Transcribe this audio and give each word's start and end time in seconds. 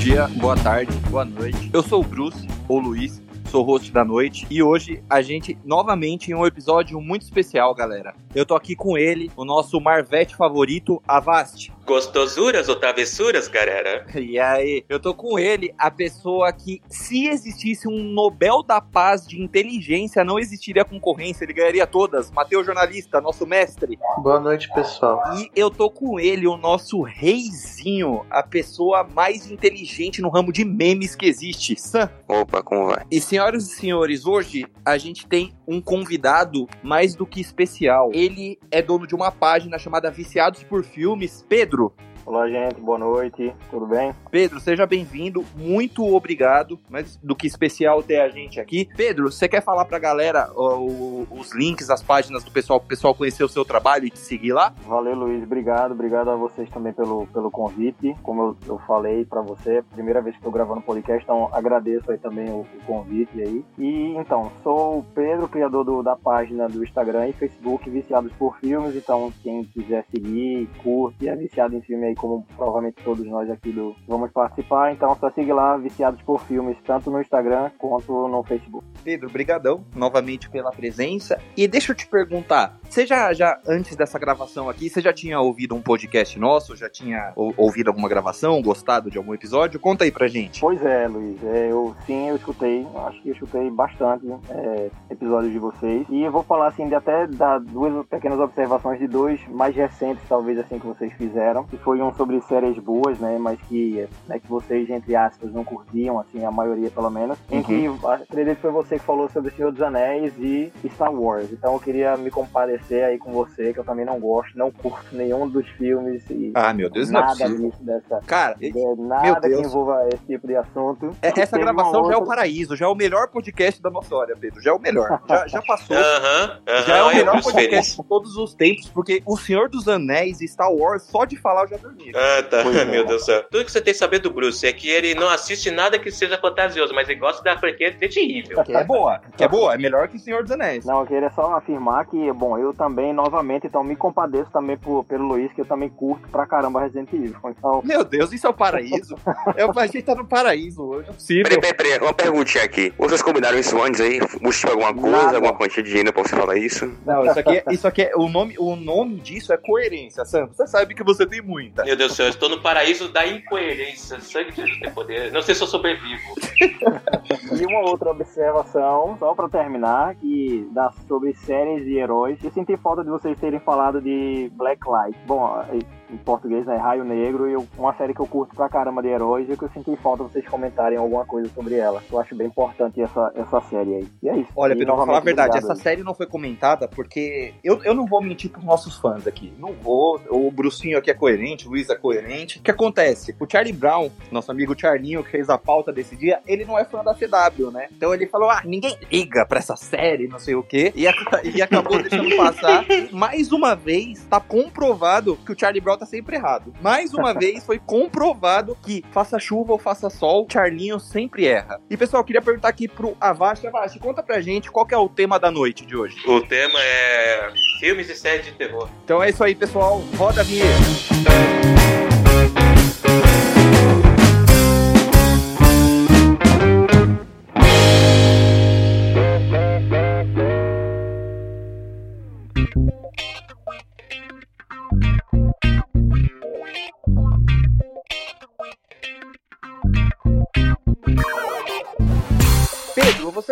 dia, 0.00 0.26
boa 0.28 0.56
tarde, 0.56 0.96
boa 1.10 1.26
noite. 1.26 1.68
Eu 1.74 1.82
sou 1.82 2.00
o 2.00 2.04
Bruce, 2.04 2.48
ou 2.66 2.78
Luiz, 2.78 3.22
sou 3.50 3.62
host 3.62 3.92
da 3.92 4.02
noite, 4.02 4.46
e 4.48 4.62
hoje 4.62 5.04
a 5.10 5.20
gente 5.20 5.58
novamente 5.62 6.30
em 6.30 6.34
um 6.34 6.46
episódio 6.46 6.98
muito 7.02 7.20
especial, 7.20 7.74
galera. 7.74 8.14
Eu 8.34 8.46
tô 8.46 8.54
aqui 8.54 8.74
com 8.74 8.96
ele, 8.96 9.30
o 9.36 9.44
nosso 9.44 9.78
Marvete 9.78 10.34
favorito, 10.34 11.02
Avast. 11.06 11.70
Gostosuras 11.90 12.68
ou 12.68 12.76
travessuras, 12.76 13.48
galera? 13.48 14.06
E 14.14 14.38
aí, 14.38 14.84
eu 14.88 15.00
tô 15.00 15.12
com 15.12 15.36
ele, 15.36 15.74
a 15.76 15.90
pessoa 15.90 16.52
que, 16.52 16.80
se 16.88 17.26
existisse 17.26 17.88
um 17.88 18.04
Nobel 18.04 18.62
da 18.62 18.80
Paz 18.80 19.26
de 19.26 19.42
inteligência, 19.42 20.22
não 20.22 20.38
existiria 20.38 20.84
concorrência, 20.84 21.42
ele 21.42 21.52
ganharia 21.52 21.88
todas. 21.88 22.30
Mateus 22.30 22.64
Jornalista, 22.64 23.20
nosso 23.20 23.44
mestre. 23.44 23.98
Boa 24.18 24.38
noite, 24.38 24.72
pessoal. 24.72 25.20
E 25.36 25.50
eu 25.56 25.68
tô 25.68 25.90
com 25.90 26.20
ele, 26.20 26.46
o 26.46 26.56
nosso 26.56 27.02
reizinho, 27.02 28.24
a 28.30 28.44
pessoa 28.44 29.02
mais 29.02 29.50
inteligente 29.50 30.22
no 30.22 30.28
ramo 30.28 30.52
de 30.52 30.64
memes 30.64 31.16
que 31.16 31.26
existe, 31.26 31.74
Sam. 31.74 32.08
Opa, 32.28 32.62
como 32.62 32.86
vai? 32.86 33.04
E 33.10 33.20
senhoras 33.20 33.64
e 33.64 33.74
senhores, 33.74 34.26
hoje 34.26 34.64
a 34.84 34.96
gente 34.96 35.26
tem 35.26 35.52
um 35.66 35.80
convidado 35.80 36.68
mais 36.84 37.14
do 37.14 37.26
que 37.26 37.40
especial. 37.40 38.10
Ele 38.12 38.58
é 38.70 38.80
dono 38.80 39.06
de 39.06 39.14
uma 39.14 39.30
página 39.32 39.78
chamada 39.78 40.10
Viciados 40.10 40.62
por 40.62 40.84
Filmes. 40.84 41.44
Pedro, 41.48 41.79
outro 41.80 42.09
Olá, 42.30 42.48
gente. 42.48 42.80
Boa 42.80 42.96
noite. 42.96 43.52
Tudo 43.70 43.88
bem? 43.88 44.12
Pedro, 44.30 44.60
seja 44.60 44.86
bem-vindo. 44.86 45.44
Muito 45.56 46.04
obrigado. 46.14 46.78
Mas 46.88 47.16
do 47.16 47.34
que 47.34 47.48
especial 47.48 48.04
ter 48.04 48.20
a 48.20 48.28
gente 48.28 48.60
aqui. 48.60 48.88
Pedro, 48.96 49.32
você 49.32 49.48
quer 49.48 49.60
falar 49.60 49.84
pra 49.84 49.98
galera 49.98 50.48
ó, 50.54 50.78
o- 50.78 51.26
os 51.28 51.52
links, 51.52 51.90
as 51.90 52.00
páginas 52.04 52.44
do 52.44 52.52
pessoal, 52.52 52.78
pro 52.78 52.88
pessoal 52.88 53.16
conhecer 53.16 53.42
o 53.42 53.48
seu 53.48 53.64
trabalho 53.64 54.06
e 54.06 54.10
te 54.10 54.20
seguir 54.20 54.52
lá? 54.52 54.72
Valeu, 54.86 55.16
Luiz. 55.16 55.42
Obrigado. 55.42 55.90
Obrigado 55.90 56.30
a 56.30 56.36
vocês 56.36 56.70
também 56.70 56.92
pelo, 56.92 57.26
pelo 57.26 57.50
convite. 57.50 58.14
Como 58.22 58.42
eu, 58.42 58.56
eu 58.74 58.78
falei 58.86 59.24
pra 59.24 59.42
você, 59.42 59.82
primeira 59.90 60.22
vez 60.22 60.36
que 60.36 60.38
estou 60.40 60.52
gravando 60.52 60.82
podcast, 60.82 61.24
então 61.24 61.48
agradeço 61.52 62.12
aí 62.12 62.18
também 62.18 62.48
o, 62.48 62.60
o 62.60 62.84
convite 62.86 63.42
aí. 63.42 63.64
E 63.76 64.14
então, 64.16 64.52
sou 64.62 64.98
o 64.98 65.02
Pedro, 65.02 65.48
criador 65.48 65.82
do- 65.84 66.00
da 66.00 66.14
página 66.14 66.68
do 66.68 66.84
Instagram 66.84 67.26
e 67.26 67.32
Facebook 67.32 67.90
Viciados 67.90 68.30
por 68.34 68.56
Filmes. 68.60 68.94
Então, 68.94 69.32
quem 69.42 69.64
quiser 69.64 70.04
seguir, 70.12 70.68
curte, 70.80 71.28
é 71.28 71.34
viciado 71.34 71.74
em 71.74 71.80
filme 71.82 72.06
aí, 72.06 72.19
como 72.20 72.46
provavelmente 72.56 73.02
todos 73.02 73.26
nós 73.26 73.48
aqui 73.50 73.72
do 73.72 73.94
vamos 74.06 74.30
participar. 74.30 74.92
Então, 74.92 75.16
só 75.18 75.30
siga 75.30 75.54
lá, 75.54 75.76
Viciados 75.76 76.20
por 76.22 76.40
Filmes, 76.42 76.76
tanto 76.86 77.10
no 77.10 77.20
Instagram 77.20 77.70
quanto 77.78 78.28
no 78.28 78.42
Facebook. 78.44 78.84
Pedro, 79.02 79.30
brigadão 79.30 79.84
novamente 79.96 80.50
pela 80.50 80.70
presença. 80.70 81.40
E 81.56 81.66
deixa 81.66 81.92
eu 81.92 81.96
te 81.96 82.06
perguntar, 82.06 82.78
você 82.88 83.06
já, 83.06 83.32
já 83.32 83.58
antes 83.66 83.96
dessa 83.96 84.18
gravação 84.18 84.68
aqui, 84.68 84.90
você 84.90 85.00
já 85.00 85.12
tinha 85.12 85.40
ouvido 85.40 85.74
um 85.74 85.80
podcast 85.80 86.38
nosso? 86.38 86.76
Já 86.76 86.88
tinha 86.90 87.32
ou- 87.34 87.54
ouvido 87.56 87.88
alguma 87.88 88.08
gravação, 88.08 88.60
gostado 88.60 89.10
de 89.10 89.16
algum 89.16 89.32
episódio? 89.34 89.80
Conta 89.80 90.04
aí 90.04 90.10
pra 90.12 90.28
gente. 90.28 90.60
Pois 90.60 90.84
é, 90.84 91.08
Luiz. 91.08 91.42
É, 91.44 91.70
eu 91.70 91.94
sim, 92.06 92.28
eu 92.28 92.36
escutei. 92.36 92.86
Acho 93.06 93.22
que 93.22 93.28
eu 93.30 93.32
escutei 93.34 93.70
bastante 93.70 94.26
é, 94.50 94.90
episódios 95.10 95.52
de 95.52 95.58
vocês. 95.58 96.06
E 96.10 96.22
eu 96.22 96.30
vou 96.32 96.42
falar 96.42 96.68
assim 96.68 96.86
de 96.88 96.94
até 96.94 97.26
dar 97.26 97.58
duas 97.60 98.06
pequenas 98.06 98.38
observações 98.38 98.98
de 98.98 99.06
dois 99.06 99.40
mais 99.48 99.74
recentes, 99.74 100.22
talvez 100.28 100.58
assim 100.58 100.78
que 100.78 100.86
vocês 100.86 101.12
fizeram. 101.14 101.64
Que 101.64 101.76
foi 101.78 101.99
um 102.02 102.14
sobre 102.14 102.40
séries 102.42 102.78
boas, 102.78 103.18
né? 103.18 103.36
Mas 103.38 103.58
que, 103.68 104.06
né, 104.28 104.38
que 104.38 104.48
vocês, 104.48 104.88
entre 104.90 105.14
aspas, 105.16 105.52
não 105.52 105.64
curtiam, 105.64 106.18
assim, 106.18 106.44
a 106.44 106.50
maioria 106.50 106.90
pelo 106.90 107.10
menos. 107.10 107.38
Em 107.50 107.62
que 107.62 107.86
acredito 108.04 108.56
que 108.56 108.62
foi 108.62 108.70
você 108.70 108.98
que 108.98 109.04
falou 109.04 109.28
sobre 109.28 109.50
o 109.50 109.54
Senhor 109.54 109.72
dos 109.72 109.82
Anéis 109.82 110.32
e 110.38 110.72
Star 110.94 111.12
Wars. 111.12 111.50
Então 111.52 111.74
eu 111.74 111.80
queria 111.80 112.16
me 112.16 112.30
comparecer 112.30 113.04
aí 113.04 113.18
com 113.18 113.32
você, 113.32 113.72
que 113.72 113.80
eu 113.80 113.84
também 113.84 114.04
não 114.04 114.18
gosto, 114.18 114.56
não 114.56 114.70
curto 114.70 115.04
nenhum 115.14 115.48
dos 115.48 115.66
filmes 115.70 116.22
e 116.30 116.52
Ah, 116.54 116.72
meu 116.72 116.90
Deus, 116.90 117.10
não 117.10 117.20
é 117.20 117.24
nada 117.26 117.48
disso 117.48 117.82
dessa. 117.82 118.20
Cara, 118.26 118.54
de 118.54 118.70
Nada 118.98 119.40
que 119.40 119.48
Deus. 119.48 119.66
envolva 119.66 120.08
esse 120.12 120.24
tipo 120.24 120.46
de 120.46 120.56
assunto. 120.56 121.10
é- 121.22 121.28
essa 121.28 121.52
Teve 121.56 121.62
gravação 121.64 122.04
já 122.06 122.12
é 122.12 122.16
o 122.16 122.20
outra- 122.20 122.36
paraíso, 122.36 122.76
já 122.76 122.86
é 122.86 122.88
o 122.88 122.94
melhor 122.94 123.28
podcast 123.28 123.80
da 123.82 123.90
nossa 123.90 124.14
hora, 124.14 124.36
Pedro. 124.36 124.60
Já 124.60 124.70
é 124.70 124.74
o 124.74 124.78
melhor. 124.78 125.20
Já, 125.28 125.46
já 125.46 125.62
passou. 125.62 125.96
Aham, 125.96 126.60
aham. 126.68 126.86
Já 126.86 126.96
é 126.96 127.02
o 127.02 127.08
melhor 127.14 127.42
podcast 127.42 127.68
feliz. 127.70 127.96
de 127.96 128.02
todos 128.04 128.36
os 128.36 128.54
tempos, 128.54 128.88
porque 128.88 129.22
O 129.26 129.36
Senhor 129.36 129.68
dos 129.68 129.86
Anéis 129.88 130.40
e 130.40 130.48
Star 130.48 130.72
Wars, 130.72 131.02
só 131.04 131.24
de 131.24 131.36
falar 131.36 131.62
eu 131.62 131.68
já 131.68 131.78
Ah, 132.14 132.42
tá. 132.42 132.60
É. 132.60 132.84
Meu 132.86 133.06
Deus 133.06 133.22
do 133.22 133.24
céu. 133.24 133.44
Tudo 133.50 133.64
que 133.64 133.72
você 133.72 133.80
tem 133.80 133.92
que 133.92 133.98
saber 133.98 134.18
do 134.18 134.30
Bruce 134.30 134.66
é 134.66 134.72
que 134.72 134.88
ele 134.88 135.14
não 135.14 135.28
assiste 135.28 135.70
nada 135.70 135.98
que 135.98 136.10
seja 136.10 136.38
fantasioso, 136.38 136.94
mas 136.94 137.08
ele 137.08 137.18
gosta 137.18 137.42
da 137.42 137.58
franquia 137.58 137.88
Resident 137.90 138.16
Evil. 138.16 138.62
Que 138.64 138.74
é 138.74 138.84
boa, 138.84 139.20
que 139.36 139.44
é 139.44 139.48
boa, 139.48 139.74
é 139.74 139.78
melhor 139.78 140.08
que 140.08 140.16
O 140.16 140.20
Senhor 140.20 140.42
dos 140.42 140.52
Anéis. 140.52 140.84
Não, 140.84 141.00
eu 141.00 141.06
queria 141.06 141.30
só 141.30 141.54
afirmar 141.54 142.06
que, 142.06 142.32
bom, 142.32 142.58
eu 142.58 142.72
também, 142.72 143.12
novamente, 143.12 143.66
então 143.66 143.82
me 143.82 143.96
compadeço 143.96 144.50
também 144.50 144.76
por, 144.76 145.04
pelo 145.04 145.26
Luiz, 145.26 145.52
que 145.52 145.60
eu 145.60 145.64
também 145.64 145.88
curto 145.88 146.28
pra 146.28 146.46
caramba 146.46 146.80
Resident 146.80 147.12
Evil. 147.12 147.36
Então, 147.44 147.82
Meu 147.84 148.04
Deus, 148.04 148.32
isso 148.32 148.46
é 148.46 148.50
o 148.50 148.54
paraíso. 148.54 149.16
É, 149.56 149.64
a 149.64 149.86
gente 149.86 150.02
tá 150.02 150.14
no 150.14 150.26
paraíso 150.26 150.82
hoje, 150.82 151.08
é 151.08 151.12
possível. 151.12 151.44
Peraí, 151.44 151.60
peraí, 151.60 151.74
peraí, 151.74 151.98
uma 152.00 152.12
perguntinha 152.12 152.64
aqui. 152.64 152.92
Vocês 152.98 153.22
combinaram 153.22 153.58
isso 153.58 153.80
antes 153.82 154.00
aí? 154.00 154.20
Buscou 154.40 154.72
alguma 154.72 154.94
coisa, 154.94 155.16
Nada. 155.24 155.36
alguma 155.36 155.54
quantia 155.54 155.82
de 155.82 155.88
dinheiro 155.88 156.12
pra 156.12 156.22
você 156.22 156.36
falar 156.36 156.56
isso? 156.56 156.90
Não, 157.06 157.24
isso 157.24 157.38
aqui, 157.38 157.62
isso 157.70 157.88
aqui 157.88 158.02
é, 158.02 158.12
o 158.16 158.28
nome, 158.28 158.54
o 158.58 158.76
nome 158.76 159.16
disso 159.16 159.52
é 159.52 159.56
coerência, 159.56 160.24
Sam. 160.24 160.46
Você 160.46 160.66
sabe 160.66 160.94
que 160.94 161.02
você 161.02 161.26
tem 161.26 161.40
muita. 161.40 161.79
Meu 161.84 161.96
Deus 161.96 162.12
do 162.12 162.14
céu, 162.14 162.26
eu 162.26 162.30
estou 162.30 162.48
no 162.48 162.60
paraíso 162.60 163.08
da 163.08 163.26
incoerência. 163.26 164.20
Sangue 164.20 164.52
de 164.52 164.80
tem 164.80 164.90
poder. 164.92 165.32
Não 165.32 165.42
sei 165.42 165.54
se 165.54 165.62
eu 165.62 165.66
sobrevivo. 165.66 166.34
e 167.60 167.66
uma 167.66 167.88
outra 167.88 168.10
observação, 168.10 169.16
só 169.18 169.34
pra 169.34 169.48
terminar, 169.48 170.14
que 170.16 170.68
dá 170.72 170.90
sobre 171.08 171.34
séries 171.34 171.86
e 171.86 171.98
heróis. 171.98 172.42
Eu 172.42 172.50
senti 172.50 172.76
falta 172.76 173.02
de 173.02 173.10
vocês 173.10 173.38
terem 173.38 173.60
falado 173.60 174.00
de 174.00 174.50
Blacklight. 174.54 175.18
Bom, 175.26 175.64
em 176.12 176.16
português, 176.18 176.66
né, 176.66 176.76
Raio 176.76 177.04
Negro, 177.04 177.48
e 177.48 177.52
eu- 177.52 177.66
uma 177.78 177.94
série 177.94 178.12
que 178.14 178.20
eu 178.20 178.26
curto 178.26 178.54
pra 178.54 178.68
caramba 178.68 179.02
de 179.02 179.08
heróis, 179.08 179.48
e 179.48 179.56
que 179.56 179.62
eu 179.64 179.70
senti 179.70 179.94
falta 179.96 180.22
vocês 180.24 180.46
comentarem 180.48 180.98
alguma 180.98 181.24
coisa 181.24 181.48
sobre 181.54 181.74
ela. 181.76 182.02
Eu 182.10 182.18
acho 182.20 182.34
bem 182.34 182.46
importante 182.46 183.00
essa, 183.00 183.32
essa 183.34 183.60
série 183.62 183.94
aí. 183.96 184.08
E 184.22 184.28
é 184.28 184.36
isso. 184.36 184.50
Olha, 184.56 184.74
Pedro, 184.76 184.96
vou 184.96 185.06
falar 185.06 185.18
a 185.18 185.20
verdade, 185.20 185.58
essa 185.58 185.74
série 185.82 186.02
não 186.02 186.14
foi 186.14 186.26
comentada 186.26 186.88
porque 186.88 187.54
eu, 187.64 187.82
eu 187.84 187.94
não 187.94 188.06
vou 188.06 188.22
mentir 188.22 188.50
pros 188.50 188.64
nossos 188.64 188.96
fãs 188.98 189.26
aqui. 189.26 189.52
Não 189.58 189.72
vou. 189.72 190.20
O 190.28 190.50
Brucinho 190.50 190.98
aqui 190.98 191.10
é 191.10 191.14
coerente, 191.14 191.66
o 191.66 191.70
Luiz 191.70 191.88
é 191.90 191.94
coerente. 191.96 192.58
O 192.58 192.62
que 192.62 192.70
acontece? 192.70 193.34
O 193.40 193.46
Charlie 193.50 193.72
Brown, 193.72 194.10
nosso 194.30 194.50
amigo 194.50 194.78
Charlinho, 194.78 195.22
que 195.24 195.30
fez 195.30 195.48
a 195.48 195.56
pauta 195.58 195.92
desse 195.92 196.16
dia, 196.16 196.40
ele 196.46 196.64
não 196.64 196.78
é 196.78 196.84
fã 196.84 197.02
da 197.04 197.14
CW, 197.14 197.70
né? 197.70 197.88
Então 197.92 198.12
ele 198.14 198.26
falou: 198.26 198.50
ah, 198.50 198.62
ninguém 198.64 198.96
liga 199.10 199.44
pra 199.46 199.58
essa 199.58 199.76
série, 199.76 200.26
não 200.28 200.38
sei 200.38 200.54
o 200.54 200.62
quê. 200.62 200.92
E, 200.94 201.06
ac- 201.06 201.46
e 201.54 201.62
acabou 201.62 202.00
deixando 202.02 202.36
passar. 202.36 202.84
Mais 203.12 203.52
uma 203.52 203.74
vez, 203.74 204.24
tá 204.24 204.40
comprovado 204.40 205.36
que 205.44 205.52
o 205.52 205.58
Charlie 205.58 205.80
Brown 205.80 205.98
tá 206.00 206.06
sempre 206.06 206.36
errado. 206.36 206.72
Mais 206.80 207.14
uma 207.14 207.32
vez 207.38 207.64
foi 207.64 207.78
comprovado 207.78 208.76
que 208.82 209.04
faça 209.12 209.38
chuva 209.38 209.72
ou 209.72 209.78
faça 209.78 210.10
sol, 210.10 210.46
Charlinho 210.50 210.98
sempre 210.98 211.46
erra. 211.46 211.80
E 211.88 211.96
pessoal, 211.96 212.22
eu 212.22 212.24
queria 212.24 212.42
perguntar 212.42 212.68
aqui 212.68 212.88
pro 212.88 213.16
Avast. 213.20 213.66
Avast, 213.66 213.98
conta 213.98 214.22
pra 214.22 214.40
gente 214.40 214.70
qual 214.70 214.86
que 214.86 214.94
é 214.94 214.98
o 214.98 215.08
tema 215.08 215.38
da 215.38 215.50
noite 215.50 215.84
de 215.84 215.96
hoje. 215.96 216.16
O 216.26 216.40
tema 216.40 216.78
é 216.80 217.52
filmes 217.78 218.08
e 218.08 218.14
séries 218.14 218.46
de 218.46 218.52
terror. 218.52 218.88
Então 219.04 219.22
é 219.22 219.30
isso 219.30 219.44
aí, 219.44 219.54
pessoal. 219.54 220.02
Roda 220.16 220.40
a 220.40 220.44
vinheta. 220.44 222.09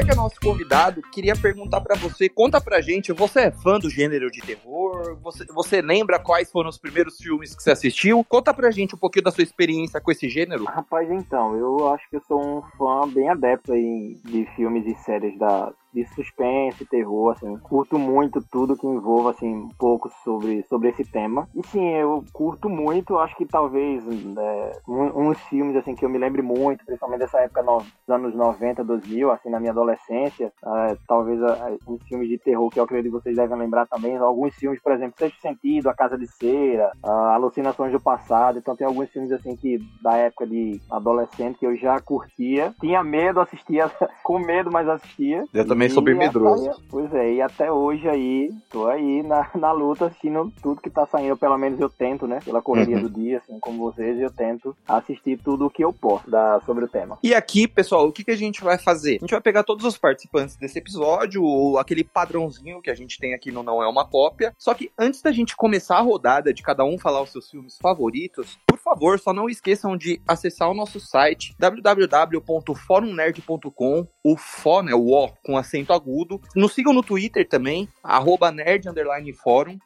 Que 0.08 0.12
é 0.12 0.14
nosso 0.14 0.40
convidado, 0.40 1.02
queria 1.12 1.36
perguntar 1.36 1.82
pra 1.82 1.94
você, 1.94 2.30
conta 2.30 2.58
pra 2.58 2.80
gente, 2.80 3.12
você 3.12 3.40
é 3.40 3.50
fã 3.50 3.78
do 3.78 3.90
gênero 3.90 4.30
de 4.30 4.40
terror? 4.40 5.18
Você, 5.22 5.44
você 5.52 5.82
lembra 5.82 6.18
quais 6.18 6.50
foram 6.50 6.70
os 6.70 6.78
primeiros 6.78 7.18
filmes 7.18 7.54
que 7.54 7.62
você 7.62 7.72
assistiu? 7.72 8.24
Conta 8.24 8.54
pra 8.54 8.70
gente 8.70 8.94
um 8.94 8.98
pouquinho 8.98 9.24
da 9.24 9.30
sua 9.30 9.44
experiência 9.44 10.00
com 10.00 10.10
esse 10.10 10.26
gênero. 10.26 10.64
Rapaz, 10.64 11.10
então, 11.10 11.54
eu 11.56 11.92
acho 11.92 12.08
que 12.08 12.16
eu 12.16 12.22
sou 12.26 12.40
um 12.40 12.62
fã 12.78 13.06
bem 13.06 13.28
adepto 13.28 13.74
aí 13.74 14.18
de 14.24 14.46
filmes 14.56 14.86
e 14.86 14.94
séries 15.04 15.38
da, 15.38 15.74
de 15.92 16.04
suspense, 16.14 16.84
terror, 16.86 17.32
assim. 17.32 17.56
Curto 17.58 17.98
muito 17.98 18.42
tudo 18.50 18.76
que 18.76 18.86
envolva, 18.86 19.30
assim, 19.30 19.54
um 19.54 19.68
pouco 19.78 20.10
sobre, 20.24 20.62
sobre 20.64 20.90
esse 20.90 21.04
tema. 21.04 21.48
E 21.54 21.66
sim, 21.66 21.88
eu 21.94 22.22
curto 22.32 22.68
muito, 22.68 23.18
acho 23.18 23.36
que 23.36 23.46
talvez 23.46 24.02
é, 24.38 24.72
um- 24.88 25.28
uns 25.28 25.38
filmes, 25.44 25.76
assim, 25.76 25.94
que 25.94 26.04
eu 26.04 26.08
me 26.08 26.18
lembre 26.18 26.42
muito, 26.42 26.84
principalmente 26.84 27.20
dessa 27.20 27.38
época 27.40 27.62
no- 27.62 27.78
dos 27.78 28.08
anos 28.08 28.34
90, 28.34 28.84
2000, 28.84 29.30
assim, 29.30 29.48
na 29.50 29.58
minha 29.60 29.72
adolescência. 29.72 30.52
é, 30.64 30.96
talvez 31.06 31.42
ah, 31.42 31.72
uns 31.86 32.02
filmes 32.06 32.28
de 32.28 32.38
terror 32.38 32.68
que 32.70 32.78
eu 32.78 32.84
acredito 32.84 33.12
que 33.12 33.22
vocês 33.22 33.36
devem 33.36 33.56
lembrar 33.58 33.86
também. 33.86 34.16
Alguns 34.16 34.54
filmes, 34.54 34.80
por 34.82 34.92
exemplo, 34.92 35.14
Sexto 35.18 35.40
Sentido, 35.40 35.88
A 35.88 35.94
Casa 35.94 36.16
de 36.18 36.26
Cera, 36.26 36.90
ah, 37.02 37.34
Alucinações 37.34 37.92
do 37.92 38.00
Passado. 38.00 38.58
Então 38.58 38.76
tem 38.76 38.86
alguns 38.86 39.08
filmes, 39.10 39.32
assim, 39.32 39.56
que 39.56 39.78
da 40.02 40.16
época 40.16 40.46
de 40.46 40.80
adolescente 40.90 41.58
que 41.58 41.66
eu 41.66 41.76
já 41.76 41.98
curtia. 42.00 42.74
Tinha 42.80 43.02
medo, 43.02 43.40
assistia 43.40 43.90
com 44.22 44.38
medo, 44.38 44.70
mas 44.70 44.88
assistia. 44.88 45.44
Eu 45.52 45.64
E 45.64 45.66
também 45.78 45.88
sou 45.90 46.02
bem 46.02 46.14
E 46.14 46.18
medroso. 46.18 46.70
até- 46.70 46.80
pois 46.90 47.14
é, 47.14 47.34
e 47.34 47.40
até 47.42 47.70
hoje 47.70 48.08
aí, 48.08 48.50
tô 48.70 48.86
aí 48.88 49.22
na, 49.22 49.48
na 49.54 49.70
luta 49.72 50.06
assistindo 50.06 50.52
tudo 50.62 50.80
que 50.80 50.90
tá 50.90 51.06
saindo, 51.06 51.36
pelo 51.36 51.56
menos 51.56 51.78
eu 51.80 51.88
tento, 51.88 52.26
né? 52.26 52.40
Pela 52.44 52.60
correria 52.60 52.96
Uhum. 52.96 53.02
do 53.02 53.10
dia, 53.10 53.38
assim 53.38 53.58
como 53.60 53.78
vocês, 53.90 54.18
eu 54.20 54.30
tento 54.30 54.76
assistir 54.86 55.38
tudo 55.42 55.66
o 55.66 55.70
que 55.70 55.84
eu 55.84 55.92
posso 55.92 56.28
da, 56.30 56.60
sobre 56.66 56.84
o 56.84 56.88
tema. 56.88 57.18
E 57.22 57.32
aqui, 57.34 57.68
pessoal, 57.68 58.06
o 58.08 58.12
que, 58.12 58.24
que 58.24 58.30
a 58.32 58.36
gente 58.36 58.62
vai 58.64 58.76
fazer? 58.78 59.16
A 59.16 59.20
gente 59.20 59.30
vai 59.30 59.40
pegar 59.40 59.62
todos 59.62 59.84
os 59.84 59.96
participantes 59.96 60.56
desse 60.56 60.78
episódio, 60.78 61.42
ou 61.42 61.78
aquele 61.78 62.02
padrãozinho 62.02 62.82
que 62.82 62.90
a 62.90 62.94
gente 62.94 63.18
tem 63.18 63.34
aqui 63.34 63.52
no 63.52 63.62
Não 63.62 63.82
É 63.82 63.88
Uma 63.88 64.04
Cópia. 64.06 64.52
Só 64.58 64.74
que 64.74 64.90
antes 64.98 65.22
da 65.22 65.30
gente 65.30 65.54
começar 65.56 65.98
a 65.98 66.02
rodada 66.02 66.52
de 66.52 66.62
cada 66.62 66.84
um 66.84 66.98
falar 66.98 67.22
os 67.22 67.30
seus 67.30 67.48
filmes 67.50 67.78
favoritos, 67.80 68.58
por 68.66 68.78
favor, 68.78 69.18
só 69.18 69.32
não 69.32 69.48
esqueçam 69.48 69.96
de 69.96 70.20
acessar 70.26 70.68
o 70.70 70.74
nosso 70.74 70.98
site 70.98 71.54
www.forumnerd.com, 71.58 74.06
o 74.24 74.36
fó, 74.36 74.82
né, 74.82 74.94
o 74.94 75.12
ó, 75.12 75.28
com 75.44 75.56
acento 75.68 75.92
agudo. 75.92 76.40
Nos 76.56 76.72
sigam 76.72 76.92
no 76.92 77.02
Twitter 77.02 77.46
também, 77.46 77.88
arroba. 78.02 78.48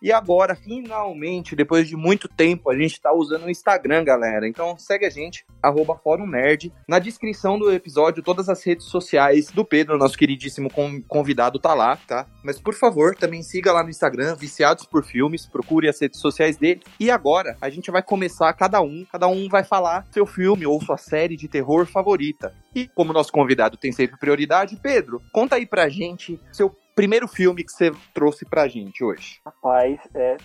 E 0.01 0.13
agora, 0.13 0.55
finalmente, 0.55 1.57
depois 1.57 1.89
de 1.89 1.97
muito 1.97 2.29
tempo, 2.29 2.71
a 2.71 2.77
gente 2.77 3.01
tá 3.01 3.13
usando 3.13 3.45
o 3.45 3.51
Instagram, 3.51 4.05
galera. 4.05 4.47
Então 4.49 4.77
segue 4.79 5.05
a 5.05 5.11
gente, 5.11 5.45
arroba 5.63 5.97
Fórum 5.97 6.27
Nerd. 6.27 6.73
Na 6.89 6.99
descrição 6.99 7.59
do 7.59 7.73
episódio, 7.73 8.23
todas 8.23 8.49
as 8.49 8.65
redes 8.65 8.87
sociais 8.87 9.51
do 9.51 9.65
Pedro, 9.65 9.99
nosso 9.99 10.17
queridíssimo 10.17 10.71
con- 10.71 11.03
convidado, 11.03 11.59
tá 11.59 11.75
lá, 11.75 11.97
tá? 11.97 12.27
Mas 12.45 12.61
por 12.61 12.75
favor, 12.75 13.15
também 13.17 13.43
siga 13.43 13.73
lá 13.73 13.83
no 13.83 13.91
Instagram, 13.91 14.37
Viciados 14.37 14.87
por 14.87 15.05
Filmes, 15.05 15.47
procure 15.47 15.89
as 15.89 16.01
redes 16.01 16.21
sociais 16.21 16.57
dele. 16.57 16.83
E 17.01 17.11
agora, 17.11 17.57
a 17.61 17.69
gente 17.69 17.91
vai 17.91 18.03
começar 18.03 18.53
cada 18.53 18.81
um, 18.81 19.05
cada 19.11 19.27
um 19.27 19.49
vai 19.49 19.65
falar 19.65 20.07
seu 20.13 20.27
filme 20.27 20.67
ou 20.67 20.81
sua 20.81 20.97
série 20.97 21.37
de 21.37 21.49
terror 21.49 21.87
favorita. 21.87 22.55
E 22.75 22.89
como 22.89 23.13
nosso 23.13 23.33
convidado 23.33 23.77
tem 23.77 23.93
sempre 23.93 24.19
prioridade, 24.19 24.79
Pedro, 24.83 25.21
conta 25.33 25.57
aí 25.57 25.67
pra 25.73 25.89
gente 25.89 26.39
seu 26.53 26.69
primeiro 26.95 27.27
filme 27.27 27.65
que 27.65 27.73
você 27.73 27.91
trouxe 28.13 28.45
pra 28.45 28.69
gente 28.69 29.03
hoje. 29.03 29.41
Rapaz, 29.43 29.99
é 30.15 30.37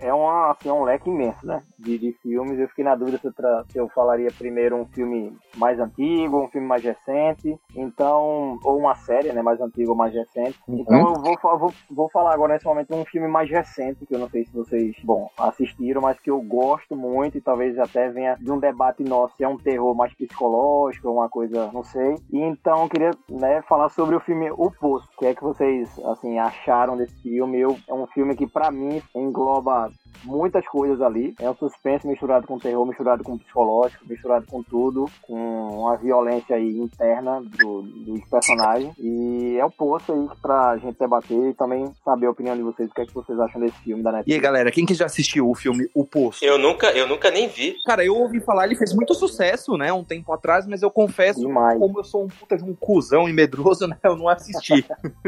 é 0.00 0.12
uma, 0.12 0.50
assim, 0.50 0.68
é 0.68 0.72
um 0.72 0.82
leque 0.82 1.08
imenso, 1.08 1.46
né? 1.46 1.62
De, 1.78 1.98
de 1.98 2.12
filmes. 2.22 2.58
Eu 2.58 2.68
fiquei 2.68 2.84
na 2.84 2.94
dúvida 2.94 3.18
se 3.18 3.26
eu, 3.26 3.32
se 3.68 3.78
eu 3.78 3.88
falaria 3.88 4.30
primeiro 4.36 4.76
um 4.76 4.86
filme 4.86 5.36
mais 5.56 5.78
antigo, 5.78 6.42
um 6.42 6.48
filme 6.48 6.66
mais 6.66 6.82
recente. 6.82 7.58
Então, 7.74 8.58
ou 8.64 8.78
uma 8.78 8.94
série, 8.94 9.32
né? 9.32 9.42
Mais 9.42 9.60
antiga 9.60 9.90
ou 9.90 9.96
mais 9.96 10.14
recente. 10.14 10.58
Então 10.68 10.98
eu 10.98 11.14
vou, 11.14 11.38
vou, 11.58 11.72
vou 11.90 12.10
falar 12.10 12.34
agora 12.34 12.54
nesse 12.54 12.66
momento 12.66 12.94
um 12.94 13.04
filme 13.04 13.28
mais 13.28 13.50
recente, 13.50 14.06
que 14.06 14.14
eu 14.14 14.18
não 14.18 14.28
sei 14.28 14.44
se 14.44 14.52
vocês, 14.52 14.96
bom, 15.04 15.28
assistiram, 15.38 16.00
mas 16.00 16.18
que 16.18 16.30
eu 16.30 16.40
gosto 16.40 16.96
muito 16.96 17.38
e 17.38 17.40
talvez 17.40 17.78
até 17.78 18.08
venha 18.08 18.36
de 18.36 18.50
um 18.50 18.58
debate 18.58 19.02
nosso, 19.02 19.36
se 19.36 19.44
é 19.44 19.48
um 19.48 19.56
terror 19.56 19.94
mais 19.94 20.12
psicológico, 20.14 21.10
uma 21.10 21.28
coisa, 21.28 21.70
não 21.72 21.82
sei. 21.82 22.16
E 22.32 22.40
então 22.40 22.82
eu 22.82 22.88
queria, 22.88 23.10
né, 23.28 23.62
falar 23.62 23.88
sobre 23.90 24.16
o 24.16 24.20
filme 24.20 24.50
O 24.50 24.70
Poço. 24.70 25.08
O 25.14 25.18
que 25.18 25.26
é 25.26 25.34
que 25.34 25.42
vocês, 25.42 25.98
assim, 26.06 26.38
acharam 26.38 26.96
desse 26.96 27.14
filme? 27.22 27.58
Eu, 27.58 27.76
é 27.88 27.94
um 27.94 28.06
filme 28.06 28.34
que 28.34 28.46
pra 28.46 28.70
mim 28.70 29.02
engloba 29.14 29.89
love. 29.90 30.09
Muitas 30.24 30.66
coisas 30.66 31.00
ali. 31.00 31.34
É 31.40 31.48
um 31.50 31.54
suspense 31.56 32.06
misturado 32.06 32.46
com 32.46 32.58
terror, 32.58 32.86
misturado 32.86 33.22
com 33.22 33.38
psicológico, 33.38 34.04
misturado 34.06 34.46
com 34.46 34.62
tudo, 34.62 35.06
com 35.22 35.34
uma 35.34 35.96
violência 35.96 36.56
aí 36.56 36.78
interna 36.78 37.40
do, 37.42 37.82
dos 37.82 38.20
personagens. 38.28 38.94
E 38.98 39.56
é 39.58 39.64
o 39.64 39.70
poço 39.70 40.12
aí 40.12 40.38
pra 40.40 40.76
gente 40.78 40.98
debater 40.98 41.50
e 41.50 41.54
também 41.54 41.90
saber 42.04 42.26
a 42.26 42.30
opinião 42.30 42.56
de 42.56 42.62
vocês, 42.62 42.90
o 42.90 42.94
que 42.94 43.00
é 43.02 43.06
que 43.06 43.14
vocês 43.14 43.38
acham 43.38 43.60
desse 43.60 43.78
filme 43.78 44.02
da 44.02 44.10
E 44.10 44.12
aí, 44.12 44.16
Netflix. 44.18 44.42
galera, 44.42 44.70
quem 44.70 44.86
que 44.86 44.94
já 44.94 45.06
assistiu 45.06 45.48
o 45.48 45.54
filme 45.54 45.88
O 45.94 46.04
Poço? 46.04 46.44
Eu 46.44 46.58
nunca, 46.58 46.90
eu 46.92 47.06
nunca 47.06 47.30
nem 47.30 47.48
vi. 47.48 47.76
Cara, 47.84 48.04
eu 48.04 48.16
ouvi 48.16 48.40
falar, 48.40 48.66
ele 48.66 48.76
fez 48.76 48.94
muito 48.94 49.14
sucesso, 49.14 49.76
né, 49.76 49.92
um 49.92 50.04
tempo 50.04 50.32
atrás, 50.32 50.66
mas 50.66 50.82
eu 50.82 50.90
confesso, 50.90 51.40
Demais. 51.40 51.78
como 51.78 51.98
eu 51.98 52.04
sou 52.04 52.24
um 52.24 52.28
puta 52.28 52.56
de 52.56 52.64
um 52.64 52.74
cuzão 52.74 53.28
e 53.28 53.32
medroso, 53.32 53.86
né, 53.88 53.96
eu 54.04 54.16
não 54.16 54.28
assisti. 54.28 54.84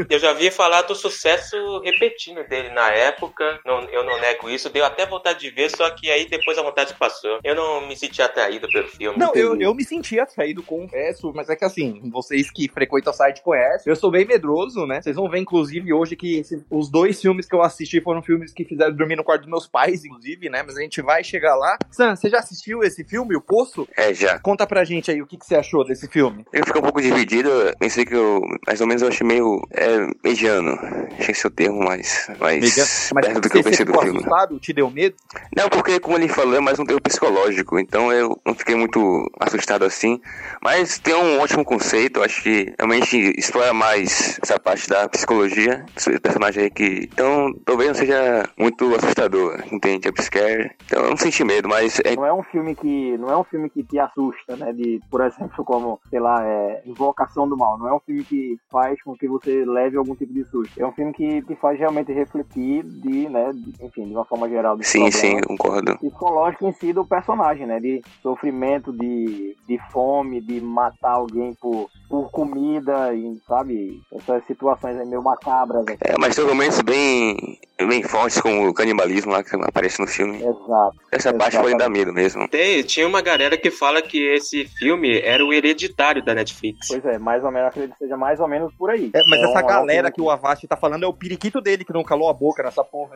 Eu 0.09 0.19
já 0.19 0.33
vi 0.33 0.51
falar 0.51 0.83
do 0.83 0.95
sucesso 0.95 1.55
repetindo 1.83 2.47
dele 2.47 2.69
na 2.69 2.89
época. 2.91 3.59
Não, 3.65 3.81
eu 3.89 4.03
não 4.03 4.19
nego 4.19 4.49
isso. 4.49 4.69
Deu 4.73 4.83
até 4.85 5.05
vontade 5.05 5.39
de 5.39 5.49
ver, 5.51 5.69
só 5.69 5.89
que 5.91 6.09
aí 6.09 6.27
depois 6.27 6.57
a 6.57 6.63
vontade 6.63 6.93
passou. 6.95 7.39
Eu 7.43 7.55
não 7.55 7.87
me 7.87 7.95
senti 7.95 8.21
atraído 8.21 8.67
pelo 8.69 8.87
filme. 8.87 9.17
Não, 9.17 9.33
eu, 9.35 9.55
eu 9.59 9.73
me 9.73 9.83
senti 9.83 10.19
atraído, 10.19 10.63
confesso, 10.63 11.31
mas 11.35 11.49
é 11.49 11.55
que 11.55 11.63
assim, 11.63 12.01
vocês 12.11 12.49
que 12.51 12.67
frequentam 12.67 13.13
o 13.13 13.15
site 13.15 13.41
conhecem, 13.43 13.91
eu 13.91 13.95
sou 13.95 14.09
bem 14.11 14.25
medroso, 14.25 14.85
né? 14.85 15.01
Vocês 15.01 15.15
vão 15.15 15.29
ver, 15.29 15.39
inclusive, 15.39 15.93
hoje 15.93 16.15
que 16.15 16.39
esse- 16.39 16.63
os 16.69 16.89
dois 16.89 17.21
filmes 17.21 17.47
que 17.47 17.55
eu 17.55 17.61
assisti 17.61 18.01
foram 18.01 18.21
filmes 18.23 18.51
que 18.53 18.65
fizeram 18.65 18.93
dormir 18.95 19.15
no 19.15 19.23
quarto 19.23 19.41
dos 19.41 19.49
meus 19.49 19.67
pais, 19.67 20.03
inclusive, 20.03 20.49
né? 20.49 20.63
Mas 20.65 20.77
a 20.77 20.81
gente 20.81 21.01
vai 21.01 21.23
chegar 21.23 21.55
lá. 21.55 21.77
Sam, 21.91 22.15
você 22.15 22.29
já 22.29 22.39
assistiu 22.39 22.83
esse 22.83 23.03
filme, 23.03 23.35
O 23.35 23.41
Poço? 23.41 23.87
É, 23.95 24.13
já. 24.13 24.39
Conta 24.39 24.65
pra 24.65 24.83
gente 24.83 25.11
aí 25.11 25.21
o 25.21 25.27
que, 25.27 25.37
que 25.37 25.45
você 25.45 25.55
achou 25.55 25.85
desse 25.85 26.07
filme. 26.07 26.45
Eu 26.51 26.65
fiquei 26.65 26.81
um 26.81 26.83
pouco 26.83 27.01
dividido, 27.01 27.49
pensei 27.79 28.05
que 28.05 28.15
eu, 28.15 28.41
mais 28.65 28.81
ou 28.81 28.87
menos 28.87 29.01
eu 29.01 29.09
achei 29.09 29.25
meio 29.27 29.61
é, 29.71 30.07
mediano. 30.23 30.71
Achei 31.19 31.31
esse 31.31 31.45
o 31.45 31.51
termo, 31.51 31.79
mas 31.83 32.27
Mega- 32.39 32.87
Mas 33.13 33.25
perto 33.25 33.41
do 33.41 33.49
que 33.49 33.57
eu 33.57 33.63
pensei 33.63 33.85
do 33.85 33.93
filme. 33.93 34.17
assustado? 34.19 34.59
Te 34.63 34.71
deu 34.73 34.89
medo? 34.89 35.15
Não, 35.55 35.67
porque 35.69 35.99
como 35.99 36.15
ele 36.17 36.29
falou, 36.29 36.55
é 36.55 36.59
mais 36.61 36.79
um 36.79 36.85
termo 36.85 37.01
psicológico, 37.01 37.77
então 37.77 38.11
eu 38.13 38.39
não 38.45 38.55
fiquei 38.55 38.75
muito 38.75 39.29
assustado 39.39 39.83
assim. 39.83 40.21
Mas 40.63 40.97
tem 40.99 41.13
um 41.13 41.39
ótimo 41.41 41.65
conceito, 41.65 42.19
eu 42.19 42.23
acho 42.23 42.41
que 42.41 42.73
realmente 42.79 43.17
explora 43.37 43.73
mais 43.73 44.39
essa 44.41 44.57
parte 44.57 44.87
da 44.87 45.09
psicologia 45.09 45.85
desse 45.93 46.17
personagem 46.19 46.63
aí 46.63 46.69
que. 46.69 47.09
Então 47.11 47.53
talvez 47.65 47.89
não 47.89 47.95
seja 47.95 48.49
muito 48.57 48.95
assustador, 48.95 49.61
entende? 49.71 50.07
Jumpscare. 50.07 50.71
Então 50.85 51.03
eu 51.03 51.09
não 51.09 51.17
senti 51.17 51.43
medo, 51.43 51.67
mas 51.67 51.99
é 52.05 52.15
Não 52.15 52.25
é 52.25 52.33
um 52.33 52.43
filme 52.43 52.73
que 52.73 53.17
não 53.17 53.29
é 53.29 53.37
um 53.37 53.43
filme 53.43 53.69
que 53.69 53.83
te 53.83 53.99
assusta, 53.99 54.55
né? 54.55 54.71
De, 54.71 55.01
por 55.11 55.21
exemplo, 55.25 55.65
como, 55.65 55.99
sei 56.09 56.21
lá, 56.21 56.41
é, 56.45 56.83
Invocação 56.85 57.49
do 57.49 57.57
Mal. 57.57 57.77
Não 57.77 57.89
é 57.89 57.93
um 57.93 57.99
filme 57.99 58.23
que 58.23 58.57
faz 58.71 59.01
com 59.03 59.13
que 59.15 59.27
você 59.27 59.65
leve 59.65 59.97
algum 59.97 60.15
tipo 60.15 60.33
de 60.33 60.45
susto. 60.45 60.79
É 60.81 60.85
um 60.85 60.93
filme 60.93 61.11
que 61.11 61.41
te 61.41 61.55
faz 61.57 61.77
realmente 61.77 62.13
refletir 62.13 62.83
de, 62.83 63.27
né, 63.27 63.51
de- 63.53 63.73
enfim, 63.85 64.05
de 64.07 64.13
uma 64.13 64.23
forma 64.25 64.47
geral 64.53 64.77
sim, 64.81 65.09
sim, 65.11 65.41
concordo. 65.41 65.97
psicológico 65.97 66.67
em 66.67 66.73
si 66.73 66.93
do 66.93 67.05
personagem, 67.05 67.65
né? 67.65 67.79
De 67.79 68.01
sofrimento, 68.21 68.91
de, 68.91 69.55
de 69.67 69.79
fome, 69.91 70.39
de 70.41 70.61
matar 70.61 71.13
alguém 71.13 71.53
por, 71.61 71.89
por 72.09 72.29
comida, 72.31 73.13
e, 73.13 73.39
sabe? 73.47 74.01
Essas 74.13 74.45
situações 74.45 74.97
aí 74.97 75.05
meio 75.05 75.21
macabras. 75.23 75.83
assim. 75.87 75.97
É, 76.01 76.15
mas 76.19 76.35
tem 76.35 76.45
momentos 76.45 76.81
bem, 76.81 77.57
bem 77.79 78.03
fortes 78.03 78.39
como 78.41 78.67
o 78.67 78.73
canibalismo 78.73 79.31
lá 79.31 79.43
que 79.43 79.55
aparece 79.55 79.99
no 80.01 80.07
filme. 80.07 80.37
Exato. 80.37 80.95
Essa 81.11 81.33
parte 81.33 81.57
pode 81.57 81.77
dar 81.77 81.89
medo 81.89 82.11
mesmo. 82.13 82.47
Tem, 82.47 82.81
tinha 82.83 83.07
uma 83.07 83.21
galera 83.21 83.57
que 83.57 83.69
fala 83.71 84.01
que 84.01 84.17
esse 84.33 84.65
filme 84.65 85.19
era 85.21 85.45
o 85.45 85.53
hereditário 85.53 86.23
da 86.23 86.33
Netflix. 86.33 86.87
Pois 86.87 87.05
é, 87.05 87.17
mais 87.19 87.43
ou 87.43 87.51
menos, 87.51 87.69
acredito 87.69 87.93
que 87.93 87.99
seja 87.99 88.17
mais 88.17 88.39
ou 88.39 88.47
menos 88.47 88.73
por 88.75 88.89
aí. 88.89 89.11
É, 89.13 89.21
mas 89.27 89.39
É 89.41 89.45
essa 89.45 89.63
um- 89.63 89.67
galera 89.67 90.07
é 90.07 90.09
um 90.09 90.13
que 90.13 90.21
o 90.21 90.29
Avast 90.29 90.67
tá 90.67 90.75
falando 90.77 91.03
é 91.03 91.07
o 91.07 91.13
periquito 91.13 91.61
dele 91.61 91.83
que 91.85 91.93
não 91.93 92.03
calou 92.03 92.29
a 92.29 92.33
boca 92.33 92.63
nessa 92.63 92.83
porra. 92.83 93.13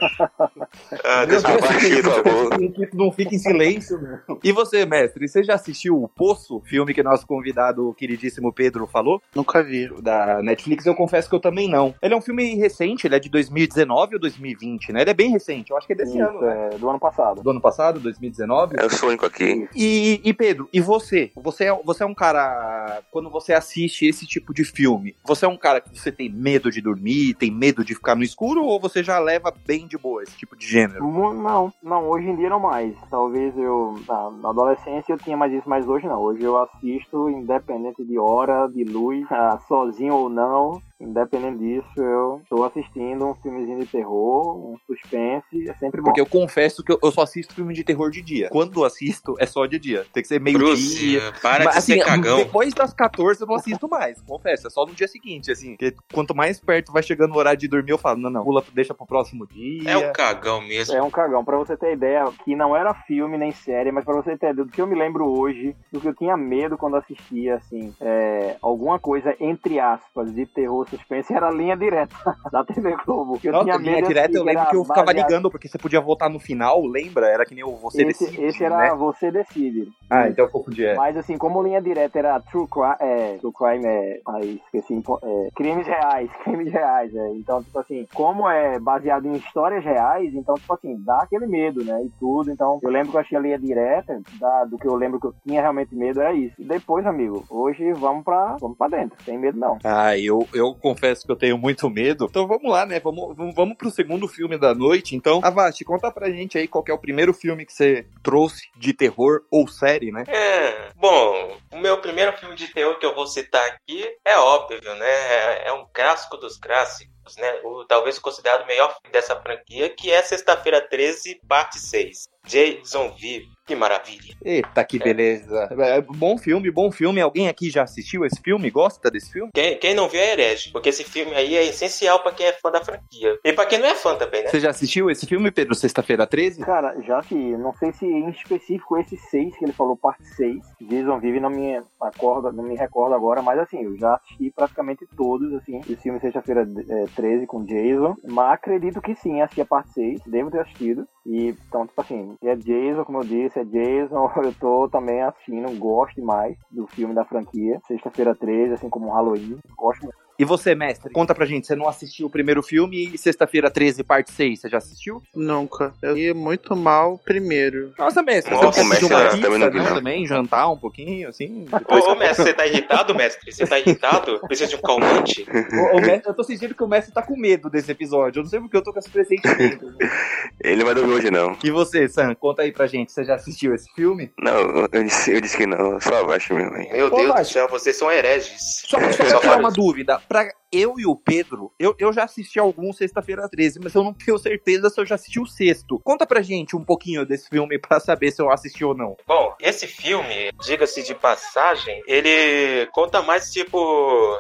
Ah, 1.04 1.26
Meu 1.28 1.42
Deus 1.42 2.48
periquito 2.50 2.96
não 2.98 3.12
fica 3.12 3.36
em 3.36 3.40
silêncio, 3.40 4.00
meu. 4.02 4.40
E 4.44 4.52
você, 4.52 4.86
mestre, 4.86 5.28
você 5.28 5.44
já 5.44 5.56
assistiu 5.56 6.02
o 6.02 6.08
Poço, 6.08 6.62
filme 6.66 6.94
que 6.94 7.04
nosso 7.04 7.26
convidado, 7.26 7.90
o 7.90 7.94
queridíssimo 7.94 8.52
Pedro, 8.52 8.88
falou? 8.88 9.22
Nunca 9.36 9.64
vi. 9.64 9.88
Da 10.02 10.42
Netflix, 10.42 10.86
eu 10.86 10.96
confesso 10.96 11.30
que 11.30 11.36
eu 11.36 11.40
também 11.40 11.70
não. 11.70 11.94
Ele 12.02 12.14
é 12.14 12.18
um 12.18 12.22
filme 12.22 12.56
recente, 12.56 13.08
ele 13.08 13.16
é 13.16 13.20
de 13.20 13.30
2019 13.30 14.16
ou 14.16 14.22
2020, 14.22 14.92
né? 14.92 15.02
Ele 15.02 15.10
é 15.10 15.14
bem 15.14 15.32
recente, 15.32 15.72
eu 15.72 15.78
acho 15.78 15.88
que 15.88 15.94
é 15.94 15.96
desse 15.96 16.18
Isso, 16.18 16.28
ano, 16.28 16.42
né? 16.42 16.70
é, 16.74 16.78
do 16.78 16.90
ano 16.90 17.00
passado. 17.00 17.42
Do 17.42 17.50
ano 17.50 17.62
passado, 17.62 18.00
2019? 18.00 18.76
Eu 18.80 18.90
sou 18.90 19.08
o 19.08 19.12
único 19.12 19.26
aqui. 19.26 19.68
E, 19.76 20.22
e 20.24 20.34
Pedro, 20.34 20.68
e 20.74 20.82
você? 20.82 21.32
Você 21.36 21.66
é, 21.66 21.80
você 21.84 22.04
é 22.04 22.06
um 22.06 22.14
cara. 22.14 23.02
Quando 23.12 23.30
você 23.30 23.54
assiste 23.54 24.06
esse 24.06 24.26
tipo 24.26 24.54
de 24.54 24.64
filme, 24.64 25.16
você 25.24 25.46
é 25.46 25.48
um 25.48 25.58
cara 25.58 25.82
que 25.82 25.98
você 25.98 26.12
tem 26.12 26.30
medo 26.30 26.72
de 26.72 26.82
dormir, 26.82 27.34
tem 27.36 27.52
medo 27.52 27.84
de 27.84 27.96
ficar 27.96 28.16
no 28.16 28.24
escuro, 28.24 28.64
ou 28.64 28.80
você 28.80 29.04
já 29.04 29.20
leva 29.20 29.54
bem 29.66 29.88
de 29.88 29.98
boa 29.98 30.24
esse 30.24 30.38
tipo 30.38 30.56
de 30.56 30.68
gênero? 30.68 31.04
Não, 31.18 31.74
não, 31.82 32.10
hoje 32.10 32.30
em 32.30 32.36
dia 32.36 32.50
não 32.50 32.60
mais. 32.60 32.96
Talvez 33.10 33.58
eu, 33.58 33.96
na, 34.08 34.30
na 34.30 34.50
adolescência 34.50 35.14
eu 35.14 35.18
tinha 35.18 35.36
mais 35.36 35.52
isso, 35.52 35.68
mas 35.68 35.88
hoje 35.88 36.06
não. 36.08 36.22
Hoje 36.22 36.44
eu 36.44 36.58
assisto 36.58 37.30
independente 37.30 38.06
de 38.06 38.20
hora, 38.20 38.68
de 38.68 38.84
luz, 38.84 39.26
ah, 39.32 39.58
sozinho 39.68 40.14
ou 40.14 40.30
não. 40.30 40.82
Independente 41.00 41.60
disso, 41.60 42.02
eu 42.02 42.42
tô 42.50 42.64
assistindo 42.64 43.28
um 43.28 43.36
filmezinho 43.36 43.80
de 43.80 43.86
terror, 43.86 44.58
um 44.58 44.78
suspense, 44.88 45.70
é 45.70 45.74
sempre 45.76 46.02
bom. 46.02 46.06
Porque 46.06 46.22
eu 46.22 46.26
confesso 46.26 46.84
que 46.84 46.92
eu, 46.92 47.00
eu 47.04 47.12
só 47.12 47.22
assisto 47.22 47.54
filme 47.54 47.74
de 47.74 47.84
terror 47.84 48.10
de 48.10 48.22
dia. 48.22 48.50
Quando 48.50 48.84
assisto, 48.84 49.36
é 49.40 49.46
só 49.46 49.68
de 49.68 49.78
dia. 49.78 50.06
Tem 50.12 50.24
que 50.24 50.28
ser 50.28 50.42
meio-dia. 50.42 51.20
Bruce, 51.20 51.42
para 51.42 51.66
Mas, 51.66 51.74
de 51.74 51.80
assim, 51.80 51.94
ser 51.94 52.06
cagão. 52.06 52.38
depois 52.38 52.74
das 52.74 52.94
14 52.94 53.42
eu 53.42 53.48
não 53.48 53.56
assisto 53.56 53.88
mais, 53.88 54.20
confesso. 54.22 54.68
É 54.68 54.70
só 54.72 54.86
no 54.88 54.94
dia 54.94 55.08
seguinte, 55.08 55.52
assim. 55.52 55.76
Porque 55.76 55.96
quanto 56.12 56.36
mais 56.36 56.60
perto 56.60 56.92
vai 56.92 57.04
chegando 57.04 57.36
o 57.36 57.38
horário 57.38 57.60
de 57.60 57.68
dormir, 57.68 57.92
eu 57.92 57.98
falo, 58.00 58.20
não, 58.20 58.32
não, 58.32 58.44
pula, 58.44 58.64
deixa 58.74 58.96
pro 58.96 59.06
próximo 59.06 59.46
dia. 59.46 59.92
É 59.92 59.98
um 59.98 60.12
cagão 60.12 60.62
mesmo. 60.62 60.96
É 60.96 61.04
um 61.04 61.12
cagão. 61.12 61.46
Pra 61.46 61.58
você 61.58 61.78
ter 61.78 61.94
ideia, 61.94 62.26
que 62.44 62.56
não 62.56 62.76
era 62.76 62.94
filme 62.94 63.38
nem 63.38 63.52
série, 63.52 63.92
mas 63.92 64.04
pra 64.04 64.16
você 64.16 64.32
ter 64.36 64.52
ideia 64.52 64.66
do 64.66 64.72
que 64.72 64.82
eu 64.82 64.88
me 64.88 64.96
lembro 64.96 65.28
hoje, 65.28 65.76
do 65.92 66.02
que 66.02 66.08
eu 66.08 66.16
tinha 66.16 66.36
medo 66.36 66.76
quando 66.76 66.98
assistia, 66.98 67.56
assim, 67.56 67.94
é, 68.02 68.58
alguma 68.64 68.98
coisa, 68.98 69.36
entre 69.40 69.80
aspas, 69.80 70.34
de 70.34 70.48
terror 70.48 70.87
suspense 70.90 71.34
era 71.34 71.50
linha 71.50 71.76
direta 71.76 72.16
da 72.52 72.64
TV 72.64 72.96
Globo. 73.06 73.40
Eu 73.44 73.52
Nossa, 73.52 73.66
tinha 73.66 73.78
linha 73.78 74.02
direta 74.02 74.38
eu 74.38 74.44
lembro 74.44 74.66
que 74.70 74.76
eu 74.76 74.84
ficava 74.84 75.06
baseado... 75.06 75.28
ligando, 75.28 75.52
porque 75.52 75.68
você 75.68 75.78
podia 75.78 76.02
votar 76.02 76.30
no 76.30 76.40
final, 76.40 76.86
lembra? 76.86 77.28
Era 77.28 77.46
que 77.46 77.56
nem 77.56 77.64
o 77.64 77.76
Você 77.78 78.04
esse, 78.04 78.26
Decide. 78.26 78.44
Esse 78.44 78.64
era 78.64 78.78
né? 78.78 78.96
Você 78.96 79.32
Decide. 79.32 79.90
Ah, 80.10 80.28
então 80.28 80.46
eu 80.46 80.52
confundi. 80.52 80.86
É. 80.86 80.96
Mas 80.96 81.18
assim, 81.18 81.38
como 81.38 81.62
linha 81.62 81.82
direta 81.82 82.20
era 82.20 82.40
True 82.40 82.68
Crime, 82.68 82.96
é, 83.00 83.38
True 83.38 83.54
Crime 83.54 83.86
é, 83.86 84.22
aí 84.28 84.62
esqueci, 84.66 85.04
é, 85.24 85.50
crimes 85.56 85.88
reais, 85.88 86.30
crimes 86.44 86.72
reais, 86.72 87.16
é. 87.16 87.30
Então, 87.32 87.64
tipo 87.64 87.80
assim, 87.80 88.08
como 88.14 88.50
é 88.50 88.80
baseado 88.80 89.28
em 89.28 89.34
histórias 89.34 89.84
reais, 89.84 90.34
então, 90.34 90.56
tipo 90.56 90.74
assim, 90.74 90.96
dá 91.04 91.22
aquele 91.24 91.48
medo, 91.48 91.84
né? 91.84 92.02
E 92.04 92.10
tudo. 92.20 92.52
Então, 92.52 92.80
eu 92.82 92.90
lembro 92.90 93.12
que 93.12 93.18
eu 93.18 93.22
achei 93.22 93.38
a 93.38 93.42
linha 93.42 93.60
direta, 93.60 94.22
da, 94.40 94.66
do 94.66 94.78
que 94.78 94.88
eu 94.88 94.96
lembro 94.96 95.20
que 95.20 95.28
eu 95.28 95.36
tinha 95.46 95.62
realmente 95.62 95.96
medo, 95.96 96.22
era 96.22 96.34
isso. 96.34 96.56
E 96.60 96.66
depois, 96.66 97.06
amigo, 97.06 97.44
hoje 97.50 97.92
vamos 97.94 98.24
pra, 98.24 98.56
vamos 98.60 98.78
pra 98.78 98.88
dentro, 98.88 99.22
sem 99.24 99.38
medo 99.38 99.60
não. 99.60 99.78
Ah, 99.84 100.18
eu, 100.18 100.48
eu 100.54 100.77
confesso 100.78 101.26
que 101.26 101.32
eu 101.32 101.36
tenho 101.36 101.58
muito 101.58 101.90
medo. 101.90 102.26
Então 102.30 102.48
vamos 102.48 102.72
lá, 102.72 102.86
né? 102.86 103.00
Vamos, 103.00 103.36
vamos 103.36 103.78
pro 103.78 103.92
segundo 103.92 104.28
filme 104.28 104.58
da 104.58 104.74
noite. 104.74 105.16
Então, 105.16 105.42
Avast, 105.44 105.84
conta 105.84 106.12
pra 106.12 106.30
gente 106.30 106.58
aí 106.58 106.68
qual 106.68 106.84
é 106.88 106.94
o 106.94 107.00
primeiro 107.00 107.34
filme 107.34 107.66
que 107.66 107.74
você 107.74 108.08
trouxe 108.24 108.70
de 108.78 108.94
terror 108.94 109.42
ou 109.52 109.68
série, 109.68 110.12
né? 110.12 110.24
É, 110.28 110.92
bom, 110.96 111.58
o 111.72 111.78
meu 111.78 112.00
primeiro 112.00 112.36
filme 112.38 112.56
de 112.56 112.68
terror 112.74 112.98
que 113.00 113.06
eu 113.06 113.16
vou 113.16 113.28
citar 113.28 113.66
aqui 113.68 114.06
é 114.26 114.38
óbvio, 114.38 114.96
né? 114.96 115.10
É, 115.10 115.68
é 115.70 115.74
um 115.74 115.86
clássico 115.94 116.38
dos 116.38 116.58
clássicos. 116.58 117.17
Né, 117.36 117.60
o, 117.64 117.86
talvez 117.86 118.18
considerado 118.20 118.64
o 118.64 118.68
melhor 118.68 118.90
filme 118.94 119.12
dessa 119.12 119.36
franquia, 119.36 119.90
que 119.90 120.12
é 120.12 120.22
Sexta-feira 120.22 120.82
13, 120.82 121.42
parte 121.48 121.80
6. 121.80 122.30
Jason 122.48 123.14
Vive. 123.18 123.58
Que 123.68 123.76
maravilha. 123.76 124.34
Eita, 124.46 124.82
que 124.86 124.98
beleza. 124.98 125.68
É. 125.78 126.00
Bom 126.02 126.38
filme, 126.38 126.72
bom 126.72 126.90
filme. 126.90 127.20
Alguém 127.20 127.50
aqui 127.50 127.70
já 127.70 127.84
assistiu 127.84 128.26
esse 128.26 128.42
filme? 128.42 128.72
Gosta 128.72 129.12
desse 129.12 129.30
filme? 129.30 129.52
Quem, 129.54 129.78
quem 129.78 129.94
não 129.94 130.08
viu 130.08 130.22
é 130.22 130.32
herege, 130.32 130.72
porque 130.72 130.88
esse 130.88 131.04
filme 131.04 131.36
aí 131.36 131.58
é 131.58 131.66
essencial 131.66 132.24
para 132.24 132.32
quem 132.32 132.46
é 132.46 132.54
fã 132.54 132.72
da 132.72 132.82
franquia. 132.82 133.38
E 133.44 133.52
para 133.52 133.66
quem 133.66 133.80
não 133.80 133.88
é 133.88 133.94
fã 133.94 134.16
também, 134.16 134.42
né? 134.42 134.50
Você 134.50 134.62
já 134.62 134.70
assistiu 134.70 135.12
esse 135.12 135.26
filme, 135.26 135.52
Pedro, 135.52 135.76
Sexta-feira 135.76 136.26
13? 136.26 136.64
Cara, 136.64 136.96
já 137.02 137.20
que 137.20 137.36
não 137.36 137.74
sei 137.74 137.92
se 137.92 138.06
em 138.06 138.30
específico 138.30 138.98
esse 138.98 139.18
6 139.18 139.58
que 139.58 139.66
ele 139.66 139.74
falou, 139.74 139.98
parte 139.98 140.24
6. 140.24 140.60
Jason 140.84 141.20
Vive 141.20 141.42
não 141.42 141.50
me 141.50 141.84
acorda, 142.00 142.54
não 142.54 142.64
me 142.64 142.78
recordo 142.78 143.16
agora, 143.16 143.42
mas 143.42 143.60
assim, 143.60 143.84
eu 143.84 143.98
já 143.98 144.16
assisti 144.16 144.50
praticamente 144.56 145.06
todos, 145.18 145.54
assim, 145.56 145.82
esse 145.82 146.04
filme 146.04 146.22
Sexta-feira 146.22 146.66
é, 146.88 147.06
13 147.18 147.48
com 147.48 147.66
Jason. 147.66 148.16
Mas 148.24 148.54
acredito 148.54 149.02
que 149.02 149.16
sim, 149.16 149.42
assisti 149.42 149.62
a 149.62 149.66
parte 149.66 149.92
6, 149.94 150.22
devo 150.28 150.52
ter 150.52 150.62
assistido. 150.62 151.06
E 151.26 151.50
então, 151.68 151.86
tipo 151.86 152.00
assim, 152.00 152.36
é 152.44 152.56
Jason, 152.56 153.04
como 153.04 153.20
eu 153.20 153.24
disse, 153.24 153.60
é 153.60 153.66
Jason, 153.66 154.32
eu 154.44 154.54
tô 154.54 154.88
também 154.90 155.22
assistindo, 155.24 155.78
gosto 155.78 156.16
demais 156.16 156.56
do 156.72 156.88
filme 156.88 157.14
da 157.14 157.26
franquia. 157.26 157.80
Sexta-feira 157.88 158.36
13, 158.36 158.74
assim 158.74 158.90
como 158.90 159.12
Halloween, 159.12 159.58
gosto 159.76 160.04
muito. 160.04 160.27
E 160.40 160.46
você, 160.46 160.76
mestre, 160.76 161.12
conta 161.12 161.34
pra 161.34 161.48
gente, 161.48 161.66
você 161.66 161.76
não 161.76 161.90
assistiu 161.90 162.28
o 162.28 162.30
primeiro 162.30 162.62
filme 162.62 163.10
e 163.12 163.18
sexta-feira 163.18 163.72
13, 163.72 164.04
parte 164.04 164.32
6, 164.32 164.62
você 164.62 164.70
já 164.70 164.78
assistiu? 164.78 165.24
Nunca. 165.36 165.92
Eu 166.00 166.16
ia 166.16 166.32
muito 166.32 166.76
mal 166.76 167.16
o 167.16 167.18
primeiro. 167.18 167.92
Nossa, 167.98 168.22
mestre, 168.22 168.54
Nossa, 168.54 168.72
você 168.72 168.82
assistiu 168.82 169.08
uma 169.08 169.30
pizza, 169.30 169.42
também, 169.42 169.60
não, 169.60 169.96
também, 169.96 170.28
jantar 170.28 170.72
um 170.72 170.78
pouquinho, 170.78 171.28
assim? 171.28 171.66
Ô, 171.90 172.12
ô, 172.12 172.16
mestre, 172.16 172.46
você 172.46 172.54
tá 172.54 172.68
irritado, 172.68 173.16
mestre? 173.16 173.52
Você 173.52 173.66
tá 173.66 173.80
irritado? 173.80 174.40
Precisa 174.42 174.70
de 174.70 174.76
um 174.76 174.82
calmante? 174.82 175.44
ô, 175.74 175.98
ô, 175.98 176.02
mestre, 176.02 176.30
eu 176.30 176.36
tô 176.36 176.44
sentindo 176.44 176.76
que 176.76 176.84
o 176.84 176.88
mestre 176.88 177.12
tá 177.12 177.24
com 177.24 177.36
medo 177.36 177.68
desse 177.68 177.92
episódio, 177.92 178.40
eu 178.40 178.44
não 178.44 178.50
sei 178.50 178.60
porque 178.60 178.78
eu 178.78 178.84
tô 178.84 178.94
com 178.94 179.00
esse 179.00 179.10
pressentimento. 179.10 179.92
Ele 180.64 180.84
vai 180.84 180.94
dormir 180.94 181.14
hoje, 181.14 181.32
não. 181.32 181.58
E 181.64 181.72
você, 181.72 182.08
Sam, 182.08 182.36
conta 182.36 182.62
aí 182.62 182.72
pra 182.72 182.86
gente, 182.86 183.12
você 183.12 183.24
já 183.24 183.36
assistiu 183.36 183.74
esse 183.74 183.92
filme? 183.96 184.32
Não, 184.40 184.88
eu 184.92 185.04
disse, 185.04 185.32
eu 185.32 185.42
disse 185.42 185.58
que 185.58 185.66
não, 185.66 186.00
só 186.00 186.22
abaixo 186.22 186.54
mesmo. 186.54 186.78
Meu 186.92 187.10
Deus 187.10 187.34
do 187.34 187.46
céu, 187.46 187.68
vocês 187.68 187.96
são 187.96 188.12
hereges. 188.12 188.84
Só, 188.88 189.00
só 189.12 189.26
pra 189.26 189.40
tirar 189.40 189.60
uma 189.60 189.72
dúvida, 189.72 190.22
pra 190.28 190.50
eu 190.72 190.96
e 191.00 191.06
o 191.06 191.16
Pedro, 191.16 191.74
eu, 191.80 191.96
eu 191.98 192.12
já 192.12 192.24
assisti 192.24 192.60
algum 192.60 192.92
sexta-feira 192.92 193.48
13, 193.50 193.80
mas 193.82 193.96
eu 193.96 194.04
não 194.04 194.14
tenho 194.14 194.38
certeza 194.38 194.90
se 194.90 195.00
eu 195.00 195.06
já 195.06 195.16
assisti 195.16 195.40
o 195.40 195.46
sexto. 195.46 196.00
Conta 196.04 196.26
pra 196.26 196.42
gente 196.42 196.76
um 196.76 196.84
pouquinho 196.84 197.26
desse 197.26 197.50
filme 197.50 197.80
pra 197.80 198.00
saber 198.00 198.32
se 198.32 198.42
eu 198.42 198.52
assisti 198.52 198.84
ou 198.84 198.96
não. 198.96 199.16
Bom, 199.26 199.56
esse 199.60 199.88
filme, 199.88 200.52
diga-se 200.64 201.04
de 201.04 201.16
passagem, 201.16 202.02
ele 202.08 202.86
conta 202.88 203.22
mais, 203.22 203.52
tipo, 203.52 203.80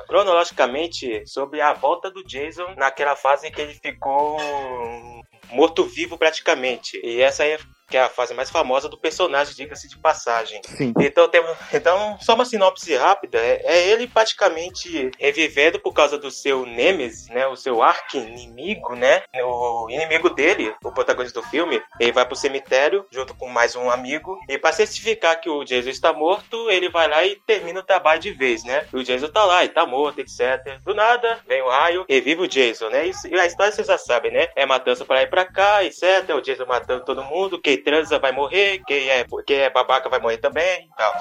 cronologicamente 0.07 1.25
sobre 1.25 1.61
a 1.61 1.73
volta 1.73 2.11
do 2.11 2.23
Jason 2.23 2.75
naquela 2.75 3.15
fase 3.15 3.47
em 3.47 3.51
que 3.51 3.61
ele 3.61 3.73
ficou 3.73 4.37
morto-vivo 5.49 6.17
praticamente. 6.17 6.99
E 7.03 7.21
essa 7.21 7.43
aí 7.43 7.57
que 7.87 7.95
é 7.95 8.01
a 8.01 8.09
fase 8.09 8.33
mais 8.33 8.49
famosa 8.49 8.89
do 8.89 8.97
personagem, 8.97 9.55
diga-se 9.55 9.87
de 9.87 9.97
passagem. 9.97 10.61
Sim. 10.65 10.93
Então, 10.99 11.27
tem, 11.29 11.41
então, 11.73 12.17
só 12.19 12.35
uma 12.35 12.43
sinopse 12.43 12.93
rápida, 12.95 13.37
é, 13.37 13.61
é, 13.63 13.87
ele 13.89 14.07
praticamente 14.07 15.09
revivendo 15.17 15.79
por 15.79 15.93
causa 15.93 16.17
do 16.17 16.29
seu 16.29 16.65
Nemesis, 16.65 17.27
né, 17.29 17.47
o 17.47 17.55
seu 17.55 17.81
arqui-inimigo, 17.81 18.95
né, 18.95 19.23
o 19.41 19.87
inimigo 19.89 20.29
dele, 20.29 20.73
o 20.83 20.91
protagonista 20.91 21.39
do 21.39 21.47
filme, 21.47 21.81
ele 21.99 22.11
vai 22.11 22.25
pro 22.25 22.35
cemitério 22.35 23.05
junto 23.09 23.33
com 23.33 23.47
mais 23.47 23.75
um 23.75 23.89
amigo, 23.89 24.37
e 24.49 24.57
para 24.57 24.73
certificar 24.73 25.39
que 25.39 25.49
o 25.49 25.63
Jason 25.63 25.89
está 25.89 26.11
morto, 26.11 26.69
ele 26.69 26.89
vai 26.89 27.07
lá 27.07 27.23
e 27.23 27.35
termina 27.47 27.79
o 27.79 27.83
trabalho 27.83 28.19
de 28.19 28.31
vez, 28.31 28.63
né, 28.65 28.85
o 28.91 29.01
Jason 29.01 29.29
tá 29.29 29.45
lá 29.45 29.63
e 29.63 29.69
tá 29.69 29.85
morto, 29.85 30.19
etc. 30.19 30.79
Do 30.83 30.93
nada, 30.93 31.39
vem 31.47 31.61
o 31.61 31.69
raio, 31.69 32.05
revive 32.09 32.41
o 32.41 32.47
Jason, 32.47 32.89
né, 32.89 33.07
e 33.07 33.39
a 33.39 33.45
história 33.45 33.71
vocês 33.71 33.87
já 33.87 33.97
sabem, 33.97 34.31
né, 34.31 34.49
é 34.55 34.65
matança 34.65 35.05
para 35.05 35.23
ir 35.23 35.29
pra 35.29 35.45
cá, 35.45 35.83
etc, 35.85 36.35
o 36.35 36.41
Jason 36.41 36.65
matando 36.65 37.05
todo 37.05 37.23
mundo, 37.23 37.59
quem 37.77 37.83
transa 37.83 38.19
vai 38.19 38.31
morrer, 38.31 38.81
quem 38.85 39.09
é, 39.09 39.25
quem 39.45 39.57
é 39.57 39.69
babaca 39.69 40.09
vai 40.09 40.19
morrer 40.19 40.37
também 40.37 40.85
e 40.85 40.95
tal. 40.97 41.13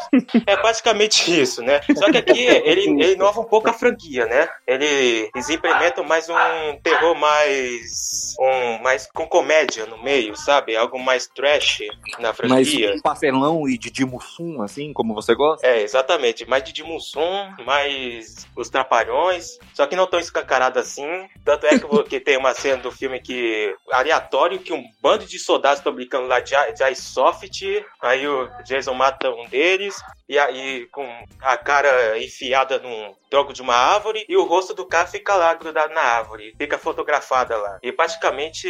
É 0.46 0.56
basicamente 0.56 1.28
isso, 1.40 1.62
né? 1.62 1.80
Só 1.96 2.10
que 2.10 2.18
aqui 2.18 2.40
ele, 2.40 2.82
ele 3.02 3.12
inova 3.12 3.40
um 3.40 3.44
pouco 3.44 3.68
a 3.68 3.72
franquia, 3.72 4.26
né? 4.26 4.48
Ele, 4.66 5.30
eles 5.34 5.48
implementam 5.50 6.04
mais 6.04 6.28
um 6.28 6.76
terror 6.82 7.14
mais. 7.14 8.34
Um, 8.38 8.82
mais 8.82 9.06
com 9.12 9.26
comédia 9.26 9.86
no 9.86 10.02
meio, 10.02 10.36
sabe? 10.36 10.76
Algo 10.76 10.98
mais 10.98 11.26
trash 11.26 11.82
na 12.18 12.32
franquia. 12.32 12.88
Mais 12.90 13.02
papelão 13.02 13.68
e 13.68 13.78
de 13.78 13.90
Dimussum, 13.90 14.62
assim, 14.62 14.92
como 14.92 15.14
você 15.14 15.34
gosta? 15.34 15.66
É, 15.66 15.82
exatamente. 15.82 16.48
Mais 16.48 16.62
de 16.62 16.72
Dimussum, 16.72 17.54
mais 17.64 18.46
os 18.56 18.68
trapalhões. 18.68 19.58
Só 19.74 19.86
que 19.86 19.96
não 19.96 20.06
tão 20.06 20.20
escancarado 20.20 20.78
assim. 20.78 21.06
Tanto 21.44 21.66
é 21.66 21.78
que, 21.78 22.02
que 22.04 22.20
tem 22.20 22.36
uma 22.36 22.54
cena 22.54 22.82
do 22.82 22.90
filme 22.90 23.20
que 23.20 23.74
aleatório 23.90 24.58
que 24.58 24.72
um 24.72 24.84
bando 25.00 25.26
de 25.26 25.38
soldados 25.38 25.78
estão 25.78 25.92
brincando 25.92 26.26
lá 26.26 26.40
Jaisoft, 26.46 27.62
aí 28.00 28.26
o 28.26 28.48
Jason 28.64 28.94
mata 28.94 29.30
um 29.30 29.46
deles, 29.48 29.96
e 30.28 30.38
aí 30.38 30.86
com 30.86 31.06
a 31.40 31.56
cara 31.56 32.18
enfiada 32.18 32.78
num 32.78 33.14
tronco 33.30 33.52
de 33.52 33.62
uma 33.62 33.74
árvore 33.74 34.24
e 34.28 34.36
o 34.36 34.44
rosto 34.44 34.74
do 34.74 34.86
cara 34.86 35.06
fica 35.06 35.34
lá 35.34 35.52
grudado 35.54 35.92
na 35.92 36.00
árvore, 36.00 36.54
fica 36.56 36.78
fotografada 36.78 37.56
lá. 37.56 37.78
E 37.82 37.92
praticamente 37.92 38.68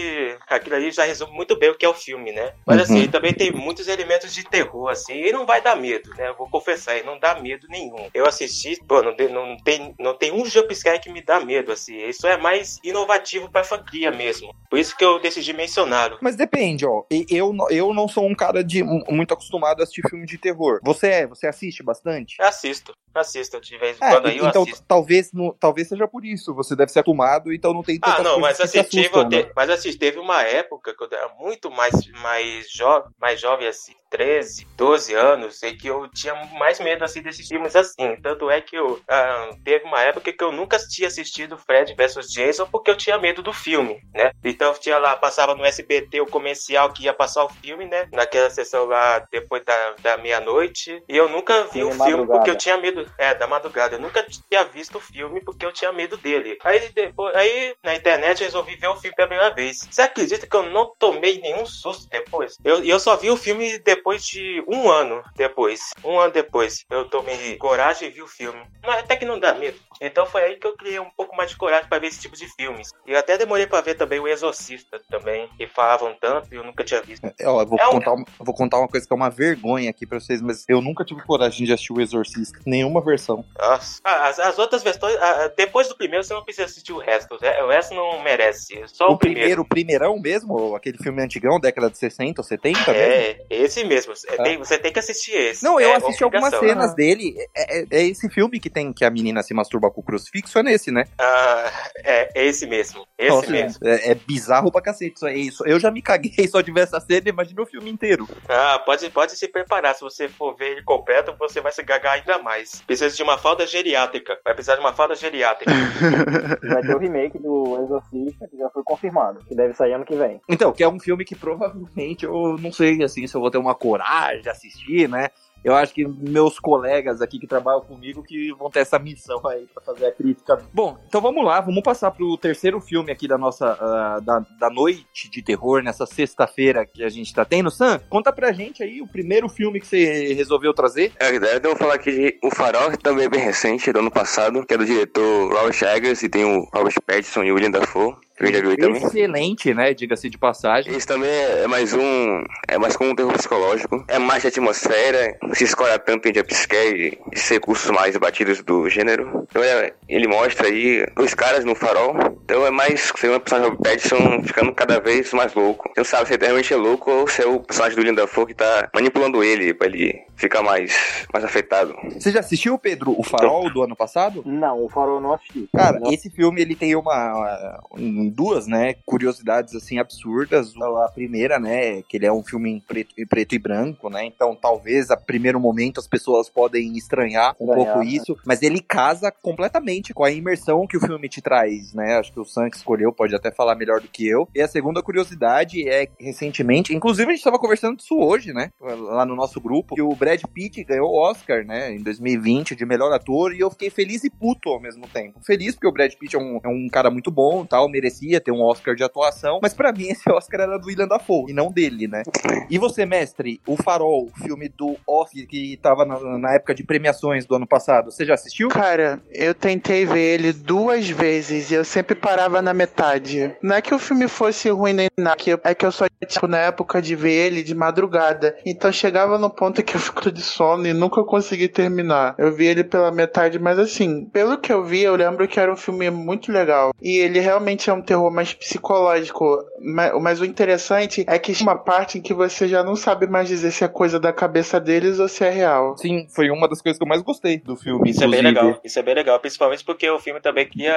aquilo 0.49 0.77
ali 0.77 0.91
já 0.91 1.05
resume 1.05 1.33
muito 1.33 1.57
bem 1.57 1.71
o 1.71 1.75
que 1.75 1.85
é 1.85 1.89
o 1.89 1.95
filme, 1.95 2.33
né? 2.33 2.53
Mas 2.67 2.83
assim, 2.83 3.03
uhum. 3.03 3.11
também 3.11 3.33
tem 3.33 3.53
muitos 3.53 3.89
elementos 3.89 4.33
de 4.35 4.45
terror, 4.45 4.89
assim, 4.89 5.15
e 5.15 5.33
não 5.33 5.47
vai 5.47 5.61
dar 5.61 5.77
medo, 5.77 6.11
né? 6.17 6.29
Eu 6.29 6.35
vou 6.35 6.49
confessar, 6.49 7.03
não 7.05 7.19
dá 7.19 7.35
medo 7.41 7.67
nenhum. 7.69 8.09
Eu 8.15 8.27
assisti, 8.27 8.79
pô, 8.87 9.03
não, 9.03 9.15
não, 9.31 9.57
tem, 9.59 9.95
não 9.99 10.15
tem 10.15 10.33
um 10.33 10.45
jumpscare 10.45 11.01
que 11.01 11.11
me 11.11 11.23
dá 11.23 11.41
medo, 11.41 11.73
assim. 11.73 11.97
Isso 12.07 12.27
é 12.27 12.37
mais 12.37 12.79
inovativo 12.83 13.51
pra 13.51 13.65
franquia 13.65 14.11
mesmo. 14.11 14.55
Por 14.71 14.79
isso 14.79 14.97
que 14.97 15.05
eu 15.05 15.21
decidi 15.21 15.53
mencioná-lo. 15.53 16.19
Mas 16.21 16.37
depende, 16.37 16.87
ó. 16.87 17.05
Eu, 17.31 17.55
eu 17.71 17.93
não 17.93 18.07
sou 18.09 18.27
um 18.27 18.35
cara 18.35 18.63
de 18.63 18.83
muito 18.83 19.33
acostumado 19.33 19.81
a 19.81 19.83
assistir 19.83 20.09
filme 20.09 20.27
de 20.27 20.39
terror. 20.39 20.81
Você 20.85 21.09
é? 21.09 21.27
Você 21.27 21.47
assiste 21.47 21.83
bastante? 21.83 22.41
Assisto, 22.41 22.95
assisto 23.15 23.61
de 23.61 23.77
vez 23.79 24.01
em 24.01 24.05
é, 24.05 24.11
quando 24.11 24.27
aí 24.27 24.39
então, 24.39 24.63
assisto. 24.63 24.85
talvez, 24.87 25.33
no, 25.33 25.53
talvez 25.59 25.89
seja 25.89 26.07
por 26.07 26.25
isso. 26.25 26.55
Você 26.55 26.77
deve 26.77 26.93
ser 26.93 27.01
acostumado, 27.01 27.53
então 27.53 27.73
não 27.73 27.83
tem 27.83 27.99
Ah, 28.03 28.23
não, 28.23 28.39
mas 28.39 28.59
teve, 28.59 29.25
né? 29.25 29.51
mas 29.55 29.71
assim, 29.71 29.93
teve 29.97 30.19
uma 30.19 30.43
época 30.43 30.95
que 30.95 31.03
eu 31.03 31.09
era 31.11 31.29
muito 31.39 31.71
mais, 31.71 31.95
mais, 32.21 32.71
jo 32.71 33.05
mais 33.19 33.41
jovem 33.41 33.67
assim, 33.67 33.93
13, 34.11 34.67
12 34.77 35.15
anos, 35.15 35.63
e 35.63 35.73
que 35.75 35.89
eu 35.89 36.09
tinha 36.09 36.35
mais 36.59 36.81
medo 36.81 37.05
assim 37.05 37.23
desses 37.23 37.47
filmes 37.47 37.75
assim. 37.75 38.17
Tanto 38.23 38.51
é 38.51 38.61
que 38.61 38.77
eu 38.77 39.01
ah, 39.09 39.51
teve 39.65 39.85
uma 39.85 40.01
época 40.01 40.33
que 40.33 40.43
eu 40.45 40.53
nunca 40.53 40.79
tinha 40.79 41.09
assistido 41.09 41.59
Fred 41.59 41.95
vs 41.95 42.27
Jason 42.29 42.67
porque 42.67 42.91
eu 42.91 42.97
tinha 42.97 43.19
medo 43.19 43.43
do 43.43 43.53
filme, 43.53 44.01
né? 44.15 44.31
Então 44.45 44.73
eu 44.73 44.79
tinha 44.79 44.99
lá, 44.99 45.17
passava 45.17 45.55
no 45.55 45.65
SBT 45.65 46.21
o 46.21 46.27
comercial 46.27 46.93
que 46.93 47.05
ia 47.05 47.15
passar 47.15 47.45
o 47.45 47.49
filme, 47.63 47.87
né? 47.87 48.09
Naquela 48.13 48.51
sessão 48.51 48.85
lá 48.87 49.19
depois 49.31 49.65
da, 49.65 49.95
da 50.03 50.17
meia-noite. 50.17 51.03
E 51.09 51.17
eu 51.17 51.29
nunca 51.29 51.65
vi 51.65 51.81
Sim, 51.81 51.83
o 51.85 51.91
filme 51.93 51.99
madrugada. 51.99 52.33
porque 52.33 52.51
eu 52.51 52.57
tinha 52.57 52.77
medo. 52.77 53.07
É, 53.19 53.35
da 53.35 53.47
madrugada. 53.47 53.97
Eu 53.97 54.01
nunca 54.01 54.25
tinha 54.49 54.65
visto 54.65 54.99
o 54.99 55.01
filme 55.01 55.41
porque 55.41 55.65
eu 55.65 55.73
tinha 55.73 55.93
medo 55.93 56.17
dele. 56.17 56.59
Aí 56.65 56.89
depois, 56.91 57.35
aí 57.35 57.75
na 57.83 57.95
internet 57.95 58.41
eu 58.41 58.47
resolvi 58.47 58.77
ver 58.77 58.89
o 58.89 58.97
filme 58.97 59.15
pela 59.17 59.29
primeira 59.29 59.55
vez. 59.55 59.87
Você 59.91 60.03
acredita 60.03 60.47
que 60.47 60.57
eu 60.57 60.65
não 60.65 60.93
tomei 60.99 61.41
nenhum 61.41 61.67
susto 61.67 62.09
depois? 62.11 62.57
Eu, 62.65 62.83
eu 62.85 62.99
só 63.01 63.17
vi 63.17 63.31
o 63.31 63.37
filme 63.37 63.79
depois 63.79 64.25
de 64.25 64.63
um 64.69 64.91
ano 64.91 65.23
depois. 65.37 65.81
Um 66.05 66.19
ano 66.19 66.33
depois. 66.33 66.85
Eu 66.91 67.09
tomei 67.09 67.57
coragem 67.57 68.09
e 68.09 68.11
vi 68.11 68.23
o 68.23 68.29
filme. 68.29 68.61
Mas 68.85 68.99
até 69.01 69.17
que 69.17 69.25
não 69.25 69.39
dá 69.39 69.55
medo. 69.55 69.79
Então 70.01 70.27
foi 70.27 70.43
aí 70.43 70.57
que 70.57 70.67
eu 70.67 70.77
criei 70.77 70.99
um 71.01 71.11
pouco 71.17 71.35
mais 71.37 71.51
de 71.51 71.57
coragem 71.57 71.89
para 71.89 71.99
ver 71.99 72.09
esse 72.09 72.21
tipo 72.21 72.37
de 72.37 72.47
filmes. 72.55 72.91
E 73.07 73.13
eu 73.13 73.19
até 73.19 73.37
demorei 73.39 73.67
para 73.67 73.81
ver 73.81 73.95
também 73.95 74.21
o 74.21 74.29
Exorcista 74.29 75.01
também, 75.11 75.49
que 75.57 75.67
falavam 75.67 76.15
tanto 76.21 76.53
e 76.53 76.57
eu 76.57 76.65
nunca 76.65 76.85
tinha 76.85 77.01
visto. 77.03 77.27
É, 77.47 77.49
Ó, 77.49 77.63
eu 77.63 77.67
vou, 77.67 77.79
é 77.79 77.87
um... 77.87 77.91
contar, 77.93 78.13
uma, 78.13 78.25
vou 78.39 78.55
contar 78.55 78.79
uma 78.79 78.89
coisa 78.89 79.07
que 79.07 79.13
é 79.13 79.17
uma 79.17 79.31
vergonha 79.31 79.91
aqui 79.91 80.07
pra 80.07 80.19
vocês, 80.19 80.43
mas 80.43 80.65
eu 80.69 80.81
nunca 80.81 81.05
tive 81.05 81.23
coragem 81.23 81.65
de 81.65 81.73
assistir 81.73 81.93
o 81.93 82.01
Exorcista. 82.01 82.59
Nenhuma 82.67 83.01
versão. 83.01 83.45
Nossa. 83.59 84.01
Ah, 84.05 84.29
as, 84.29 84.39
as, 84.39 84.59
outras 84.59 84.83
versões, 84.83 85.17
ah, 85.21 85.53
depois 85.57 85.89
do 85.89 85.97
primeiro, 85.97 86.25
você 86.25 86.35
não 86.35 86.45
precisa 86.45 86.67
assistir 86.67 86.93
o 86.93 86.99
resto. 86.99 87.35
O 87.35 87.69
resto 87.69 87.95
não 87.95 88.23
merece. 88.23 88.83
Só 88.87 89.09
o, 89.09 89.13
o 89.13 89.19
primeiro. 89.19 89.63
O 89.63 89.65
primeirão 89.65 90.19
mesmo? 90.19 90.75
Aquele 90.75 90.99
filme 90.99 91.23
antigão, 91.23 91.61
década 91.61 91.91
de 91.91 91.99
60 91.99 92.41
ou 92.41 92.45
70 92.45 92.91
É, 92.91 93.29
mesmo? 93.29 93.45
esse 93.51 93.85
mesmo. 93.85 94.13
É. 94.29 94.43
Tem, 94.43 94.59
você 94.59 94.79
tem 94.79 94.93
que 94.93 94.99
assistir 94.99 95.33
esse. 95.33 95.65
Não, 95.65 95.81
eu 95.81 95.91
é 95.91 95.97
assisti 95.97 96.25
algumas 96.25 96.55
cenas 96.59 96.95
dele. 96.95 97.35
É, 97.55 97.81
é, 97.81 97.87
é, 97.91 98.07
esse 98.07 98.29
filme 98.29 98.59
que 98.59 98.71
tem 98.71 98.93
que 98.93 99.05
a 99.05 99.11
menina 99.11 99.43
se 99.43 99.55
masturba 99.55 99.91
com 99.91 100.01
o 100.01 100.05
crucifixo, 100.05 100.59
é 100.59 100.63
nesse, 100.63 100.91
né? 100.91 101.05
Ah, 101.19 101.73
é, 102.05 102.29
é 102.35 102.47
esse 102.47 102.67
mesmo. 102.67 103.07
Esse 103.19 103.31
Nossa, 103.31 103.51
mesmo. 103.51 103.87
É, 103.87 104.13
é, 104.13 104.15
bizarro 104.15 104.71
pra 104.71 104.83
cacete 104.83 105.17
isso 105.17 105.27
aí. 105.27 105.51
Eu 105.65 105.79
já 105.79 105.91
me 105.91 106.03
caguei 106.03 106.47
só 106.49 106.61
de 106.61 106.73
ver 106.73 106.83
essa 106.83 107.01
cena, 107.01 107.33
imagina 107.37 107.63
o 107.63 107.67
filme 107.67 107.91
inteiro. 107.91 108.27
Ah, 108.49 108.79
pode, 108.79 109.09
pode 109.11 109.37
se 109.37 109.47
preparar. 109.47 109.95
Se 109.95 110.01
você 110.01 110.29
for 110.29 110.57
ver 110.57 110.73
ele 110.73 110.83
completo, 110.83 111.35
você 111.39 111.61
vai 111.61 111.71
se 111.71 111.83
gagar 111.83 112.15
ainda 112.15 112.39
mais. 112.39 112.83
Precisa 112.87 113.15
de 113.15 113.23
uma 113.23 113.37
falda 113.37 113.67
geriátrica. 113.67 114.39
Vai 114.43 114.55
precisar 114.55 114.77
de 114.77 114.81
uma 114.81 114.95
falda 114.95 115.15
geriátrica. 115.15 115.71
vai 116.67 116.83
ter 116.83 116.95
o 116.95 116.99
remake 116.99 117.39
do 117.39 117.79
Exorcista, 117.83 118.49
que 118.49 118.57
já 118.57 118.71
foi 118.71 118.83
confirmado, 118.83 119.45
que 119.47 119.55
deve 119.55 119.75
sair 119.75 119.93
ano 119.93 120.05
que 120.05 120.17
vem. 120.17 120.41
Então, 120.49 120.73
que 120.73 120.83
é 120.83 120.89
um 120.89 120.99
filme 120.99 121.25
que 121.25 121.35
provavelmente 121.35 122.25
eu 122.25 122.57
não 122.59 122.73
sei 122.73 123.03
assim 123.03 123.27
se 123.27 123.37
eu 123.37 123.41
vou 123.41 123.51
ter 123.51 123.59
uma 123.59 123.75
coragem 123.75 124.43
de 124.43 124.49
assistir, 124.49 125.09
né? 125.09 125.29
Eu 125.67 125.75
acho 125.75 125.93
que 125.93 126.07
meus 126.07 126.61
colegas 126.61 127.21
aqui 127.21 127.41
que 127.41 127.47
trabalham 127.47 127.81
comigo 127.81 128.23
que 128.23 128.53
vão 128.53 128.71
ter 128.71 128.79
essa 128.79 129.01
missão 129.01 129.45
aí 129.49 129.67
para 129.75 129.83
fazer 129.83 130.07
a 130.07 130.13
crítica. 130.13 130.63
Bom, 130.73 130.97
então 131.09 131.21
vamos 131.21 131.45
lá, 131.45 131.61
vamos 131.61 131.83
passar 131.83 132.13
pro 132.13 132.39
terceiro 132.39 132.81
filme 132.81 133.11
aqui 133.11 133.27
da 133.27 133.37
nossa 133.37 133.73
uh, 133.75 134.21
da, 134.21 134.47
da 134.61 134.71
noite 134.71 135.29
de 135.29 135.43
terror 135.43 135.83
nessa 135.83 136.07
sexta-feira 136.07 136.87
que 136.87 137.03
a 137.03 137.09
gente 137.09 137.35
tá 137.35 137.45
tendo. 137.45 137.69
Sam, 137.69 138.01
conta 138.09 138.33
pra 138.33 138.53
gente 138.53 138.81
aí 138.81 139.03
o 139.03 139.09
primeiro 139.09 139.49
filme 139.49 139.81
que 139.81 139.89
você 139.89 140.35
resolveu 140.35 140.73
trazer. 140.73 141.13
É, 141.19 141.35
eu 141.35 141.61
vou 141.61 141.75
falar 141.75 141.95
aqui 141.95 142.13
de 142.13 142.39
O 142.45 142.51
Farol, 142.55 142.93
que 142.93 142.99
também 142.99 143.25
é 143.25 143.29
bem 143.29 143.41
recente, 143.41 143.93
do 143.93 143.99
ano 143.99 144.11
passado, 144.11 144.65
que 144.65 144.73
é 144.73 144.79
do 144.79 144.87
diretor 144.87 145.53
Robert 145.53 145.83
Eggers 145.83 146.23
e 146.23 146.29
tem 146.29 146.45
o 146.45 146.61
Robert 146.73 146.95
Pattinson 147.05 147.43
e 147.43 147.51
o 147.51 147.57
William 147.57 147.73
Dafoe. 147.73 148.15
Vi 148.39 148.77
também. 148.77 149.03
Excelente, 149.03 149.73
né? 149.73 149.95
Diga-se 149.95 150.29
de 150.29 150.37
passagem. 150.37 150.95
Isso 150.95 151.07
também 151.07 151.31
é 151.31 151.67
mais 151.67 151.95
um. 151.95 152.45
É 152.69 152.79
mais 152.79 152.97
como 152.97 153.11
um 153.11 153.15
terror 153.15 153.33
psicológico. 153.33 154.05
É 154.09 154.19
mais 154.19 154.43
de 154.43 154.49
atmosfera. 154.49 155.37
Não 155.43 155.55
se 155.55 155.65
escolhe 155.65 155.99
tanto 156.01 156.29
em 156.29 156.35
jumpscare 156.35 157.19
e 157.33 157.39
recursos 157.49 157.91
mais 157.91 158.17
batidos 158.17 158.63
do 158.63 158.89
gênero. 158.91 159.47
Então 159.49 159.63
é, 159.63 159.93
ele 160.09 160.29
mostra 160.29 160.67
aí 160.67 161.07
os 161.19 161.35
caras 161.35 161.65
no 161.65 161.75
farol. 161.75 162.15
Então 162.45 162.67
é 162.67 162.71
mais 162.71 163.13
ser 163.17 163.31
uma 163.31 163.41
personagem 163.41 163.73
do 163.73 163.83
Pattinson 163.83 164.43
ficando 164.43 164.73
cada 164.75 165.01
vez 165.01 165.33
mais 165.33 165.55
louco. 165.55 165.89
Você 165.89 166.01
não 166.01 166.05
sabe 166.05 166.29
se 166.29 166.35
ele 166.35 166.45
realmente 166.45 166.73
é 166.73 166.77
louco 166.77 167.11
ou 167.11 167.27
se 167.27 167.43
é 167.43 167.47
o 167.47 167.61
personagem 167.61 167.97
do 167.97 168.03
Linda 168.03 168.23
Dafoe 168.23 168.47
que 168.47 168.55
tá 168.55 168.89
manipulando 168.95 169.43
ele 169.43 169.73
pra 169.73 169.87
ele 169.87 170.27
ficar 170.35 170.63
mais, 170.63 171.27
mais 171.33 171.45
afetado. 171.45 171.95
Você 172.11 172.31
já 172.31 172.41
assistiu, 172.41 172.79
Pedro, 172.79 173.19
o 173.19 173.23
Farol 173.23 173.73
do 173.73 173.83
ano 173.83 173.97
passado? 173.97 174.43
Não, 174.45 174.85
o 174.85 174.89
Farol 174.89 175.17
eu 175.17 175.21
não 175.21 175.35
assisti. 175.35 175.69
Cara, 175.75 176.01
esse 176.13 176.29
filme 176.31 176.61
ele 176.61 176.77
tem 176.77 176.95
uma, 176.95 177.81
uma 177.91 178.26
duas, 178.29 178.67
né, 178.67 178.95
curiosidades 179.05 179.75
assim 179.75 179.99
absurdas. 179.99 180.75
A 180.77 181.11
primeira, 181.13 181.59
né, 181.59 182.03
que 182.03 182.17
ele 182.17 182.27
é 182.27 182.33
um 182.33 182.43
filme 182.43 182.71
em 182.71 182.81
preto, 182.81 183.15
em 183.19 183.27
preto 183.27 183.55
e 183.55 183.59
branco, 183.59 184.09
né? 184.09 184.25
Então, 184.25 184.55
talvez 184.55 185.11
a 185.11 185.17
primeiro 185.17 185.61
momento 185.61 186.01
as 186.01 186.07
pessoas 186.07 186.49
podem 186.49 186.97
estranhar 186.97 187.55
um 187.61 187.67
estranhar, 187.67 187.85
pouco 187.85 187.99
né? 187.99 188.07
isso, 188.07 188.37
mas 188.45 188.63
ele 188.63 188.81
casa 188.81 189.31
completamente 189.31 190.15
com 190.15 190.25
a 190.25 190.31
imersão 190.31 190.87
que 190.87 190.97
o 190.97 191.01
filme 191.01 191.29
te 191.29 191.41
traz, 191.41 191.93
né? 191.93 192.17
Acho 192.17 192.33
que 192.33 192.41
o 192.41 192.45
Sam 192.45 192.71
que 192.71 192.77
escolheu 192.77 193.13
pode 193.13 193.35
até 193.35 193.51
falar 193.51 193.75
melhor 193.75 194.01
do 194.01 194.09
que 194.09 194.27
eu. 194.27 194.49
E 194.55 194.61
a 194.61 194.69
segunda 194.69 195.03
curiosidade 195.03 195.89
é 195.89 196.09
recentemente, 196.19 196.95
inclusive 196.95 197.29
a 197.29 197.33
gente 197.33 197.41
estava 197.41 197.59
conversando 197.59 197.97
disso 197.97 198.17
hoje, 198.19 198.53
né, 198.53 198.71
lá 198.81 199.25
no 199.25 199.35
nosso 199.35 199.61
grupo, 199.61 199.95
que 199.95 200.03
o 200.03 200.15
Brad 200.15 200.41
Pitt 200.53 200.83
ganhou 200.85 201.11
o 201.11 201.19
Oscar, 201.19 201.65
né, 201.65 201.93
em 201.93 202.03
2020 202.03 202.75
de 202.75 202.87
melhor 202.87 203.13
ator 203.13 203.55
e 203.55 203.61
eu 203.61 203.71
fiquei 203.71 203.91
feliz 203.91 204.25
e 204.25 204.31
puto 204.31 204.69
ao 204.71 204.81
mesmo 204.81 205.07
tempo. 205.09 205.41
Feliz 205.45 205.75
porque 205.75 205.89
o 205.89 205.93
Brad 205.93 206.13
Pitt 206.15 206.37
é 206.37 206.39
um, 206.39 206.61
é 206.63 206.69
um 206.69 206.89
cara 206.89 207.11
muito 207.11 207.31
bom, 207.31 207.65
tal, 207.65 207.89
merecia 207.89 208.16
merecia 208.17 208.41
ter 208.41 208.53
um 208.53 208.63
Oscar 208.63 208.95
de 208.95 209.05
atuação, 209.05 209.59
mas 209.63 209.75
para 209.75 209.93
mim 209.93 210.09
esse 210.09 210.31
Oscar 210.31 210.61
era 210.63 210.79
do 210.79 210.87
William 210.87 211.07
Dafoe 211.07 211.51
e 211.51 211.55
não 211.55 211.71
dele, 211.71 212.09
né? 212.09 212.23
E 212.71 212.79
você, 212.79 213.05
mestre, 213.05 213.61
o 213.67 213.77
Farol, 213.77 214.31
filme 214.43 214.69
do 214.69 214.97
Oscar 215.07 215.27
que 215.47 215.79
tava 215.83 216.05
na, 216.05 216.39
na, 216.39 216.55
época 216.55 216.75
de 216.75 216.85
premiações 216.85 217.45
do 217.45 217.55
ano 217.55 217.67
passado, 217.67 218.11
você 218.11 218.25
já 218.25 218.35
assistiu? 218.35 218.69
Cara, 218.69 219.21
eu 219.33 219.55
tentei 219.55 220.07
ver 220.07 220.35
ele 220.35 220.53
duas 220.53 221.09
vezes 221.09 221.71
e 221.71 221.75
eu 221.75 221.85
sempre 221.85 222.15
parava 222.15 222.63
na 222.63 222.73
metade. 222.73 223.55
Não 223.63 223.77
é 223.77 223.83
que 223.83 223.95
o 223.95 223.99
filme 223.99 224.29
fosse 224.29 224.71
ruim 224.71 224.93
nem 224.93 225.09
nada, 225.19 225.37
é 225.65 225.75
que 225.75 225.85
eu 225.85 225.93
só 225.93 226.07
tipo 226.27 226.47
na 226.47 226.59
época 226.59 227.03
de 227.03 227.15
ver 227.15 227.33
ele 227.33 227.63
de 227.63 227.75
madrugada. 227.75 228.57
Então 228.65 228.91
chegava 228.93 229.39
no 229.39 229.51
ponto 229.51 229.83
que 229.83 229.97
eu 229.97 230.01
fico 230.01 230.31
de 230.31 230.43
sono 230.43 230.87
e 230.87 230.93
nunca 230.93 231.23
consegui 231.25 231.69
terminar. 231.69 232.35
Eu 232.39 232.55
vi 232.55 232.67
ele 232.67 232.85
pela 232.85 233.11
metade, 233.11 233.59
mas 233.59 233.79
assim, 233.79 234.25
pelo 234.27 234.59
que 234.59 234.73
eu 234.73 234.85
vi, 234.85 235.03
eu 235.03 235.17
lembro 235.17 235.47
que 235.49 235.61
era 235.61 235.73
um 235.73 235.77
filme 235.77 236.09
muito 236.11 236.53
legal. 236.53 236.93
E 237.03 237.19
ele 237.19 237.41
realmente 237.41 237.91
é 237.91 237.93
um 237.93 238.03
terror 238.07 238.31
mais 238.31 238.53
psicológico. 238.53 239.65
Mas, 239.81 240.13
mas, 240.21 240.41
o 240.41 240.45
interessante 240.45 241.25
é 241.29 241.39
que 241.39 241.53
uma 241.63 241.77
parte 241.77 242.19
em 242.19 242.23
que 242.23 242.33
você 242.33 242.69
já 242.69 242.83
não 242.83 242.97
sabe 242.97 243.27
mais 243.27 243.49
dizer 243.49 243.71
se 243.71 243.85
é 243.85 243.89
coisa 243.89 244.19
da 244.19 244.33
cabeça 244.33 244.81
deles 244.81 245.19
ou 245.19 245.29
se 245.29 245.45
é 245.45 245.51
real. 245.51 245.97
Sim, 245.99 246.27
foi 246.35 246.51
uma 246.51 246.69
das 246.69 246.81
coisas 246.81 246.99
que 246.99 247.05
eu 247.05 247.09
mais 247.09 247.23
gostei 247.23 247.59
do 247.59 247.77
filme. 247.77 248.11
Isso 248.11 248.25
inclusive. 248.25 248.39
é 248.39 248.43
bem 248.43 248.53
legal. 248.53 248.81
Isso 248.85 248.99
é 248.99 249.03
bem 249.03 249.15
legal, 249.15 249.41
principalmente 249.41 249.85
porque 249.85 250.09
o 250.09 250.19
filme 250.19 250.41
também 250.41 250.67
cria 250.67 250.95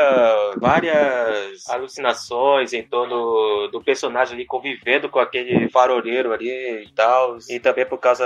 várias 0.58 1.68
alucinações 1.68 2.74
em 2.74 2.84
torno 2.84 3.68
do 3.72 3.82
personagem 3.82 4.36
ali 4.36 4.46
convivendo 4.46 5.10
com 5.10 5.20
aquele 5.20 5.70
faroleiro 5.70 6.32
ali 6.32 6.84
e 6.84 6.92
tal. 6.96 7.38
E 7.50 7.60
também 7.60 7.86
por 7.86 7.98
causa 7.98 8.26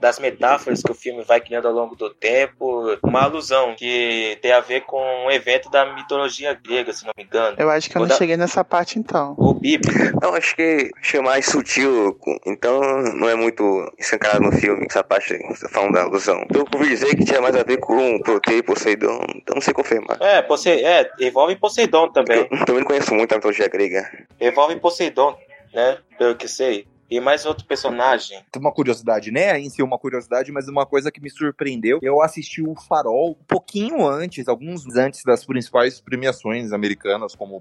das 0.00 0.18
metáforas 0.18 0.82
que 0.82 0.90
o 0.90 0.94
filme 0.94 1.22
vai 1.22 1.40
criando 1.40 1.68
ao 1.68 1.74
longo 1.74 1.94
do 1.94 2.10
tempo. 2.10 2.96
Uma 3.02 3.22
alusão 3.22 3.74
que 3.76 4.38
tem 4.42 4.52
a 4.52 4.60
ver 4.60 4.82
com 4.82 5.00
um 5.26 5.30
evento 5.30 5.70
da 5.70 5.94
mitologia 5.94 6.54
grega, 6.54 6.92
se 6.92 7.04
não 7.04 7.12
me 7.16 7.24
engano. 7.24 7.56
Eu 7.58 7.70
acho 7.70 7.88
que 7.88 7.98
eu 8.02 8.08
não 8.08 8.16
cheguei 8.16 8.36
nessa 8.36 8.64
parte 8.64 8.98
então. 8.98 9.34
O 9.36 9.54
bíblico. 9.54 9.98
Não, 10.20 10.34
acho 10.34 10.54
que 10.56 10.90
achei 11.00 11.20
mais 11.20 11.46
sutil, 11.46 12.18
então 12.46 12.80
não 13.14 13.28
é 13.28 13.34
muito 13.34 13.92
escancarado 13.98 14.42
no 14.42 14.52
filme, 14.52 14.86
essa 14.88 15.02
parte 15.02 15.38
falando 15.70 15.94
da 15.94 16.02
alusão. 16.02 16.42
Então, 16.44 16.62
eu 16.62 16.78
ouvi 16.78 16.88
dizer 16.88 17.14
que 17.16 17.24
tinha 17.24 17.40
mais 17.40 17.56
a 17.56 17.62
ver 17.62 17.78
com 17.78 18.20
Proteio 18.20 18.58
e 18.58 18.62
Poseidon, 18.62 19.20
então 19.36 19.54
não 19.54 19.62
sei 19.62 19.74
confirmar. 19.74 20.18
É, 20.20 20.42
Pose 20.42 20.70
é 20.70 21.10
envolve 21.20 21.56
Poseidon 21.56 22.10
também. 22.12 22.46
Eu 22.50 22.64
também 22.64 22.80
não 22.80 22.86
conheço 22.86 23.14
muito 23.14 23.32
a 23.32 23.36
mitologia 23.36 23.68
grega. 23.68 24.08
Envolve 24.40 24.76
Poseidon, 24.76 25.36
né? 25.72 25.98
Pelo 26.18 26.36
que 26.36 26.48
sei. 26.48 26.86
E 27.10 27.20
mais 27.20 27.44
outro 27.44 27.66
personagem. 27.66 28.40
Uma 28.56 28.72
curiosidade, 28.72 29.30
né? 29.30 29.58
Em 29.58 29.68
si, 29.68 29.82
uma 29.82 29.98
curiosidade, 29.98 30.52
mas 30.52 30.68
uma 30.68 30.86
coisa 30.86 31.10
que 31.10 31.20
me 31.20 31.28
surpreendeu. 31.28 31.98
Eu 32.02 32.22
assisti 32.22 32.62
o 32.62 32.74
Farol 32.74 33.32
um 33.32 33.44
pouquinho 33.44 34.06
antes, 34.06 34.48
alguns 34.48 34.86
antes 34.96 35.22
das 35.24 35.44
principais 35.44 36.00
premiações 36.00 36.72
americanas, 36.72 37.34
como 37.34 37.56
o 37.56 37.60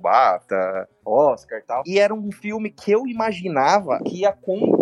Oscar 1.05 1.59
e 1.59 1.63
tal. 1.63 1.83
E 1.85 1.99
era 1.99 2.13
um 2.13 2.31
filme 2.31 2.69
que 2.69 2.91
eu 2.91 3.07
imaginava 3.07 3.99
que 4.05 4.21
ia 4.21 4.31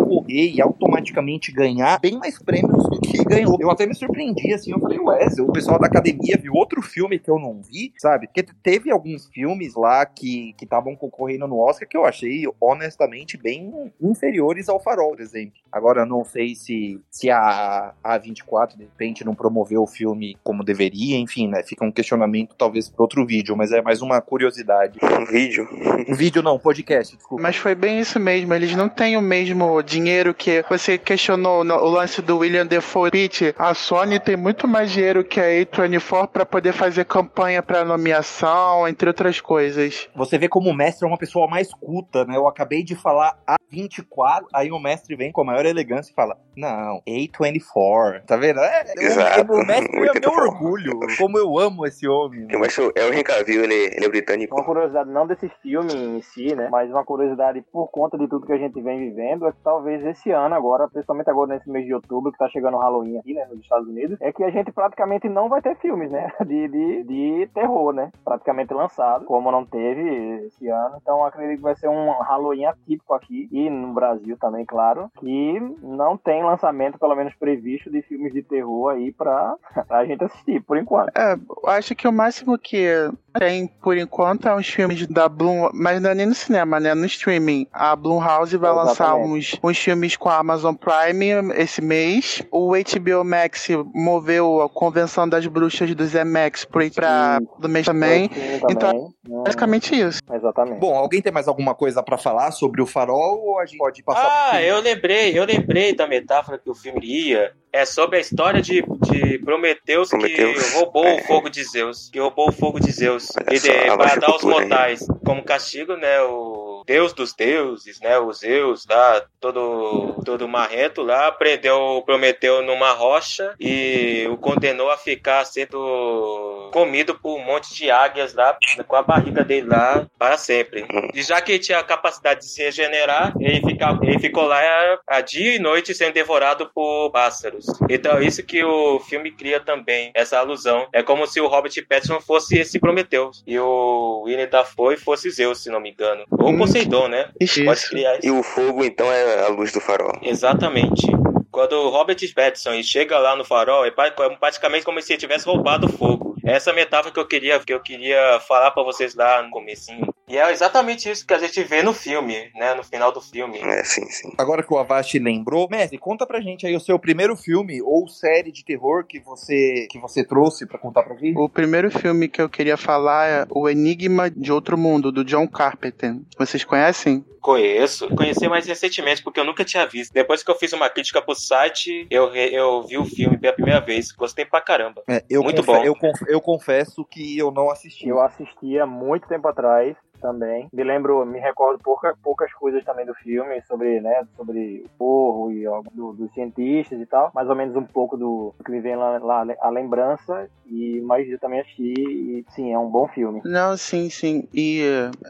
concorrer 0.08 0.54
e 0.54 0.62
automaticamente 0.62 1.52
ganhar 1.52 2.00
bem 2.00 2.18
mais 2.18 2.38
prêmios 2.38 2.82
do 2.84 3.00
que 3.00 3.22
ganhou. 3.24 3.58
Eu 3.60 3.70
até 3.70 3.86
me 3.86 3.94
surpreendi, 3.94 4.52
assim, 4.54 4.72
eu 4.72 4.80
falei, 4.80 4.98
ué, 4.98 5.26
o 5.40 5.52
pessoal 5.52 5.78
da 5.78 5.86
academia 5.86 6.38
viu 6.40 6.54
outro 6.54 6.80
filme 6.80 7.18
que 7.18 7.30
eu 7.30 7.38
não 7.38 7.60
vi, 7.60 7.92
sabe? 7.98 8.26
Porque 8.26 8.42
teve 8.62 8.90
alguns 8.90 9.26
filmes 9.28 9.74
lá 9.74 10.06
que 10.06 10.54
estavam 10.60 10.96
concorrendo 10.96 11.46
no 11.46 11.58
Oscar 11.58 11.86
que 11.86 11.96
eu 11.96 12.04
achei, 12.04 12.44
honestamente, 12.60 13.36
bem 13.36 13.92
inferiores 14.00 14.68
ao 14.68 14.80
Farol, 14.80 15.10
por 15.10 15.20
exemplo. 15.20 15.58
Agora, 15.70 16.02
eu 16.02 16.06
não 16.06 16.24
sei 16.24 16.54
se, 16.54 17.00
se 17.10 17.30
a 17.30 17.92
A24, 18.04 18.76
de 18.76 18.84
repente, 18.84 19.24
não 19.24 19.34
promoveu 19.34 19.82
o 19.82 19.86
filme 19.86 20.36
como 20.42 20.64
deveria, 20.64 21.18
enfim, 21.18 21.48
né? 21.48 21.62
Fica 21.62 21.84
um 21.84 21.92
questionamento, 21.92 22.54
talvez, 22.56 22.88
para 22.88 23.02
outro 23.02 23.26
vídeo, 23.26 23.56
mas 23.56 23.72
é 23.72 23.82
mais 23.82 24.00
uma 24.00 24.20
curiosidade. 24.20 24.98
Um 25.02 25.26
vídeo? 25.26 25.68
Um 26.08 26.14
vídeo 26.14 26.42
não, 26.42 26.58
podcast, 26.58 27.16
desculpa. 27.16 27.42
Mas 27.42 27.56
foi 27.56 27.74
bem 27.74 28.00
isso 28.00 28.18
mesmo, 28.18 28.54
eles 28.54 28.74
não 28.74 28.88
têm 28.88 29.16
o 29.16 29.22
mesmo 29.22 29.82
dinheiro 29.82 29.97
que 30.34 30.64
você 30.68 30.96
questionou 30.96 31.64
no, 31.64 31.74
o 31.74 31.88
lance 31.88 32.22
do 32.22 32.38
William 32.38 32.66
Defoe 32.66 33.10
Pitt. 33.10 33.54
A 33.58 33.74
Sony 33.74 34.20
tem 34.20 34.36
muito 34.36 34.68
mais 34.68 34.90
dinheiro 34.90 35.24
que 35.24 35.40
a 35.40 35.44
A24 35.44 36.28
para 36.28 36.46
poder 36.46 36.72
fazer 36.72 37.04
campanha 37.04 37.62
para 37.62 37.84
nomeação, 37.84 38.86
entre 38.86 39.08
outras 39.08 39.40
coisas. 39.40 40.08
Você 40.14 40.38
vê 40.38 40.48
como 40.48 40.70
o 40.70 40.74
mestre 40.74 41.06
é 41.06 41.08
uma 41.08 41.18
pessoa 41.18 41.48
mais 41.48 41.72
culta, 41.72 42.24
né? 42.24 42.36
Eu 42.36 42.46
acabei 42.46 42.82
de 42.82 42.94
falar 42.94 43.38
A24, 43.72 44.44
aí 44.54 44.70
o 44.70 44.78
mestre 44.78 45.16
vem 45.16 45.32
com 45.32 45.42
a 45.42 45.44
maior 45.44 45.66
elegância 45.66 46.10
e 46.10 46.14
fala: 46.14 46.36
Não, 46.56 47.00
A24. 47.08 48.24
Tá 48.26 48.36
vendo? 48.36 48.60
É, 48.60 48.84
Exato. 48.98 49.52
O, 49.52 49.60
o 49.60 49.66
mestre 49.66 49.96
é 49.96 50.20
meu 50.20 50.30
orgulho. 50.30 50.98
Como 51.16 51.38
eu 51.38 51.58
amo 51.58 51.86
esse 51.86 52.08
homem. 52.08 52.40
Né? 52.40 52.56
Mas 52.58 52.76
é 52.78 53.04
o 53.04 53.12
Henry 53.12 53.24
Cavill, 53.24 53.64
ele, 53.64 53.74
ele 53.74 54.04
é 54.04 54.08
britânico. 54.08 54.54
Uma 54.54 54.64
curiosidade, 54.64 55.10
não 55.10 55.26
desse 55.26 55.48
filme 55.62 55.92
em 55.92 56.22
si, 56.22 56.54
né? 56.54 56.68
Mas 56.70 56.90
uma 56.90 57.04
curiosidade 57.04 57.62
por 57.72 57.88
conta 57.88 58.18
de 58.18 58.28
tudo 58.28 58.46
que 58.46 58.52
a 58.52 58.58
gente 58.58 58.80
vem 58.80 58.98
vivendo, 58.98 59.46
é 59.46 59.52
que 59.52 59.58
talvez 59.62 59.87
talvez 59.88 60.04
esse 60.04 60.30
ano 60.30 60.54
agora, 60.54 60.88
principalmente 60.88 61.30
agora 61.30 61.54
nesse 61.54 61.70
mês 61.70 61.86
de 61.86 61.94
outubro, 61.94 62.30
que 62.30 62.38
tá 62.38 62.48
chegando 62.48 62.76
o 62.76 62.80
Halloween 62.80 63.18
aqui, 63.18 63.32
né, 63.32 63.46
nos 63.46 63.60
Estados 63.60 63.88
Unidos, 63.88 64.18
é 64.20 64.30
que 64.32 64.44
a 64.44 64.50
gente 64.50 64.70
praticamente 64.70 65.28
não 65.28 65.48
vai 65.48 65.62
ter 65.62 65.76
filmes, 65.76 66.10
né, 66.10 66.30
de, 66.44 66.68
de, 66.68 67.04
de 67.04 67.50
terror, 67.54 67.92
né, 67.92 68.10
praticamente 68.24 68.74
lançado, 68.74 69.24
como 69.24 69.50
não 69.50 69.64
teve 69.64 70.46
esse 70.46 70.68
ano. 70.68 70.96
Então 71.00 71.24
acredito 71.24 71.58
que 71.58 71.62
vai 71.62 71.76
ser 71.76 71.88
um 71.88 72.10
Halloween 72.20 72.66
atípico 72.66 73.14
aqui 73.14 73.48
e 73.50 73.70
no 73.70 73.94
Brasil 73.94 74.36
também, 74.38 74.66
claro, 74.66 75.10
que 75.18 75.60
não 75.82 76.16
tem 76.16 76.44
lançamento, 76.44 76.98
pelo 76.98 77.16
menos 77.16 77.34
previsto, 77.34 77.90
de 77.90 78.02
filmes 78.02 78.32
de 78.32 78.42
terror 78.42 78.90
aí 78.90 79.12
pra, 79.12 79.54
pra 79.88 80.04
gente 80.04 80.24
assistir, 80.24 80.62
por 80.62 80.76
enquanto. 80.76 81.16
É, 81.16 81.36
acho 81.66 81.94
que 81.94 82.06
o 82.06 82.12
máximo 82.12 82.58
que 82.58 83.10
tem, 83.38 83.68
por 83.80 83.96
enquanto, 83.96 84.48
é 84.48 84.54
uns 84.54 84.68
filmes 84.68 85.06
da 85.06 85.28
Bloom, 85.28 85.70
mas 85.72 86.02
não 86.02 86.10
é 86.10 86.14
nem 86.14 86.26
no 86.26 86.34
cinema, 86.34 86.80
né? 86.80 86.94
No 86.94 87.06
streaming. 87.06 87.66
A 87.72 87.94
Blumhouse 87.94 88.56
vai 88.56 88.70
Exatamente. 88.70 88.88
lançar 88.88 89.14
uns, 89.14 89.58
uns 89.62 89.77
filmes 89.78 90.16
com 90.16 90.28
a 90.28 90.38
Amazon 90.38 90.74
Prime 90.74 91.52
esse 91.54 91.80
mês. 91.80 92.42
O 92.50 92.72
HBO 92.72 93.24
Max 93.24 93.68
moveu 93.94 94.62
a 94.62 94.68
Convenção 94.68 95.28
das 95.28 95.46
Bruxas 95.46 95.94
do 95.94 96.04
ZMax 96.04 96.64
pra 96.64 97.38
do 97.58 97.68
mês 97.68 97.86
também. 97.86 98.28
também. 98.28 98.60
Então, 98.70 99.12
hum. 99.28 99.42
basicamente 99.42 99.98
isso. 99.98 100.20
Exatamente. 100.32 100.78
Bom, 100.78 100.94
alguém 100.94 101.22
tem 101.22 101.32
mais 101.32 101.48
alguma 101.48 101.74
coisa 101.74 102.02
para 102.02 102.18
falar 102.18 102.50
sobre 102.50 102.82
o 102.82 102.86
Farol 102.86 103.40
ou 103.40 103.58
a 103.58 103.66
gente 103.66 103.78
pode 103.78 104.02
passar? 104.02 104.50
Ah, 104.52 104.62
eu 104.62 104.80
lembrei, 104.80 105.38
eu 105.38 105.44
lembrei 105.44 105.94
da 105.94 106.06
metáfora 106.06 106.58
que 106.58 106.70
o 106.70 106.74
filme 106.74 107.00
ia 107.04 107.52
é 107.72 107.84
sobre 107.84 108.16
a 108.16 108.20
história 108.20 108.62
de, 108.62 108.82
de 108.82 109.38
Prometeus, 109.40 110.08
Prometeus 110.08 110.70
que 110.70 110.74
roubou 110.76 111.04
é. 111.04 111.16
o 111.16 111.24
fogo 111.24 111.48
de 111.48 111.62
Zeus. 111.64 112.08
Que 112.10 112.18
roubou 112.18 112.48
o 112.48 112.52
fogo 112.52 112.80
de 112.80 112.90
Zeus. 112.90 113.30
e 113.50 113.58
de, 113.58 113.70
para 113.96 114.16
dar 114.16 114.30
aos 114.30 114.42
mortais. 114.42 115.06
Como 115.24 115.44
castigo, 115.44 115.94
né? 115.96 116.20
O 116.22 116.67
deus 116.86 117.12
dos 117.12 117.34
deuses, 117.34 118.00
né? 118.00 118.18
O 118.18 118.32
Zeus 118.32 118.86
lá, 118.88 119.22
todo, 119.40 120.22
todo 120.24 120.48
marrento 120.48 121.02
lá, 121.02 121.32
prendeu 121.32 122.02
Prometeu 122.04 122.62
numa 122.62 122.92
rocha 122.92 123.54
e 123.58 124.26
o 124.30 124.36
condenou 124.36 124.90
a 124.90 124.96
ficar 124.96 125.44
sendo 125.44 126.70
comido 126.72 127.14
por 127.14 127.38
um 127.38 127.44
monte 127.44 127.74
de 127.74 127.90
águias 127.90 128.34
lá, 128.34 128.56
com 128.86 128.96
a 128.96 129.02
barriga 129.02 129.42
dele 129.44 129.68
lá 129.68 130.06
para 130.18 130.36
sempre. 130.36 130.86
E 131.14 131.22
já 131.22 131.40
que 131.40 131.58
tinha 131.58 131.78
a 131.78 131.84
capacidade 131.84 132.40
de 132.40 132.46
se 132.46 132.62
regenerar, 132.62 133.32
ele, 133.40 133.60
fica, 133.60 133.98
ele 134.02 134.18
ficou 134.18 134.44
lá 134.44 134.60
a 135.06 135.20
dia 135.20 135.56
e 135.56 135.58
noite 135.58 135.94
sendo 135.94 136.12
devorado 136.12 136.70
por 136.74 137.10
pássaros. 137.10 137.66
Então, 137.88 138.20
isso 138.20 138.42
que 138.42 138.62
o 138.62 139.00
filme 139.00 139.30
cria 139.30 139.60
também, 139.60 140.10
essa 140.14 140.38
alusão. 140.38 140.86
É 140.92 141.02
como 141.02 141.26
se 141.26 141.40
o 141.40 141.46
Robert 141.46 141.72
Pattinson 141.88 142.20
fosse 142.20 142.58
esse 142.58 142.78
Prometheus 142.78 143.42
e 143.46 143.58
o 143.58 144.24
Winnie 144.26 144.46
Dafoe 144.46 144.96
fosse 144.96 145.30
Zeus, 145.30 145.62
se 145.62 145.70
não 145.70 145.80
me 145.80 145.90
engano. 145.90 146.24
Ou. 146.30 146.67
Poseidon, 146.68 147.08
né? 147.08 147.30
Isso. 147.40 147.64
Pode 147.64 147.88
criar 147.88 148.18
isso. 148.18 148.26
E 148.26 148.30
o 148.30 148.42
fogo, 148.42 148.84
então, 148.84 149.10
é 149.10 149.44
a 149.44 149.48
luz 149.48 149.72
do 149.72 149.80
farol. 149.80 150.12
Exatamente. 150.22 151.06
Quando 151.50 151.72
o 151.72 151.88
Robert 151.88 152.18
Pattinson 152.34 152.82
chega 152.82 153.18
lá 153.18 153.34
no 153.34 153.44
farol, 153.44 153.84
é 153.84 153.90
praticamente 153.90 154.84
como 154.84 155.00
se 155.02 155.12
ele 155.12 155.20
tivesse 155.20 155.46
roubado 155.46 155.86
o 155.86 155.92
fogo. 155.92 156.36
Essa 156.44 156.72
metáfora 156.72 157.12
que 157.12 157.18
eu 157.18 157.26
queria, 157.26 157.58
que 157.58 157.72
eu 157.72 157.80
queria 157.80 158.38
falar 158.40 158.70
para 158.70 158.82
vocês 158.82 159.14
lá 159.14 159.42
no 159.42 159.50
comecinho. 159.50 160.06
E 160.28 160.36
é 160.36 160.50
exatamente 160.52 161.10
isso 161.10 161.26
que 161.26 161.34
a 161.34 161.38
gente 161.38 161.62
vê 161.64 161.82
no 161.82 161.92
filme, 161.92 162.50
né? 162.54 162.74
No 162.74 162.84
final 162.84 163.10
do 163.10 163.20
filme. 163.20 163.58
É, 163.58 163.82
sim, 163.84 164.04
sim. 164.06 164.32
Agora 164.36 164.62
que 164.62 164.72
o 164.72 164.78
Avast 164.78 165.18
lembrou, 165.18 165.68
Messi, 165.70 165.96
conta 165.98 166.26
pra 166.26 166.40
gente 166.40 166.66
aí 166.66 166.76
o 166.76 166.80
seu 166.80 166.98
primeiro 166.98 167.34
filme 167.36 167.80
ou 167.82 168.06
série 168.08 168.52
de 168.52 168.64
terror 168.64 169.04
que 169.04 169.18
você 169.20 169.86
que 169.90 169.98
você 169.98 170.24
trouxe 170.24 170.66
para 170.66 170.78
contar 170.78 171.02
pra 171.02 171.16
gente. 171.16 171.36
O 171.38 171.48
primeiro 171.48 171.90
filme 171.90 172.28
que 172.28 172.40
eu 172.40 172.48
queria 172.48 172.76
falar 172.76 173.26
é 173.26 173.46
O 173.50 173.68
Enigma 173.68 174.30
de 174.30 174.52
Outro 174.52 174.76
Mundo, 174.76 175.10
do 175.10 175.24
John 175.24 175.46
Carpenter. 175.48 176.16
Vocês 176.38 176.64
conhecem? 176.64 177.24
Conheço. 177.48 178.14
Conheci 178.14 178.46
mais 178.46 178.66
recentemente, 178.66 179.22
porque 179.22 179.40
eu 179.40 179.44
nunca 179.44 179.64
tinha 179.64 179.86
visto. 179.86 180.12
Depois 180.12 180.42
que 180.42 180.50
eu 180.50 180.54
fiz 180.54 180.70
uma 180.74 180.90
crítica 180.90 181.22
pro 181.22 181.34
site, 181.34 182.06
eu, 182.10 182.34
eu 182.34 182.82
vi 182.82 182.98
o 182.98 183.06
filme 183.06 183.38
pela 183.38 183.54
primeira 183.54 183.80
vez. 183.80 184.12
Gostei 184.12 184.44
pra 184.44 184.60
caramba. 184.60 185.02
É, 185.08 185.22
muito 185.38 185.62
bom. 185.62 185.82
Eu, 185.82 185.94
eu 186.26 186.42
confesso 186.42 187.02
que 187.06 187.38
eu 187.38 187.50
não 187.50 187.70
assisti. 187.70 188.06
Eu 188.06 188.20
assisti 188.20 188.78
há 188.78 188.84
muito 188.84 189.26
tempo 189.26 189.48
atrás 189.48 189.96
também. 190.18 190.68
Me 190.72 190.84
lembro, 190.84 191.24
me 191.24 191.38
recordo 191.38 191.80
pouca, 191.82 192.14
poucas 192.22 192.52
coisas 192.52 192.84
também 192.84 193.06
do 193.06 193.14
filme 193.14 193.62
sobre, 193.66 194.00
né, 194.00 194.26
sobre 194.36 194.84
o 194.84 194.88
porro 194.98 195.50
e 195.50 195.64
do, 195.92 196.12
dos 196.12 196.32
cientistas 196.34 197.00
e 197.00 197.06
tal. 197.06 197.30
Mais 197.34 197.48
ou 197.48 197.54
menos 197.54 197.74
um 197.76 197.84
pouco 197.84 198.16
do, 198.16 198.54
que 198.64 198.70
me 198.70 198.80
vem 198.80 198.96
lá, 198.96 199.18
lá, 199.18 199.46
a 199.60 199.70
lembrança. 199.70 200.48
E 200.66 201.00
mais 201.00 201.28
eu 201.28 201.38
também 201.38 201.60
assisti 201.60 201.94
e 201.94 202.44
sim, 202.50 202.72
é 202.72 202.78
um 202.78 202.90
bom 202.90 203.08
filme. 203.08 203.40
Não, 203.44 203.76
sim, 203.76 204.10
sim. 204.10 204.46
E 204.52 204.82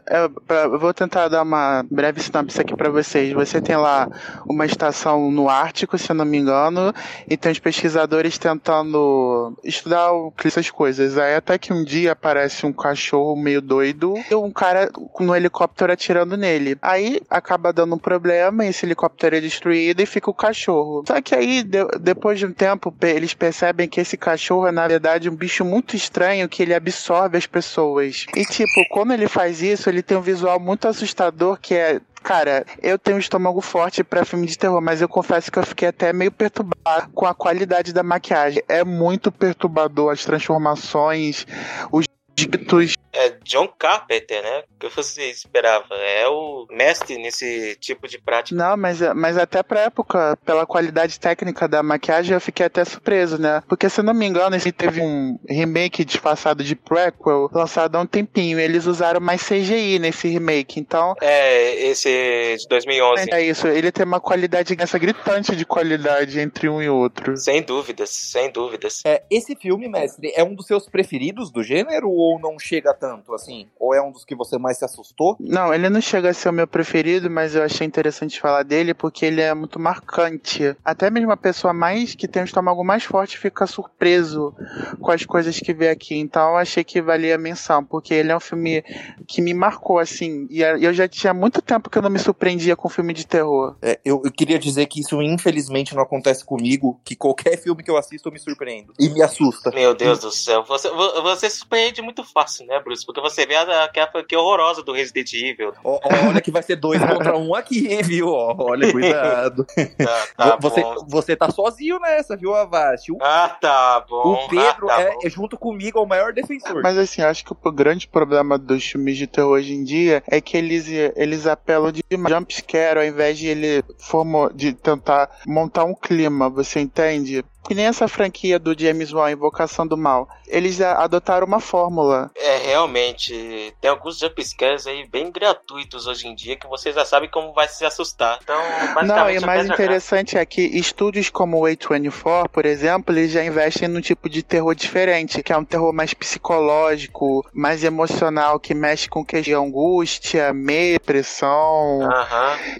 é, 0.07 0.27
pra, 0.45 0.63
eu 0.63 0.79
vou 0.79 0.93
tentar 0.93 1.29
dar 1.29 1.43
uma 1.43 1.85
breve 1.89 2.08
sinopse 2.17 2.61
aqui 2.61 2.75
para 2.75 2.89
vocês. 2.89 3.33
Você 3.33 3.61
tem 3.61 3.75
lá 3.75 4.07
uma 4.47 4.65
estação 4.65 5.31
no 5.31 5.49
Ártico, 5.49 5.97
se 5.97 6.11
eu 6.11 6.15
não 6.15 6.25
me 6.25 6.37
engano, 6.37 6.93
e 7.27 7.37
tem 7.37 7.51
os 7.51 7.59
pesquisadores 7.59 8.37
tentando 8.37 9.57
estudar 9.63 10.09
essas 10.43 10.69
coisas. 10.69 11.17
Aí 11.17 11.35
até 11.35 11.57
que 11.57 11.73
um 11.73 11.83
dia 11.83 12.13
aparece 12.13 12.65
um 12.65 12.73
cachorro 12.73 13.35
meio 13.35 13.61
doido 13.61 14.13
e 14.29 14.35
um 14.35 14.51
cara 14.51 14.89
no 15.19 15.35
helicóptero 15.35 15.91
atirando 15.91 16.37
nele. 16.37 16.77
Aí 16.81 17.21
acaba 17.29 17.73
dando 17.73 17.95
um 17.95 17.99
problema, 17.99 18.65
esse 18.65 18.85
helicóptero 18.85 19.35
é 19.35 19.41
destruído 19.41 20.01
e 20.01 20.05
fica 20.05 20.29
o 20.29 20.33
cachorro. 20.33 21.03
Só 21.07 21.21
que 21.21 21.35
aí, 21.35 21.63
de, 21.63 21.85
depois 21.99 22.39
de 22.39 22.45
um 22.45 22.53
tempo, 22.53 22.93
eles 23.01 23.33
percebem 23.33 23.87
que 23.87 24.01
esse 24.01 24.17
cachorro 24.17 24.67
é, 24.67 24.71
na 24.71 24.87
verdade, 24.87 25.29
um 25.29 25.35
bicho 25.35 25.63
muito 25.63 25.95
estranho 25.95 26.49
que 26.49 26.63
ele 26.63 26.73
absorve 26.73 27.37
as 27.37 27.45
pessoas. 27.45 28.25
E, 28.35 28.45
tipo, 28.45 28.85
quando 28.89 29.13
ele 29.13 29.27
faz 29.27 29.61
isso, 29.61 29.89
ele 29.89 30.01
tem 30.01 30.17
um 30.17 30.21
visual 30.21 30.59
muito 30.59 30.87
assustador 30.87 31.57
que 31.61 31.73
é 31.73 31.88
Cara, 32.21 32.65
eu 32.81 32.99
tenho 32.99 33.17
um 33.17 33.19
estômago 33.19 33.61
forte 33.61 34.03
para 34.03 34.25
filme 34.25 34.45
de 34.45 34.57
terror, 34.57 34.81
mas 34.81 35.01
eu 35.01 35.07
confesso 35.07 35.51
que 35.51 35.57
eu 35.57 35.63
fiquei 35.63 35.87
até 35.87 36.11
meio 36.11 36.31
perturbado 36.31 37.09
com 37.13 37.25
a 37.25 37.33
qualidade 37.33 37.93
da 37.93 38.03
maquiagem. 38.03 38.61
É 38.67 38.83
muito 38.83 39.31
perturbador 39.31 40.11
as 40.11 40.25
transformações, 40.25 41.47
os 41.91 42.05
ditos 42.39 42.95
é 43.11 43.29
John 43.43 43.67
Carpenter, 43.67 44.41
né? 44.41 44.63
O 44.75 44.79
que 44.79 44.95
você 44.95 45.29
esperava? 45.29 45.95
É 45.95 46.27
o 46.27 46.67
mestre 46.69 47.17
nesse 47.17 47.75
tipo 47.79 48.07
de 48.07 48.19
prática. 48.19 48.55
Não, 48.55 48.77
mas, 48.77 48.99
mas 49.15 49.37
até 49.37 49.63
pra 49.63 49.81
época, 49.81 50.37
pela 50.45 50.65
qualidade 50.65 51.19
técnica 51.19 51.67
da 51.67 51.81
maquiagem, 51.81 52.33
eu 52.33 52.41
fiquei 52.41 52.65
até 52.65 52.85
surpreso, 52.85 53.39
né? 53.39 53.63
Porque 53.67 53.89
se 53.89 53.99
eu 53.99 54.03
não 54.03 54.13
me 54.13 54.25
engano, 54.25 54.55
ele 54.55 54.71
teve 54.71 55.01
um 55.01 55.39
remake 55.47 56.05
disfarçado 56.05 56.63
de 56.63 56.75
prequel 56.75 57.49
lançado 57.51 57.95
há 57.95 58.01
um 58.01 58.05
tempinho. 58.05 58.59
Eles 58.59 58.85
usaram 58.85 59.19
mais 59.19 59.41
CGI 59.43 59.99
nesse 59.99 60.27
remake, 60.27 60.79
então. 60.79 61.15
É, 61.21 61.87
esse 61.87 62.57
de 62.57 62.67
2011. 62.67 63.25
É 63.31 63.41
isso, 63.41 63.67
ele 63.67 63.91
tem 63.91 64.05
uma 64.05 64.19
qualidade 64.19 64.75
essa 64.79 64.97
gritante 64.97 65.55
de 65.55 65.65
qualidade 65.65 66.39
entre 66.39 66.69
um 66.69 66.81
e 66.81 66.89
outro. 66.89 67.35
Sem 67.35 67.61
dúvidas, 67.61 68.09
sem 68.11 68.51
dúvidas. 68.51 69.01
É, 69.05 69.23
esse 69.29 69.55
filme, 69.55 69.89
mestre, 69.89 70.31
é 70.35 70.43
um 70.43 70.53
dos 70.53 70.67
seus 70.67 70.87
preferidos 70.87 71.51
do 71.51 71.63
gênero 71.63 72.09
ou 72.09 72.28
não 72.37 72.59
chega 72.59 72.93
tanto, 72.93 73.33
assim? 73.33 73.67
Ou 73.79 73.93
é 73.93 74.01
um 74.01 74.11
dos 74.11 74.25
que 74.25 74.35
você 74.35 74.57
mais 74.57 74.77
se 74.77 74.85
assustou? 74.85 75.37
Não, 75.39 75.73
ele 75.73 75.89
não 75.89 76.01
chega 76.01 76.29
a 76.29 76.33
ser 76.33 76.49
o 76.49 76.53
meu 76.53 76.67
preferido, 76.67 77.29
mas 77.29 77.55
eu 77.55 77.63
achei 77.63 77.87
interessante 77.87 78.39
falar 78.39 78.63
dele 78.63 78.93
porque 78.93 79.25
ele 79.25 79.41
é 79.41 79.53
muito 79.53 79.79
marcante. 79.79 80.75
Até 80.83 81.09
mesmo 81.09 81.31
a 81.31 81.37
pessoa 81.37 81.73
mais 81.73 82.13
que 82.13 82.27
tem 82.27 82.41
um 82.41 82.45
estômago 82.45 82.83
mais 82.83 83.03
forte 83.03 83.37
fica 83.37 83.65
surpreso 83.65 84.53
com 84.99 85.11
as 85.11 85.25
coisas 85.25 85.57
que 85.59 85.73
vê 85.73 85.89
aqui. 85.89 86.15
Então 86.15 86.49
eu 86.51 86.57
achei 86.57 86.83
que 86.83 87.01
valia 87.01 87.35
a 87.35 87.37
menção, 87.37 87.83
porque 87.83 88.13
ele 88.13 88.31
é 88.31 88.35
um 88.35 88.39
filme 88.39 88.83
que 89.27 89.41
me 89.41 89.53
marcou, 89.53 89.99
assim. 89.99 90.47
E 90.49 90.61
eu 90.61 90.93
já 90.93 91.07
tinha 91.07 91.33
muito 91.33 91.61
tempo 91.61 91.89
que 91.89 91.97
eu 91.97 92.01
não 92.01 92.09
me 92.09 92.19
surpreendia 92.19 92.75
com 92.75 92.89
filme 92.89 93.13
de 93.13 93.25
terror. 93.25 93.75
É, 93.81 93.99
eu, 94.03 94.21
eu 94.25 94.31
queria 94.31 94.59
dizer 94.59 94.85
que 94.87 94.99
isso 94.99 95.21
infelizmente 95.21 95.95
não 95.95 96.03
acontece 96.03 96.43
comigo, 96.43 96.99
que 97.05 97.15
qualquer 97.15 97.57
filme 97.61 97.83
que 97.83 97.91
eu 97.91 97.97
assisto 97.97 98.27
eu 98.27 98.33
me 98.33 98.39
surpreendo. 98.39 98.93
E 98.99 99.09
me 99.09 99.21
assusta. 99.21 99.71
Meu 99.71 99.95
Deus 99.95 100.19
do 100.19 100.31
céu, 100.31 100.63
você, 100.63 100.89
você 100.89 101.49
surpreende 101.49 102.01
muito 102.01 102.18
fácil, 102.23 102.65
né, 102.65 102.79
Bruce? 102.79 103.05
Porque 103.05 103.21
você 103.21 103.45
vê 103.45 103.55
a, 103.55 103.83
aquela 103.83 104.23
que 104.23 104.35
horrorosa 104.35 104.83
do 104.83 104.91
Resident 104.91 105.33
Evil. 105.33 105.73
olha 105.83 106.41
que 106.41 106.51
vai 106.51 106.63
ser 106.63 106.75
dois 106.75 106.99
contra 107.03 107.37
um 107.37 107.55
aqui, 107.55 108.01
viu? 108.03 108.29
Olha, 108.29 108.91
cuidado. 108.91 109.65
Tá, 109.99 110.51
tá 110.51 110.57
você, 110.61 110.81
bom. 110.81 111.05
você 111.07 111.35
tá 111.35 111.51
sozinho 111.51 111.99
nessa, 111.99 112.35
viu, 112.35 112.55
Avast? 112.55 113.11
ah, 113.21 113.49
tá 113.49 114.05
bom. 114.07 114.33
O 114.33 114.47
Pedro 114.47 114.89
ah, 114.89 114.95
tá 114.95 115.01
é, 115.01 115.15
é, 115.23 115.29
junto 115.29 115.57
comigo, 115.57 115.99
é 115.99 116.01
o 116.01 116.05
maior 116.05 116.33
defensor. 116.33 116.81
Mas 116.81 116.97
assim, 116.97 117.21
acho 117.21 117.43
que 117.43 117.51
o 117.51 117.71
grande 117.71 118.07
problema 118.07 118.57
dos 118.57 118.83
filmes 118.83 119.17
de 119.17 119.27
terror 119.27 119.51
hoje 119.51 119.73
em 119.73 119.83
dia 119.83 120.23
é 120.27 120.39
que 120.39 120.57
eles, 120.57 120.87
eles 121.15 121.47
apelam 121.47 121.91
de 121.91 122.03
jumpscare 122.09 122.99
ao 122.99 123.05
invés 123.05 123.37
de 123.37 123.47
ele 123.47 123.83
formou, 123.97 124.51
de 124.51 124.73
tentar 124.73 125.29
montar 125.45 125.83
um 125.83 125.95
clima, 125.95 126.49
você 126.49 126.79
entende? 126.79 127.43
Que 127.63 127.75
nem 127.75 127.85
essa 127.85 128.07
franquia 128.07 128.57
do 128.57 128.77
James 128.77 129.11
Wan, 129.11 129.31
Invocação 129.31 129.85
do 129.85 129.97
Mal. 129.97 130.27
Eles 130.47 130.81
adotaram 130.81 131.45
uma 131.45 131.59
fórmula. 131.59 132.31
É, 132.35 132.57
realmente. 132.57 133.73
Tem 133.79 133.89
alguns 133.89 134.17
jumpscares 134.17 134.87
aí 134.87 135.07
bem 135.07 135.31
gratuitos 135.31 136.07
hoje 136.07 136.27
em 136.27 136.33
dia 136.33 136.55
que 136.55 136.67
você 136.67 136.91
já 136.91 137.05
sabe 137.05 137.27
como 137.27 137.53
vai 137.53 137.67
se 137.67 137.85
assustar. 137.85 138.39
Então, 138.41 138.59
Não, 139.03 139.29
e 139.29 139.39
mais 139.39 139.67
interessante 139.67 140.37
é 140.37 140.45
que 140.45 140.61
estúdios 140.61 141.29
como 141.29 141.59
o 141.59 141.63
A24, 141.63 142.49
por 142.49 142.65
exemplo, 142.65 143.15
eles 143.15 143.31
já 143.31 143.43
investem 143.43 143.87
num 143.87 144.01
tipo 144.01 144.29
de 144.29 144.41
terror 144.41 144.73
diferente, 144.73 145.43
que 145.43 145.53
é 145.53 145.57
um 145.57 145.65
terror 145.65 145.93
mais 145.93 146.13
psicológico, 146.13 147.45
mais 147.53 147.83
emocional, 147.83 148.59
que 148.59 148.73
mexe 148.73 149.07
com 149.09 149.23
que 149.23 149.41
de 149.41 149.53
angústia, 149.53 150.53
medo, 150.53 151.01
pressão. 151.01 151.99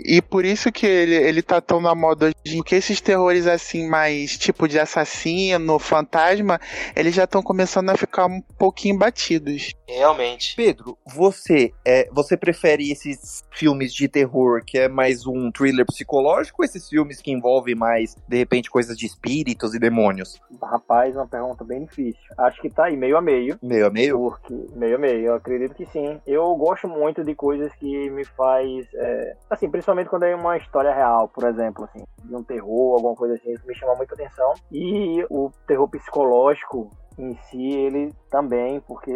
E 0.04 0.22
por 0.22 0.46
isso 0.46 0.72
que 0.72 0.86
ele, 0.86 1.16
ele 1.16 1.42
tá 1.42 1.62
tão 1.62 1.80
na 1.80 1.94
moda 1.94 2.28
hoje, 2.28 2.58
porque 2.58 2.76
esses 2.76 3.00
terrores 3.02 3.46
assim, 3.46 3.88
mais 3.88 4.38
tipo 4.38 4.68
de 4.70 4.80
assassino, 4.80 5.80
fantasma, 5.80 6.60
eles 6.96 7.14
já 7.14 7.26
estão 7.26 7.42
começando 7.42 7.90
a 7.90 7.98
ficar 7.98 8.26
um 8.28 8.42
pouquinho 8.58 8.98
batidos. 8.98 9.74
Realmente. 9.88 10.56
Pedro, 10.56 10.98
você 11.06 11.74
é, 11.84 12.08
você 12.12 12.38
prefere 12.38 12.92
esses 12.92 13.44
filmes 13.52 13.94
de 13.94 14.08
terror 14.08 14.64
que 14.66 14.78
é 14.78 14.88
mais 14.88 15.26
um 15.26 15.52
thriller 15.52 15.86
psicológico 15.86 16.62
ou 16.62 16.66
esses 16.66 16.88
filmes 16.88 17.22
que 17.22 17.32
envolvem 17.32 17.76
mais, 17.76 18.16
de 18.28 18.38
repente, 18.38 18.70
coisas 18.70 18.98
de 18.98 19.06
espíritos 19.06 19.74
e 19.74 19.80
demônios? 19.80 20.40
Rapaz, 20.62 21.16
uma 21.16 21.28
pergunta 21.28 21.64
bem 21.64 21.86
difícil. 21.86 22.22
Acho 22.38 22.62
que 22.62 22.70
tá 22.70 22.86
aí 22.86 22.96
meio 22.96 23.18
a 23.18 23.22
meio. 23.22 23.58
Meio 23.62 23.88
a 23.88 23.90
meio? 23.90 24.18
Porque, 24.18 24.54
meio 24.76 24.96
a 24.96 25.00
meio, 25.00 25.26
eu 25.28 25.36
acredito 25.36 25.74
que 25.74 25.86
sim. 25.88 26.22
Eu 26.26 26.56
gosto 26.56 26.88
muito 26.88 27.24
de 27.24 27.34
coisas 27.34 27.74
que 27.76 28.10
me 28.10 28.26
faz. 28.26 28.88
É, 28.94 29.36
assim, 29.50 29.70
principalmente 29.70 30.10
quando 30.10 30.24
é 30.24 30.36
uma 30.36 30.58
história 30.58 30.94
real, 30.94 31.28
por 31.28 31.46
exemplo, 31.46 31.86
assim, 31.86 32.06
de 32.24 32.36
um 32.36 32.44
terror, 32.44 32.96
alguma 32.96 33.16
coisa 33.16 33.36
assim, 33.36 33.54
isso 33.54 33.66
me 33.66 33.76
chama 33.76 33.96
muita 33.96 34.14
atenção. 34.14 34.54
E 34.72 35.26
o 35.30 35.50
terror 35.66 35.88
psicológico, 35.90 36.92
em 37.18 37.36
si, 37.50 37.72
ele 37.72 38.14
também, 38.30 38.80
porque 38.82 39.12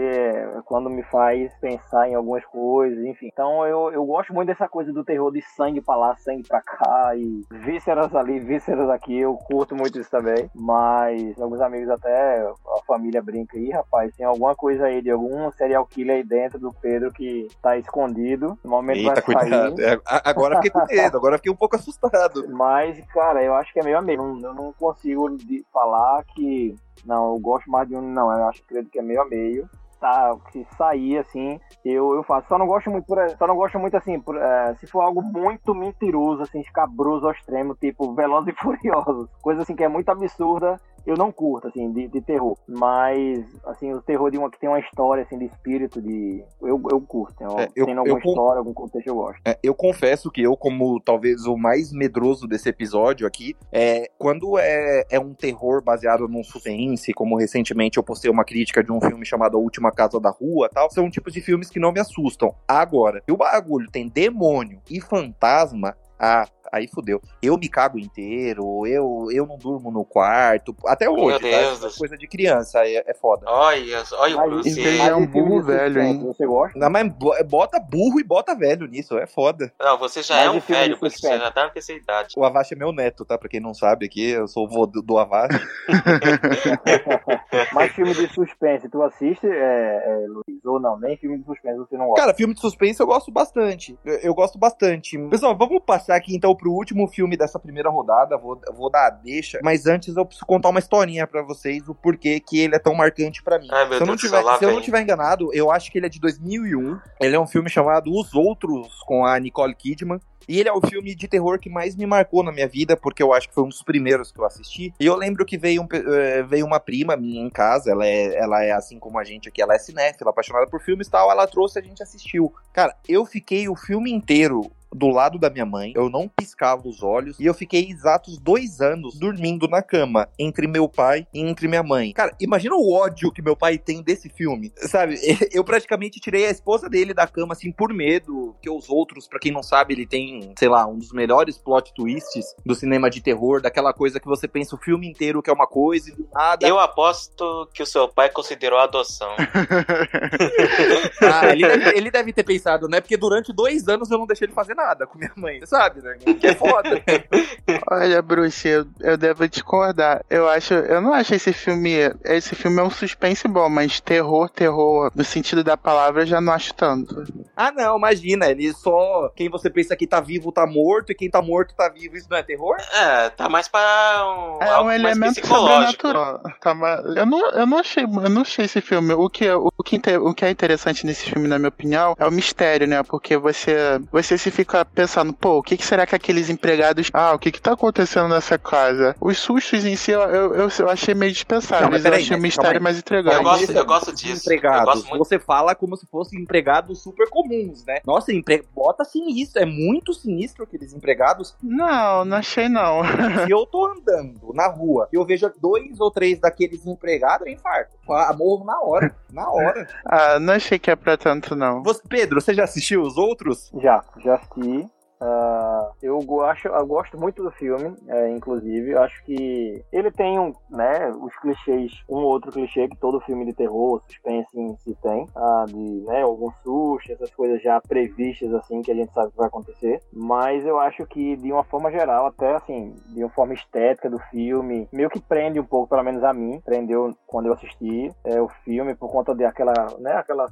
quando 0.65 0.89
me 0.89 1.03
faz 1.03 1.53
pensar 1.59 2.09
em 2.09 2.15
algumas 2.15 2.43
coisas, 2.45 3.03
enfim. 3.05 3.29
Então 3.31 3.65
eu, 3.65 3.91
eu 3.91 4.05
gosto 4.05 4.33
muito 4.33 4.47
dessa 4.47 4.67
coisa 4.67 4.91
do 4.91 5.03
terror 5.03 5.31
de 5.31 5.41
sangue 5.55 5.81
pra 5.81 5.95
lá, 5.95 6.15
sangue 6.17 6.47
pra 6.47 6.61
cá, 6.61 7.15
e 7.15 7.43
vísceras 7.51 8.13
ali, 8.15 8.39
vísceras 8.39 8.89
aqui, 8.89 9.19
eu 9.19 9.35
curto 9.35 9.75
muito 9.75 9.99
isso 9.99 10.09
também. 10.09 10.49
Mas 10.55 11.39
alguns 11.39 11.61
amigos 11.61 11.89
até, 11.89 12.41
a 12.41 12.85
família 12.85 13.21
brinca 13.21 13.57
aí, 13.57 13.69
rapaz, 13.69 14.15
tem 14.15 14.25
alguma 14.25 14.55
coisa 14.55 14.85
aí 14.85 15.01
de 15.01 15.11
algum 15.11 15.51
serial 15.51 15.85
killer 15.85 16.17
aí 16.17 16.23
dentro 16.23 16.59
do 16.59 16.73
Pedro 16.73 17.11
que 17.11 17.47
tá 17.61 17.77
escondido. 17.77 18.57
No 18.63 18.71
momento 18.71 18.97
Eita, 18.97 19.13
vai 19.13 19.21
cuidado. 19.21 19.75
sair. 19.75 19.93
É, 19.93 20.01
agora 20.05 20.55
fiquei 20.55 20.71
com 20.71 20.85
medo, 20.85 21.17
agora 21.17 21.37
fiquei 21.37 21.51
um 21.51 21.55
pouco 21.55 21.75
assustado. 21.75 22.47
Mas, 22.49 22.99
cara, 23.07 23.43
eu 23.43 23.53
acho 23.53 23.71
que 23.71 23.79
é 23.79 23.83
meio 23.83 23.97
a 23.97 24.01
meio. 24.01 24.19
Eu 24.41 24.53
não 24.53 24.73
consigo 24.73 25.37
falar 25.71 26.23
que 26.35 26.75
não, 27.05 27.33
eu 27.33 27.39
gosto 27.39 27.69
mais 27.69 27.87
de 27.87 27.95
um, 27.95 28.01
não, 28.01 28.31
eu 28.31 28.47
acho 28.47 28.63
que 28.63 28.99
é 28.99 29.01
meio 29.01 29.21
a 29.21 29.25
meio. 29.25 29.69
Tá, 29.99 30.35
se 30.51 30.67
sair 30.77 31.17
assim, 31.19 31.57
eu, 31.85 32.13
eu 32.13 32.23
faço. 32.23 32.49
Só 32.49 32.57
não 32.57 32.67
gosto 32.67 32.91
muito, 32.91 33.05
por, 33.05 33.17
só 33.37 33.47
não 33.47 33.55
gosto 33.55 33.79
muito 33.79 33.95
assim, 33.95 34.19
por, 34.19 34.35
é, 34.35 34.75
se 34.75 34.85
for 34.85 34.99
algo 34.99 35.21
muito 35.21 35.73
mentiroso, 35.73 36.41
assim, 36.41 36.59
escabroso 36.59 37.25
ao 37.25 37.31
extremo, 37.31 37.73
tipo 37.73 38.13
Velozes 38.13 38.53
e 38.53 38.55
Furiosos, 38.61 39.29
coisa 39.41 39.61
assim 39.61 39.75
que 39.75 39.83
é 39.83 39.87
muito 39.87 40.09
absurda, 40.09 40.77
eu 41.05 41.15
não 41.15 41.31
curto, 41.31 41.67
assim, 41.67 41.91
de, 41.91 42.07
de, 42.07 42.21
terror. 42.21 42.57
Mas, 42.67 43.43
assim, 43.65 43.93
o 43.93 44.01
terror 44.01 44.31
de 44.31 44.37
uma 44.37 44.49
que 44.49 44.59
tem 44.59 44.69
uma 44.69 44.79
história, 44.79 45.23
assim, 45.23 45.37
de 45.37 45.45
espírito, 45.45 46.01
de. 46.01 46.43
Eu, 46.61 46.81
eu 46.91 47.01
curto. 47.01 47.35
Tem, 47.35 47.47
é, 47.47 47.69
eu, 47.75 47.87
alguma 47.87 48.07
eu, 48.07 48.17
história, 48.17 48.59
algum 48.59 48.73
contexto, 48.73 49.07
eu 49.07 49.15
gosto. 49.15 49.41
É, 49.45 49.57
eu 49.61 49.75
confesso 49.75 50.31
que 50.31 50.41
eu, 50.41 50.55
como 50.55 50.99
talvez 50.99 51.45
o 51.45 51.57
mais 51.57 51.91
medroso 51.91 52.47
desse 52.47 52.69
episódio 52.69 53.27
aqui, 53.27 53.55
é 53.71 54.09
quando 54.17 54.57
é, 54.57 55.05
é 55.09 55.19
um 55.19 55.33
terror 55.33 55.83
baseado 55.83 56.27
num 56.27 56.43
suspense, 56.43 57.13
como 57.13 57.37
recentemente 57.37 57.97
eu 57.97 58.03
postei 58.03 58.31
uma 58.31 58.45
crítica 58.45 58.83
de 58.83 58.91
um 58.91 59.01
filme 59.01 59.25
chamado 59.25 59.57
A 59.57 59.59
Última 59.59 59.91
Casa 59.91 60.19
da 60.19 60.29
Rua 60.29 60.69
tal, 60.73 60.89
são 60.89 61.09
tipos 61.09 61.33
de 61.33 61.41
filmes 61.41 61.69
que 61.69 61.79
não 61.79 61.91
me 61.91 61.99
assustam. 61.99 62.55
Agora, 62.67 63.21
se 63.25 63.31
o 63.31 63.37
bagulho 63.37 63.89
tem 63.91 64.07
demônio 64.07 64.79
e 64.89 65.01
fantasma, 65.01 65.95
ah, 66.19 66.47
aí 66.73 66.87
fudeu. 66.87 67.21
Eu 67.41 67.55
me 67.55 67.69
cago 67.69 67.99
inteiro, 67.99 68.87
eu, 68.87 69.27
eu 69.31 69.45
não 69.45 69.57
durmo 69.57 69.91
no 69.91 70.03
quarto, 70.03 70.75
até 70.87 71.07
hoje, 71.07 71.39
Meu 71.39 71.39
tá? 71.39 71.77
Deus. 71.77 71.97
coisa 71.97 72.17
de 72.17 72.27
criança, 72.27 72.79
é, 72.79 73.03
é 73.05 73.13
foda. 73.13 73.45
Olha, 73.47 74.03
olha 74.13 74.37
o 74.37 74.49
Bruce. 74.49 74.79
Ele 74.79 74.97
é 74.97 75.15
um 75.15 75.27
burro 75.27 75.61
velho, 75.61 76.01
hein? 76.01 76.19
Você 76.25 76.47
gosta? 76.47 76.77
Não, 76.77 76.89
mas 76.89 77.13
bota 77.47 77.79
burro 77.79 78.19
e 78.19 78.23
bota 78.23 78.55
velho 78.55 78.87
nisso, 78.87 79.17
é 79.19 79.27
foda. 79.27 79.71
Não, 79.79 79.99
você 79.99 80.23
já 80.23 80.35
mas 80.35 80.45
é 80.45 80.49
um 80.49 80.59
velho, 80.59 80.97
você 80.99 81.37
já 81.37 81.51
tá 81.51 81.71
nessa 81.73 81.93
idade. 81.93 82.33
O 82.35 82.43
Avast 82.43 82.73
é 82.73 82.77
meu 82.77 82.91
neto, 82.91 83.23
tá? 83.23 83.37
Pra 83.37 83.47
quem 83.47 83.59
não 83.59 83.75
sabe 83.75 84.07
aqui, 84.07 84.29
eu 84.31 84.47
sou 84.47 84.65
o 84.65 84.69
vô 84.69 84.87
do, 84.87 85.01
do 85.03 85.17
Avast. 85.19 85.59
mas 87.71 87.91
filme 87.91 88.15
de 88.15 88.27
suspense, 88.33 88.89
tu 88.89 89.03
assiste, 89.03 89.45
é, 89.45 89.49
é, 89.51 90.25
Luiz, 90.27 90.65
ou 90.65 90.79
não? 90.79 90.97
Nem 90.99 91.15
filme 91.17 91.37
de 91.37 91.45
suspense 91.45 91.77
você 91.77 91.95
não 91.95 92.07
gosta? 92.07 92.21
Cara, 92.21 92.33
filme 92.33 92.55
de 92.55 92.61
suspense 92.61 92.99
eu 92.99 93.05
gosto 93.05 93.31
bastante. 93.31 93.95
Eu, 94.03 94.15
eu 94.15 94.33
gosto 94.33 94.57
bastante. 94.57 95.17
Pessoal, 95.29 95.55
vamos 95.55 95.83
passar 95.85 96.15
aqui 96.15 96.35
então 96.35 96.55
pro 96.63 96.71
último 96.71 97.05
filme 97.09 97.35
dessa 97.35 97.59
primeira 97.59 97.89
rodada, 97.89 98.37
vou, 98.37 98.57
vou 98.73 98.89
dar 98.89 99.07
a 99.07 99.09
deixa, 99.09 99.59
mas 99.61 99.85
antes 99.85 100.15
eu 100.15 100.25
preciso 100.25 100.45
contar 100.45 100.69
uma 100.69 100.79
historinha 100.79 101.27
para 101.27 101.43
vocês, 101.43 101.89
o 101.89 101.93
porquê 101.93 102.39
que 102.39 102.57
ele 102.57 102.73
é 102.73 102.79
tão 102.79 102.95
marcante 102.95 103.43
para 103.43 103.59
mim. 103.59 103.67
Ai, 103.69 103.85
se 103.89 104.01
eu, 104.01 104.05
não 104.05 104.15
tiver, 104.15 104.41
se 104.57 104.63
eu 104.63 104.71
não 104.71 104.81
tiver 104.81 105.01
enganado, 105.01 105.53
eu 105.53 105.69
acho 105.69 105.91
que 105.91 105.97
ele 105.97 106.05
é 106.05 106.09
de 106.09 106.21
2001. 106.21 106.99
Ele 107.19 107.35
é 107.35 107.39
um 107.39 107.45
filme 107.45 107.69
chamado 107.69 108.09
Os 108.09 108.33
Outros, 108.33 108.87
com 109.05 109.25
a 109.25 109.37
Nicole 109.37 109.75
Kidman. 109.75 110.19
E 110.47 110.59
ele 110.59 110.67
é 110.67 110.73
o 110.73 110.81
filme 110.81 111.15
de 111.15 111.27
terror 111.27 111.57
que 111.57 111.69
mais 111.69 111.95
me 111.95 112.05
marcou 112.05 112.43
na 112.43 112.51
minha 112.51 112.67
vida, 112.67 112.97
porque 112.97 113.23
eu 113.23 113.33
acho 113.33 113.47
que 113.47 113.55
foi 113.55 113.63
um 113.63 113.69
dos 113.69 113.81
primeiros 113.81 114.31
que 114.31 114.39
eu 114.39 114.45
assisti. 114.45 114.93
E 114.99 115.05
eu 115.05 115.15
lembro 115.15 115.45
que 115.45 115.57
veio, 115.57 115.81
um, 115.81 115.87
eh, 115.93 116.43
veio 116.43 116.65
uma 116.65 116.81
prima 116.81 117.15
minha 117.15 117.41
em 117.41 117.49
casa, 117.49 117.91
ela 117.91 118.05
é, 118.05 118.37
ela 118.37 118.61
é 118.61 118.71
assim 118.71 118.99
como 118.99 119.17
a 119.17 119.23
gente 119.23 119.47
aqui, 119.47 119.61
ela 119.61 119.73
é 119.73 119.79
cinéfila, 119.79 120.31
apaixonada 120.31 120.67
por 120.67 120.81
filmes 120.81 121.07
e 121.07 121.11
tal, 121.11 121.31
ela 121.31 121.47
trouxe 121.47 121.79
e 121.79 121.81
a 121.81 121.83
gente 121.83 122.03
assistiu. 122.03 122.53
Cara, 122.73 122.93
eu 123.07 123.25
fiquei 123.25 123.69
o 123.69 123.75
filme 123.75 124.11
inteiro 124.11 124.69
do 124.93 125.07
lado 125.07 125.39
da 125.39 125.49
minha 125.49 125.65
mãe, 125.65 125.93
eu 125.95 126.09
não 126.09 126.27
piscava 126.27 126.87
os 126.87 127.01
olhos 127.01 127.39
e 127.39 127.45
eu 127.45 127.53
fiquei 127.53 127.89
exatos 127.89 128.37
dois 128.37 128.79
anos 128.81 129.17
dormindo 129.17 129.67
na 129.67 129.81
cama 129.81 130.29
entre 130.37 130.67
meu 130.67 130.87
pai 130.87 131.27
e 131.33 131.41
entre 131.41 131.67
minha 131.67 131.83
mãe. 131.83 132.13
Cara, 132.13 132.35
imagina 132.39 132.75
o 132.75 132.93
ódio 132.93 133.31
que 133.31 133.41
meu 133.41 133.55
pai 133.55 133.77
tem 133.77 134.01
desse 134.01 134.29
filme, 134.29 134.71
sabe? 134.75 135.15
Eu 135.51 135.63
praticamente 135.63 136.19
tirei 136.19 136.45
a 136.45 136.51
esposa 136.51 136.89
dele 136.89 137.13
da 137.13 137.27
cama 137.27 137.53
assim 137.53 137.71
por 137.71 137.93
medo, 137.93 138.55
que 138.61 138.69
os 138.69 138.89
outros, 138.89 139.27
para 139.27 139.39
quem 139.39 139.51
não 139.51 139.63
sabe, 139.63 139.93
ele 139.93 140.05
tem, 140.05 140.53
sei 140.57 140.67
lá, 140.67 140.85
um 140.85 140.97
dos 140.97 141.11
melhores 141.11 141.57
plot 141.57 141.93
twists 141.93 142.55
do 142.65 142.75
cinema 142.75 143.09
de 143.09 143.21
terror, 143.21 143.61
daquela 143.61 143.93
coisa 143.93 144.19
que 144.19 144.27
você 144.27 144.47
pensa 144.47 144.75
o 144.75 144.79
filme 144.79 145.07
inteiro 145.07 145.41
que 145.41 145.49
é 145.49 145.53
uma 145.53 145.67
coisa 145.67 146.09
e 146.09 146.15
do 146.15 146.27
nada. 146.33 146.67
Eu 146.67 146.79
aposto 146.79 147.69
que 147.73 147.81
o 147.81 147.85
seu 147.85 148.07
pai 148.07 148.29
considerou 148.29 148.79
a 148.79 148.83
adoção. 148.83 149.35
ah, 151.21 151.49
ele 151.49 151.67
deve, 151.67 151.97
ele 151.97 152.11
deve 152.11 152.33
ter 152.33 152.43
pensado, 152.43 152.87
né? 152.87 153.01
Porque 153.01 153.17
durante 153.17 153.53
dois 153.53 153.87
anos 153.87 154.09
eu 154.11 154.17
não 154.17 154.25
deixei 154.25 154.45
ele 154.45 154.53
fazer 154.53 154.73
nada 154.75 154.82
nada 154.83 155.07
com 155.07 155.17
minha 155.17 155.31
mãe, 155.35 155.65
sabe, 155.65 156.01
né? 156.01 156.17
Que 156.39 156.47
é 156.47 156.55
foda. 156.55 157.01
Olha, 157.89 158.21
Bruce, 158.21 158.67
eu, 158.67 158.85
eu 158.99 159.17
devo 159.17 159.47
discordar. 159.47 160.23
Eu 160.29 160.47
acho, 160.49 160.73
eu 160.73 161.01
não 161.01 161.13
acho 161.13 161.33
esse 161.33 161.53
filme, 161.53 161.93
esse 162.23 162.55
filme 162.55 162.79
é 162.79 162.83
um 162.83 162.89
suspense 162.89 163.47
bom, 163.47 163.69
mas 163.69 163.99
terror, 163.99 164.49
terror, 164.49 165.11
no 165.15 165.23
sentido 165.23 165.63
da 165.63 165.77
palavra, 165.77 166.23
eu 166.23 166.27
já 166.27 166.41
não 166.41 166.53
acho 166.53 166.73
tanto. 166.73 167.23
Ah, 167.55 167.71
não, 167.71 167.97
imagina, 167.97 168.47
ele 168.47 168.73
só, 168.73 169.29
quem 169.35 169.49
você 169.49 169.69
pensa 169.69 169.95
que 169.95 170.07
tá 170.07 170.19
vivo 170.19 170.51
tá 170.51 170.65
morto 170.65 171.11
e 171.11 171.15
quem 171.15 171.29
tá 171.29 171.41
morto 171.41 171.75
tá 171.75 171.89
vivo, 171.89 172.17
isso 172.17 172.27
não 172.29 172.37
é 172.37 172.43
terror? 172.43 172.75
É, 172.93 173.29
tá 173.29 173.47
mais 173.47 173.67
para 173.67 174.25
um, 174.25 174.63
é 174.63 174.81
um 174.81 174.91
elemento 174.91 175.45
sobrenatural. 175.45 176.41
Tá, 176.59 176.75
eu 177.15 177.25
não, 177.25 177.51
eu 177.51 177.65
não 177.65 177.77
achei, 177.77 178.03
eu 178.03 178.29
não 178.29 178.41
achei 178.41 178.65
esse 178.65 178.81
filme. 178.81 179.13
O 179.13 179.29
que, 179.29 179.49
o 179.51 179.71
que, 179.83 180.01
o 180.17 180.33
que 180.33 180.45
é 180.45 180.49
interessante 180.49 181.05
nesse 181.05 181.29
filme, 181.29 181.47
na 181.47 181.57
minha 181.57 181.69
opinião, 181.69 182.15
é 182.17 182.25
o 182.25 182.31
mistério, 182.31 182.87
né? 182.87 183.01
Porque 183.03 183.37
você, 183.37 183.99
você 184.11 184.37
se 184.37 184.51
fica 184.51 184.72
pensando, 184.83 185.33
pô, 185.33 185.57
o 185.57 185.63
que, 185.63 185.77
que, 185.77 185.85
será 185.85 186.05
que 186.05 186.15
aqueles 186.15 186.49
empregados. 186.49 187.09
Ah, 187.13 187.33
o 187.33 187.39
que, 187.39 187.51
que 187.51 187.61
tá 187.61 187.73
acontecendo 187.73 188.29
nessa 188.29 188.57
casa? 188.57 189.15
Os 189.19 189.37
sustos 189.37 189.85
em 189.85 189.95
si 189.95 190.11
eu, 190.11 190.21
eu, 190.21 190.69
eu 190.69 190.89
achei 190.89 191.13
meio 191.13 191.31
dispensáveis. 191.31 192.03
eu 192.03 192.13
achei 192.13 192.37
o 192.37 192.39
mistério 192.39 192.81
mais 192.81 192.97
entregado. 192.97 193.35
Eu 193.35 193.43
gosto, 193.43 193.71
eu 193.71 193.85
gosto 193.85 194.15
disso. 194.15 194.43
Empregados. 194.43 195.03
Gosto 195.03 195.17
Você 195.17 195.39
fala 195.39 195.75
como 195.75 195.95
se 195.95 196.05
fossem 196.07 196.41
empregados 196.41 197.01
super 197.01 197.29
comuns, 197.29 197.85
né? 197.85 197.99
Nossa, 198.05 198.33
empre... 198.33 198.63
bota 198.73 199.03
sinistro. 199.03 199.61
É 199.61 199.65
muito 199.65 200.13
sinistro 200.13 200.63
aqueles 200.63 200.93
empregados. 200.93 201.55
Não, 201.61 202.25
não 202.25 202.37
achei 202.37 202.69
não. 202.69 203.01
Se 203.45 203.51
eu 203.51 203.65
tô 203.65 203.85
andando 203.85 204.53
na 204.53 204.67
rua 204.67 205.07
e 205.11 205.15
eu 205.15 205.25
vejo 205.25 205.51
dois 205.59 205.99
ou 205.99 206.09
três 206.09 206.39
daqueles 206.39 206.85
empregados, 206.85 207.45
eu 207.45 207.53
infarto. 207.53 207.93
Morro 208.37 208.65
na 208.65 208.79
hora. 208.81 209.15
Na 209.31 209.49
hora. 209.49 209.87
ah, 210.05 210.39
não 210.39 210.53
achei 210.53 210.77
que 210.77 210.91
é 210.91 210.95
pra 210.95 211.17
tanto, 211.17 211.55
não. 211.55 211.81
Você, 211.83 212.01
Pedro, 212.07 212.39
você 212.39 212.53
já 212.53 212.63
assistiu 212.63 213.01
os 213.01 213.17
outros? 213.17 213.71
Já, 213.81 214.03
já 214.23 214.35
assisti. 214.35 214.62
E 214.63 214.87
Uh, 215.23 215.93
eu, 216.01 216.41
acho, 216.41 216.67
eu 216.67 216.85
gosto 216.85 217.17
muito 217.17 217.41
do 217.41 217.51
filme, 217.51 217.95
é, 218.07 218.29
inclusive. 218.29 218.97
Acho 218.97 219.23
que 219.23 219.81
ele 219.91 220.11
tem 220.11 220.37
um, 220.37 220.53
né, 220.69 221.09
os 221.09 221.33
clichês, 221.37 222.03
um 222.09 222.17
ou 222.17 222.25
outro 222.25 222.51
clichê 222.51 222.89
que 222.89 222.97
todo 222.97 223.21
filme 223.21 223.45
de 223.45 223.53
terror, 223.53 224.01
suspense 224.05 224.49
si 224.79 224.97
tem, 225.01 225.23
uh, 225.35 225.65
de 225.65 226.05
né, 226.05 226.23
algum 226.23 226.51
susto, 226.63 227.11
essas 227.11 227.33
coisas 227.33 227.61
já 227.61 227.79
previstas 227.79 228.53
assim 228.53 228.81
que 228.81 228.91
a 228.91 228.95
gente 228.95 229.13
sabe 229.13 229.31
que 229.31 229.37
vai 229.37 229.47
acontecer. 229.47 230.01
Mas 230.11 230.65
eu 230.65 230.77
acho 230.79 231.05
que 231.05 231.37
de 231.37 231.51
uma 231.51 231.63
forma 231.63 231.89
geral, 231.89 232.25
até 232.25 232.55
assim, 232.55 232.93
de 233.07 233.23
uma 233.23 233.29
forma 233.29 233.53
estética 233.53 234.09
do 234.09 234.19
filme, 234.29 234.89
meio 234.91 235.09
que 235.09 235.21
prende 235.21 235.59
um 235.59 235.65
pouco, 235.65 235.89
pelo 235.89 236.03
menos 236.03 236.23
a 236.23 236.33
mim, 236.33 236.61
prendeu 236.65 237.13
quando 237.25 237.47
eu 237.47 237.53
assisti 237.53 238.11
é, 238.25 238.41
o 238.41 238.49
filme 238.65 238.93
por 238.95 239.09
conta 239.09 239.33
de 239.33 239.45
aquela, 239.45 239.73
né, 239.99 240.13
aquela 240.13 240.47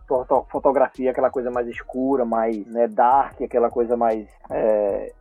fotografia, 0.49 1.11
aquela 1.11 1.29
coisa 1.29 1.51
mais 1.51 1.67
escura, 1.67 2.23
mais 2.23 2.65
né, 2.67 2.87
dark, 2.87 3.41
aquela 3.41 3.69
coisa 3.69 3.97
mais, 3.97 4.27
é, 4.49 4.60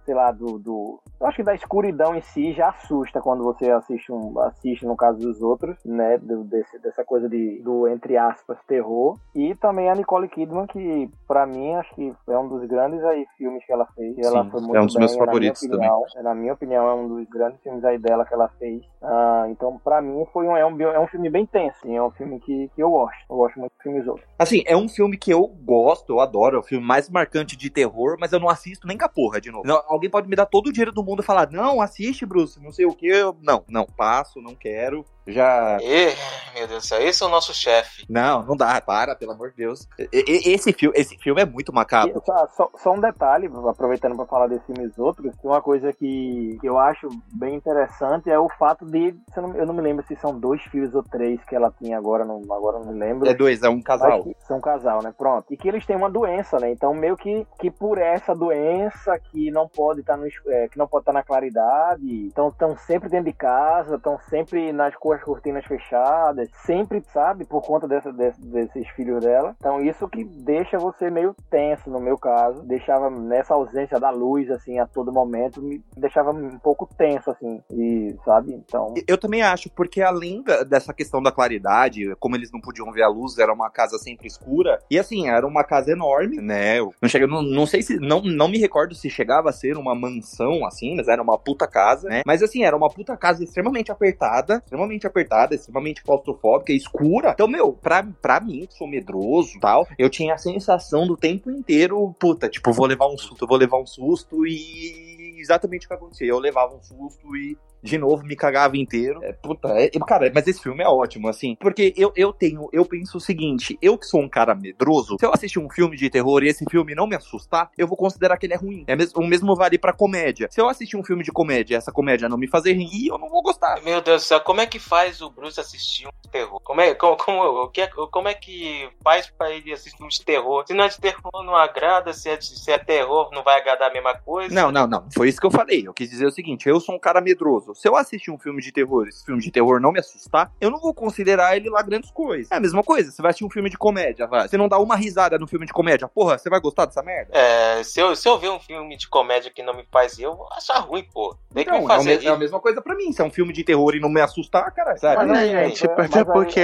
sei 0.05 0.15
lá, 0.15 0.33
do, 0.33 0.59
do, 0.59 1.01
Eu 1.21 1.27
acho 1.27 1.37
que 1.37 1.43
da 1.43 1.55
escuridão 1.55 2.15
em 2.15 2.21
si 2.21 2.53
já 2.53 2.71
assusta 2.71 3.21
quando 3.21 3.45
você 3.45 3.71
assiste, 3.71 4.13
um, 4.13 4.39
assiste 4.41 4.85
no 4.85 4.97
caso 4.97 5.19
dos 5.19 5.41
outros, 5.43 5.77
né? 5.85 6.19
Do, 6.19 6.45
desse, 6.45 6.79
dessa 6.81 7.05
coisa 7.05 7.29
de, 7.29 7.61
do, 7.63 7.89
entre 7.89 8.17
aspas, 8.17 8.59
terror. 8.67 9.17
E 9.35 9.55
também 9.57 9.89
a 9.89 9.95
Nicole 9.95 10.29
Kidman, 10.29 10.67
que 10.67 11.11
para 11.27 11.47
mim 11.47 11.75
acho 11.75 11.95
que 11.95 12.13
é 12.29 12.39
um 12.39 12.49
dos 12.49 12.67
grandes 12.67 13.03
aí 13.05 13.27
filmes 13.37 13.65
que 13.65 13.73
ela 13.73 13.87
fez. 13.95 14.15
Sim, 14.15 14.25
ela 14.25 14.45
foi 14.51 14.61
muito 14.61 14.77
é 14.77 14.81
um 14.81 14.87
dos 14.87 14.95
bem, 14.95 15.01
meus 15.01 15.17
favoritos 15.17 15.63
opinião, 15.63 16.03
também. 16.13 16.25
Na 16.25 16.35
minha 16.35 16.53
opinião, 16.53 16.89
é 16.89 16.95
um 16.95 17.09
dos 17.09 17.29
grandes 17.29 17.61
filmes 17.63 17.85
aí 17.85 17.99
dela 17.99 18.25
que 18.25 18.35
ela 18.35 18.49
fez. 18.59 18.83
Ah, 19.03 19.47
então, 19.49 19.79
para 19.83 20.03
mim, 20.03 20.27
foi 20.33 20.47
um, 20.47 20.57
é, 20.57 20.67
um, 20.67 20.81
é 20.81 20.99
um 20.99 21.07
filme 21.07 21.31
bem 21.31 21.47
tenso. 21.47 21.81
Assim, 21.81 21.97
é 21.97 22.03
um 22.03 22.11
filme 22.11 22.41
que, 22.41 22.69
que 22.75 22.83
eu 22.83 22.91
gosto. 22.91 23.19
Eu 23.29 23.37
gosto 23.37 23.59
muito 23.59 23.73
de 23.77 23.83
filmes 23.83 24.07
outros. 24.07 24.27
Assim, 24.39 24.63
é 24.67 24.77
um 24.77 24.89
filme 24.89 25.17
que 25.17 25.33
eu 25.33 25.47
gosto, 25.47 26.13
eu 26.13 26.21
adoro. 26.21 26.57
É 26.57 26.61
o 26.61 26.63
filme 26.63 26.85
mais 26.85 27.09
marcante 27.09 27.57
de 27.57 27.71
terror, 27.71 28.17
mas 28.19 28.33
eu 28.33 28.41
não 28.41 28.49
assisto 28.49 28.87
nem 28.87 28.97
a 29.01 29.09
porra 29.31 29.41
de 29.41 29.51
novo. 29.51 29.67
Não, 29.67 29.83
alguém 29.87 30.11
pode 30.11 30.29
me 30.29 30.35
dar 30.35 30.47
todo 30.47 30.67
o 30.67 30.73
dinheiro 30.73 30.93
do 30.93 31.05
mundo 31.05 31.23
e 31.23 31.25
falar: 31.25 31.51
não, 31.51 31.81
assiste, 31.81 32.27
Bruce, 32.27 32.61
não 32.61 32.73
sei 32.73 32.85
o 32.85 32.95
que. 32.95 33.11
Não, 33.41 33.65
não, 33.69 33.87
passo, 33.87 34.41
não 34.41 34.55
quero. 34.55 35.05
Já. 35.31 35.79
E, 35.81 36.15
meu 36.55 36.67
Deus 36.67 36.83
do 36.83 36.87
céu, 36.87 37.01
esse 37.01 37.23
é 37.23 37.27
o 37.27 37.31
nosso 37.31 37.55
chefe. 37.55 38.05
Não, 38.09 38.43
não 38.43 38.57
dá, 38.57 38.81
para, 38.81 39.15
pelo 39.15 39.33
amor 39.33 39.51
de 39.51 39.57
Deus. 39.57 39.89
E, 39.99 40.53
esse, 40.53 40.73
filme, 40.73 40.97
esse 40.99 41.17
filme 41.19 41.43
é 41.43 41.45
muito 41.45 41.73
macabro. 41.73 42.23
Só, 42.25 42.47
só, 42.49 42.71
só, 42.77 42.93
um 42.93 43.01
detalhe, 43.01 43.51
aproveitando 43.69 44.17
para 44.17 44.27
falar 44.27 44.47
desses 44.49 44.67
filmes 44.67 44.99
outros, 44.99 45.35
uma 45.43 45.61
coisa 45.61 45.93
que, 45.93 46.59
que 46.61 46.69
eu 46.69 46.79
acho 46.79 47.09
bem 47.33 47.55
interessante 47.55 48.31
é 48.31 48.39
o 48.39 48.49
fato 48.49 48.85
de. 48.85 49.15
Eu 49.37 49.67
não 49.67 49.75
me 49.75 49.83
lembro 49.83 50.05
se 50.07 50.17
são 50.17 50.39
dois 50.39 50.63
filhos 50.63 50.95
ou 50.95 51.03
três 51.03 51.43
que 51.45 51.55
ela 51.55 51.73
tinha 51.79 51.97
agora, 51.97 52.25
não, 52.25 52.41
agora 52.53 52.79
não 52.79 52.93
me 52.93 52.99
lembro. 52.99 53.29
É 53.29 53.35
dois, 53.35 53.63
é 53.63 53.69
um 53.69 53.81
casal. 53.81 54.27
São 54.47 54.59
um 54.59 54.61
casal, 54.61 55.03
né? 55.03 55.13
Pronto. 55.17 55.53
E 55.53 55.57
que 55.57 55.69
eles 55.69 55.87
têm 55.87 55.97
uma 55.97 56.11
doença, 56.11 56.59
né? 56.59 56.71
Então, 56.71 56.95
meio 56.95 57.17
que, 57.17 57.47
que 57.59 57.71
por 57.71 57.99
essa 57.99 58.35
doença 58.35 59.19
que 59.19 59.51
não 59.51 59.69
pode 59.69 60.01
estar 60.01 60.17
tá 60.17 60.19
no 60.19 60.29
é, 60.53 60.69
que 60.69 60.79
não 60.79 60.87
pode 60.87 61.03
estar 61.03 61.13
tá 61.13 61.19
na 61.19 61.25
claridade, 61.25 62.27
então 62.27 62.49
estão 62.49 62.77
sempre 62.77 63.09
dentro 63.09 63.27
de 63.27 63.33
casa, 63.33 63.97
estão 63.97 64.19
sempre 64.29 64.73
nas 64.73 64.95
cores 65.23 65.41
cortinas 65.41 65.65
fechadas, 65.65 66.49
sempre, 66.67 67.03
sabe, 67.13 67.45
por 67.45 67.63
conta 67.63 67.89
dessa, 67.89 68.13
desse, 68.13 68.41
desses 68.41 68.89
filhos 68.91 69.25
dela. 69.25 69.55
Então 69.59 69.81
isso 69.81 70.09
que 70.09 70.25
deixa 70.25 70.79
você 70.79 71.11
meio 71.11 71.35
tenso, 71.51 71.89
no 71.91 72.01
meu 72.01 72.19
caso, 72.19 72.63
deixava 72.63 73.09
nessa 73.11 73.55
ausência 73.55 73.99
da 73.99 74.11
luz, 74.11 74.51
assim, 74.51 74.79
a 74.79 74.87
todo 74.87 75.13
momento, 75.13 75.63
me 75.63 75.83
deixava 75.97 76.31
um 76.31 76.59
pouco 76.59 76.89
tenso, 76.97 77.31
assim, 77.31 77.63
e, 77.71 78.15
sabe, 78.25 78.53
então... 78.53 78.95
Eu 79.09 79.17
também 79.17 79.43
acho, 79.43 79.71
porque 79.71 80.03
além 80.03 80.43
dessa 80.69 80.93
questão 80.93 81.23
da 81.23 81.33
claridade, 81.33 82.15
como 82.19 82.37
eles 82.37 82.53
não 82.53 82.61
podiam 82.61 82.93
ver 82.93 83.03
a 83.03 83.09
luz, 83.09 83.39
era 83.39 83.53
uma 83.53 83.71
casa 83.71 83.99
sempre 83.99 84.27
escura, 84.27 84.79
e 84.91 84.99
assim, 84.99 85.29
era 85.29 85.47
uma 85.47 85.65
casa 85.65 85.93
enorme, 85.93 86.41
né, 86.41 86.79
não, 87.01 87.09
chega, 87.09 87.27
não, 87.27 87.43
não 87.43 87.67
sei 87.67 87.83
se, 87.83 87.99
não, 87.99 88.21
não 88.21 88.49
me 88.49 88.59
recordo 88.59 88.95
se 88.95 89.09
chegava 89.09 89.49
a 89.51 89.53
ser 89.53 89.77
uma 89.77 89.95
mansão, 89.95 90.67
assim, 90.67 90.97
mas 90.97 91.09
era 91.09 91.23
uma 91.23 91.39
puta 91.39 91.67
casa, 91.67 92.09
né, 92.09 92.23
mas 92.27 92.43
assim, 92.43 92.63
era 92.63 92.77
uma 92.77 92.89
puta 92.89 93.17
casa 93.17 93.43
extremamente 93.43 93.91
apertada, 93.91 94.57
extremamente 94.57 95.00
apertada, 95.07 95.55
extremamente 95.55 96.03
claustrofóbica, 96.03 96.73
escura. 96.73 97.31
Então, 97.31 97.49
meu, 97.49 97.73
pra, 97.73 98.03
pra 98.03 98.41
mim, 98.41 98.67
que 98.67 98.75
sou 98.75 98.87
medroso 98.87 99.59
tal, 99.61 99.87
eu 99.99 100.09
tinha 100.09 100.35
a 100.35 100.39
sensação 100.39 101.07
do 101.07 101.17
tempo 101.17 101.51
inteiro, 101.51 102.15
puta, 102.19 102.49
tipo, 102.49 102.73
vou 102.73 102.87
levar 102.87 103.09
um 103.09 103.19
susto, 103.19 103.47
vou 103.47 103.57
levar 103.57 103.79
um 103.79 103.87
susto 103.87 104.47
e 104.47 105.37
exatamente 105.39 105.87
o 105.87 105.89
que 105.89 105.95
acontecia. 105.95 106.29
Eu 106.29 106.39
levava 106.39 106.75
um 106.75 106.83
susto 106.83 107.37
e 107.37 107.57
de 107.83 107.99
novo, 107.99 108.25
me 108.25 108.37
cagava 108.37 108.77
inteiro. 108.77 109.21
É, 109.23 109.33
puta, 109.33 109.69
é, 109.69 109.91
cara, 110.07 110.31
mas 110.35 110.47
esse 110.47 110.63
filme 110.63 110.83
é 110.83 110.89
ótimo, 110.89 111.29
assim. 111.29 111.57
Porque 111.59 111.95
eu, 111.97 112.13
eu 112.15 112.33
tenho, 112.33 112.69
eu 112.73 112.85
penso 112.85 113.19
o 113.19 113.21
seguinte: 113.21 113.79
eu 113.81 113.97
que 113.97 114.07
sou 114.07 114.21
um 114.21 114.29
cara 114.29 114.55
medroso, 114.55 115.17
se 115.19 115.25
eu 115.25 115.33
assistir 115.33 115.59
um 115.59 115.71
filme 115.71 115.97
de 115.97 116.11
terror 116.11 116.43
e 116.43 116.49
esse 116.49 116.65
filme 116.71 116.95
não 116.95 117.07
me 117.07 117.17
assustar, 117.17 117.71
eu 117.77 117.87
vou 117.87 117.97
considerar 117.97 118.37
que 118.37 118.47
ele 118.47 118.55
é 118.55 118.57
ruim. 118.57 118.85
É 118.87 118.95
mesmo, 118.95 119.21
o 119.21 119.27
mesmo 119.27 119.57
vale 119.57 119.79
pra 119.79 119.93
comédia. 119.93 120.49
Se 120.51 120.61
eu 120.61 120.69
assistir 120.69 120.97
um 120.97 121.05
filme 121.05 121.25
de 121.25 121.33
comédia 121.33 121.75
e 121.75 121.77
essa 121.77 121.93
comédia 121.93 122.29
não 122.29 122.37
me 122.37 122.49
fazer 122.49 122.73
rir, 122.73 123.09
eu 123.09 123.19
não 123.19 123.29
vou 123.29 123.43
gostar. 123.43 123.81
Meu 123.83 124.01
Deus 124.01 124.23
do 124.23 124.27
céu, 124.27 124.41
como 124.41 124.61
é 124.61 124.67
que 124.67 124.79
faz 124.79 125.21
o 125.21 125.31
Bruce 125.31 125.61
assistir 125.61 126.07
um 126.07 126.31
terror? 126.31 126.61
Como 126.63 126.81
é, 126.81 126.95
como, 126.95 127.17
como, 127.17 127.71
é, 127.75 127.87
como 128.11 128.29
é 128.29 128.35
que 128.35 128.89
faz 129.03 129.29
pra 129.31 129.51
ele 129.51 129.73
assistir 129.73 130.03
um 130.03 130.09
de 130.09 130.23
terror? 130.25 130.65
Se 130.67 130.75
não 130.75 130.85
é 130.85 130.89
de 130.89 131.01
terror, 131.01 131.45
não 131.45 131.57
agrada. 131.57 132.13
Se 132.13 132.29
é, 132.29 132.41
se 132.41 132.71
é 132.71 132.79
terror, 132.79 133.31
não 133.33 133.43
vai 133.43 133.59
agradar 133.59 133.91
a 133.91 133.93
mesma 133.93 134.15
coisa. 134.15 134.55
Não, 134.55 134.71
não, 134.71 134.87
não. 134.87 135.07
Foi 135.13 135.29
isso 135.29 135.41
que 135.41 135.47
eu 135.47 135.51
falei. 135.51 135.87
Eu 135.87 135.95
quis 135.95 136.11
dizer 136.11 136.27
o 136.27 136.31
seguinte: 136.31 136.69
eu 136.69 136.81
sou 136.81 136.95
um 136.95 136.99
cara 136.99 137.21
medroso 137.21 137.70
Se 137.75 137.89
eu 137.89 137.97
assistir 137.97 138.31
um 138.31 138.39
filme 138.39 138.61
de 138.63 138.73
terror, 138.73 139.07
esse 139.09 139.25
filme 139.25 139.41
de 139.41 139.51
terror 139.51 139.81
não 139.81 139.93
me 139.93 140.01
assustar, 140.01 140.53
eu 140.61 140.71
não 140.71 140.81
vou 140.81 140.95
considerar 140.95 141.57
ele 141.57 141.69
lá 141.71 141.83
grandes 141.83 142.11
coisas. 142.11 142.51
É 142.51 142.57
a 142.57 142.61
mesma 142.61 142.83
coisa, 142.83 143.11
você 143.11 143.23
vai 143.23 143.31
assistir 143.31 143.45
um 143.45 143.51
filme 143.51 143.71
de 143.71 143.79
comédia, 143.79 144.27
vai. 144.27 144.49
Você 144.49 144.57
não 144.57 144.69
dá 144.69 144.79
uma 144.79 144.97
risada 144.97 145.39
no 145.39 145.47
filme 145.47 145.67
de 145.67 145.73
comédia, 145.73 146.09
porra, 146.09 146.39
você 146.39 146.49
vai 146.49 146.61
gostar 146.61 146.87
dessa 146.87 147.03
merda? 147.03 147.31
É, 147.33 147.83
se 147.83 148.01
eu, 148.01 148.15
se 148.15 148.29
eu 148.29 148.39
ver 148.39 148.51
um 148.51 148.61
filme 148.61 148.97
de 148.97 149.09
comédia 149.09 149.51
que 149.51 149.63
não 149.63 149.75
me 149.75 149.85
faz 149.91 150.19
rir, 150.19 150.25
eu 150.25 150.37
vou 150.37 150.49
achar 150.53 150.79
ruim, 150.79 151.05
pô. 151.13 151.37
Tem 151.53 151.63
então, 151.63 151.75
que 151.75 151.81
me 151.81 151.87
fazer 151.87 152.23
é, 152.23 152.27
é, 152.27 152.29
a 152.29 152.37
mesma 152.37 152.61
coisa 152.61 152.81
pra 152.81 152.95
mim. 152.95 153.13
Se 153.13 153.21
é 153.21 153.25
um 153.25 153.31
filme 153.31 153.53
de 153.53 153.65
terror 153.65 153.95
e 153.95 154.01
não 154.01 154.09
me 154.09 154.21
assustar, 154.21 154.71
cara, 154.73 154.97
sabe? 154.97 155.27
Mas, 155.27 155.51
gente, 155.51 155.87
até 155.87 156.25
porque 156.25 156.61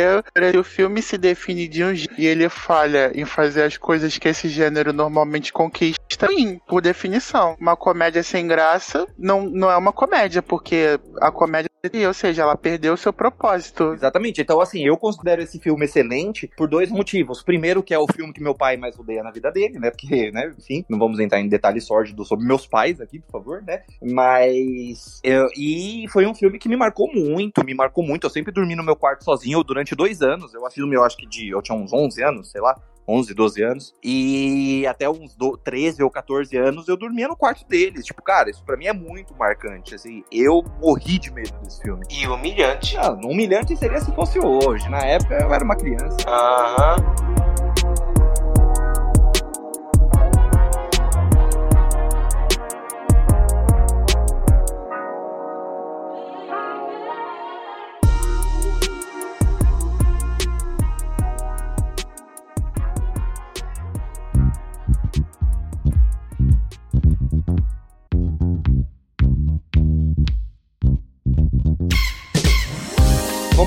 o 0.59 0.64
filme 0.64 1.03
se 1.03 1.19
define 1.19 1.66
de 1.69 1.85
um 1.85 1.95
jeito 1.95 2.14
e 2.19 2.27
ele 2.27 2.49
falha 2.49 3.12
em 3.14 3.25
fazer 3.25 3.62
as 3.62 3.77
coisas 3.77 4.16
que 4.19 4.29
esse 4.29 4.49
gênero 4.49 4.92
normalmente 4.92 5.53
conquista, 5.53 6.27
sim, 6.29 6.61
por 6.66 6.81
definição. 6.81 7.57
Uma 7.61 7.77
comédia 7.77 8.23
sem 8.23 8.47
graça 8.47 9.07
não, 9.19 9.42
não 9.42 9.71
é 9.71 9.77
uma 9.77 9.92
comédia, 9.92 10.42
porque 10.42 10.96
a 11.21 11.31
comédia 11.31 11.71
ou 12.07 12.15
seja, 12.15 12.43
ela 12.43 12.57
perdeu 12.57 12.95
o 12.95 12.97
seu 12.97 13.13
propósito. 13.13 13.93
Exatamente. 13.95 14.41
Então, 14.41 14.61
assim, 14.61 14.85
eu 14.85 14.97
considero 14.97 15.43
esse 15.43 15.59
filme 15.59 15.85
excelente 15.85 16.51
por 16.57 16.69
dois 16.69 16.91
motivos. 16.91 17.43
Primeiro, 17.43 17.83
que 17.83 17.95
é 17.95 17.99
o 17.99 18.07
filme 18.13 18.33
que 18.33 18.43
meu 18.43 18.55
pai 18.55 18.77
mais 18.77 18.99
odeia 18.99 19.23
na 19.23 19.31
vida 19.31 19.51
dele, 19.53 19.79
né? 19.79 19.91
Porque, 19.91 20.31
né, 20.33 20.53
enfim, 20.59 20.85
não 20.89 20.99
vamos 20.99 21.21
entrar 21.21 21.41
em 21.41 21.49
detalhes 21.49 21.87
sórdidos 21.87 22.29
sobre 22.29 22.47
meus 22.47 22.67
pais 22.67 23.01
aqui, 23.01 23.21
por 23.21 23.33
favor, 23.33 23.63
né? 23.63 23.83
Mas. 24.03 25.21
Eu, 25.23 25.49
e 25.57 26.07
foi 26.09 26.27
um 26.27 26.35
filme 26.35 26.59
que 26.59 26.69
me 26.69 26.77
marcou 26.77 27.13
muito, 27.13 27.65
me 27.65 27.75
marcou 27.75 28.05
muito. 28.05 28.25
Eu 28.27 28.31
sempre 28.31 28.53
dormi 28.53 28.75
no 28.75 28.83
meu 28.83 28.97
quarto 28.97 29.25
sozinho 29.25 29.63
durante 29.63 29.95
dois 29.95 30.23
anos. 30.23 30.53
Eu 30.55 30.65
assisti 30.65 30.83
o 30.83 30.89
meu, 30.89 31.05
acho 31.05 31.17
que 31.17 31.27
de. 31.27 31.51
Eu 31.51 31.63
tinha 31.63 31.77
uns 31.77 31.93
11 31.93 32.23
anos, 32.23 32.51
sei 32.51 32.61
lá. 32.61 32.77
11, 33.09 33.35
12 33.35 33.62
anos. 33.62 33.95
E 34.03 34.87
até 34.87 35.09
uns 35.09 35.35
do, 35.35 35.57
13 35.57 36.03
ou 36.03 36.11
14 36.11 36.57
anos 36.57 36.88
eu 36.88 36.97
dormia 36.97 37.29
no 37.29 37.37
quarto 37.37 37.66
deles. 37.66 38.05
Tipo, 38.05 38.23
cara, 38.23 38.51
isso 38.51 38.64
pra 38.64 38.77
mim 38.77 38.87
é 38.87 38.92
muito 38.92 39.35
marcante. 39.35 39.95
Assim, 39.95 40.25
eu 40.31 40.64
morri 40.81 41.19
de 41.19 41.33
medo 41.33 41.57
desse 41.62 41.81
filme. 41.83 42.05
E 42.11 42.27
humilhante. 42.27 42.97
Não, 42.97 43.31
humilhante 43.31 43.77
seria 43.77 44.01
se 44.01 44.12
fosse 44.14 44.38
hoje. 44.38 44.88
Na 44.88 45.05
época 45.05 45.35
eu 45.35 45.53
era 45.53 45.64
uma 45.64 45.77
criança. 45.77 46.16
Aham. 46.27 46.97
Vamos 46.97 47.46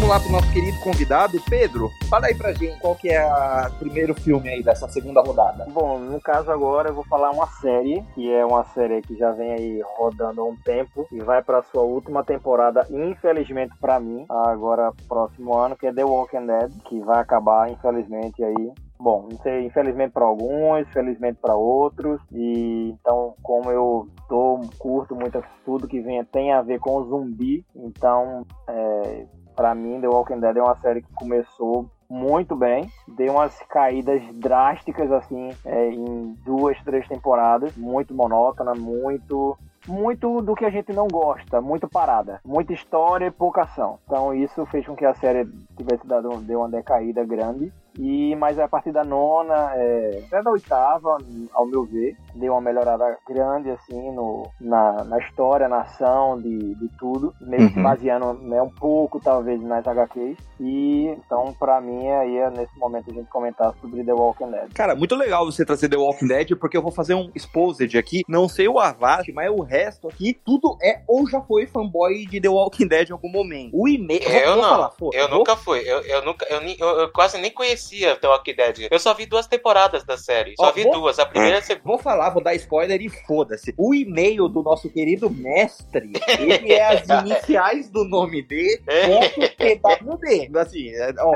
lá 0.10 0.20
pro 0.20 0.32
nosso 0.32 0.52
querido 0.52 0.80
convidado, 0.80 1.40
Pedro. 1.48 1.92
Fala 2.10 2.26
aí 2.26 2.34
pra 2.34 2.52
gente 2.52 2.80
qual 2.80 2.96
que 2.96 3.10
é 3.10 3.24
o 3.24 3.78
primeiro 3.78 4.16
filme 4.16 4.50
aí 4.50 4.64
dessa 4.64 4.90
segunda 4.90 5.22
rodada. 5.22 5.68
Bom, 5.70 6.00
no 6.00 6.20
caso 6.20 6.50
agora 6.50 6.90
eu 6.90 6.96
vou 6.96 7.04
falar 7.04 7.30
uma 7.30 7.46
série, 7.46 8.04
que 8.16 8.28
é 8.34 8.44
uma 8.44 8.64
série 8.64 9.04
que 9.04 9.16
já 9.16 9.32
vem 9.32 9.52
aí 9.52 9.82
rodando 9.98 10.42
há 10.42 10.46
um 10.46 10.56
tempo 10.56 11.08
e 11.12 11.20
vai 11.20 11.44
para 11.44 11.62
sua 11.62 11.84
última 11.84 12.24
temporada, 12.24 12.88
infelizmente 12.90 13.76
para 13.80 14.00
mim, 14.00 14.26
agora 14.28 14.92
próximo 15.08 15.56
ano, 15.56 15.78
que 15.78 15.86
é 15.86 15.94
The 15.94 16.04
Walking 16.04 16.48
Dead, 16.48 16.72
que 16.86 17.00
vai 17.02 17.20
acabar 17.20 17.70
infelizmente 17.70 18.44
aí 18.44 18.74
bom, 19.00 19.30
não 19.32 19.38
sei, 19.40 19.66
infelizmente 19.66 20.12
para 20.12 20.26
alguns, 20.26 20.88
felizmente 20.90 21.40
para 21.42 21.56
outros. 21.56 22.22
E 22.32 22.90
então, 23.00 23.34
como 23.42 23.72
eu 23.72 24.08
tô 24.28 24.60
curto 24.78 25.16
muito 25.16 25.42
tudo 25.64 25.88
que 25.88 26.02
vem 26.02 26.24
tem 26.26 26.52
a 26.52 26.62
ver 26.62 26.80
com 26.80 27.04
zumbi, 27.06 27.66
então 27.76 28.46
é, 28.68 29.26
para 29.60 29.76
mim, 29.76 30.00
The 30.00 30.08
Walking 30.08 30.40
Dead 30.40 30.56
é 30.56 30.64
uma 30.64 30.78
série 30.78 31.02
que 31.02 31.14
começou 31.14 31.86
muito 32.10 32.56
bem. 32.56 32.90
Deu 33.10 33.34
umas 33.34 33.60
caídas 33.64 34.24
drásticas, 34.36 35.12
assim, 35.12 35.50
é, 35.66 35.90
em 35.90 36.34
duas, 36.46 36.82
três 36.86 37.06
temporadas. 37.10 37.76
Muito 37.76 38.14
monótona, 38.14 38.74
muito 38.74 39.58
muito 39.86 40.42
do 40.42 40.56
que 40.56 40.64
a 40.64 40.70
gente 40.70 40.94
não 40.94 41.08
gosta, 41.08 41.60
muito 41.62 41.88
parada, 41.88 42.40
muita 42.46 42.74
história 42.74 43.26
e 43.26 43.32
pouca 43.32 43.64
ação. 43.64 44.00
Então 44.06 44.34
isso 44.34 44.66
fez 44.68 44.86
com 44.86 44.96
que 44.96 45.06
a 45.06 45.14
série 45.16 45.46
tivesse 45.76 46.08
dado 46.08 46.30
deu 46.42 46.60
uma 46.60 46.70
decaída 46.70 47.26
grande. 47.26 47.74
E, 48.00 48.34
mas 48.36 48.58
a 48.58 48.68
partir 48.68 48.94
da 48.94 49.04
nona, 49.04 49.74
é, 49.76 50.24
até 50.26 50.42
da 50.42 50.52
oitava, 50.52 51.18
ao 51.54 51.66
meu 51.66 51.84
ver, 51.84 52.16
deu 52.34 52.54
uma 52.54 52.62
melhorada 52.62 53.18
grande, 53.28 53.70
assim, 53.70 54.12
no, 54.12 54.50
na, 54.60 55.04
na 55.04 55.20
história, 55.20 55.68
na 55.68 55.82
ação, 55.82 56.38
de, 56.38 56.76
de 56.76 56.88
tudo. 56.98 57.34
Meio 57.42 57.64
uhum. 57.76 57.84
baseando 57.84 58.34
né, 58.34 58.62
um 58.62 58.70
pouco, 58.70 59.20
talvez, 59.20 59.62
nas 59.62 59.86
HQs. 59.86 60.38
E, 60.62 61.08
então, 61.08 61.54
pra 61.60 61.82
mim, 61.82 62.08
aí 62.08 62.38
é 62.38 62.50
nesse 62.50 62.78
momento 62.80 63.12
a 63.12 63.14
gente 63.14 63.30
comentar 63.30 63.74
sobre 63.82 64.04
The 64.04 64.14
Walking 64.14 64.52
Dead. 64.52 64.74
Cara, 64.74 64.96
muito 64.96 65.16
legal 65.16 65.46
você 65.46 65.66
trazer 65.66 65.90
The 65.90 65.98
Walking 65.98 66.28
Dead, 66.28 66.58
porque 66.58 66.78
eu 66.78 66.82
vou 66.82 66.92
fazer 66.92 67.16
um 67.16 67.30
exposed 67.36 67.98
aqui. 67.98 68.24
Não 68.30 68.48
sei 68.48 68.70
o 68.70 68.80
Avast, 68.80 69.30
mas 69.34 69.52
o 69.52 69.62
resto 69.62 70.08
aqui, 70.08 70.34
tudo 70.34 70.78
é 70.82 71.02
ou 71.06 71.28
já 71.30 71.42
foi 71.42 71.68
fanboy 71.68 72.26
de 72.26 72.40
The 72.40 72.50
Walking 72.50 72.88
Dead 72.88 73.10
em 73.10 73.14
algum 73.14 73.30
momento. 73.30 73.72
O 73.74 73.88
e-mail... 73.90 74.20
Eu, 74.30 74.56
não, 74.56 74.70
falar, 74.70 74.92
eu 75.14 75.30
nunca 75.30 75.56
fui. 75.58 75.80
Eu, 75.80 76.02
eu, 76.02 76.24
nunca, 76.24 76.46
eu, 76.50 76.62
eu, 76.62 77.00
eu 77.02 77.12
quase 77.12 77.38
nem 77.40 77.52
conhecia 77.90 78.16
The 78.16 78.28
Walking 78.28 78.56
Dead. 78.56 78.88
Eu 78.92 79.00
só 79.00 79.14
vi 79.14 79.26
duas 79.26 79.48
temporadas 79.48 80.04
da 80.04 80.18
série. 80.18 80.54
Só 80.56 80.68
Ó, 80.68 80.72
vi 80.72 80.84
vou... 80.84 80.94
duas. 80.94 81.20
A 81.20 81.26
primeira 81.26 81.58
e 81.58 81.60
a 81.60 81.62
segunda. 81.62 81.80
Vou 81.86 81.98
falar, 81.98 82.30
vou 82.30 82.44
dar 82.44 82.54
spoiler 82.56 83.02
e 83.02 83.10
foda-se. 83.10 83.74
O 83.78 83.94
e-mail 83.94 84.48
do 84.48 84.62
nosso 84.62 84.90
querido 84.90 85.30
mestre, 85.30 86.12
ele 86.40 86.74
é 86.74 86.86
as 86.86 87.08
iniciais 87.26 87.90
do 87.90 88.04
nome 88.04 88.42
dele, 88.42 88.82
é. 88.88 89.30
TWD. 89.76 90.52
Assim, 90.58 90.90
é, 90.90 91.14
ó. 91.20 91.36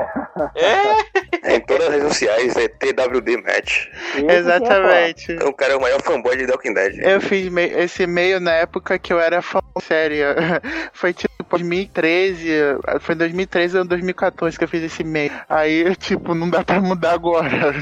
É. 0.54 1.56
Em 1.56 1.60
todas 1.60 1.88
as 1.88 1.94
redes 1.94 2.08
sociais 2.08 2.56
é 2.56 2.68
TWD 2.68 3.36
Match. 3.42 3.86
Exatamente. 4.28 5.32
Então, 5.32 5.48
o 5.48 5.52
cara 5.52 5.72
é 5.72 5.76
o 5.76 5.80
maior 5.80 6.00
fanboy 6.02 6.36
de 6.36 6.46
The 6.46 6.52
Walking 6.52 6.74
Dead. 6.74 6.98
Eu 6.98 7.20
fiz 7.20 7.52
esse 7.56 8.04
e-mail 8.04 8.40
na 8.40 8.52
época 8.52 8.98
que 8.98 9.12
eu 9.12 9.20
era 9.20 9.42
fã 9.42 9.60
série. 9.80 10.20
Foi 10.92 11.12
tipo 11.12 11.33
2013, 11.50 12.48
foi 13.00 13.14
2013 13.14 13.78
ou 13.78 13.84
2014 13.84 14.58
que 14.58 14.64
eu 14.64 14.68
fiz 14.68 14.82
esse 14.82 15.02
e-mail. 15.02 15.32
Aí, 15.48 15.94
tipo, 15.96 16.34
não 16.34 16.48
dá 16.48 16.64
pra 16.64 16.80
mudar 16.80 17.12
agora. 17.12 17.74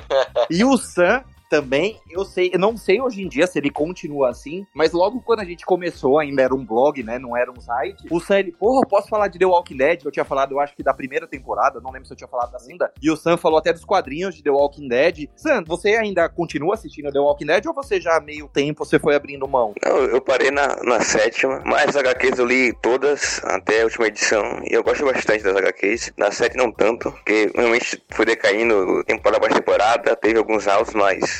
e 0.50 0.64
o 0.64 0.76
Sam 0.76 1.22
também, 1.50 1.98
eu 2.08 2.24
sei, 2.24 2.52
eu 2.54 2.60
não 2.60 2.76
sei 2.76 3.00
hoje 3.00 3.20
em 3.20 3.28
dia 3.28 3.44
se 3.44 3.58
ele 3.58 3.70
continua 3.70 4.30
assim, 4.30 4.64
mas 4.72 4.92
logo 4.92 5.20
quando 5.20 5.40
a 5.40 5.44
gente 5.44 5.66
começou, 5.66 6.20
ainda 6.20 6.42
era 6.42 6.54
um 6.54 6.64
blog, 6.64 7.02
né? 7.02 7.18
Não 7.18 7.36
era 7.36 7.50
um 7.50 7.60
site. 7.60 8.06
O 8.08 8.20
Sam, 8.20 8.38
ele, 8.38 8.52
porra, 8.52 8.86
posso 8.86 9.08
falar 9.08 9.26
de 9.26 9.36
The 9.36 9.46
Walking 9.46 9.76
Dead? 9.76 10.04
Eu 10.04 10.12
tinha 10.12 10.24
falado, 10.24 10.52
eu 10.52 10.60
acho 10.60 10.76
que 10.76 10.82
da 10.82 10.94
primeira 10.94 11.26
temporada, 11.26 11.80
não 11.80 11.90
lembro 11.90 12.06
se 12.06 12.12
eu 12.12 12.16
tinha 12.16 12.28
falado 12.28 12.52
da 12.52 12.58
segunda. 12.60 12.92
E 13.02 13.10
o 13.10 13.16
Sam 13.16 13.36
falou 13.36 13.58
até 13.58 13.72
dos 13.72 13.84
quadrinhos 13.84 14.36
de 14.36 14.44
The 14.44 14.50
Walking 14.50 14.86
Dead. 14.86 15.28
Sam, 15.34 15.64
você 15.66 15.96
ainda 15.96 16.28
continua 16.28 16.74
assistindo 16.74 17.10
The 17.10 17.18
Walking 17.18 17.46
Dead 17.46 17.66
ou 17.66 17.74
você 17.74 18.00
já 18.00 18.20
meio 18.20 18.48
tempo 18.48 18.84
você 18.84 19.00
foi 19.00 19.16
abrindo 19.16 19.48
mão? 19.48 19.74
Não, 19.84 19.96
eu 19.96 20.20
parei 20.20 20.52
na, 20.52 20.76
na 20.84 21.00
sétima, 21.00 21.60
mas 21.66 21.88
as 21.88 21.96
HQs 21.96 22.38
eu 22.38 22.46
li 22.46 22.72
todas 22.80 23.40
até 23.44 23.80
a 23.80 23.84
última 23.84 24.06
edição 24.06 24.62
e 24.70 24.72
eu 24.72 24.84
gosto 24.84 25.04
bastante 25.04 25.42
das 25.42 25.56
HQs. 25.56 26.12
Na 26.16 26.30
série 26.30 26.56
não 26.56 26.70
tanto, 26.70 27.10
porque 27.10 27.50
realmente 27.56 28.00
foi 28.10 28.24
decaindo 28.24 29.02
temporada 29.04 29.38
após 29.38 29.52
temporada, 29.52 30.14
teve 30.14 30.38
alguns 30.38 30.68
altos, 30.68 30.94
mas 30.94 31.39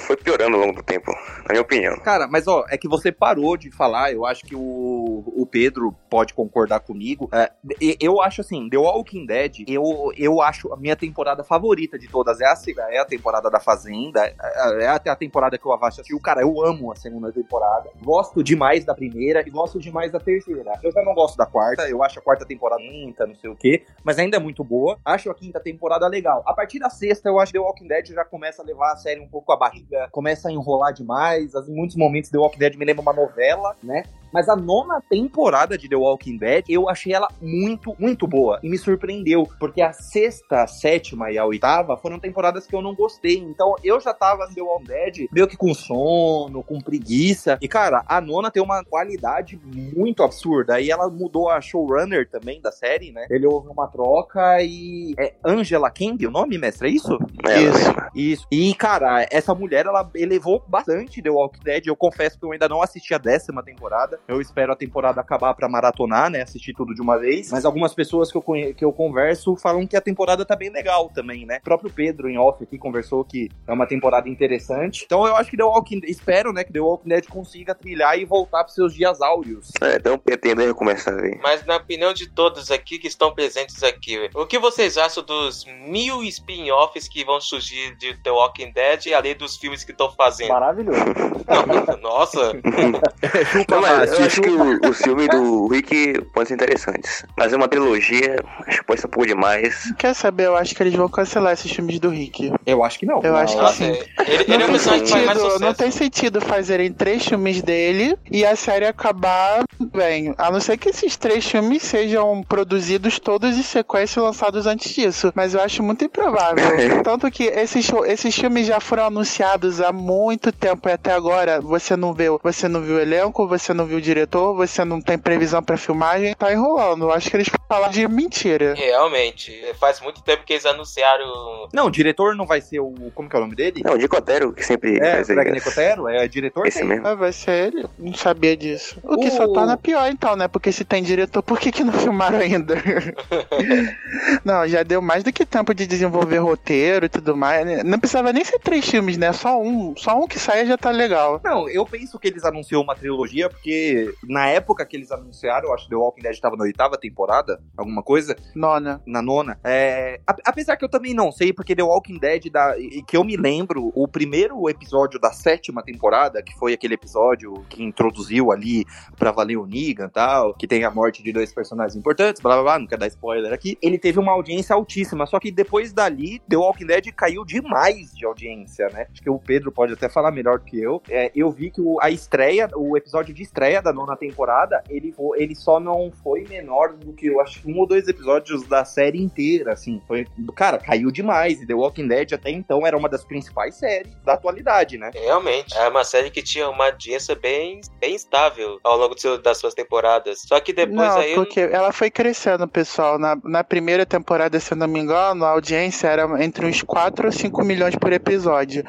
foi 0.00 0.16
piorando 0.16 0.56
ao 0.56 0.62
longo 0.62 0.76
do 0.76 0.82
tempo, 0.82 1.12
na 1.44 1.50
minha 1.50 1.62
opinião. 1.62 1.98
Cara, 1.98 2.26
mas 2.26 2.46
ó, 2.48 2.64
é 2.68 2.78
que 2.78 2.88
você 2.88 3.12
parou 3.12 3.56
de 3.56 3.70
falar, 3.70 4.12
eu 4.12 4.24
acho 4.24 4.44
que 4.44 4.54
o, 4.54 5.22
o 5.26 5.46
Pedro 5.46 5.94
pode 6.08 6.32
concordar 6.32 6.80
comigo. 6.80 7.28
É, 7.32 7.52
eu 8.00 8.20
acho 8.20 8.40
assim, 8.40 8.68
The 8.70 8.78
Walking 8.78 9.26
Dead, 9.26 9.64
eu, 9.68 10.10
eu 10.16 10.40
acho 10.40 10.72
a 10.72 10.76
minha 10.76 10.96
temporada 10.96 11.44
favorita 11.44 11.98
de 11.98 12.08
todas 12.08 12.40
é 12.40 12.46
a, 12.46 12.54
é 12.90 12.98
a 12.98 13.04
temporada 13.04 13.50
da 13.50 13.60
Fazenda, 13.60 14.24
é, 14.24 14.84
é 14.84 14.88
até 14.88 15.10
a 15.10 15.16
temporada 15.16 15.58
que 15.58 15.66
o 15.68 15.72
Avast 15.72 16.00
assistiu. 16.00 16.18
Cara, 16.20 16.40
eu 16.40 16.64
amo 16.64 16.90
a 16.90 16.96
segunda 16.96 17.30
temporada, 17.30 17.90
gosto 18.02 18.42
demais 18.42 18.84
da 18.84 18.94
primeira 18.94 19.46
e 19.46 19.50
gosto 19.50 19.78
demais 19.78 20.10
da 20.10 20.18
terceira. 20.18 20.72
Eu 20.82 20.90
já 20.90 21.02
não 21.02 21.14
gosto 21.14 21.36
da 21.36 21.46
quarta, 21.46 21.88
eu 21.88 22.02
acho 22.02 22.18
a 22.18 22.22
quarta 22.22 22.46
temporada 22.46 22.82
quinta, 22.82 23.26
não 23.26 23.34
sei 23.34 23.50
o 23.50 23.56
quê, 23.56 23.84
mas 24.02 24.18
ainda 24.18 24.36
é 24.36 24.40
muito 24.40 24.64
boa. 24.64 24.98
Acho 25.04 25.30
a 25.30 25.34
quinta 25.34 25.60
temporada 25.60 26.06
legal. 26.06 26.42
A 26.46 26.54
partir 26.54 26.78
da 26.78 26.88
sexta, 26.88 27.28
eu 27.28 27.38
acho 27.38 27.52
que 27.52 27.58
The 27.58 27.64
Walking 27.64 27.88
Dead 27.88 28.06
já 28.06 28.24
começa 28.24 28.62
a 28.62 28.64
levar 28.64 28.92
a 28.92 28.96
série 28.96 29.20
um 29.20 29.28
pouco 29.28 29.52
a 29.52 29.56
barriga 29.82 30.08
começa 30.10 30.48
a 30.48 30.52
enrolar 30.52 30.92
demais. 30.92 31.54
Em 31.54 31.74
muitos 31.74 31.96
momentos 31.96 32.30
The 32.30 32.38
Walking 32.38 32.58
Dead 32.58 32.76
me 32.76 32.84
lembra 32.84 33.02
uma 33.02 33.12
novela, 33.12 33.76
né? 33.82 34.04
Mas 34.32 34.48
a 34.48 34.56
nona 34.56 35.00
temporada 35.00 35.76
de 35.76 35.88
The 35.88 35.96
Walking 35.96 36.38
Dead, 36.38 36.64
eu 36.68 36.88
achei 36.88 37.12
ela 37.12 37.28
muito, 37.40 37.94
muito 37.98 38.26
boa. 38.26 38.58
E 38.62 38.68
me 38.68 38.78
surpreendeu, 38.78 39.48
porque 39.58 39.82
a 39.82 39.92
sexta, 39.92 40.62
a 40.62 40.66
sétima 40.66 41.30
e 41.30 41.38
a 41.38 41.44
oitava 41.44 41.96
foram 41.96 42.18
temporadas 42.18 42.66
que 42.66 42.74
eu 42.74 42.82
não 42.82 42.94
gostei. 42.94 43.38
Então 43.38 43.74
eu 43.82 44.00
já 44.00 44.14
tava 44.14 44.46
no 44.46 44.54
The 44.54 44.62
Walking 44.62 44.84
Dead 44.84 45.28
meio 45.32 45.46
que 45.46 45.56
com 45.56 45.74
sono, 45.74 46.62
com 46.62 46.80
preguiça. 46.80 47.58
E 47.60 47.68
cara, 47.68 48.04
a 48.06 48.20
nona 48.20 48.50
tem 48.50 48.62
uma 48.62 48.84
qualidade 48.84 49.60
muito 49.64 50.22
absurda. 50.22 50.74
Aí 50.74 50.90
ela 50.90 51.08
mudou 51.08 51.48
a 51.48 51.60
showrunner 51.60 52.28
também 52.28 52.60
da 52.60 52.72
série, 52.72 53.12
né? 53.12 53.26
Ele 53.30 53.46
houve 53.46 53.68
uma 53.68 53.86
troca 53.86 54.62
e. 54.62 55.14
É 55.18 55.34
Angela 55.44 55.90
Kang 55.90 56.26
o 56.26 56.30
nome, 56.30 56.58
mestre? 56.58 56.88
É 56.88 56.90
isso? 56.90 57.18
É, 57.46 57.60
isso. 57.60 57.94
Isso. 58.14 58.46
E 58.50 58.74
cara, 58.74 59.26
essa 59.30 59.54
mulher, 59.54 59.86
ela 59.86 60.10
elevou 60.14 60.62
bastante 60.66 61.22
The 61.22 61.30
Walking 61.30 61.62
Dead. 61.62 61.86
Eu 61.86 61.96
confesso 61.96 62.38
que 62.38 62.44
eu 62.44 62.52
ainda 62.52 62.68
não 62.68 62.82
assisti 62.82 63.14
a 63.14 63.18
décima 63.18 63.62
temporada. 63.62 64.20
Eu 64.28 64.40
espero 64.40 64.72
a 64.72 64.76
temporada 64.76 65.20
acabar 65.20 65.54
para 65.54 65.68
maratonar, 65.68 66.30
né? 66.30 66.42
Assistir 66.42 66.72
tudo 66.72 66.94
de 66.94 67.00
uma 67.00 67.18
vez. 67.18 67.50
Mas 67.50 67.64
algumas 67.64 67.94
pessoas 67.94 68.30
que 68.30 68.38
eu, 68.38 68.42
que 68.74 68.84
eu 68.84 68.92
converso 68.92 69.56
falam 69.56 69.86
que 69.86 69.96
a 69.96 70.00
temporada 70.00 70.44
tá 70.44 70.54
bem 70.54 70.70
legal 70.70 71.10
também, 71.12 71.44
né? 71.44 71.58
O 71.58 71.64
próprio 71.64 71.90
Pedro 71.90 72.28
em 72.28 72.38
off 72.38 72.62
aqui 72.62 72.78
conversou 72.78 73.24
que 73.24 73.50
é 73.66 73.72
uma 73.72 73.86
temporada 73.86 74.28
interessante. 74.28 75.04
Então 75.04 75.26
eu 75.26 75.36
acho 75.36 75.50
que 75.50 75.56
The 75.56 75.64
Walking 75.64 76.00
espero, 76.04 76.52
né, 76.52 76.64
que 76.64 76.72
The 76.72 76.80
Walking 76.80 77.08
Dead 77.08 77.26
consiga 77.26 77.74
trilhar 77.74 78.18
e 78.18 78.24
voltar 78.24 78.64
pros 78.64 78.74
seus 78.74 78.94
dias 78.94 79.20
áureos. 79.20 79.70
É, 79.80 79.96
então 79.96 80.18
pretendo 80.18 80.62
recomeçar 80.62 81.18
aí. 81.18 81.38
Mas 81.42 81.64
na 81.66 81.76
opinião 81.76 82.12
de 82.12 82.28
todos 82.28 82.70
aqui 82.70 82.98
que 82.98 83.08
estão 83.08 83.34
presentes 83.34 83.82
aqui, 83.82 84.30
o 84.34 84.46
que 84.46 84.58
vocês 84.58 84.96
acham 84.96 85.22
dos 85.22 85.64
mil 85.86 86.22
spin-offs 86.24 87.08
que 87.08 87.24
vão 87.24 87.40
surgir 87.40 87.96
de 87.96 88.14
The 88.22 88.30
Walking 88.30 88.72
Dead, 88.72 89.12
além 89.12 89.36
dos 89.36 89.56
filmes 89.56 89.84
que 89.84 89.92
estão 89.92 90.10
fazendo? 90.12 90.50
Maravilhoso. 90.50 91.00
Não, 91.46 91.96
nossa. 91.98 92.52
Não, 93.68 93.80
mas, 93.80 94.11
eu 94.12 94.24
acho 94.24 94.40
que 94.40 94.50
o, 94.50 94.90
o 94.90 94.92
filme 94.92 95.28
do 95.28 95.66
Rick 95.68 96.20
pode 96.32 96.48
ser 96.48 96.54
interessante. 96.54 97.08
Mas 97.36 97.52
é 97.52 97.56
uma 97.56 97.68
trilogia, 97.68 98.36
acho 98.66 98.78
que 98.78 98.84
pode 98.84 99.00
ser 99.00 99.06
um 99.06 99.10
pouco 99.10 99.26
demais. 99.26 99.92
Quer 99.98 100.14
saber? 100.14 100.46
Eu 100.46 100.56
acho 100.56 100.74
que 100.74 100.82
eles 100.82 100.94
vão 100.94 101.08
cancelar 101.08 101.52
esses 101.52 101.70
filmes 101.70 101.98
do 101.98 102.08
Rick. 102.08 102.52
Eu 102.66 102.84
acho 102.84 102.98
que 102.98 103.06
não. 103.06 103.22
Eu 103.22 103.32
não, 103.32 103.38
acho 103.38 103.58
que 103.58 103.72
sim. 103.72 103.84
Ele, 104.26 104.44
ele 104.48 104.58
não, 104.58 104.64
é 104.64 104.68
tem 104.68 104.78
sentido, 104.78 105.58
não 105.60 105.74
tem 105.74 105.90
sentido 105.90 106.40
fazerem 106.40 106.92
três 106.92 107.24
filmes 107.24 107.62
dele 107.62 108.16
e 108.30 108.44
a 108.44 108.56
série 108.56 108.86
acabar 108.86 109.62
bem. 109.92 110.34
A 110.38 110.50
não 110.50 110.60
ser 110.60 110.76
que 110.76 110.88
esses 110.88 111.16
três 111.16 111.44
filmes 111.46 111.82
sejam 111.82 112.42
produzidos 112.48 113.18
todos 113.18 113.56
em 113.56 113.62
sequência 113.62 114.20
e 114.20 114.22
lançados 114.22 114.66
antes 114.66 114.92
disso. 114.92 115.32
Mas 115.34 115.54
eu 115.54 115.60
acho 115.60 115.82
muito 115.82 116.04
improvável. 116.04 116.64
Tanto 117.02 117.30
que 117.30 117.44
esses, 117.44 117.90
esses 118.06 118.34
filmes 118.34 118.66
já 118.66 118.80
foram 118.80 119.06
anunciados 119.06 119.80
há 119.80 119.92
muito 119.92 120.52
tempo 120.52 120.88
e 120.88 120.92
até 120.92 121.12
agora 121.12 121.60
você 121.60 121.96
não 121.96 122.12
viu, 122.12 122.40
você 122.42 122.68
não 122.68 122.80
viu 122.80 122.96
o 122.96 123.00
elenco, 123.00 123.46
você 123.46 123.72
não 123.72 123.86
viu 123.86 123.98
o 123.98 124.00
diretor, 124.02 124.54
você 124.54 124.84
não 124.84 125.00
tem 125.00 125.16
previsão 125.16 125.62
para 125.62 125.76
filmagem, 125.76 126.34
tá 126.34 126.52
enrolando. 126.52 127.04
Eu 127.04 127.12
acho 127.12 127.30
que 127.30 127.36
eles 127.36 127.48
falam 127.68 127.90
de 127.90 128.06
mentira. 128.08 128.74
Realmente, 128.74 129.52
faz 129.78 130.00
muito 130.00 130.22
tempo 130.22 130.44
que 130.44 130.52
eles 130.52 130.66
anunciaram. 130.66 131.68
Não, 131.72 131.86
o 131.86 131.90
diretor 131.90 132.34
não 132.34 132.46
vai 132.46 132.60
ser 132.60 132.80
o. 132.80 132.92
Como 133.14 133.28
que 133.28 133.36
é 133.36 133.38
o 133.38 133.42
nome 133.42 133.54
dele? 133.54 133.82
Não, 133.84 133.94
o 133.94 133.96
Nicotero, 133.96 134.52
que 134.52 134.64
sempre. 134.64 134.98
É, 134.98 135.22
o 135.22 135.26
Greg 135.26 135.52
Nicotero, 135.52 136.08
é 136.08 136.26
diretor 136.28 136.66
Esse 136.66 136.84
mesmo. 136.84 137.06
Ah, 137.06 137.14
vai 137.14 137.32
ser 137.32 137.68
ele. 137.68 137.86
Não 137.98 138.14
sabia 138.14 138.56
disso. 138.56 138.98
O 139.02 139.16
que 139.16 139.30
só 139.30 139.50
tá 139.52 139.64
na 139.64 139.76
pior, 139.76 140.10
então, 140.10 140.36
né? 140.36 140.48
Porque 140.48 140.72
se 140.72 140.84
tem 140.84 141.02
diretor, 141.02 141.42
por 141.42 141.58
que, 141.58 141.72
que 141.72 141.84
não 141.84 141.92
filmaram 141.98 142.38
ainda? 142.38 142.74
não, 144.44 144.66
já 144.66 144.82
deu 144.82 145.00
mais 145.00 145.22
do 145.22 145.32
que 145.32 145.46
tempo 145.46 145.74
de 145.74 145.86
desenvolver 145.86 146.38
roteiro 146.38 147.06
e 147.06 147.08
tudo 147.08 147.36
mais. 147.36 147.64
Né? 147.64 147.82
Não 147.82 147.98
precisava 147.98 148.32
nem 148.32 148.44
ser 148.44 148.58
três 148.58 148.88
filmes, 148.88 149.16
né? 149.16 149.32
Só 149.32 149.60
um. 149.60 149.94
Só 149.96 150.18
um 150.18 150.26
que 150.26 150.38
saia 150.38 150.66
já 150.66 150.76
tá 150.76 150.90
legal. 150.90 151.40
Não, 151.44 151.68
eu 151.68 151.84
penso 151.86 152.18
que 152.18 152.28
eles 152.28 152.44
anunciou 152.44 152.82
uma 152.82 152.94
trilogia 152.94 153.48
porque 153.48 153.81
na 154.24 154.48
época 154.48 154.84
que 154.84 154.96
eles 154.96 155.10
anunciaram, 155.10 155.68
eu 155.68 155.74
acho 155.74 155.84
que 155.84 155.90
The 155.90 155.96
Walking 155.96 156.22
Dead 156.22 156.32
estava 156.32 156.56
na 156.56 156.64
oitava 156.64 156.96
temporada, 156.98 157.60
alguma 157.76 158.02
coisa. 158.02 158.36
Nona. 158.54 159.00
Na 159.06 159.22
nona. 159.22 159.58
É, 159.64 160.20
apesar 160.44 160.76
que 160.76 160.84
eu 160.84 160.88
também 160.88 161.14
não 161.14 161.30
sei, 161.32 161.52
porque 161.52 161.74
The 161.74 161.82
Walking 161.82 162.18
Dead, 162.18 162.50
da, 162.50 162.74
que 163.06 163.16
eu 163.16 163.24
me 163.24 163.36
lembro, 163.36 163.92
o 163.94 164.06
primeiro 164.06 164.68
episódio 164.68 165.18
da 165.18 165.32
sétima 165.32 165.82
temporada, 165.82 166.42
que 166.42 166.54
foi 166.58 166.72
aquele 166.72 166.94
episódio 166.94 167.64
que 167.68 167.82
introduziu 167.82 168.52
ali 168.52 168.84
pra 169.16 169.32
valer 169.32 169.56
o 169.56 169.66
Negan 169.66 170.06
e 170.06 170.10
tal, 170.10 170.54
que 170.54 170.66
tem 170.66 170.84
a 170.84 170.90
morte 170.90 171.22
de 171.22 171.32
dois 171.32 171.52
personagens 171.52 171.96
importantes, 171.96 172.40
blá 172.42 172.54
blá 172.54 172.62
blá, 172.62 172.78
não 172.78 172.86
quero 172.86 173.00
dar 173.00 173.06
spoiler 173.08 173.52
aqui, 173.52 173.78
ele 173.80 173.98
teve 173.98 174.18
uma 174.18 174.32
audiência 174.32 174.74
altíssima, 174.74 175.26
só 175.26 175.38
que 175.38 175.50
depois 175.50 175.92
dali, 175.92 176.40
The 176.48 176.56
Walking 176.56 176.86
Dead 176.86 177.12
caiu 177.12 177.44
demais 177.44 178.12
de 178.14 178.24
audiência, 178.24 178.88
né? 178.88 179.06
Acho 179.10 179.22
que 179.22 179.30
o 179.30 179.38
Pedro 179.38 179.72
pode 179.72 179.92
até 179.92 180.08
falar 180.08 180.30
melhor 180.30 180.58
do 180.58 180.64
que 180.64 180.80
eu. 180.80 181.02
É, 181.08 181.30
eu 181.34 181.50
vi 181.50 181.70
que 181.70 181.80
o, 181.80 181.98
a 182.00 182.10
estreia, 182.10 182.68
o 182.74 182.96
episódio 182.96 183.34
de 183.34 183.42
estreia 183.42 183.71
estreia 183.72 183.82
da 183.82 183.92
nona 183.92 184.16
temporada, 184.16 184.82
ele, 184.88 185.14
ele 185.36 185.54
só 185.54 185.80
não 185.80 186.12
foi 186.22 186.44
menor 186.48 186.92
do 186.92 187.12
que 187.12 187.26
eu 187.26 187.40
acho 187.40 187.60
um 187.66 187.78
ou 187.78 187.86
dois 187.86 188.06
episódios 188.08 188.66
da 188.66 188.84
série 188.84 189.20
inteira, 189.20 189.72
assim. 189.72 190.00
Foi, 190.06 190.26
cara, 190.54 190.78
caiu 190.78 191.10
demais. 191.10 191.60
E 191.60 191.66
The 191.66 191.74
Walking 191.74 192.08
Dead 192.08 192.32
até 192.32 192.50
então 192.50 192.86
era 192.86 192.96
uma 192.96 193.08
das 193.08 193.24
principais 193.24 193.76
séries 193.76 194.12
da 194.24 194.34
atualidade, 194.34 194.98
né? 194.98 195.10
Realmente. 195.14 195.76
É 195.76 195.88
uma 195.88 196.04
série 196.04 196.30
que 196.30 196.42
tinha 196.42 196.68
uma 196.68 196.86
audiência 196.86 197.34
bem, 197.34 197.80
bem 198.00 198.14
estável 198.14 198.78
ao 198.82 198.96
longo 198.98 199.14
das 199.38 199.58
suas 199.58 199.74
temporadas. 199.74 200.42
Só 200.42 200.60
que 200.60 200.72
depois 200.72 200.96
não, 200.96 201.18
aí. 201.18 201.34
Porque 201.34 201.60
ela 201.60 201.92
foi 201.92 202.10
crescendo, 202.10 202.66
pessoal. 202.68 203.18
Na, 203.18 203.36
na 203.44 203.64
primeira 203.64 204.04
temporada, 204.04 204.58
se 204.60 204.72
eu 204.72 204.76
não 204.76 204.88
me 204.88 205.00
engano, 205.00 205.44
a 205.44 205.50
audiência 205.50 206.08
era 206.08 206.44
entre 206.44 206.66
uns 206.66 206.82
4 206.82 207.26
ou 207.26 207.32
5 207.32 207.64
milhões 207.64 207.96
por 207.96 208.12
episódio. 208.12 208.84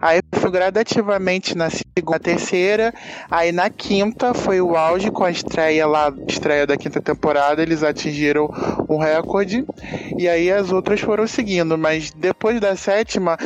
Aí 0.00 0.20
foi 0.34 0.50
gradativamente 0.50 1.56
na 1.56 1.68
segunda, 1.70 2.18
terceira. 2.18 2.94
Aí 3.30 3.52
na 3.52 3.68
quinta 3.70 4.21
foi 4.32 4.60
o 4.60 4.76
auge 4.76 5.10
com 5.10 5.24
a 5.24 5.30
estreia 5.30 5.86
lá, 5.86 6.12
estreia 6.28 6.66
da 6.66 6.76
quinta 6.76 7.00
temporada. 7.00 7.60
Eles 7.60 7.82
atingiram 7.82 8.48
o 8.86 8.96
recorde. 8.96 9.64
E 10.16 10.28
aí 10.28 10.50
as 10.50 10.70
outras 10.70 11.00
foram 11.00 11.26
seguindo. 11.26 11.76
Mas 11.76 12.12
depois 12.12 12.60
da 12.60 12.76
sétima, 12.76 13.36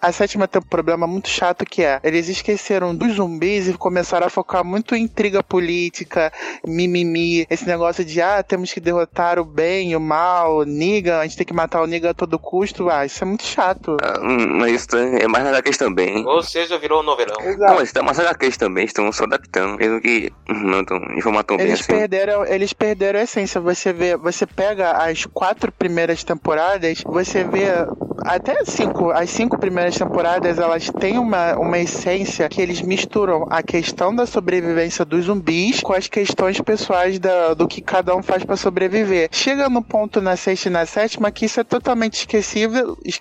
a 0.00 0.12
sétima 0.12 0.48
tem 0.48 0.60
um 0.60 0.64
problema 0.64 1.06
muito 1.06 1.28
chato 1.28 1.64
que 1.64 1.82
é, 1.82 2.00
eles 2.02 2.28
esqueceram 2.28 2.94
dos 2.94 3.14
zumbis 3.14 3.68
e 3.68 3.74
começaram 3.74 4.26
a 4.26 4.30
focar 4.30 4.64
muito 4.64 4.94
em 4.94 5.02
intriga 5.02 5.42
política, 5.42 6.32
mimimi, 6.66 7.46
esse 7.50 7.66
negócio 7.66 8.04
de, 8.04 8.22
ah, 8.22 8.42
temos 8.42 8.72
que 8.72 8.80
derrotar 8.80 9.38
o 9.38 9.44
bem, 9.44 9.94
o 9.94 10.00
mal, 10.00 10.58
o 10.58 10.64
Negan, 10.64 11.18
a 11.18 11.24
gente 11.24 11.36
tem 11.36 11.46
que 11.46 11.52
matar 11.52 11.82
o 11.82 11.86
Negan 11.86 12.10
a 12.10 12.14
todo 12.14 12.38
custo, 12.38 12.88
ah, 12.88 13.04
isso 13.04 13.22
é 13.22 13.26
muito 13.26 13.44
chato. 13.44 13.96
Ah, 14.02 14.20
hum, 14.22 14.58
mas 14.58 14.72
isso 14.72 14.96
é 14.96 15.26
mais 15.26 15.44
na 15.44 15.50
HQs 15.50 15.76
também. 15.76 16.26
Ou 16.26 16.42
seja, 16.42 16.78
virou 16.78 17.00
um 17.00 17.02
novelão. 17.02 17.36
Exato. 17.40 17.60
Não, 17.60 17.74
mas 17.74 17.92
tá 17.92 18.02
mais 18.02 18.18
HQs 18.18 18.56
também, 18.56 18.84
estão 18.84 19.10
só 19.12 19.24
adaptando, 19.24 19.76
mesmo 19.76 20.00
que 20.00 20.32
não 20.48 20.80
estão 20.80 20.98
informando 21.16 21.44
tão 21.44 21.56
bem 21.56 21.66
eles 21.66 21.80
assim. 21.80 21.92
Perderam, 21.92 22.46
eles 22.46 22.72
perderam 22.72 23.20
a 23.20 23.22
essência, 23.24 23.60
você 23.60 23.92
vê, 23.92 24.16
você 24.16 24.46
pega 24.46 24.92
as 24.92 25.26
quatro 25.26 25.70
primeiras 25.72 26.24
temporadas, 26.24 27.02
você 27.04 27.44
vê 27.44 27.66
até 28.24 28.64
cinco, 28.64 29.10
as 29.10 29.30
cinco 29.30 29.58
primeiras 29.58 29.89
temporadas, 29.96 30.58
elas 30.58 30.90
têm 30.90 31.18
uma, 31.18 31.56
uma 31.56 31.78
essência 31.78 32.48
que 32.48 32.60
eles 32.60 32.80
misturam 32.80 33.46
a 33.50 33.62
questão 33.62 34.14
da 34.14 34.26
sobrevivência 34.26 35.04
dos 35.04 35.26
zumbis 35.26 35.80
com 35.80 35.92
as 35.92 36.08
questões 36.08 36.60
pessoais 36.60 37.18
da, 37.18 37.54
do 37.54 37.66
que 37.66 37.80
cada 37.80 38.14
um 38.14 38.22
faz 38.22 38.44
para 38.44 38.56
sobreviver. 38.56 39.28
Chega 39.32 39.68
no 39.68 39.82
ponto 39.82 40.20
na 40.20 40.36
sexta 40.36 40.68
e 40.68 40.72
na 40.72 40.86
sétima 40.86 41.30
que 41.30 41.46
isso 41.46 41.60
é 41.60 41.64
totalmente 41.64 42.14
esquecível 42.14 42.96
e 43.04 43.12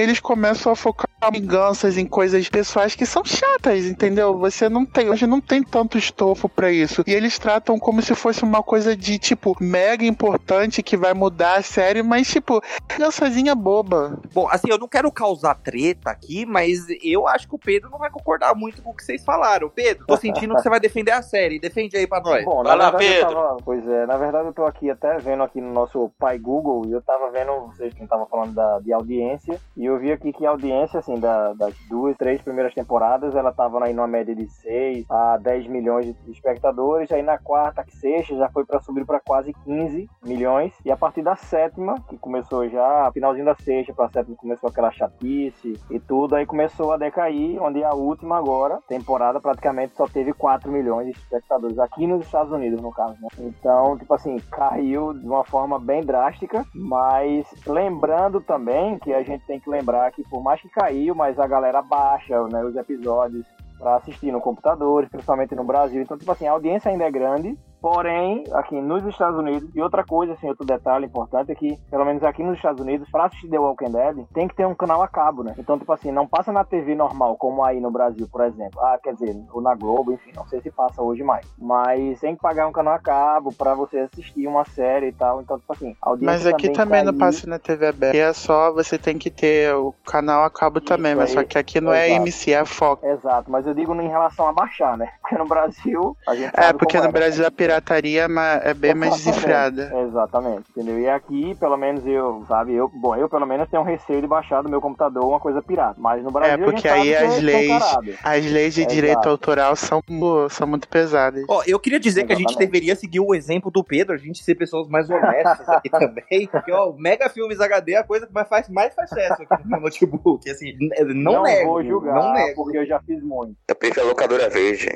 eles 0.00 0.20
começam 0.20 0.72
a 0.72 0.76
focar 0.76 1.08
vinganças, 1.32 1.98
em 1.98 2.06
coisas 2.06 2.48
pessoais 2.48 2.94
que 2.94 3.04
são 3.04 3.24
chatas, 3.24 3.84
entendeu? 3.86 4.38
Você 4.38 4.68
não 4.68 4.86
tem, 4.86 5.10
hoje 5.10 5.26
não 5.26 5.40
tem 5.40 5.62
tanto 5.62 5.98
estofo 5.98 6.48
para 6.48 6.70
isso. 6.70 7.02
E 7.06 7.12
eles 7.12 7.38
tratam 7.38 7.78
como 7.78 8.00
se 8.00 8.14
fosse 8.14 8.44
uma 8.44 8.62
coisa 8.62 8.96
de 8.96 9.18
tipo 9.18 9.56
mega 9.60 10.04
importante 10.04 10.82
que 10.82 10.96
vai 10.96 11.12
mudar 11.14 11.56
a 11.58 11.62
série, 11.62 12.02
mas 12.02 12.28
tipo, 12.28 12.62
criançazinha 12.86 13.54
boba. 13.54 14.18
Bom, 14.32 14.48
assim, 14.48 14.68
eu 14.70 14.78
não 14.78 14.88
quero 14.88 15.10
causar 15.10 15.54
treta 15.56 16.10
aqui, 16.10 16.46
mas 16.46 16.86
eu 17.02 17.26
acho 17.26 17.48
que 17.48 17.54
o 17.54 17.58
Pedro 17.58 17.90
não 17.90 17.98
vai 17.98 18.10
concordar 18.10 18.54
muito 18.54 18.80
com 18.82 18.90
o 18.90 18.94
que 18.94 19.04
vocês 19.04 19.24
falaram. 19.24 19.68
Pedro, 19.68 20.06
tô 20.06 20.16
sentindo 20.16 20.54
que 20.54 20.62
você 20.62 20.68
vai 20.70 20.80
defender 20.80 21.12
a 21.12 21.22
série. 21.22 21.58
Defende 21.58 21.96
aí 21.96 22.06
pra 22.06 22.20
nós. 22.20 22.44
Bom, 22.44 22.62
Vai 22.62 22.76
na 22.76 22.84
lá, 22.84 22.90
verdade 22.90 23.04
eu 23.04 23.26
Pedro. 23.26 23.34
tava, 23.34 23.56
pois 23.64 23.88
é, 23.88 24.06
na 24.06 24.16
verdade 24.16 24.46
eu 24.48 24.52
tô 24.52 24.64
aqui 24.64 24.90
até 24.90 25.18
vendo 25.18 25.42
aqui 25.42 25.60
no 25.60 25.72
nosso 25.72 26.10
pai 26.18 26.38
Google 26.38 26.86
e 26.86 26.92
eu 26.92 27.02
tava 27.02 27.30
vendo, 27.30 27.52
vocês 27.66 27.92
que 27.92 28.02
estavam 28.02 28.26
falando 28.26 28.54
da, 28.54 28.78
de 28.80 28.92
audiência, 28.92 29.58
e 29.76 29.84
eu 29.84 29.98
vi 29.98 30.12
aqui 30.12 30.32
que 30.32 30.46
a 30.46 30.50
audiência, 30.50 30.98
assim, 31.08 31.20
da- 31.20 31.52
das 31.54 31.74
duas, 31.88 32.16
três 32.16 32.40
primeiras 32.42 32.74
temporadas, 32.74 33.34
ela 33.34 33.52
tava 33.52 33.82
aí 33.84 33.94
numa 33.94 34.06
média 34.06 34.34
de 34.34 34.46
6 34.48 35.04
a 35.10 35.36
10 35.38 35.66
milhões 35.66 36.06
de 36.06 36.30
espectadores, 36.30 37.10
aí 37.10 37.22
na 37.22 37.38
quarta, 37.38 37.82
que 37.84 37.96
sexta, 37.96 38.36
já 38.36 38.48
foi 38.50 38.64
pra 38.64 38.80
subir 38.80 39.06
pra 39.06 39.20
quase 39.20 39.52
15 39.64 40.08
milhões, 40.24 40.72
e 40.84 40.90
a 40.90 40.96
partir 40.96 41.22
da 41.22 41.36
sétima, 41.36 41.94
que 42.08 42.18
começou 42.18 42.68
já, 42.68 43.10
finalzinho 43.12 43.46
da 43.46 43.54
sexta 43.54 43.92
pra 43.94 44.08
sétima, 44.08 44.36
começou 44.36 44.68
aquela 44.68 44.90
chatice 44.90 45.80
e 45.90 45.98
tudo, 46.00 46.34
aí 46.34 46.44
começou 46.44 46.92
a 46.92 46.96
decair, 46.96 47.62
onde 47.62 47.82
a 47.82 47.94
última 47.94 48.36
agora, 48.38 48.78
temporada, 48.88 49.40
praticamente 49.40 49.94
só 49.94 50.06
teve 50.06 50.32
4 50.32 50.70
milhões 50.70 51.06
de 51.06 51.12
espectadores, 51.12 51.78
aqui 51.78 52.06
nos 52.06 52.24
Estados 52.24 52.52
Unidos, 52.52 52.80
no 52.80 52.92
caso, 52.92 53.16
né? 53.20 53.28
Então, 53.38 53.96
tipo 53.96 54.12
assim, 54.14 54.36
caiu 54.50 55.12
de 55.14 55.26
uma 55.26 55.44
forma 55.44 55.78
bem 55.78 56.02
drástica, 56.02 56.64
mas 56.74 57.46
lembrando 57.66 58.40
também 58.40 58.98
que 58.98 59.12
a 59.12 59.22
gente 59.22 59.44
tem 59.46 59.60
que 59.60 59.70
lembrar 59.70 60.10
que 60.12 60.22
por 60.28 60.42
mais 60.42 60.60
que 60.60 60.68
caiu, 60.68 60.97
mas 61.14 61.38
a 61.38 61.46
galera 61.46 61.82
baixa, 61.82 62.42
né, 62.48 62.64
os 62.64 62.76
episódios 62.76 63.44
para 63.78 63.96
assistir 63.96 64.32
no 64.32 64.40
computador, 64.40 65.06
principalmente 65.08 65.54
no 65.54 65.64
Brasil. 65.64 66.02
Então, 66.02 66.18
tipo 66.18 66.30
assim, 66.30 66.46
a 66.46 66.52
audiência 66.52 66.90
ainda 66.90 67.04
é 67.04 67.10
grande, 67.10 67.56
Porém, 67.80 68.44
aqui 68.52 68.80
nos 68.80 69.04
Estados 69.06 69.38
Unidos, 69.38 69.68
e 69.74 69.80
outra 69.80 70.04
coisa, 70.04 70.32
assim, 70.32 70.48
outro 70.48 70.66
detalhe 70.66 71.06
importante 71.06 71.52
é 71.52 71.54
que, 71.54 71.76
pelo 71.90 72.04
menos 72.04 72.22
aqui 72.22 72.42
nos 72.42 72.56
Estados 72.56 72.80
Unidos, 72.80 73.08
pra 73.10 73.26
assistir 73.26 73.48
The 73.48 73.58
Walking 73.58 73.92
Dead, 73.92 74.24
tem 74.34 74.48
que 74.48 74.54
ter 74.56 74.66
um 74.66 74.74
canal 74.74 75.02
a 75.02 75.08
cabo, 75.08 75.42
né? 75.44 75.54
Então, 75.58 75.78
tipo 75.78 75.92
assim, 75.92 76.10
não 76.10 76.26
passa 76.26 76.52
na 76.52 76.64
TV 76.64 76.94
normal, 76.94 77.36
como 77.36 77.64
aí 77.64 77.80
no 77.80 77.90
Brasil, 77.90 78.28
por 78.30 78.44
exemplo. 78.44 78.80
Ah, 78.80 78.98
quer 79.02 79.14
dizer, 79.14 79.36
ou 79.52 79.60
na 79.60 79.74
Globo, 79.74 80.12
enfim, 80.12 80.32
não 80.34 80.46
sei 80.48 80.60
se 80.60 80.70
passa 80.70 81.02
hoje 81.02 81.22
mais. 81.22 81.46
Mas 81.58 82.20
tem 82.20 82.34
que 82.34 82.42
pagar 82.42 82.66
um 82.66 82.72
canal 82.72 82.94
a 82.94 82.98
cabo 82.98 83.52
pra 83.52 83.74
você 83.74 83.98
assistir 84.00 84.46
uma 84.46 84.64
série 84.64 85.08
e 85.08 85.12
tal. 85.12 85.40
Então, 85.40 85.58
tipo 85.58 85.72
assim, 85.72 85.94
a 86.02 86.08
audiência 86.10 86.32
Mas 86.34 86.46
aqui 86.46 86.70
também 86.70 87.02
não 87.04 87.12
caiu. 87.12 87.18
passa 87.20 87.48
na 87.48 87.58
TV 87.58 87.86
aberta. 87.86 88.16
É 88.18 88.32
só 88.32 88.72
você 88.72 88.98
tem 88.98 89.16
que 89.18 89.30
ter 89.30 89.74
o 89.74 89.94
canal 90.04 90.44
a 90.44 90.50
cabo 90.50 90.80
também, 90.80 91.14
mas 91.14 91.30
aí, 91.30 91.34
só 91.36 91.44
que 91.44 91.56
aqui 91.58 91.80
não 91.80 91.92
é 91.92 92.08
exato. 92.08 92.22
MC, 92.22 92.52
é 92.52 92.64
Fox. 92.64 93.02
Exato, 93.04 93.50
mas 93.50 93.66
eu 93.66 93.74
digo 93.74 93.94
em 93.94 94.08
relação 94.08 94.48
a 94.48 94.52
baixar, 94.52 94.96
né? 94.96 95.08
Porque 95.22 95.38
no 95.38 95.46
Brasil, 95.46 96.16
a 96.26 96.34
gente 96.34 96.50
É, 96.54 96.72
porque 96.72 96.96
no 96.98 97.04
né? 97.04 97.12
Brasil 97.12 97.46
a 97.46 97.50
pirataria 97.68 98.22
é 98.26 98.70
é 98.70 98.74
bem 98.74 98.94
mais 98.94 99.14
Exatamente, 99.14 99.24
desenfreada. 99.24 99.92
Exatamente, 100.08 100.64
entendeu? 100.70 100.98
E 101.00 101.08
aqui, 101.08 101.54
pelo 101.56 101.76
menos 101.76 102.06
eu, 102.06 102.42
sabe, 102.48 102.74
eu, 102.74 102.88
bom, 102.88 103.14
eu 103.14 103.28
pelo 103.28 103.46
menos 103.46 103.68
tenho 103.68 103.82
receio 103.82 104.20
de 104.22 104.26
baixar 104.26 104.62
do 104.62 104.68
meu 104.70 104.80
computador 104.80 105.24
uma 105.24 105.38
coisa 105.38 105.60
pirata. 105.60 105.96
Mas 105.98 106.22
no 106.22 106.30
Brasil 106.30 106.50
É, 106.50 106.54
a 106.54 106.56
gente 106.58 106.64
porque 106.72 106.88
sabe 106.88 107.00
aí 107.00 107.08
que 107.08 107.14
as 107.14 107.36
é 107.36 107.40
leis, 107.40 107.82
as 108.22 108.44
leis 108.46 108.74
de 108.74 108.80
Exato. 108.80 108.94
direito 108.94 109.28
autoral 109.28 109.76
são, 109.76 110.02
são 110.50 110.66
muito 110.66 110.88
pesadas. 110.88 111.44
Ó, 111.48 111.62
eu 111.66 111.78
queria 111.78 112.00
dizer 112.00 112.24
que 112.24 112.32
a 112.32 112.36
gente 112.36 112.50
Exatamente. 112.50 112.70
deveria 112.72 112.96
seguir 112.96 113.20
o 113.20 113.34
exemplo 113.34 113.70
do 113.70 113.84
Pedro, 113.84 114.14
a 114.14 114.18
gente 114.18 114.42
ser 114.42 114.54
pessoas 114.54 114.88
mais 114.88 115.10
honestas 115.10 115.68
aqui 115.68 115.88
também. 115.90 116.46
Porque, 116.50 116.72
ó, 116.72 116.92
Mega 116.96 117.28
Filmes 117.28 117.60
HD 117.60 117.92
é 117.92 117.98
a 117.98 118.04
coisa 118.04 118.26
que 118.26 118.32
mais 118.32 118.48
faz, 118.48 118.68
mais 118.68 118.94
faz 118.94 119.10
sucesso 119.10 119.42
aqui 119.42 119.62
no 119.64 119.70
meu 119.70 119.80
notebook. 119.80 120.48
Assim, 120.50 120.70
n- 120.80 121.14
não, 121.14 121.32
Não 121.34 121.42
nego, 121.42 121.68
vou 121.68 121.84
julgar, 121.84 122.14
não 122.14 122.32
nego. 122.32 122.54
porque 122.54 122.78
eu 122.78 122.86
já 122.86 123.00
fiz 123.00 123.22
muito. 123.22 123.54
Eu 123.68 123.74
prefiro 123.74 124.06
a 124.06 124.08
locadora 124.08 124.48
verde. 124.48 124.88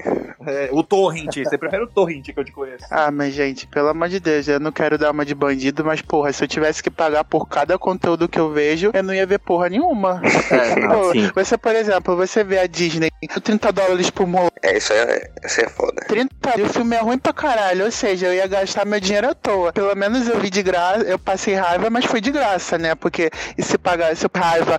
É, 0.46 0.68
o 0.72 0.82
Torrent, 0.82 1.36
você 1.44 1.56
prefere 1.58 1.84
o 1.84 1.86
Torrent 1.86 2.24
que 2.32 2.38
eu 2.38 2.44
te 2.44 2.52
conheço. 2.64 2.86
Ah, 2.90 3.10
mas 3.10 3.34
gente, 3.34 3.66
pelo 3.66 3.88
amor 3.88 4.08
de 4.08 4.20
Deus, 4.20 4.48
eu 4.48 4.60
não 4.60 4.72
quero 4.72 4.96
dar 4.98 5.10
uma 5.10 5.24
de 5.24 5.34
bandido, 5.34 5.84
mas 5.84 6.00
porra, 6.00 6.32
se 6.32 6.42
eu 6.44 6.48
tivesse 6.48 6.82
que 6.82 6.90
pagar 6.90 7.24
por 7.24 7.48
cada 7.48 7.78
conteúdo 7.78 8.28
que 8.28 8.38
eu 8.38 8.50
vejo, 8.52 8.90
eu 8.94 9.02
não 9.02 9.14
ia 9.14 9.26
ver 9.26 9.38
porra 9.38 9.68
nenhuma. 9.68 10.20
É, 10.50 10.80
não, 10.80 11.00
Pô, 11.00 11.12
sim. 11.12 11.30
você, 11.34 11.56
por 11.56 11.74
exemplo, 11.74 12.16
você 12.16 12.44
vê 12.44 12.58
a 12.58 12.66
Disney, 12.66 13.10
30 13.42 13.72
dólares 13.72 14.10
por 14.10 14.26
moleque, 14.26 14.52
É, 14.62 14.76
isso 14.76 14.92
é, 14.92 15.30
isso 15.44 15.60
é 15.60 15.68
foda. 15.68 16.02
30 16.06 16.32
e 16.58 16.62
o 16.62 16.68
filme 16.68 16.96
é 16.96 17.00
ruim 17.00 17.18
pra 17.18 17.32
caralho, 17.32 17.84
ou 17.84 17.90
seja, 17.90 18.26
eu 18.26 18.34
ia 18.34 18.46
gastar 18.46 18.84
meu 18.84 19.00
dinheiro 19.00 19.28
à 19.30 19.34
toa. 19.34 19.72
Pelo 19.72 19.94
menos 19.94 20.28
eu 20.28 20.38
vi 20.40 20.50
de 20.50 20.62
graça, 20.62 21.02
eu 21.04 21.18
passei 21.18 21.54
raiva, 21.54 21.88
mas 21.90 22.04
foi 22.04 22.20
de 22.20 22.30
graça, 22.30 22.78
né? 22.78 22.94
Porque 22.94 23.30
e 23.56 23.62
se 23.62 23.78
pagasse 23.78 24.26
raiva 24.34 24.78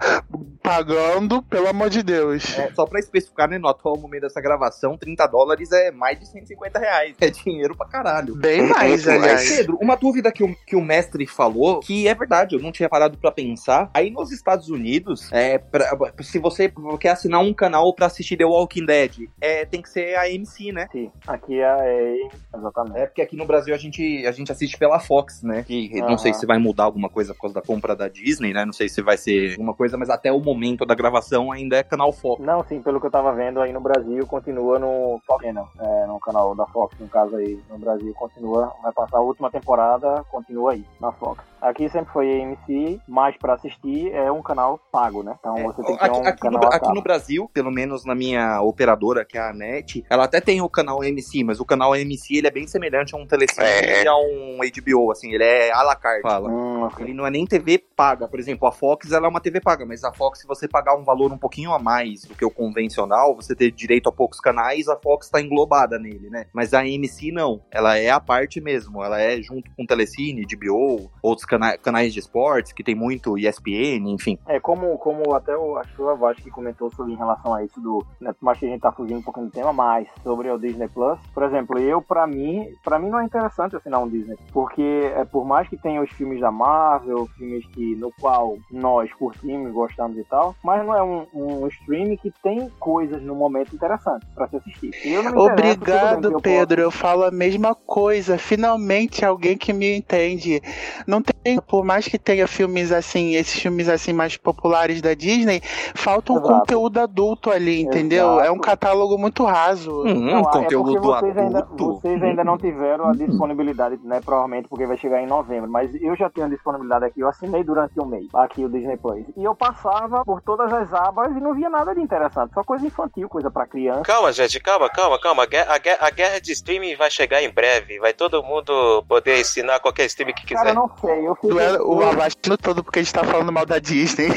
pagando, 0.61 1.41
pelo 1.43 1.67
amor 1.67 1.89
de 1.89 2.01
Deus. 2.01 2.57
É, 2.57 2.71
só 2.73 2.86
pra 2.86 2.99
especificar, 2.99 3.49
né, 3.49 3.57
no 3.57 3.67
atual 3.67 3.97
momento 3.97 4.21
dessa 4.21 4.39
gravação, 4.39 4.97
30 4.97 5.27
dólares 5.27 5.71
é 5.71 5.91
mais 5.91 6.17
de 6.19 6.25
150 6.27 6.79
reais. 6.79 7.15
É 7.19 7.29
dinheiro 7.29 7.72
pra 7.76 7.88
caralho. 7.88 8.36
Bem 8.36 8.63
mais, 8.67 9.07
aliás. 9.07 9.57
Pedro, 9.57 9.78
uma 9.82 9.95
dúvida 9.95 10.32
que 10.32 10.43
o, 10.43 10.55
que 10.65 10.76
o 10.76 10.82
mestre 10.82 11.26
falou, 11.28 11.80
que 11.80 12.07
é 12.07 12.13
verdade, 12.15 12.55
eu 12.55 12.61
não 12.61 12.71
tinha 12.71 12.89
parado 12.89 13.17
pra 13.17 13.32
pensar. 13.32 13.89
Aí 13.93 14.09
nos 14.09 14.32
Estados 14.32 14.69
Unidos, 14.69 15.32
é, 15.32 15.57
pra- 15.57 15.91
se 16.21 16.39
você 16.39 16.71
quer 16.99 17.09
assinar 17.09 17.41
um 17.41 17.53
canal 17.53 17.93
pra 17.93 18.07
assistir 18.07 18.38
The 18.38 18.45
Walking 18.45 18.86
Dead, 18.86 19.28
é, 19.41 19.65
tem 19.65 19.82
que 19.82 19.89
ser 19.89 20.15
a 20.17 20.30
MC, 20.30 20.71
né? 20.71 20.88
Sim, 20.91 21.11
aqui 21.28 21.59
é, 21.59 21.63
é- 21.63 22.28
exatamente. 22.57 22.97
É 22.97 23.05
porque 23.05 23.21
aqui 23.21 23.36
no 23.36 23.45
Brasil 23.45 23.74
a 23.74 23.78
gente, 23.78 24.26
a 24.26 24.32
gente 24.32 24.51
assiste 24.51 24.78
pela 24.78 24.99
Fox, 24.99 25.41
né? 25.43 25.63
Que 25.63 26.01
não 26.01 26.17
sei 26.17 26.34
se 26.34 26.45
vai 26.45 26.57
mudar 26.57 26.84
alguma 26.84 27.09
coisa 27.09 27.34
por 27.34 27.41
causa 27.41 27.55
da 27.55 27.61
compra 27.61 27.95
da 27.95 28.07
Disney, 28.07 28.53
né? 28.53 28.65
Não 28.65 28.74
sei 28.74 28.89
se 28.89 29.01
vai 29.01 29.17
ser 29.17 29.51
alguma 29.51 29.74
coisa, 29.74 29.97
mas 29.97 30.09
até 30.09 30.32
o 30.32 30.39
momento 30.39 30.86
da 30.86 30.95
gravação 30.95 31.51
ainda 31.51 31.78
é 31.78 31.84
canal 31.84 32.11
Fox. 32.11 32.43
Não, 32.43 32.63
sim, 32.67 32.82
pelo 32.82 32.99
que 32.99 33.07
eu 33.07 33.11
tava 33.11 33.34
vendo 33.34 33.59
aí 33.61 33.71
no 33.71 33.80
Brasil, 33.82 34.26
continua 34.28 34.80
no 34.80 35.21
Fox 35.26 35.43
Channel, 35.45 35.67
é, 35.80 36.05
no 36.07 36.19
canal 36.19 36.55
da 36.55 36.65
Fox, 36.67 36.95
no 36.99 37.07
caso 37.07 37.36
aí, 37.36 37.59
no 37.70 37.78
Brasil, 37.78 38.14
continua, 38.14 38.74
vai 38.82 38.91
passar 38.91 39.18
a 39.18 39.22
última 39.22 39.49
temporada, 39.51 40.24
continua 40.30 40.74
aí, 40.74 40.86
na 40.99 41.11
Fox. 41.11 41.53
Aqui 41.64 41.88
sempre 41.88 42.11
foi 42.11 42.41
AMC, 42.41 42.99
mas 43.07 43.38
para 43.38 43.53
assistir 43.53 44.11
é 44.11 44.30
um 44.30 44.41
canal 44.41 44.78
pago, 44.91 45.24
né? 45.24 45.34
Então 45.39 45.57
É, 45.57 45.64
você 45.64 45.82
tem 45.82 45.95
que 45.95 45.99
ter 45.99 46.05
aqui, 46.09 46.20
um 46.20 46.28
aqui 46.28 46.41
canal 46.41 46.61
no, 46.61 46.68
aqui 46.68 46.93
no 46.93 47.01
Brasil, 47.01 47.49
pelo 47.53 47.72
menos 47.72 48.03
na 48.05 48.14
minha 48.14 48.61
operadora, 48.61 49.24
que 49.24 49.38
é 49.38 49.41
a 49.41 49.53
NET, 49.53 50.03
ela 50.09 50.26
até 50.26 50.41
tem 50.41 50.61
o 50.61 50.70
canal 50.70 51.01
MC, 51.01 51.41
mas 51.41 51.61
o 51.61 51.66
canal 51.66 51.95
MC 51.95 52.36
ele 52.38 52.47
é 52.47 52.51
bem 52.51 52.68
semelhante 52.68 53.16
a 53.16 53.18
um 53.18 53.26
telecine 53.26 53.66
É. 53.66 54.03
e 54.03 54.07
a 54.07 54.14
um 54.14 54.57
HBO, 54.57 55.11
assim, 55.11 55.34
ele 55.34 55.43
é 55.43 55.72
à 55.72 55.82
la 55.84 55.95
carte, 55.95 56.22
fala. 56.22 56.49
Hum, 56.49 56.84
ok. 56.84 57.05
Ele 57.05 57.14
não 57.14 57.26
é 57.26 57.32
nem 57.32 57.45
TV 57.45 57.78
paga, 57.78 58.28
por 58.28 58.39
exemplo, 58.39 58.68
a 58.68 58.72
Fox 58.72 59.11
ela 59.14 59.28
é 59.28 59.30
uma 59.30 59.39
TV 59.39 59.61
paga, 59.61 59.86
mas 59.86 60.03
a 60.03 60.11
Fox, 60.11 60.41
se 60.41 60.47
você 60.47 60.68
pagar 60.68 60.97
um 60.97 61.03
valor 61.05 61.32
um 61.32 61.38
pouquinho 61.38 61.72
a 61.72 61.80
mais 61.80 62.26
do 62.26 62.36
que 62.36 62.43
o 62.43 62.51
convencional, 62.51 63.36
você 63.36 63.55
ter 63.55 63.72
direito 63.72 64.09
a 64.09 64.11
poucos 64.11 64.41
canais, 64.41 64.89
a 64.89 64.97
Fox 64.97 65.30
tá 65.30 65.39
englobada 65.39 65.97
nele, 65.97 66.30
né? 66.30 66.45
Mas 66.51 66.74
a 66.74 66.86
MC 66.86 67.32
não, 67.32 67.61
ela 67.72 67.97
é 67.97 68.09
a 68.09 68.20
parte 68.20 68.59
mesmo, 68.59 69.01
ela 69.01 69.22
é 69.22 69.41
junto 69.41 69.72
com 69.76 69.84
o 69.84 69.88
Telecine, 69.88 70.45
HBO, 70.45 71.09
outros 71.22 71.45
cana 71.54 71.78
canais 71.78 72.14
de 72.14 72.20
esportes, 72.20 72.72
que 72.72 72.84
tem 72.84 72.95
muito 72.95 73.38
ESPN, 73.38 74.10
enfim. 74.10 74.38
É, 74.47 74.60
como, 74.60 74.97
como 74.97 75.34
até 75.34 75.56
o, 75.56 75.78
acho 75.78 75.93
que 75.95 76.01
o 76.01 76.36
que 76.36 76.49
comentou 76.49 76.91
sobre 76.91 77.14
em 77.14 77.18
relação 77.18 77.54
a 77.54 77.64
isso 77.64 77.80
do, 77.80 78.06
né, 78.20 78.34
por 78.34 78.45
mais 78.45 78.60
que 78.60 78.66
a 78.66 78.70
gente 78.70 78.82
tá 78.82 78.91
fugindo 78.91 79.20
um 79.20 79.24
pouquinho 79.24 79.47
do 79.47 79.51
tema, 79.51 79.74
mas 79.74 80.08
sobre 80.24 80.49
o 80.49 80.58
Disney 80.58 80.88
Plus, 80.88 81.20
por 81.34 81.43
exemplo, 81.43 81.80
eu, 81.80 82.01
pra 82.01 82.26
mim, 82.26 82.68
pra 82.84 82.99
mim 82.99 83.10
não 83.10 83.20
é 83.20 83.26
interessante 83.26 83.76
assinar 83.76 84.01
um 84.01 84.10
Disney, 84.10 84.38
porque 84.51 85.12
é, 85.16 85.26
por 85.26 85.45
mais 85.45 85.68
que 85.68 85.78
tenha 85.78 86.01
os 86.01 86.10
filmes 86.12 86.39
da 86.39 86.51
Marvel, 86.51 87.28
filmes 87.38 87.66
que, 87.68 87.95
no 87.95 88.12
qual 88.20 88.58
nós 88.72 89.12
curtimos, 89.14 89.72
gostamos 89.72 90.18
e 90.18 90.24
tal, 90.24 90.56
mas 90.64 90.86
não 90.86 90.95
é 90.95 91.04
um, 91.04 91.26
um 91.34 91.68
streaming 91.68 92.18
que 92.18 92.32
tem 92.41 92.70
coisas 92.80 93.22
no 93.22 93.36
momento 93.36 93.76
interessantes 93.76 94.28
pra 94.34 94.47
se 94.47 94.58
assistir. 94.58 94.91
Obrigado, 95.36 96.32
eu 96.32 96.41
Pedro. 96.41 96.82
Eu 96.82 96.91
falo 96.91 97.24
a 97.24 97.32
mesma 97.32 97.76
coisa. 97.76 98.38
Finalmente 98.38 99.26
alguém 99.26 99.58
que 99.58 99.74
me 99.74 99.97
entende. 99.97 100.62
Não 101.08 101.22
tem, 101.22 101.34
por 101.68 101.84
mais 101.84 102.08
que 102.08 102.18
tenha 102.18 102.48
filmes 102.48 102.91
assim, 102.91 103.36
esses 103.36 103.60
filmes 103.62 103.89
assim 103.89 104.14
mais 104.14 104.38
populares 104.38 105.02
da 105.02 105.14
Disney, 105.14 105.62
falta 105.96 106.34
um 106.34 106.38
Exato. 106.38 106.54
conteúdo 106.60 107.00
adulto 107.00 107.50
ali, 107.52 107.82
entendeu? 107.82 108.26
Exato. 108.34 108.41
É 108.48 108.52
um 108.52 108.60
catálogo 108.60 109.18
muito 109.18 109.44
raso. 109.46 110.04
Hum, 110.04 110.14
Não, 110.32 110.39
é 110.39 110.44
conteúdo 110.52 111.02
porque 111.02 111.20
vocês 111.26 111.38
ainda, 111.38 111.60
adulto. 111.60 111.94
vocês 112.02 112.24
ainda 112.24 112.44
não 112.44 112.58
tiveram 112.58 113.10
a 113.10 113.14
disponibilidade, 113.14 114.00
né? 114.04 114.22
Provavelmente 114.24 114.68
porque 114.68 114.86
vai 114.86 114.98
chegar 114.98 115.22
em 115.22 115.28
novembro. 115.28 115.70
Mas 115.70 115.94
eu 116.02 116.16
já 116.16 116.30
tenho 116.30 116.48
a 116.48 116.50
disponibilidade 116.50 117.06
aqui. 117.06 117.20
Eu 117.20 117.28
assinei 117.28 117.64
durante 117.64 118.00
um 118.00 118.06
mês 118.06 118.28
aqui 118.34 118.64
o 118.64 118.70
Disney 118.70 118.98
Plus. 118.98 119.26
E 119.36 119.44
eu 119.44 119.56
passava 119.56 120.24
por 120.26 120.41
todas 120.41 120.72
as 120.74 120.94
abas 120.94 121.36
e 121.36 121.39
não 121.39 121.54
via 121.54 121.70
nada 121.70 121.94
de 121.94 122.02
interessante. 122.02 122.54
Só 122.54 122.64
coisa 122.64 122.86
infantil, 122.86 123.28
coisa 123.30 123.50
pra 123.52 123.66
criança. 123.68 124.02
Calma, 124.04 124.32
gente, 124.32 124.60
calma, 124.60 124.89
calma, 124.89 125.20
calma. 125.20 125.44
A 125.44 125.46
guerra, 125.46 125.74
a 125.76 125.78
guerra- 125.78 125.98
a 126.02 126.10
guerra 126.10 126.39
de 126.41 126.52
streaming 126.52 126.96
vai 126.96 127.10
chegar 127.12 127.41
em 127.41 127.50
breve. 127.50 128.00
Vai 128.00 128.14
todo 128.14 128.44
mundo 128.44 129.04
poder 129.08 129.39
ensinar 129.39 129.80
qualquer 129.80 130.06
streaming 130.06 130.34
que 130.34 130.46
Cara, 130.54 130.66
quiser. 130.70 130.70
eu 130.72 130.76
não 130.76 130.89
sei. 130.98 131.28
Eu 131.28 131.32
fico, 131.36 131.49
Não 131.49 131.59
é 131.59 131.71
o 131.81 132.01
eu- 132.01 132.09
Avastino 132.09 132.57
todo 132.57 132.84
porque 132.84 132.99
a 132.99 133.03
gente 133.03 133.13
tá 133.13 133.23
falando 133.23 133.51
mal 133.51 133.65
da 133.65 133.79
Disney. 133.79 134.27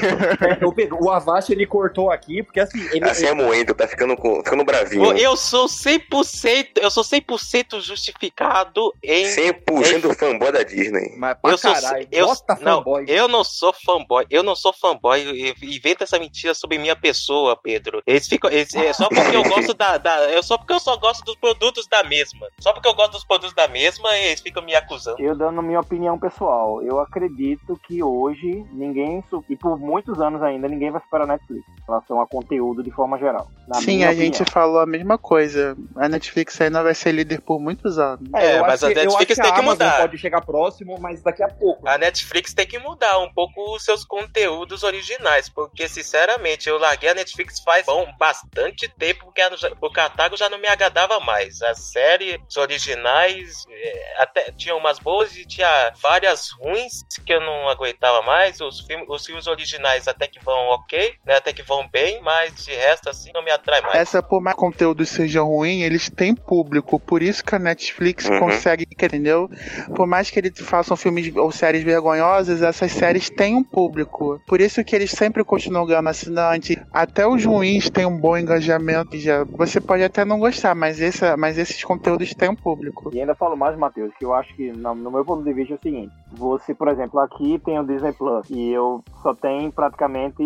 Ô 0.64 0.72
Pedro, 0.72 0.98
o 1.02 1.10
Avast 1.10 1.52
ele 1.52 1.66
cortou 1.66 2.10
aqui, 2.10 2.42
porque 2.42 2.60
assim, 2.60 2.80
ele, 2.90 3.00
Tá 3.00 3.14
se 3.14 3.30
moendo, 3.34 3.74
tá 3.74 3.86
ficando, 3.86 4.16
com, 4.16 4.36
ficando 4.44 4.64
bravinho. 4.64 5.16
Eu 5.16 5.36
sou 5.36 5.68
100%, 5.68 6.78
eu 6.80 6.90
sou 6.90 7.02
100% 7.04 7.80
justificado 7.80 8.92
em 9.02 9.24
100% 9.26 10.14
fanboy 10.16 10.52
da 10.52 10.62
Disney. 10.62 11.14
Mas 11.16 11.36
pra 11.40 11.50
eu 11.52 11.58
sou 11.58 11.72
caralho, 11.72 12.08
eu, 12.10 12.26
bosta 12.26 12.54
não, 12.60 12.78
fanboy. 12.78 13.04
eu 13.08 13.28
não 13.28 13.44
sou 13.44 13.72
fanboy, 13.72 14.26
eu 14.30 14.42
não 14.42 14.54
sou 14.56 14.72
fanboy. 14.72 15.54
Inventa 15.62 16.04
essa 16.04 16.18
mentira 16.18 16.54
sobre 16.54 16.78
minha 16.78 16.96
pessoa, 16.96 17.56
Pedro. 17.56 18.02
Eles 18.06 18.26
ficam, 18.26 18.50
eles- 18.50 18.74
é 18.74 18.92
só 18.92 19.08
porque 19.08 19.36
eu 19.36 19.42
gosto 19.44 19.74
da, 19.74 19.98
da, 19.98 20.30
eu 20.30 20.42
só 20.42 20.56
porque 20.58 20.72
eu 20.72 20.80
só 20.80 20.96
gosto 20.96 21.24
dos 21.24 21.36
produtos 21.36 21.86
da 21.88 22.02
mesma. 22.04 22.46
Só 22.58 22.72
porque 22.72 22.88
eu 22.88 22.94
gosto 22.94 23.12
dos 23.12 23.24
produtos 23.24 23.54
da 23.54 23.68
mesma, 23.68 24.16
eles 24.16 24.40
ficam 24.40 24.62
me 24.62 24.74
acusando. 24.74 25.20
Eu 25.20 25.36
dando 25.36 25.62
minha 25.62 25.80
opinião 25.80 26.18
pessoal, 26.18 26.82
eu 26.86 27.00
acredito 27.00 27.78
que 27.86 28.02
hoje 28.02 28.64
ninguém, 28.72 29.22
e 29.48 29.56
por 29.56 29.78
muitos 29.78 30.20
anos 30.20 30.42
ainda, 30.42 30.68
ninguém 30.68 30.90
vai 30.90 31.00
superar 31.00 31.24
a 31.28 31.32
Netflix 31.32 31.66
em 31.68 31.84
relação 31.86 32.20
a 32.20 32.26
conteúdo 32.26 32.82
de 32.82 32.90
forma 32.90 33.18
geral. 33.18 33.48
Na 33.68 33.76
Sim, 33.80 34.04
a 34.04 34.12
gente 34.14 34.36
opinião. 34.42 34.52
falou 34.52 34.78
a 34.80 34.86
mesma 34.86 35.18
coisa. 35.18 35.76
A 35.96 36.08
Netflix 36.08 36.60
ainda 36.60 36.82
vai 36.82 36.94
ser 36.94 37.12
líder 37.12 37.40
por 37.40 37.58
muitos 37.60 37.98
anos. 37.98 38.20
É, 38.34 38.58
eu 38.58 38.62
mas 38.62 38.82
acho 38.82 38.86
a 38.86 38.94
que- 38.94 38.98
eu 39.00 39.04
Netflix 39.04 39.34
que 39.34 39.42
tem 39.42 39.50
a 39.50 39.54
que 39.54 39.60
mudar. 39.62 40.00
pode 40.00 40.18
chegar 40.18 40.40
próximo, 40.42 40.96
mas 41.00 41.22
daqui 41.22 41.42
a 41.42 41.48
pouco. 41.48 41.88
A 41.88 41.98
Netflix 41.98 42.54
tem 42.54 42.66
que 42.66 42.78
mudar 42.78 43.18
um 43.18 43.32
pouco 43.32 43.74
os 43.74 43.84
seus 43.84 44.04
conteúdos 44.04 44.82
originais, 44.82 45.48
porque 45.48 45.88
sinceramente 45.88 46.68
eu 46.68 46.78
larguei 46.78 47.10
a 47.10 47.14
Netflix 47.14 47.60
faz 47.60 47.84
bom, 47.86 48.06
bastante 48.18 48.88
tempo, 48.96 49.24
porque 49.26 49.40
a- 49.40 49.50
o 49.80 49.90
catálogo 49.90 50.36
já 50.36 50.48
não 50.48 50.58
me 50.58 50.68
agradava 50.68 51.18
mais. 51.20 51.60
As 51.62 51.78
séries 51.90 52.38
originais 52.56 53.64
é, 53.70 54.22
até 54.22 54.52
tinha 54.52 54.74
umas 54.76 54.98
boas 54.98 55.34
e 55.36 55.44
tinha 55.46 55.92
várias 56.02 56.50
ruins 56.60 56.75
que 57.24 57.32
eu 57.32 57.40
não 57.40 57.68
aguentava 57.68 58.22
mais. 58.22 58.60
Os 58.60 58.80
filmes, 58.80 59.06
os 59.08 59.24
filmes 59.24 59.46
originais 59.46 60.06
até 60.08 60.26
que 60.26 60.42
vão 60.44 60.68
ok, 60.68 61.14
né, 61.24 61.36
até 61.36 61.52
que 61.52 61.62
vão 61.62 61.88
bem, 61.88 62.20
mas 62.22 62.54
de 62.64 62.72
resto 62.72 63.08
assim 63.08 63.30
não 63.34 63.42
me 63.42 63.50
atrai 63.50 63.80
mais. 63.80 63.94
Essa, 63.94 64.22
por 64.22 64.40
mais 64.40 64.54
que 64.56 64.62
o 64.62 64.66
conteúdo 64.66 65.04
seja 65.06 65.42
ruim, 65.42 65.82
eles 65.82 66.10
têm 66.10 66.34
público. 66.34 66.98
Por 67.00 67.22
isso 67.22 67.44
que 67.44 67.54
a 67.54 67.58
Netflix 67.58 68.26
Uhum. 68.28 68.38
consegue, 68.40 68.86
entendeu? 68.90 69.48
Por 69.94 70.06
mais 70.06 70.30
que 70.30 70.38
eles 70.38 70.52
façam 70.60 70.96
filmes 70.96 71.34
ou 71.36 71.50
séries 71.50 71.82
vergonhosas, 71.82 72.62
essas 72.62 72.92
séries 72.92 73.30
têm 73.30 73.54
um 73.54 73.64
público. 73.64 74.40
Por 74.46 74.60
isso 74.60 74.82
que 74.84 74.94
eles 74.94 75.10
sempre 75.10 75.44
continuam 75.44 75.86
ganhando 75.86 76.08
assinante. 76.08 76.80
Até 76.92 77.26
os 77.26 77.44
ruins 77.44 77.90
têm 77.90 78.06
um 78.06 78.18
bom 78.18 78.36
engajamento. 78.36 79.16
Já. 79.18 79.44
Você 79.44 79.80
pode 79.80 80.02
até 80.02 80.24
não 80.24 80.38
gostar, 80.38 80.74
mas, 80.74 81.00
esse, 81.00 81.36
mas 81.36 81.58
esses 81.58 81.82
conteúdos 81.84 82.32
têm 82.34 82.48
um 82.48 82.56
público. 82.56 83.10
E 83.12 83.20
ainda 83.20 83.34
falo 83.34 83.56
mais, 83.56 83.76
Matheus, 83.76 84.12
que 84.18 84.24
eu 84.24 84.34
acho 84.34 84.54
que, 84.54 84.72
no, 84.72 84.94
no 84.94 85.10
meu 85.10 85.24
ponto 85.24 85.42
de 85.44 85.52
vista, 85.52 85.74
é 85.74 85.76
o 85.76 85.80
seguinte: 85.82 86.12
você, 86.36 86.74
por 86.74 86.88
exemplo, 86.88 87.18
aqui 87.20 87.58
tem 87.58 87.78
o 87.78 87.86
Disney 87.86 88.12
Plus, 88.12 88.48
e 88.50 88.70
eu 88.70 89.02
só 89.22 89.34
tenho 89.34 89.72
praticamente 89.72 90.42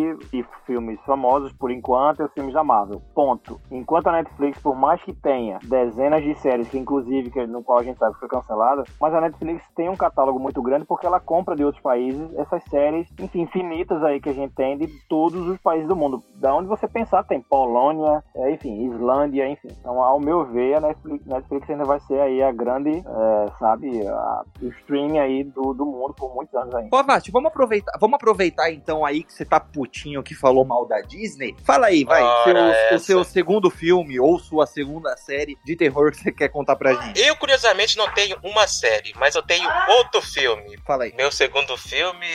filmes 0.65 1.01
famosos 1.03 1.53
por 1.53 1.71
enquanto, 1.71 2.21
e 2.21 2.25
os 2.25 2.33
filmes 2.33 2.55
da 2.55 2.65
Marvel. 2.65 3.03
Ponto. 3.15 3.61
Enquanto 3.71 4.07
a 4.07 4.13
Netflix, 4.13 4.61
por 4.61 4.77
mais 4.77 5.03
que 5.03 5.13
tenha 5.13 5.59
dezenas 5.63 6.23
de 6.23 6.35
séries, 6.37 6.69
que 6.69 6.79
inclusive, 6.79 7.31
que, 7.31 7.47
no 7.47 7.63
qual 7.63 7.81
a 7.81 7.83
gente 7.83 7.99
sabe 7.99 8.15
que 8.15 8.21
foi 8.21 8.29
cancelada, 8.29 8.85
mas 9.01 9.15
a 9.15 9.21
Netflix 9.21 9.65
tem 9.75 9.89
um 9.89 9.97
catálogo 9.97 10.39
muito 10.39 10.63
grande 10.63 10.85
porque 10.85 11.07
ela 11.07 11.21
compra 11.21 11.57
de 11.57 11.65
outros 11.65 11.83
países 11.83 12.33
essas 12.37 12.63
séries, 12.65 13.09
enfim, 13.19 13.41
infinitas 13.43 14.03
aí 14.03 14.21
que 14.21 14.29
a 14.29 14.33
gente 14.33 14.55
tem 14.55 14.79
de 14.79 14.87
todos 15.09 15.47
os 15.49 15.59
países 15.59 15.89
do 15.89 15.97
mundo. 15.97 16.23
Da 16.37 16.55
onde 16.55 16.69
você 16.69 16.87
pensar, 16.87 17.25
tem 17.25 17.41
Polônia, 17.41 18.23
é, 18.35 18.53
enfim, 18.53 18.87
Islândia, 18.87 19.49
enfim. 19.49 19.69
Então, 19.79 20.03
ao 20.03 20.21
meu 20.21 20.45
ver, 20.45 20.77
a 20.77 20.81
Netflix, 20.81 21.27
Netflix 21.27 21.71
ainda 21.71 21.85
vai 21.85 22.01
ser 22.01 22.21
aí 22.21 22.43
a 22.43 22.53
grande, 22.53 22.91
é, 22.91 23.47
sabe, 23.59 24.07
a, 24.07 24.43
o 24.63 24.67
streaming 24.67 25.19
aí 25.19 25.45
do, 25.45 25.73
do 25.81 25.87
mundo 25.87 26.15
por 26.15 26.35
muitos 26.35 26.55
anos 26.55 26.75
ainda. 26.75 26.95
Ô, 26.95 26.99
Avast, 26.99 27.31
vamos 27.31 27.49
aproveitar, 27.49 27.93
vamos 27.99 28.15
aproveitar 28.17 28.71
então 28.71 29.05
aí 29.05 29.23
que 29.23 29.33
você 29.33 29.45
tá 29.45 29.59
putinho 29.59 30.23
que 30.23 30.35
falou 30.35 30.65
mal 30.65 30.87
da 30.87 31.01
Disney. 31.01 31.55
Fala 31.65 31.87
aí, 31.87 32.05
vai, 32.05 32.23
seu- 32.45 32.97
o 32.97 32.99
seu 32.99 33.25
segundo 33.25 33.71
filme 33.71 34.21
ou 34.21 34.39
sua 34.39 34.67
segunda 34.67 35.17
série 35.17 35.57
de 35.65 35.75
terror 35.77 36.11
que 36.11 36.19
você 36.19 36.31
quer 36.33 36.49
contar 36.49 36.77
pra 36.77 36.93
gente. 36.95 37.21
Eu, 37.21 37.35
curiosamente, 37.37 37.97
não 37.97 38.13
tenho 38.13 38.37
uma 38.43 38.67
série, 38.67 39.13
mas 39.17 39.35
eu 39.35 39.43
tenho 39.43 39.69
outro 39.89 40.21
filme. 40.21 40.77
Fala 40.87 41.05
aí. 41.05 41.15
Meu 41.17 41.31
segundo 41.33 41.77
filme, 41.77 42.27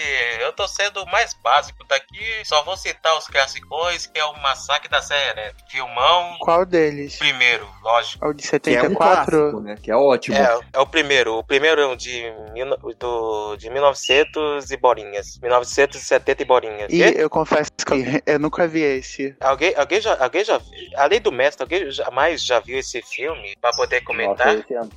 eu 0.42 0.52
tô 0.54 0.68
sendo 0.68 1.04
o 1.04 1.12
mais 1.12 1.34
básico 1.36 1.84
daqui, 1.88 2.24
só 2.44 2.64
vou 2.64 2.76
citar 2.78 3.18
os 3.18 3.28
classicões, 3.28 4.08
que 4.08 4.20
é 4.20 4.26
o 4.26 4.34
Massacre 4.42 4.90
da 4.90 5.02
Serra 5.02 5.32
Elétrica. 5.32 5.70
Filmão, 5.70 6.38
Qual 6.40 6.66
deles? 6.66 7.18
primeiro, 7.18 7.68
lógico. 7.84 8.26
É 8.26 8.28
o 8.30 8.34
de 8.34 8.42
Que 8.44 8.48
é 8.48 8.50
um 8.50 8.52
74? 8.90 9.32
clássico, 9.38 9.60
né? 9.62 9.76
Que 9.82 9.92
é 9.92 9.96
ótimo. 9.96 10.38
É, 10.38 10.60
é 10.74 10.80
o 10.80 10.88
primeiro. 10.88 11.38
O 11.38 11.44
primeiro 11.44 11.82
é 11.82 11.86
o 11.86 11.96
de, 11.96 12.24
no- 12.66 12.94
do, 13.26 13.56
de 13.58 13.70
1900 13.70 14.70
e 14.72 14.78
bolinhas. 14.78 15.40
1970 15.42 16.42
e 16.42 16.46
bolinhas. 16.46 16.94
E 16.94 17.02
E- 17.02 17.18
eu 17.22 17.30
confesso 17.30 17.72
que 17.72 17.84
eu 18.26 18.40
nunca 18.40 18.68
vi 18.68 18.82
esse. 18.82 19.36
Alguém, 19.40 19.74
alguém, 19.76 20.00
já, 20.02 20.16
alguém 20.24 20.44
já? 20.44 20.62
Além 20.98 21.20
do 21.22 21.32
mestre, 21.32 21.64
alguém 21.64 21.90
jamais 21.92 22.44
já 22.44 22.60
viu 22.60 22.78
esse 22.78 23.02
filme 23.02 23.56
pra 23.60 23.72
poder 23.72 24.02
comentar? 24.02 24.56
Nossa, 24.56 24.90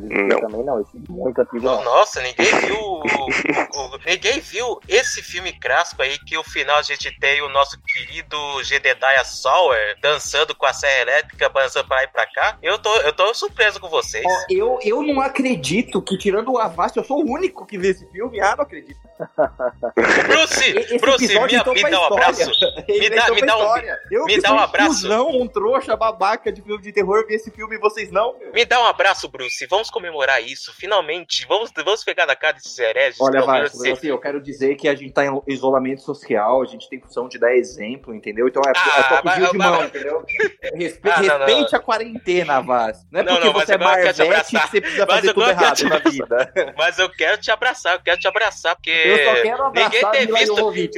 Não. 0.00 0.40
também 0.40 0.64
não, 0.64 0.80
esse 0.80 0.96
é 0.96 1.00
muito 1.12 1.40
antigo. 1.40 1.60
Nossa, 1.60 2.20
ninguém 2.20 2.46
viu 2.60 2.76
o, 2.80 3.00
o- 3.02 3.94
o- 3.94 3.98
ninguém 4.06 4.40
viu 4.40 4.78
esse 4.88 5.22
filme 5.22 5.52
clássico 5.52 6.02
aí 6.02 6.18
que 6.18 6.36
o 6.36 6.42
final 6.44 6.78
a 6.78 6.82
gente 6.82 7.10
tem 7.18 7.40
o 7.42 7.48
nosso 7.48 7.78
querido 7.82 8.36
Jedediah 8.64 9.24
Sauer 9.24 9.96
dançando 10.00 10.54
com 10.54 10.66
a 10.66 10.72
serra 10.72 11.02
elétrica, 11.02 11.48
balançando 11.48 11.86
pra 11.86 11.98
lá 11.98 12.04
e 12.04 12.08
pra 12.08 12.26
cá. 12.26 12.58
Eu 12.62 12.78
tô, 12.78 12.94
eu 13.00 13.12
tô 13.12 13.32
surpreso 13.34 13.80
com 13.80 13.88
vocês. 13.88 14.24
Ó, 14.26 14.44
eu, 14.50 14.78
eu 14.82 15.02
não 15.02 15.20
acredito 15.20 16.00
que, 16.02 16.16
tirando 16.18 16.52
o 16.52 16.58
Avast, 16.58 16.96
eu 16.96 17.04
sou 17.04 17.22
o 17.24 17.30
único 17.30 17.66
que 17.68 17.78
vê 17.78 17.88
esse 17.90 18.06
filme. 18.10 18.40
Ah, 18.40 18.56
não 18.56 18.64
acredito. 18.64 18.98
Bruce, 20.26 20.98
Bruce, 21.00 21.26
me, 21.26 21.74
me 21.82 21.90
dá 21.90 22.00
um 22.00 22.04
abraço. 22.04 22.50
Me 22.88 23.10
dá- 23.10 23.30
me 23.30 23.40
dá 23.42 23.56
um- 23.56 23.60
história. 23.60 23.98
Eu 24.10 24.24
me 24.24 24.40
dá 24.40 24.52
um 24.54 24.58
abraço. 24.58 25.00
tiozão, 25.00 25.28
um 25.28 25.46
trouxa 25.46 25.96
babaca 25.96 26.50
de 26.52 26.62
filme 26.62 26.82
de 26.82 26.92
terror, 26.92 27.26
vi 27.26 27.34
esse 27.34 27.50
filme 27.50 27.76
e 27.76 27.78
vocês 27.78 28.10
não, 28.10 28.38
meu. 28.38 28.52
Me 28.52 28.64
dá 28.64 28.80
um 28.80 28.86
abraço, 28.86 29.28
Bruce. 29.28 29.66
Vamos 29.66 29.90
comemorar 29.90 30.42
isso. 30.42 30.72
Finalmente, 30.74 31.46
vamos, 31.48 31.70
vamos 31.76 32.04
pegar 32.04 32.26
na 32.26 32.36
cara 32.36 32.54
desses 32.54 32.78
hereges. 32.78 33.20
Olha, 33.20 33.40
não 33.40 33.46
Vasco, 33.46 33.76
assim, 33.90 34.08
eu 34.08 34.18
quero 34.18 34.40
dizer 34.40 34.76
que 34.76 34.88
a 34.88 34.94
gente 34.94 35.12
tá 35.12 35.24
em 35.26 35.42
isolamento 35.46 36.02
social, 36.02 36.62
a 36.62 36.66
gente 36.66 36.88
tem 36.88 37.00
função 37.00 37.28
de 37.28 37.38
dar 37.38 37.54
exemplo, 37.54 38.14
entendeu? 38.14 38.48
Então 38.48 38.62
é, 38.66 38.72
Ah, 38.76 39.00
é 39.00 39.02
só 39.02 39.22
pedir 39.22 39.40
mas- 39.40 39.50
de 39.50 39.58
mas- 39.58 39.70
mão, 39.70 39.84
entendeu? 39.84 40.24
Respe- 40.74 41.10
Ah, 41.10 41.22
não, 41.22 41.38
não, 41.38 41.46
respeite 41.46 41.76
a 41.76 41.78
quarentena, 41.80 42.60
Vaz. 42.62 42.98
Não 43.10 43.20
é 43.20 43.22
Não, 43.22 43.32
porque 43.34 43.46
não, 43.46 43.52
mas 43.54 43.66
você 43.66 43.74
é 43.74 43.78
marvete 43.78 44.50
que 44.50 44.58
você 44.68 44.80
precisa 44.80 45.06
Mas 45.06 45.14
fazer 45.16 45.34
tudo 45.34 45.48
errado 45.50 45.76
te 45.76 45.84
na 45.84 45.98
vida. 45.98 46.52
Mas 46.76 46.98
eu 46.98 47.10
quero 47.10 47.38
te 47.40 47.50
abraçar, 47.50 47.57
eu 47.94 48.00
quero 48.00 48.18
te 48.18 48.28
abraçar, 48.28 48.76
porque. 48.76 48.90
Eu 48.90 49.24
só 49.24 49.42
quero 49.42 49.64
abraçar 49.64 49.90
ninguém 49.90 50.26
tem 50.26 50.34
visto. 50.34 50.64
Hoje. 50.64 50.90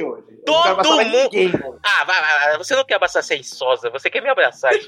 Todo 0.45 0.95
mundo. 0.97 1.29
Ninguém, 1.33 1.51
ah, 1.83 2.03
vai, 2.03 2.21
vai, 2.21 2.57
você 2.57 2.75
não 2.75 2.83
quer 2.83 2.95
abraçar 2.95 3.23
sem 3.23 3.43
sosa, 3.43 3.89
você 3.89 4.09
quer 4.09 4.21
me 4.21 4.29
abraçar. 4.29 4.71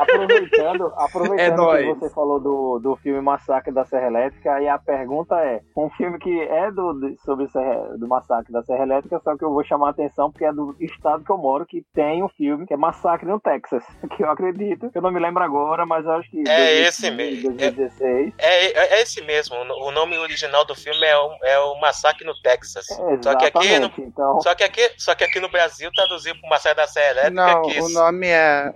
aproveitando, 0.00 0.92
aproveitando 0.96 1.70
é 1.72 1.82
que 1.82 1.94
você 1.94 2.10
falou 2.10 2.40
do, 2.40 2.78
do 2.78 2.96
filme 2.96 3.20
Massacre 3.20 3.72
da 3.72 3.84
Serra 3.84 4.06
Elétrica, 4.06 4.54
aí 4.54 4.68
a 4.68 4.78
pergunta 4.78 5.36
é: 5.36 5.60
um 5.76 5.88
filme 5.90 6.18
que 6.18 6.40
é 6.40 6.70
do, 6.70 7.14
sobre 7.24 7.46
o 7.46 7.98
do 7.98 8.08
Massacre 8.08 8.52
da 8.52 8.62
Serra 8.62 8.82
Elétrica, 8.82 9.20
só 9.22 9.36
que 9.36 9.44
eu 9.44 9.52
vou 9.52 9.64
chamar 9.64 9.88
a 9.88 9.90
atenção 9.90 10.30
porque 10.30 10.44
é 10.44 10.52
do 10.52 10.76
estado 10.80 11.24
que 11.24 11.30
eu 11.30 11.38
moro, 11.38 11.66
que 11.66 11.84
tem 11.94 12.22
um 12.22 12.28
filme 12.28 12.66
que 12.66 12.74
é 12.74 12.76
Massacre 12.76 13.28
no 13.28 13.40
Texas, 13.40 13.84
que 14.16 14.22
eu 14.22 14.30
acredito, 14.30 14.90
eu 14.94 15.02
não 15.02 15.10
me 15.10 15.20
lembro 15.20 15.42
agora, 15.42 15.86
mas 15.86 16.06
acho 16.06 16.30
que. 16.30 16.42
É 16.48 16.86
esse 16.86 17.10
mesmo. 17.10 17.52
2016. 17.52 18.34
É, 18.38 18.66
é, 18.66 18.98
é, 18.98 19.02
esse 19.02 19.22
mesmo. 19.22 19.56
O 19.56 19.90
nome 19.90 20.18
original 20.18 20.61
do 20.64 20.74
filme 20.74 21.04
é 21.04 21.16
o, 21.16 21.36
é 21.42 21.58
o 21.58 21.80
Massacre 21.80 22.24
no 22.24 22.34
Texas. 22.42 22.86
É, 22.90 23.22
só 23.22 23.36
que 23.36 23.44
aqui 23.46 23.78
no, 23.78 23.92
então... 23.98 24.40
só 24.40 24.54
que 24.54 24.64
aqui, 24.64 24.90
só 24.96 25.14
que 25.14 25.24
aqui 25.24 25.40
no 25.40 25.48
Brasil 25.48 25.90
traduziu 25.94 26.34
para 26.40 26.50
Massacre 26.50 26.76
da 26.76 26.86
Serra 26.86 27.10
Elétrica. 27.10 27.30
Não, 27.32 27.62
que... 27.62 27.80
o 27.80 27.88
nome 27.88 28.28
é, 28.28 28.72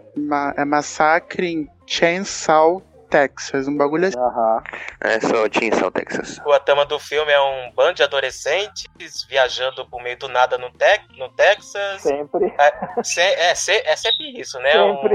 é 0.56 0.64
Massacre 0.64 1.46
em 1.46 1.68
Chainsaw 1.86 2.82
Texas, 3.16 3.66
um 3.66 3.74
bagulho 3.74 4.08
assim. 4.08 4.18
Uhum. 4.18 4.60
É 5.00 5.20
só 5.20 5.46
Chainsaw, 5.50 5.90
Texas. 5.90 6.38
A 6.46 6.60
trama 6.60 6.84
do 6.84 6.98
filme 6.98 7.32
é 7.32 7.40
um 7.40 7.72
bando 7.72 7.94
de 7.94 8.02
adolescentes 8.02 8.86
viajando 9.26 9.86
por 9.86 10.02
meio 10.02 10.18
do 10.18 10.28
nada 10.28 10.58
no, 10.58 10.68
te 10.70 11.00
no 11.16 11.30
Texas. 11.30 12.02
Sempre. 12.02 12.54
É, 12.58 13.02
se, 13.02 13.20
é, 13.20 13.54
se, 13.54 13.72
é 13.72 13.96
sempre 13.96 14.38
isso, 14.38 14.58
né? 14.58 14.72
Sempre. 14.72 15.14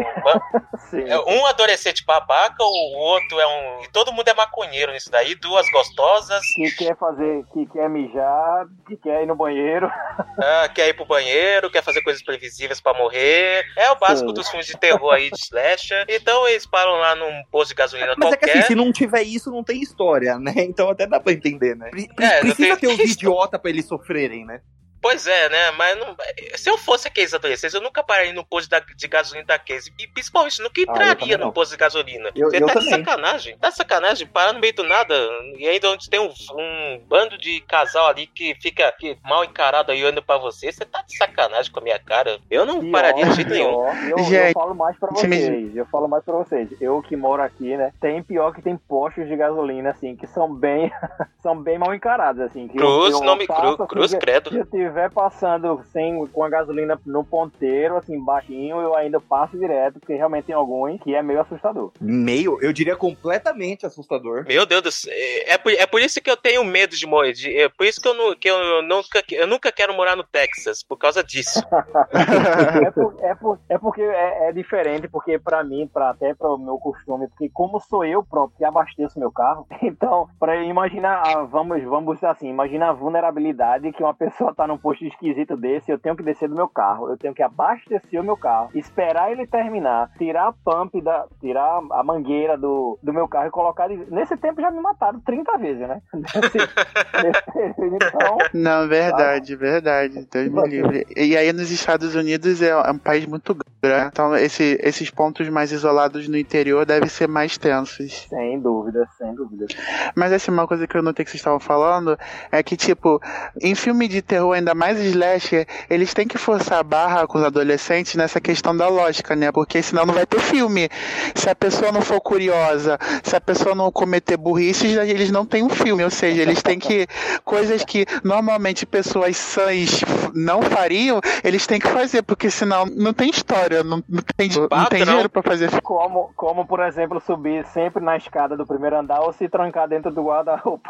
Um, 0.94 0.98
é 1.08 1.20
um 1.20 1.46
adolescente 1.46 2.04
babaca, 2.04 2.64
o 2.64 2.98
outro 2.98 3.40
é 3.40 3.46
um. 3.46 3.84
E 3.84 3.88
todo 3.90 4.12
mundo 4.12 4.28
é 4.28 4.34
maconheiro 4.34 4.92
nisso 4.92 5.12
daí, 5.12 5.36
duas 5.36 5.70
gostosas. 5.70 6.42
Que 6.56 6.72
quer 6.72 6.98
fazer, 6.98 7.46
que 7.54 7.68
quer 7.68 7.88
mijar, 7.88 8.66
que 8.88 8.98
quer 8.98 9.22
ir 9.22 9.28
no 9.28 9.36
banheiro. 9.36 9.92
Ah, 10.44 10.68
quer 10.70 10.88
ir 10.88 10.94
pro 10.96 11.06
banheiro, 11.06 11.70
quer 11.70 11.84
fazer 11.84 12.02
coisas 12.02 12.24
previsíveis 12.24 12.82
pra 12.82 12.96
morrer. 12.96 13.64
É 13.78 13.92
o 13.92 13.96
básico 13.96 14.30
Sim. 14.30 14.34
dos 14.34 14.50
filmes 14.50 14.66
de 14.66 14.76
terror 14.76 15.14
aí 15.14 15.30
de 15.30 15.38
slasher. 15.38 16.04
Então 16.10 16.48
eles 16.48 16.66
param 16.66 16.94
lá 16.94 17.16
num 17.16 17.44
posto 17.52 17.70
de 17.70 17.76
gasolina 17.76 17.91
Mas 18.18 18.30
qualquer. 18.30 18.36
é 18.36 18.38
que 18.38 18.58
assim, 18.60 18.68
se 18.68 18.76
não 18.76 18.92
tiver 18.92 19.24
isso, 19.24 19.52
não 19.52 19.64
tem 19.64 19.82
história, 19.82 20.38
né? 20.40 20.54
Então 20.58 20.90
até 20.90 21.06
dá 21.06 21.20
pra 21.20 21.34
entender, 21.34 21.76
né? 21.76 21.90
Pre 21.90 22.10
é, 22.20 22.40
precisa 22.40 22.78
ter 22.78 22.88
os 22.88 23.00
idiota 23.00 23.60
pra 23.60 23.70
eles 23.70 23.86
sofrerem, 23.86 24.46
né? 24.46 24.62
Pois 25.02 25.26
é, 25.26 25.50
né? 25.50 25.72
Mas 25.72 25.98
não, 25.98 26.16
se 26.56 26.70
eu 26.70 26.78
fosse 26.78 27.08
aqueles 27.08 27.34
adolescentes, 27.34 27.74
eu 27.74 27.82
nunca 27.82 28.04
pararia 28.04 28.34
no 28.34 28.46
posto 28.46 28.70
da, 28.70 28.80
de 28.80 29.08
gasolina 29.08 29.48
da 29.48 29.58
Case. 29.58 29.92
E 29.98 30.08
principalmente 30.08 30.62
nunca 30.62 30.80
ah, 30.80 30.84
entraria 30.84 31.36
ah, 31.36 31.38
no 31.40 31.52
posto 31.52 31.72
de 31.72 31.78
gasolina. 31.78 32.30
Eu, 32.36 32.50
Você 32.50 32.58
eu 32.58 32.68
tá 32.68 32.74
também. 32.74 32.90
de 32.90 32.96
sacanagem. 32.96 33.58
Tá 33.58 33.70
de 33.70 33.76
sacanagem, 33.76 34.28
parar 34.28 34.54
no 34.54 34.60
meio 34.60 34.76
do 34.76 34.84
nada. 34.84 35.16
E 35.58 35.68
ainda 35.68 35.90
onde 35.90 36.10
tem 36.10 36.20
um, 36.20 36.32
um 36.56 37.00
bando 37.08 37.38
de 37.38 37.62
casal 37.62 38.08
ali 38.08 38.28
que 38.28 38.56
fica 38.62 38.92
que, 38.92 39.18
mal 39.24 39.44
encarado 39.44 39.92
aí 39.92 40.04
olhando 40.04 40.22
pra 40.22 40.38
você. 40.38 40.72
Você 40.72 40.86
tá 40.86 41.02
de 41.02 41.18
sacanagem 41.18 41.72
com 41.72 41.80
a 41.80 41.84
minha 41.84 42.00
cara. 42.00 42.40
Eu 42.50 42.66
não 42.66 42.80
pior, 42.80 42.92
pararia 42.92 43.26
de 43.26 43.34
jeito 43.34 43.50
nenhum. 43.50 43.88
Eu, 44.08 44.18
eu, 44.18 44.54
falo 44.54 44.76
mais 44.76 44.98
pra 45.00 45.10
vocês. 45.10 45.76
Eu 45.76 45.86
falo 45.88 46.08
mais 46.08 46.24
pra 46.24 46.36
vocês. 46.36 46.70
Eu 46.80 47.02
que 47.02 47.16
moro 47.16 47.42
aqui, 47.42 47.76
né? 47.76 47.92
Tem 48.00 48.22
pior 48.22 48.54
que 48.54 48.62
tem 48.62 48.78
postos 48.78 49.28
de 49.28 49.36
gasolina, 49.36 49.90
assim, 49.90 50.16
que 50.16 50.28
são 50.28 50.54
bem, 50.54 50.92
são 51.42 51.60
bem 51.60 51.80
mal 51.80 51.94
encarados, 51.96 52.42
assim. 52.42 52.68
cruz, 52.68 53.14
eu, 53.14 53.22
nome 53.22 53.48
Cruz, 53.48 53.80
assim, 53.80 53.88
Cruz, 53.88 54.14
credo. 54.16 54.50
Se 54.52 54.58
eu 54.58 54.66
estiver 54.92 55.10
passando 55.10 55.82
sem, 55.92 56.26
com 56.28 56.44
a 56.44 56.50
gasolina 56.50 57.00
no 57.06 57.24
ponteiro, 57.24 57.98
assim, 57.98 58.24
baixinho, 58.24 58.80
eu 58.80 58.96
ainda 58.96 59.20
passo 59.20 59.58
direto, 59.58 60.00
porque 60.00 60.14
realmente 60.14 60.46
tem 60.46 60.56
alguns 60.56 61.02
que 61.02 61.16
é 61.16 61.22
meio 61.22 61.42
assustador. 61.42 61.92
Meio? 62.00 62.60
Eu 62.62 62.74
diria 62.74 62.96
completamente 62.96 63.86
assustador. 63.86 64.46
Meu 64.48 64.66
Deus 64.66 64.82
do 64.82 64.92
céu. 64.92 65.12
É, 65.14 65.54
é 65.54 65.58
por, 65.58 65.72
é 65.72 65.86
por 65.86 66.02
isso 66.02 66.22
que 66.22 66.30
eu 66.30 66.38
tenho 66.38 66.64
medo 66.64 66.96
de 66.96 67.06
morrer. 67.06 67.34
De, 67.34 67.58
é 67.58 67.70
por 67.70 67.86
isso 67.86 68.02
que 68.02 68.08
eu, 68.08 68.14
não, 68.14 68.36
que 68.36 68.50
eu, 68.50 68.82
nunca, 68.84 69.24
eu 69.32 69.48
nunca 69.48 69.72
quero 69.72 69.94
morar 69.94 70.16
no 70.16 70.24
Texas, 70.24 70.84
por 70.84 70.98
causa 70.98 71.24
disso. 71.24 71.62
é, 72.86 72.92
por, 72.92 73.16
é, 73.22 73.36
por, 73.36 73.60
é, 73.70 73.78
porque 73.78 74.02
é, 74.02 74.50
é 74.50 74.52
diferente, 74.52 75.08
porque 75.08 75.40
para 75.40 75.64
mim, 75.64 75.90
pra, 75.92 76.10
até 76.10 76.34
para 76.34 76.50
o 76.50 76.58
meu 76.58 76.78
costume, 76.78 77.28
porque 77.30 77.50
como 77.50 77.80
sou 77.80 78.06
eu 78.06 78.24
próprio 78.24 78.58
que 78.58 78.66
abasteço 78.66 79.20
meu 79.20 79.32
carro, 79.32 79.66
então, 79.82 80.28
para 80.40 80.64
imaginar, 80.64 81.22
ah, 81.26 81.44
vamos, 81.44 81.82
vamos 81.84 82.24
assim, 82.24 82.50
imagina 82.50 82.90
a 82.90 82.94
vulnerabilidade 82.94 83.92
que 83.92 84.04
uma 84.04 84.14
pessoa 84.14 84.54
tá 84.54 84.68
num 84.68 84.78
posto 84.82 85.06
esquisito 85.06 85.56
desse, 85.56 85.92
eu 85.92 86.00
tenho 86.00 86.16
que 86.16 86.24
descer 86.24 86.50
do 86.50 86.56
meu 86.56 86.68
carro, 86.68 87.10
eu 87.10 87.18
tenho 87.18 87.34
que 87.34 87.44
abastecer 87.44 88.20
o 88.20 88.24
meu 88.24 88.38
carro, 88.38 88.70
esperar 88.74 89.32
ele 89.32 89.46
terminar, 89.48 90.12
tirar 90.18 90.48
a 90.48 90.54
pump 90.54 91.02
da. 91.02 91.26
tirar 91.40 91.82
a 91.92 92.04
mangueira 92.04 92.58
do, 92.58 92.98
do 93.02 93.14
meu 93.14 93.28
carro 93.28 93.48
e 93.48 93.52
colocar. 93.52 93.90
Nesse 93.90 94.36
tempo 94.38 94.62
já 94.62 94.72
me 94.72 94.82
mataram 94.82 95.20
30 95.20 95.58
vezes, 95.58 95.88
né? 95.88 96.02
Nesse, 96.14 96.58
nesse, 97.24 97.96
então, 97.96 98.38
Não, 98.54 98.88
verdade, 98.88 99.56
tá? 99.56 99.60
verdade. 99.60 100.28
Deus 100.32 100.50
me 100.50 100.68
livre. 100.68 101.06
E 101.16 101.38
aí 101.38 101.52
nos 101.54 101.72
Estados 101.72 102.16
Unidos 102.16 102.62
é, 102.62 102.70
é 102.70 102.92
um 102.92 102.98
país 102.98 103.26
muito 103.26 103.56
grande, 103.82 104.08
então 104.12 104.36
esse, 104.36 104.80
esses 104.82 105.10
pontos 105.10 105.48
mais 105.50 105.72
isolados 105.72 106.28
no 106.28 106.38
interior 106.38 106.86
devem 106.86 107.10
ser 107.10 107.28
mais 107.28 107.58
tensos. 107.58 108.28
Sem 108.28 108.60
dúvida, 108.60 109.08
sem 109.18 109.34
dúvida. 109.36 109.68
Mas 110.16 110.32
assim, 110.32 110.52
uma 110.52 110.68
coisa 110.68 110.88
que 110.88 110.96
eu 110.96 111.04
notei 111.04 111.26
que 111.26 111.32
vocês 111.32 111.40
estavam 111.40 111.60
falando 111.60 112.18
é 112.52 112.62
que, 112.64 112.76
tipo, 112.76 113.22
em 113.62 113.76
filme 113.76 114.08
de 114.08 114.22
terror, 114.22 114.54
ainda 114.54 114.71
mais 114.74 115.00
slasher, 115.00 115.68
eles 115.90 116.14
têm 116.14 116.28
que 116.28 116.38
forçar 116.38 116.80
a 116.80 116.84
barra 116.84 117.28
com 117.28 117.38
os 117.38 117.44
adolescentes 117.44 118.16
nessa 118.16 118.40
questão 118.40 118.76
da 118.76 118.88
lógica, 118.88 119.36
né? 119.36 119.52
Porque 119.52 119.82
senão 119.82 120.06
não 120.06 120.14
vai 120.14 120.26
ter 120.26 120.40
filme. 120.40 120.90
Se 121.36 121.50
a 121.50 121.56
pessoa 121.56 121.92
não 121.92 122.02
for 122.02 122.22
curiosa, 122.22 122.98
se 123.24 123.36
a 123.36 123.42
pessoa 123.42 123.76
não 123.76 123.92
cometer 123.92 124.38
burrices, 124.38 124.96
eles 124.96 125.32
não 125.32 125.46
têm 125.46 125.64
um 125.64 125.70
filme. 125.70 126.04
Ou 126.04 126.10
seja, 126.10 126.42
eles 126.42 126.62
têm 126.62 126.80
que. 126.80 127.08
coisas 127.44 127.84
que 127.84 128.06
normalmente 128.24 128.86
pessoas 128.86 129.38
sãs 129.38 130.02
não 130.34 130.62
fariam, 130.62 131.20
eles 131.44 131.68
têm 131.68 131.80
que 131.80 131.88
fazer, 131.88 132.22
porque 132.24 132.50
senão 132.50 132.86
não 132.86 133.14
tem 133.14 133.30
história, 133.30 133.84
não, 133.84 134.04
não 134.08 134.24
tem, 134.36 134.50
não 134.50 134.86
tem 134.86 135.04
dinheiro 135.04 135.30
pra 135.30 135.42
fazer 135.42 135.70
como, 135.82 136.32
como, 136.36 136.66
por 136.66 136.80
exemplo, 136.80 137.20
subir 137.20 137.66
sempre 137.68 138.04
na 138.04 138.16
escada 138.18 138.56
do 138.56 138.66
primeiro 138.66 138.98
andar 138.98 139.22
ou 139.22 139.34
se 139.34 139.50
trancar 139.50 139.88
dentro 139.88 140.12
do 140.12 140.24
guarda-roupa. 140.24 140.90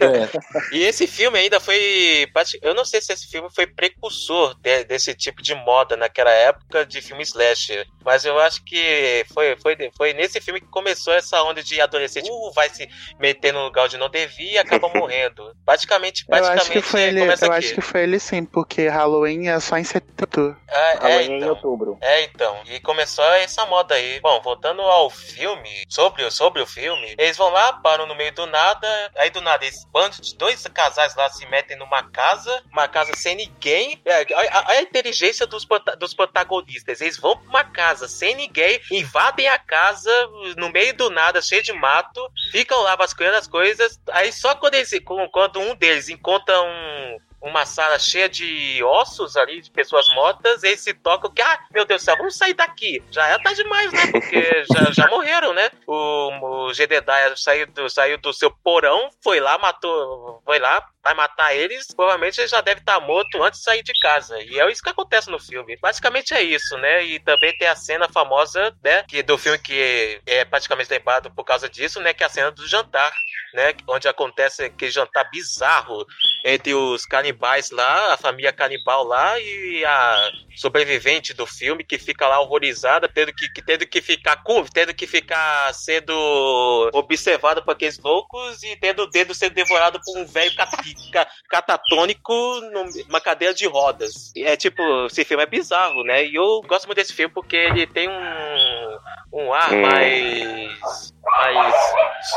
é. 0.00 0.28
E 0.72 0.82
esse 0.82 1.06
filme 1.06 1.38
ainda 1.38 1.60
foi. 1.60 2.26
Eu 2.62 2.74
não 2.74 2.84
sei 2.84 3.00
se 3.00 3.12
esse 3.12 3.26
filme 3.26 3.48
foi 3.50 3.66
precursor 3.66 4.54
de, 4.60 4.84
desse 4.84 5.14
tipo 5.14 5.42
de 5.42 5.54
moda 5.54 5.96
naquela 5.96 6.30
época 6.30 6.86
de 6.86 7.00
filme 7.02 7.22
slasher. 7.22 7.86
Mas 8.04 8.24
eu 8.24 8.38
acho 8.38 8.64
que 8.64 9.26
foi, 9.32 9.56
foi, 9.56 9.76
foi 9.96 10.12
nesse 10.12 10.40
filme 10.40 10.60
que 10.60 10.68
começou 10.68 11.12
essa 11.12 11.42
onda 11.42 11.62
de 11.62 11.80
adolescente 11.80 12.30
uh, 12.30 12.52
vai 12.52 12.68
se 12.70 12.88
meter 13.18 13.52
no 13.52 13.64
lugar 13.64 13.84
onde 13.84 13.98
não 13.98 14.08
devia 14.08 14.52
e 14.52 14.58
acaba 14.58 14.88
morrendo. 14.94 15.54
Praticamente, 15.64 16.24
praticamente. 16.24 16.58
Eu 16.58 16.62
acho 16.62 16.72
que 16.72 16.82
foi 16.82 17.02
ele, 17.02 17.20
eu 17.22 17.32
aqui. 17.32 17.44
acho 17.44 17.74
que 17.74 17.80
foi 17.80 18.02
ele 18.02 18.18
sim, 18.18 18.44
porque 18.44 18.88
Halloween 18.88 19.48
é 19.48 19.60
só 19.60 19.76
em 19.76 19.84
setembro. 19.84 20.56
É, 20.68 20.94
é 20.94 20.98
Halloween 20.98 21.36
então, 21.36 21.48
em 21.48 21.50
outubro. 21.50 21.98
É, 22.00 22.22
então. 22.24 22.62
E 22.66 22.80
começou 22.80 23.24
essa 23.34 23.66
moda 23.66 23.94
aí. 23.94 24.20
Bom, 24.20 24.40
voltando 24.42 24.82
ao 24.82 25.10
filme, 25.10 25.84
sobre, 25.88 26.30
sobre 26.30 26.62
o 26.62 26.66
filme, 26.66 27.14
eles 27.18 27.36
vão 27.36 27.50
lá, 27.50 27.72
param 27.74 28.06
no 28.06 28.14
meio 28.14 28.32
do 28.32 28.46
nada, 28.46 28.88
aí 29.16 29.30
do 29.30 29.40
nada, 29.40 29.64
esse 29.64 29.86
bando 29.90 30.20
de 30.20 30.36
dois 30.36 30.66
casais 30.68 31.14
lá 31.14 31.28
se 31.30 31.46
metem 31.46 31.76
numa 31.76 32.02
casa, 32.10 32.37
uma 32.72 32.88
casa 32.88 33.12
sem 33.14 33.34
ninguém. 33.36 34.00
É, 34.04 34.26
a, 34.34 34.70
a, 34.72 34.82
inteligência 34.82 35.46
dos, 35.46 35.66
dos 35.98 36.14
protagonistas. 36.14 37.00
Eles 37.00 37.16
vão 37.16 37.36
pra 37.36 37.48
uma 37.48 37.64
casa 37.64 38.08
sem 38.08 38.34
ninguém, 38.34 38.80
invadem 38.90 39.48
a 39.48 39.58
casa 39.58 40.10
no 40.56 40.70
meio 40.70 40.94
do 40.94 41.10
nada, 41.10 41.42
cheio 41.42 41.62
de 41.62 41.72
mato, 41.72 42.20
ficam 42.50 42.80
lá 42.82 42.96
vasculhando 42.96 43.36
as 43.36 43.46
coisas. 43.46 44.00
Aí 44.10 44.32
só 44.32 44.54
quando, 44.54 44.74
eles, 44.74 44.90
quando 45.32 45.60
um 45.60 45.74
deles 45.74 46.08
encontra 46.08 46.60
um, 46.62 47.18
uma 47.40 47.64
sala 47.64 47.98
cheia 47.98 48.28
de 48.28 48.82
ossos 48.82 49.36
ali, 49.36 49.60
de 49.60 49.70
pessoas 49.70 50.06
mortas, 50.14 50.62
e 50.62 50.68
eles 50.68 50.80
se 50.80 50.92
tocam 50.94 51.30
que, 51.30 51.42
ah, 51.42 51.58
meu 51.72 51.84
Deus 51.84 52.02
do 52.02 52.04
céu, 52.04 52.16
vamos 52.16 52.36
sair 52.36 52.54
daqui. 52.54 53.02
Já 53.10 53.26
é 53.26 53.38
tá 53.38 53.52
demais, 53.52 53.92
né? 53.92 54.10
Porque 54.10 54.64
já, 54.72 54.90
já 54.92 55.08
morreram, 55.08 55.52
né? 55.52 55.70
O, 55.86 56.66
o 56.66 56.74
Jedediah 56.74 57.36
saiu 57.36 57.66
do, 57.66 57.88
saiu 57.88 58.18
do 58.18 58.32
seu 58.32 58.50
porão, 58.50 59.10
foi 59.22 59.40
lá, 59.40 59.58
matou, 59.58 60.42
foi 60.44 60.58
lá, 60.58 60.84
vai 61.02 61.14
matar 61.14 61.54
eles, 61.54 61.86
provavelmente 61.94 62.38
ele 62.38 62.48
já 62.48 62.60
deve 62.60 62.80
estar 62.80 63.00
tá 63.00 63.06
morto 63.06 63.42
antes 63.42 63.60
de 63.60 63.64
sair 63.64 63.82
de 63.82 63.92
casa. 64.00 64.40
E 64.42 64.60
é 64.60 64.70
isso 64.70 64.82
que 64.82 64.90
acontece 64.90 65.30
no 65.30 65.38
filme. 65.38 65.76
Basicamente 65.80 66.34
é 66.34 66.42
isso, 66.42 66.76
né? 66.76 67.04
E 67.04 67.18
também 67.20 67.56
tem 67.56 67.68
a 67.68 67.76
cena 67.76 68.08
famosa, 68.08 68.74
né? 68.82 69.04
Que 69.08 69.22
do 69.22 69.38
filme 69.38 69.58
que 69.58 70.20
é 70.26 70.44
praticamente 70.44 70.90
lembrado 70.90 71.30
por 71.30 71.44
causa 71.44 71.68
disso, 71.68 72.00
né? 72.00 72.12
Que 72.12 72.22
é 72.22 72.26
a 72.26 72.30
cena 72.30 72.50
do 72.50 72.66
jantar, 72.66 73.12
né? 73.54 73.74
Onde 73.88 74.08
acontece 74.08 74.64
aquele 74.64 74.90
jantar 74.90 75.30
bizarro 75.30 76.06
entre 76.44 76.74
os 76.74 77.04
canibais 77.04 77.70
lá, 77.70 78.14
a 78.14 78.16
família 78.16 78.52
canibal 78.52 79.04
lá 79.04 79.38
e 79.38 79.84
a 79.84 80.30
sobrevivente 80.56 81.32
do 81.32 81.46
filme 81.46 81.84
que 81.84 81.98
fica 81.98 82.26
lá 82.26 82.40
horrorizada, 82.40 83.08
tendo 83.08 83.32
que, 83.32 83.48
tendo 83.62 83.86
que 83.86 84.00
ficar 84.00 84.42
tendo 84.72 84.94
que 84.94 85.06
ficar 85.06 85.72
sendo 85.72 86.90
observada 86.92 87.62
por 87.62 87.72
aqueles 87.72 87.98
loucos 87.98 88.62
e 88.62 88.76
tendo 88.76 89.02
o 89.02 89.06
dedo 89.10 89.34
sendo 89.34 89.54
devorado 89.54 90.00
por 90.04 90.18
um 90.18 90.26
velho 90.26 90.52
catatônico 91.48 92.32
numa 92.72 93.20
cadeira 93.20 93.54
de 93.54 93.66
rodas. 93.66 94.32
É 94.36 94.56
tipo, 94.56 94.82
esse 95.06 95.24
filme 95.24 95.42
é 95.42 95.46
bizarro, 95.46 96.02
né? 96.02 96.24
E 96.24 96.34
eu 96.34 96.60
gosto 96.66 96.86
muito 96.86 96.98
desse 96.98 97.12
filme 97.12 97.32
porque 97.32 97.56
ele 97.56 97.86
tem 97.86 98.08
um, 98.08 98.98
um 99.32 99.52
ar 99.52 99.72
mais. 99.72 101.12
mais 101.22 101.74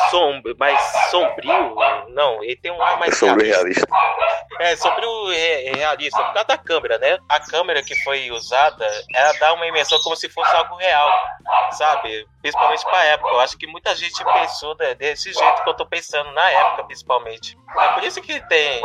sombrio, 0.09 0.55
mais 0.59 0.80
sombrio. 1.10 1.76
Não, 2.10 2.43
ele 2.43 2.56
tem 2.58 2.72
um 2.72 2.82
ar 2.82 2.99
mais 2.99 3.14
é 3.14 3.16
sombrio 3.16 3.52
realista. 3.52 3.88
É, 4.60 4.76
sombrio 4.76 5.28
realista, 5.76 6.24
por 6.24 6.34
causa 6.34 6.47
da 6.47 6.58
câmera, 6.58 6.97
né? 6.99 7.18
A 7.28 7.39
câmera 7.39 7.82
que 7.82 7.95
foi 8.04 8.30
usada, 8.32 8.86
ela 9.16 9.34
dá 9.39 9.54
uma 9.54 9.66
imersão 9.66 9.99
como 10.02 10.16
se 10.16 10.30
fosse 10.30 10.56
algo 10.56 10.76
real, 10.76 11.10
sabe? 11.72 12.28
Principalmente 12.41 12.84
pra 12.86 13.04
época. 13.06 13.30
Eu 13.30 13.39
acho 13.39 13.58
que 13.58 13.68
muita 13.68 13.95
gente 13.95 14.24
pensou 14.24 14.76
desse 14.76 15.34
jeito 15.34 15.64
que 15.64 15.70
eu 15.70 15.74
tô 15.74 15.86
pensando 15.86 16.32
na 16.32 16.49
época, 16.49 16.84
principalmente. 16.86 17.58
É 17.80 17.88
por 17.89 18.04
isso 18.04 18.22
que 18.22 18.39
tem, 18.47 18.82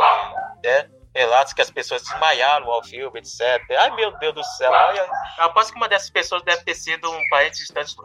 né? 0.63 0.89
Relatos 1.17 1.51
que 1.51 1.61
as 1.61 1.71
pessoas 1.71 2.03
desmaiaram 2.03 2.71
ao 2.71 2.83
filme, 2.83 3.19
etc. 3.19 3.41
Ai, 3.79 3.95
meu 3.95 4.15
Deus 4.19 4.35
do 4.35 4.43
céu. 4.43 4.71
Eu 4.71 5.45
aposto 5.45 5.71
que 5.71 5.77
uma 5.77 5.89
dessas 5.89 6.09
pessoas 6.09 6.43
deve 6.43 6.63
ter 6.63 6.75
sido 6.75 7.09
um 7.09 7.21
parente 7.29 7.57
distante 7.57 7.95
do 7.95 8.03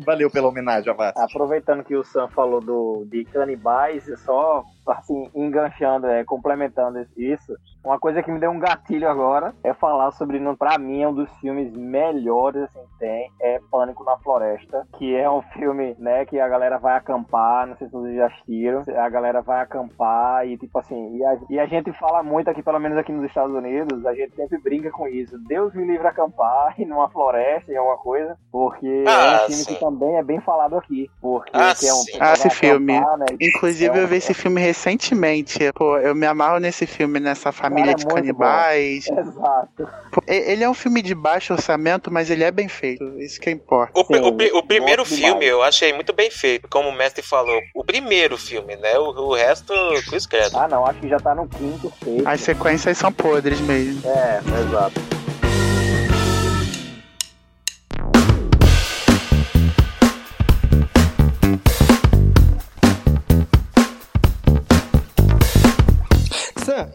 Valeu 0.04 0.30
pela 0.30 0.48
homenagem, 0.48 0.90
Avaz. 0.90 1.16
Aproveitando 1.16 1.84
que 1.84 1.94
o 1.94 2.04
Sam 2.04 2.28
falou 2.28 2.60
do, 2.60 3.04
de 3.06 3.24
canibais, 3.26 4.04
só 4.24 4.64
assim, 4.86 5.30
enganchando, 5.34 6.08
é, 6.08 6.24
complementando 6.24 7.06
isso, 7.16 7.54
uma 7.84 7.98
coisa 7.98 8.22
que 8.22 8.30
me 8.30 8.38
deu 8.38 8.50
um 8.50 8.58
gatilho 8.58 9.08
agora 9.08 9.54
é 9.64 9.72
falar 9.72 10.10
sobre, 10.12 10.38
pra 10.56 10.78
mim, 10.78 11.02
é 11.02 11.08
um 11.08 11.14
dos 11.14 11.30
filmes 11.38 11.72
melhores, 11.72 12.62
assim, 12.64 12.80
tem, 12.98 13.30
é 13.40 13.60
Pânico 13.70 14.04
na 14.04 14.16
Floresta, 14.18 14.86
que 14.98 15.14
é 15.14 15.30
um 15.30 15.42
filme, 15.42 15.96
né, 15.98 16.26
que 16.26 16.38
a 16.38 16.48
galera 16.48 16.78
vai 16.78 16.96
acampar, 16.96 17.66
não 17.66 17.76
sei 17.76 17.88
se 17.88 17.92
vocês 17.92 18.16
já 18.16 18.26
assistiram, 18.26 18.84
a 18.96 19.08
galera 19.08 19.40
vai 19.40 19.60
acampar 19.60 20.46
e, 20.46 20.58
tipo 20.58 20.78
assim, 20.78 21.16
e 21.16 21.24
a, 21.24 21.38
e 21.48 21.58
a 21.58 21.66
gente 21.66 21.92
fala 21.94 22.22
muito 22.22 22.50
aqui, 22.50 22.62
pelo 22.62 22.78
menos 22.78 22.98
aqui 22.98 23.12
nos 23.12 23.24
Estados 23.24 23.54
Unidos, 23.54 24.04
a 24.04 24.14
gente 24.14 24.36
sempre 24.36 24.58
brinca 24.58 24.90
com 24.90 25.08
isso, 25.08 25.38
Deus 25.46 25.74
me 25.74 25.84
livre 25.84 26.06
acampar 26.06 26.74
em 26.78 26.90
uma 26.90 27.08
floresta, 27.08 27.72
em 27.72 27.76
alguma 27.76 27.96
coisa, 27.98 28.36
porque 28.52 29.04
ah, 29.06 29.10
é 29.10 29.32
um 29.32 29.34
ah, 29.34 29.38
filme 29.46 29.62
sim. 29.62 29.74
que 29.74 29.80
também 29.80 30.16
é 30.16 30.22
bem 30.22 30.40
falado 30.40 30.76
aqui, 30.76 31.10
porque 31.20 31.50
ah, 31.54 31.72
é 31.82 31.92
um... 31.92 32.20
Ah, 32.20 32.32
esse 32.34 32.50
filme. 32.50 33.00
Né, 33.00 33.26
Inclusive, 33.40 33.98
é, 33.98 34.02
eu 34.02 34.06
vi 34.06 34.16
esse 34.16 34.34
filme 34.34 34.60
recentemente. 34.60 35.58
Pô, 35.74 35.96
eu 35.98 36.14
me 36.14 36.26
amarro 36.26 36.58
nesse 36.58 36.86
filme, 36.86 37.20
nessa 37.20 37.52
família 37.52 37.69
Cara, 37.76 37.94
de 37.94 38.06
canibais. 38.06 39.04
Bom. 39.08 39.20
Exato. 39.20 39.88
Ele 40.26 40.64
é 40.64 40.68
um 40.68 40.74
filme 40.74 41.02
de 41.02 41.14
baixo 41.14 41.52
orçamento, 41.52 42.10
mas 42.10 42.30
ele 42.30 42.44
é 42.44 42.50
bem 42.50 42.68
feito. 42.68 43.04
Isso 43.18 43.40
que 43.40 43.50
importa. 43.50 43.92
O, 43.98 44.04
Sim, 44.04 44.20
o, 44.20 44.58
o 44.58 44.62
primeiro 44.66 45.04
filme 45.04 45.24
demais. 45.24 45.46
eu 45.46 45.62
achei 45.62 45.92
muito 45.92 46.12
bem 46.12 46.30
feito, 46.30 46.68
como 46.68 46.88
o 46.88 46.92
mestre 46.92 47.22
falou. 47.22 47.60
O 47.74 47.84
primeiro 47.84 48.36
filme, 48.36 48.76
né? 48.76 48.98
O, 48.98 49.10
o 49.10 49.34
resto, 49.34 49.72
Cruz 50.08 50.26
Credo. 50.26 50.56
Ah, 50.56 50.68
não, 50.68 50.84
acho 50.86 51.00
que 51.00 51.08
já 51.08 51.18
tá 51.18 51.34
no 51.34 51.48
quinto, 51.48 51.92
sexto. 52.02 52.28
As 52.28 52.40
sequências 52.40 52.98
são 52.98 53.12
podres 53.12 53.60
mesmo. 53.60 54.02
É, 54.08 54.40
exato. 54.62 55.19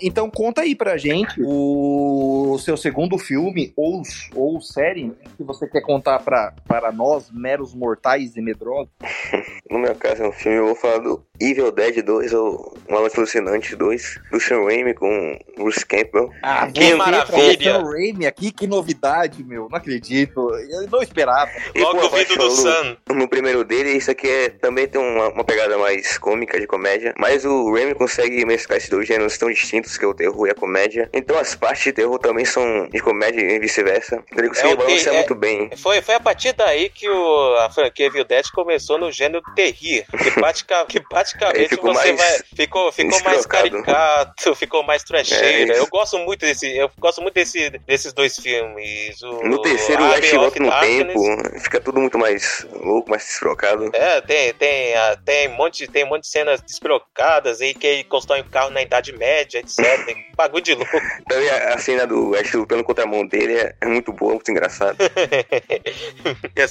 Então 0.01 0.29
conta 0.29 0.61
aí 0.61 0.75
pra 0.75 0.97
gente 0.97 1.41
o 1.43 2.57
seu 2.59 2.77
segundo 2.77 3.17
filme 3.17 3.73
ou, 3.75 4.01
ou 4.33 4.61
série 4.61 5.11
que 5.37 5.43
você 5.43 5.67
quer 5.67 5.81
contar 5.81 6.19
pra, 6.19 6.53
para 6.67 6.91
nós, 6.91 7.29
meros 7.31 7.73
mortais 7.73 8.35
e 8.35 8.41
medrosos. 8.41 8.89
no 9.69 9.79
meu 9.79 9.95
caso 9.95 10.23
é 10.23 10.27
um 10.27 10.31
filme, 10.31 10.57
eu 10.57 10.67
vou 10.67 10.75
falar 10.75 10.99
do 10.99 11.23
Evil 11.39 11.71
Dead 11.71 12.03
2 12.03 12.33
ou 12.33 12.77
Uma 12.87 13.01
Noite 13.01 13.17
Alucinante 13.17 13.75
2, 13.75 14.19
do 14.31 14.39
Sean 14.39 14.63
Raimi 14.63 14.93
com 14.93 15.39
Bruce 15.57 15.85
Campbell. 15.85 16.31
Ah, 16.41 16.67
que 16.71 16.93
maravilha! 16.95 17.73
Sean 17.73 17.83
Raimi 17.83 18.25
aqui, 18.25 18.51
que 18.51 18.67
novidade, 18.67 19.43
meu. 19.43 19.67
Não 19.69 19.77
acredito. 19.77 20.49
Eu 20.69 20.87
não 20.89 21.01
esperava. 21.01 21.51
Logo 21.75 22.05
o 22.05 22.09
vídeo 22.09 22.37
do 22.37 22.49
Sun. 22.51 22.97
No 23.09 23.27
primeiro 23.27 23.63
dele, 23.63 23.91
isso 23.91 24.11
aqui 24.11 24.27
é, 24.27 24.49
também 24.49 24.87
tem 24.87 25.01
uma, 25.01 25.29
uma 25.29 25.43
pegada 25.43 25.77
mais 25.77 26.17
cômica, 26.17 26.59
de 26.59 26.67
comédia, 26.67 27.13
mas 27.17 27.45
o 27.45 27.73
Raimi 27.73 27.95
consegue 27.95 28.45
mesclar 28.45 28.77
esses 28.77 28.89
dois 28.89 29.07
gêneros 29.07 29.37
tão 29.37 29.49
distintos 29.49 29.97
que 29.97 30.05
é 30.05 30.07
o 30.07 30.13
terror 30.13 30.47
e 30.47 30.51
a 30.51 30.55
comédia. 30.55 31.09
Então 31.13 31.37
as 31.37 31.55
partes 31.55 31.83
de 31.83 31.93
terror 31.93 32.17
também 32.19 32.45
são 32.45 32.87
de 32.89 32.99
comédia 32.99 33.41
e 33.41 33.59
vice-versa. 33.59 34.23
Ele 34.35 34.47
consegue 34.47 34.73
é, 34.73 34.75
balancear 34.75 35.15
é, 35.15 35.17
muito 35.19 35.35
bem. 35.35 35.69
Foi, 35.77 36.01
foi 36.01 36.15
a 36.15 36.19
partir 36.19 36.53
daí 36.53 36.89
que 36.89 37.09
o, 37.09 37.55
a 37.59 37.69
franquia 37.69 38.05
Evil 38.07 38.25
Dead 38.25 38.45
começou 38.53 38.97
no 38.97 39.11
gênero 39.11 39.43
terrir, 39.55 40.05
que, 40.11 40.31
pratica, 40.39 40.85
praticamente 41.33 41.75
você 41.75 41.91
mais 41.91 42.17
vai, 42.17 42.39
ficou, 42.55 42.91
ficou 42.91 43.23
mais 43.23 43.45
caricato, 43.45 44.55
ficou 44.55 44.83
mais 44.83 45.03
trecheira. 45.03 45.73
É, 45.73 45.79
eu 45.79 45.87
gosto 45.87 46.17
muito 46.19 46.41
desse, 46.41 46.75
eu 46.75 46.89
gosto 46.99 47.21
muito 47.21 47.33
desse, 47.33 47.69
desses 47.87 48.13
dois 48.13 48.35
filmes. 48.35 49.21
O, 49.23 49.43
no 49.43 49.61
terceiro, 49.61 50.03
o 50.03 50.13
Ash 50.13 50.31
volta 50.31 50.59
no 50.59 50.79
tempo, 50.79 51.59
fica 51.59 51.79
tudo 51.79 51.99
muito 51.99 52.17
mais 52.17 52.65
louco, 52.73 53.09
mais 53.09 53.23
desprocado. 53.23 53.89
É, 53.93 54.21
tem, 54.21 54.53
tem, 54.53 54.93
tem, 55.23 55.47
um 55.49 55.55
monte, 55.55 55.87
tem 55.87 56.03
um 56.03 56.09
monte 56.09 56.23
de 56.23 56.29
cenas 56.29 56.61
desprocadas 56.61 57.61
aí 57.61 57.73
que 57.73 57.87
ele 57.87 58.03
constrói 58.03 58.41
um 58.41 58.49
carro 58.49 58.69
na 58.69 58.81
Idade 58.81 59.11
Média, 59.13 59.59
etc. 59.59 59.77
tem 60.05 60.25
bagulho 60.35 60.63
de 60.63 60.75
louco. 60.75 60.91
Também 61.27 61.49
a, 61.49 61.73
a 61.73 61.77
cena 61.77 62.05
do 62.05 62.35
Ash 62.35 62.53
lutando 62.53 62.83
contra 62.83 63.05
a 63.05 63.07
mão 63.07 63.25
dele 63.25 63.53
é, 63.53 63.75
é 63.81 63.85
muito 63.87 64.11
boa, 64.11 64.33
muito 64.33 64.51
engraçada. 64.51 64.97
É 66.55 66.65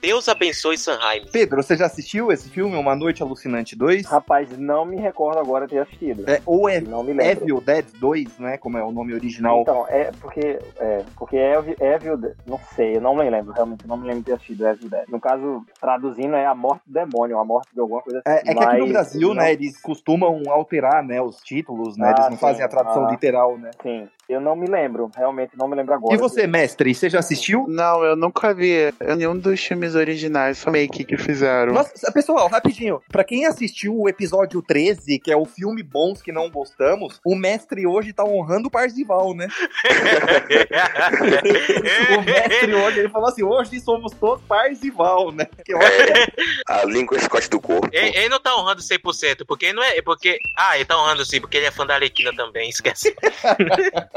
Deus 0.00 0.28
abençoe 0.28 0.78
Sanheim. 0.78 1.26
Pedro, 1.30 1.62
você 1.62 1.76
já 1.76 1.86
assistiu 1.86 2.30
esse 2.32 2.48
filme, 2.48 2.76
Uma 2.76 2.94
Noite 2.94 3.22
Alucinante 3.22 3.76
2? 3.76 3.83
Rapaz, 4.06 4.56
não 4.58 4.84
me 4.84 4.96
recordo 4.96 5.38
agora 5.38 5.68
ter 5.68 5.78
assistido. 5.78 6.28
É, 6.28 6.40
ou 6.46 6.68
é 6.68 6.80
não 6.80 7.02
me 7.02 7.12
Evil 7.22 7.60
Dead 7.60 7.86
2, 7.98 8.38
né? 8.38 8.58
Como 8.58 8.78
é 8.78 8.84
o 8.84 8.92
nome 8.92 9.14
original. 9.14 9.60
Então, 9.60 9.86
é 9.88 10.10
porque. 10.20 10.58
É, 10.78 11.04
porque 11.16 11.36
Evil, 11.36 11.76
Evil 11.80 12.16
Dead. 12.16 12.36
Não 12.46 12.58
sei, 12.74 12.96
eu 12.96 13.00
não 13.00 13.14
me 13.14 13.28
lembro, 13.28 13.52
realmente, 13.52 13.86
não 13.86 13.96
me 13.96 14.06
lembro 14.06 14.20
de 14.20 14.26
ter 14.26 14.32
assistido 14.32 14.66
Evil 14.66 14.88
Dead. 14.88 15.08
No 15.08 15.20
caso, 15.20 15.64
traduzindo, 15.80 16.34
é 16.34 16.46
a 16.46 16.54
morte 16.54 16.82
do 16.86 16.92
demônio, 16.92 17.38
a 17.38 17.44
morte 17.44 17.72
de 17.72 17.80
alguma 17.80 18.02
coisa 18.02 18.22
assim. 18.24 18.36
É, 18.36 18.50
é 18.50 18.54
que 18.54 18.64
aqui 18.64 18.78
no 18.78 18.88
Brasil, 18.88 19.28
não... 19.28 19.34
né, 19.36 19.52
eles 19.52 19.80
costumam 19.80 20.42
alterar, 20.48 21.02
né, 21.02 21.20
os 21.20 21.36
títulos, 21.38 21.96
né? 21.96 22.08
Ah, 22.08 22.10
eles 22.10 22.24
não 22.26 22.32
sim, 22.32 22.38
fazem 22.38 22.64
a 22.64 22.68
tradução 22.68 23.06
ah, 23.06 23.10
literal, 23.10 23.58
né? 23.58 23.70
Sim. 23.82 24.08
Eu 24.28 24.40
não 24.40 24.56
me 24.56 24.66
lembro, 24.66 25.08
realmente 25.14 25.52
não 25.56 25.68
me 25.68 25.76
lembro 25.76 25.94
agora. 25.94 26.14
E 26.14 26.18
você, 26.18 26.46
mestre, 26.46 26.94
você 26.94 27.10
já 27.10 27.18
assistiu? 27.18 27.66
Não, 27.68 28.02
eu 28.02 28.16
nunca 28.16 28.54
vi 28.54 28.90
nenhum 29.16 29.36
dos 29.36 29.62
filmes 29.62 29.94
originais, 29.94 30.56
só 30.58 30.70
make 30.70 31.04
que 31.04 31.18
fizeram. 31.18 31.74
Nossa, 31.74 32.10
pessoal, 32.10 32.48
rapidinho, 32.48 33.02
pra 33.08 33.22
quem 33.22 33.44
assistiu 33.44 33.94
o 33.98 34.08
episódio 34.08 34.62
13, 34.62 35.18
que 35.18 35.30
é 35.30 35.36
o 35.36 35.44
filme 35.44 35.82
Bons 35.82 36.22
que 36.22 36.32
Não 36.32 36.48
Gostamos, 36.50 37.20
o 37.24 37.34
mestre 37.34 37.86
hoje 37.86 38.14
tá 38.14 38.24
honrando 38.24 38.68
o 38.68 38.70
Parzival, 38.70 39.34
né? 39.34 39.46
o 42.16 42.22
mestre 42.22 42.74
hoje, 42.74 43.00
ele 43.00 43.10
falou 43.10 43.28
assim, 43.28 43.42
hoje 43.42 43.78
somos 43.80 44.14
todos 44.14 44.42
Parzival, 44.46 45.32
né? 45.32 45.46
Que 45.64 45.74
é, 45.74 46.26
a 46.66 46.84
língua 46.84 47.18
Scott 47.18 47.50
do 47.50 47.60
corpo. 47.60 47.88
Ele, 47.92 48.16
ele, 48.16 48.28
não 48.28 48.40
tá 48.40 48.56
honrando 48.56 48.80
100%, 48.80 49.44
porque 49.46 49.66
ele 49.66 49.74
não 49.74 49.82
é, 49.82 50.00
porque, 50.00 50.38
ah, 50.56 50.76
ele 50.76 50.86
tá 50.86 50.98
honrando 50.98 51.26
sim, 51.26 51.40
porque 51.40 51.58
ele 51.58 51.66
é 51.66 51.70
fã 51.70 51.86
da 51.86 51.94
Alequina 51.94 52.34
também, 52.34 52.70
esquece. 52.70 53.14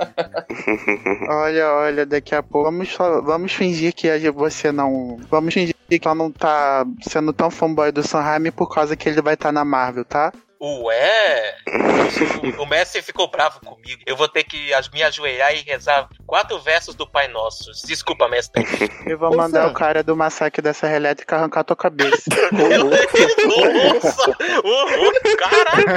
olha, 1.30 1.72
olha, 1.74 2.06
daqui 2.06 2.36
a 2.36 2.44
pouco 2.44 2.70
vamos, 2.70 2.96
vamos 3.24 3.54
fingir 3.54 3.94
que 3.94 4.08
você 4.32 4.72
não. 4.72 5.18
Vamos 5.30 5.54
fingir 5.54 5.76
que 5.90 6.00
ela 6.04 6.16
não 6.16 6.32
tá 6.32 6.86
sendo 7.02 7.34
tão 7.34 7.50
fanboy 7.50 7.92
do 7.92 8.04
Sanheim 8.04 8.52
por 8.52 8.68
causa 8.74 8.96
que 8.96 9.10
ele 9.10 9.22
vai 9.22 9.34
estar 9.34 9.50
tá 9.50 9.54
na 9.54 9.66
Marvel, 9.66 10.06
tá? 10.06 10.32
Ué? 10.60 11.56
o 12.58 12.66
Messi 12.66 13.02
ficou 13.02 13.30
bravo 13.30 13.60
comigo. 13.60 14.02
Eu 14.06 14.16
vou 14.16 14.28
ter 14.28 14.44
que 14.44 14.72
me 14.94 15.04
ajoelhar 15.04 15.54
e 15.54 15.62
rezar 15.62 16.10
quatro 16.26 16.60
versos 16.60 16.96
do 16.96 17.06
Pai 17.08 17.28
Nosso. 17.28 17.72
Desculpa, 17.86 18.28
mestre. 18.28 18.66
Eu 19.06 19.18
vou 19.18 19.36
mandar 19.36 19.62
Nossa. 19.62 19.72
o 19.72 19.76
cara 19.76 20.04
do 20.04 20.16
massacre 20.16 20.62
dessa 20.62 20.90
elétrica 20.90 21.36
arrancar 21.36 21.62
a 21.62 21.64
tua 21.64 21.76
cabeça. 21.76 22.24
Nossa! 22.52 24.32
Ô, 24.64 25.12
caralho! 25.38 25.88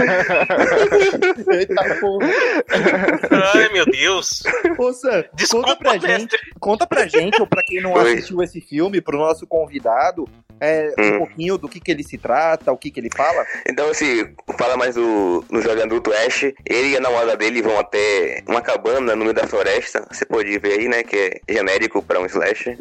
Eita 1.53 2.01
porra! 2.01 2.29
Ai, 3.55 3.69
meu 3.73 3.87
Deus! 3.87 4.43
Moça, 4.79 5.29
Desculpa, 5.35 5.69
conta 5.69 5.79
pra 5.79 5.93
mestre. 5.93 6.19
gente, 6.19 6.39
conta 6.59 6.87
pra 6.87 7.07
gente, 7.07 7.41
ou 7.41 7.47
pra 7.47 7.63
quem 7.63 7.81
não 7.81 7.97
assistiu 7.97 8.43
esse 8.43 8.61
filme, 8.61 9.01
pro 9.01 9.19
nosso 9.19 9.47
convidado, 9.47 10.29
é, 10.61 10.93
um 10.99 11.03
hum. 11.03 11.19
pouquinho 11.19 11.59
do 11.59 11.69
que, 11.69 11.81
que 11.81 11.91
ele 11.91 12.03
se 12.03 12.19
trata, 12.19 12.73
o 12.73 12.77
que, 12.77 12.91
que 12.91 13.01
ele 13.01 13.11
fala? 13.15 13.47
Então, 13.67 13.89
assim, 13.89 14.29
fala 14.59 14.77
mais 14.77 14.95
do, 14.95 15.45
no 15.51 15.63
jovem 15.63 15.85
adulto 15.85 16.13
Ash. 16.13 16.43
Ele 16.67 16.91
e 16.91 16.97
a 16.97 17.01
namorada 17.01 17.37
dele 17.37 17.63
vão 17.63 17.79
até 17.79 18.43
uma 18.47 18.61
cabana 18.61 19.17
no 19.17 19.23
meio 19.23 19.35
da 19.35 19.47
floresta. 19.47 20.07
Você 20.11 20.25
pode 20.25 20.59
ver 20.59 20.81
aí, 20.81 20.89
né? 20.89 21.03
Que 21.03 21.41
é 21.49 21.53
genérico 21.53 22.03
para 22.03 22.21
um 22.21 22.27
slash. 22.27 22.77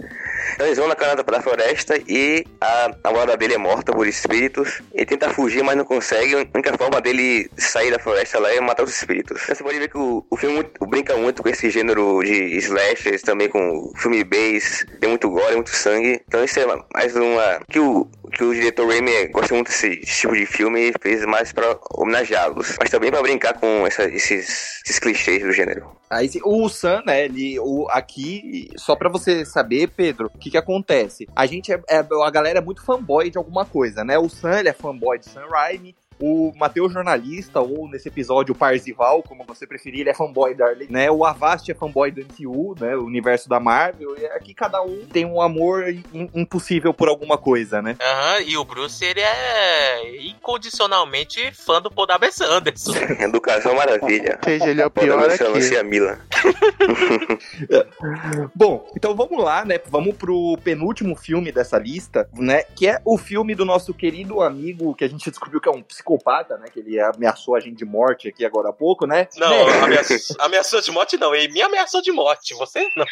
Então 0.54 0.66
eles 0.66 0.78
vão 0.78 0.88
na 0.88 0.96
canada 0.96 1.24
da 1.24 1.42
floresta 1.42 2.00
e 2.08 2.46
a 2.60 2.92
namorada 3.04 3.38
dele 3.38 3.54
é 3.54 3.58
morta 3.58 3.92
por 3.92 4.08
espíritos. 4.08 4.82
Ele 4.94 5.06
tenta 5.06 5.30
fugir, 5.30 5.64
mas 5.64 5.78
não 5.78 5.86
consegue. 5.86 6.36
A 6.36 6.48
única 6.54 6.78
forma 6.78 7.00
dele 7.00 7.50
sair 7.58 7.92
da 7.92 8.00
floresta 8.00 8.40
lá 8.40 8.54
é 8.54 8.60
matar 8.60 8.84
os 8.84 8.96
espíritos. 8.96 9.44
Então 9.44 9.56
você 9.56 9.64
pode 9.64 9.80
ver 9.80 9.90
que 9.90 9.98
o, 9.98 10.26
o 10.30 10.38
filme 10.38 10.66
brinca 10.88 11.16
muito 11.16 11.42
com 11.42 11.50
esse 11.50 11.70
gênero 11.70 12.22
de 12.24 12.58
slashers, 12.58 13.22
também 13.22 13.48
com 13.48 13.92
filme 13.96 14.24
base, 14.24 14.86
tem 15.00 15.10
muito 15.10 15.30
gore, 15.30 15.56
muito 15.56 15.70
sangue. 15.70 16.22
Então 16.28 16.44
isso 16.44 16.60
é 16.60 16.66
mais 16.94 17.16
uma 17.16 17.60
que 17.70 17.80
o, 17.80 18.06
que 18.34 18.44
o 18.44 18.54
diretor 18.54 18.88
Raimi 18.88 19.28
gosta 19.28 19.54
muito 19.54 19.68
desse 19.68 19.98
tipo 20.02 20.36
de 20.36 20.46
filme 20.46 20.90
e 20.90 20.94
fez 21.00 21.24
mais 21.26 21.54
pra 21.54 21.78
homenageá-los. 21.94 22.78
Mas 22.80 22.90
também 22.90 23.12
pra 23.12 23.22
brincar 23.22 23.54
com 23.54 23.86
essa, 23.86 24.04
esses, 24.06 24.82
esses 24.84 25.00
clichês 25.00 25.44
do 25.44 25.52
gênero. 25.52 25.96
Aí, 26.10 26.30
o 26.44 26.68
Sam, 26.68 27.04
né, 27.06 27.26
ele, 27.26 27.60
o, 27.60 27.88
aqui, 27.90 28.70
só 28.76 28.96
pra 28.96 29.10
você 29.10 29.46
saber, 29.46 29.90
Pedro, 29.90 30.32
o 30.34 30.38
que 30.38 30.50
que 30.50 30.58
acontece? 30.58 31.28
A 31.36 31.46
gente 31.46 31.72
é, 31.72 31.80
é, 31.88 32.00
a 32.00 32.32
galera 32.32 32.60
é 32.60 32.62
muito 32.62 32.84
fanboy 32.84 33.30
de 33.30 33.38
alguma 33.38 33.66
coisa, 33.66 34.04
né? 34.04 34.18
O 34.18 34.28
Sam, 34.28 34.60
ele 34.60 34.70
é 34.70 34.74
fanboy 34.74 35.20
de 35.20 35.30
Sam 35.30 35.46
Raimi, 35.48 35.96
o 36.20 36.52
Matheus 36.56 36.92
Jornalista, 36.92 37.62
ou 37.62 37.90
nesse 37.90 38.10
episódio 38.10 38.54
o 38.54 38.58
Parzival, 38.58 39.24
como 39.24 39.46
você 39.46 39.66
preferir, 39.66 40.02
ele 40.02 40.10
é 40.10 40.14
fanboy 40.14 40.54
da 40.54 40.68
Arley, 40.68 40.88
né? 40.90 41.10
O 41.10 41.24
Avast 41.24 41.72
é 41.72 41.74
fanboy 41.74 42.12
do 42.12 42.22
MCU, 42.22 42.76
né? 42.80 42.96
O 42.96 43.06
universo 43.06 43.48
da 43.48 43.60
Marvel. 43.60 44.18
E 44.20 44.26
aqui 44.28 44.54
cada 44.54 44.82
um 44.82 45.06
tem 45.12 45.26
um 45.26 45.42
amor 45.42 45.86
impossível 46.34 46.94
por 46.94 47.08
alguma 47.08 47.38
coisa, 47.38 47.82
né? 47.82 47.96
Aham, 48.02 48.36
uhum, 48.36 48.44
e 48.48 48.58
o 48.58 48.66
Bruce, 48.66 49.06
ele 49.06 49.22
é 49.22 50.26
incondicionalmente 50.28 51.52
fã 51.54 51.82
do 51.82 51.90
Paul 51.90 52.08
W.S. 52.08 52.44
Anderson. 52.44 52.94
Educação 53.20 53.76
maravilha. 53.76 54.40
Ou 54.44 54.50
seja, 54.50 54.70
ele 54.70 54.82
é 54.82 54.86
o 54.86 54.92
pior 54.92 55.30
aqui. 55.30 55.78
a 55.78 55.84
Mila. 55.84 56.20
Bom, 58.54 58.90
então 58.96 59.16
vamos 59.16 59.42
lá, 59.42 59.64
né? 59.64 59.80
Vamos 59.88 60.18
pro 60.18 60.58
penúltimo 60.64 61.16
filme 61.16 61.52
dessa 61.52 61.78
lista, 61.78 62.28
né? 62.34 62.64
Que 62.76 62.88
é 62.88 63.02
o 63.06 63.18
filme 63.18 63.56
do 63.56 63.64
nosso 63.64 63.94
querido 63.94 64.42
amigo, 64.42 64.94
que 64.96 65.06
a 65.06 65.10
gente 65.10 65.30
descobriu 65.30 65.62
que 65.62 65.70
é 65.70 65.72
um 65.72 65.82
psicólogo 65.82 66.09
psicopata, 66.10 66.58
né? 66.58 66.66
Que 66.74 66.80
ele 66.80 67.00
ameaçou 67.00 67.56
a 67.56 67.60
gente 67.60 67.78
de 67.78 67.86
morte 67.86 68.28
aqui 68.28 68.44
agora 68.44 68.70
há 68.70 68.74
pouco, 68.74 69.06
né? 69.06 69.28
Não, 69.38 69.50
né? 69.68 69.80
ameaçou, 69.84 70.36
ameaçou 70.40 70.82
de 70.82 70.92
morte 70.92 71.18
não, 71.18 71.36
ele 71.36 71.54
me 71.54 71.62
ameaçou 71.62 72.02
de 72.02 72.12
morte, 72.12 72.56
você 72.56 72.88
não. 72.96 73.06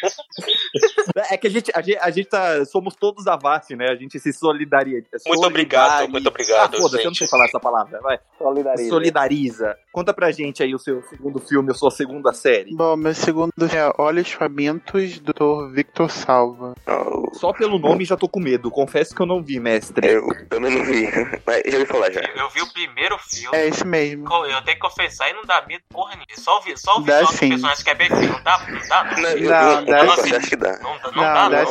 É 1.30 1.36
que 1.36 1.46
a 1.46 1.50
gente, 1.50 1.70
a 1.74 1.80
gente, 1.80 1.98
a 1.98 2.10
gente 2.10 2.28
tá, 2.28 2.64
somos 2.64 2.94
todos 2.96 3.26
a 3.26 3.38
né? 3.76 3.88
A 3.90 3.94
gente 3.94 4.18
se 4.18 4.32
solidaria. 4.32 5.02
Muito 5.26 5.46
obrigado, 5.46 6.08
muito 6.10 6.28
obrigado. 6.28 6.74
Ah, 6.74 6.78
foda-se, 6.78 7.04
eu 7.04 7.10
não 7.10 7.14
sei 7.14 7.28
falar 7.28 7.44
essa 7.44 7.60
palavra, 7.60 8.00
vai. 8.00 8.18
Solidariza. 8.36 8.88
Solidariza. 8.88 9.76
Conta 9.92 10.12
pra 10.12 10.30
gente 10.30 10.62
aí 10.62 10.74
o 10.74 10.78
seu 10.78 11.02
segundo 11.02 11.38
filme, 11.38 11.70
a 11.70 11.74
sua 11.74 11.90
segunda 11.90 12.32
série. 12.32 12.74
Bom, 12.74 12.96
meu 12.96 13.14
segundo 13.14 13.52
é 13.72 13.92
Olhos 13.98 14.30
Famintos, 14.32 15.18
do 15.18 15.32
Dr. 15.32 15.74
Victor 15.74 16.10
Salva. 16.10 16.74
Oh. 16.86 17.34
Só 17.34 17.52
pelo 17.52 17.78
nome 17.78 18.04
já 18.04 18.16
tô 18.16 18.28
com 18.28 18.40
medo. 18.40 18.70
Confesso 18.70 19.14
que 19.14 19.22
eu 19.22 19.26
não 19.26 19.42
vi, 19.42 19.60
mestre. 19.60 20.08
Eu 20.08 20.26
também 20.48 20.76
não 20.76 20.84
vi, 20.84 21.06
mas 21.46 21.62
já 21.66 21.78
ouvi 21.78 21.86
falar 21.86 22.12
já. 22.12 22.20
Eu 22.20 22.50
vi 22.50 22.62
o 22.62 22.72
primeiro 22.72 22.87
filme. 23.18 23.56
É 23.56 23.66
esse 23.66 23.86
mesmo. 23.86 24.28
Eu 24.46 24.62
tenho 24.62 24.76
que 24.76 24.78
confessar 24.78 25.30
e 25.30 25.32
não 25.34 25.44
dá 25.44 25.64
medo 25.66 25.82
porra 25.90 26.10
nenhuma. 26.10 26.26
Só 26.36 26.58
o, 26.58 26.62
visual 26.62 27.00
do 27.00 27.04
personagem 27.38 27.84
que 27.84 27.90
é 27.90 27.94
bem 27.94 28.08
feio. 28.08 28.32
Não 28.32 28.42
dá, 28.42 28.58
não 28.68 28.88
dá. 28.88 29.04
Não, 29.04 29.76
não, 29.76 29.84
dá 29.84 30.04
não, 30.04 30.16
sim. 30.16 30.34
acho 30.34 30.48
que 30.48 30.56
dá. 30.56 30.78
Não, 30.78 31.22
dá, 31.22 31.48
dá 31.48 31.66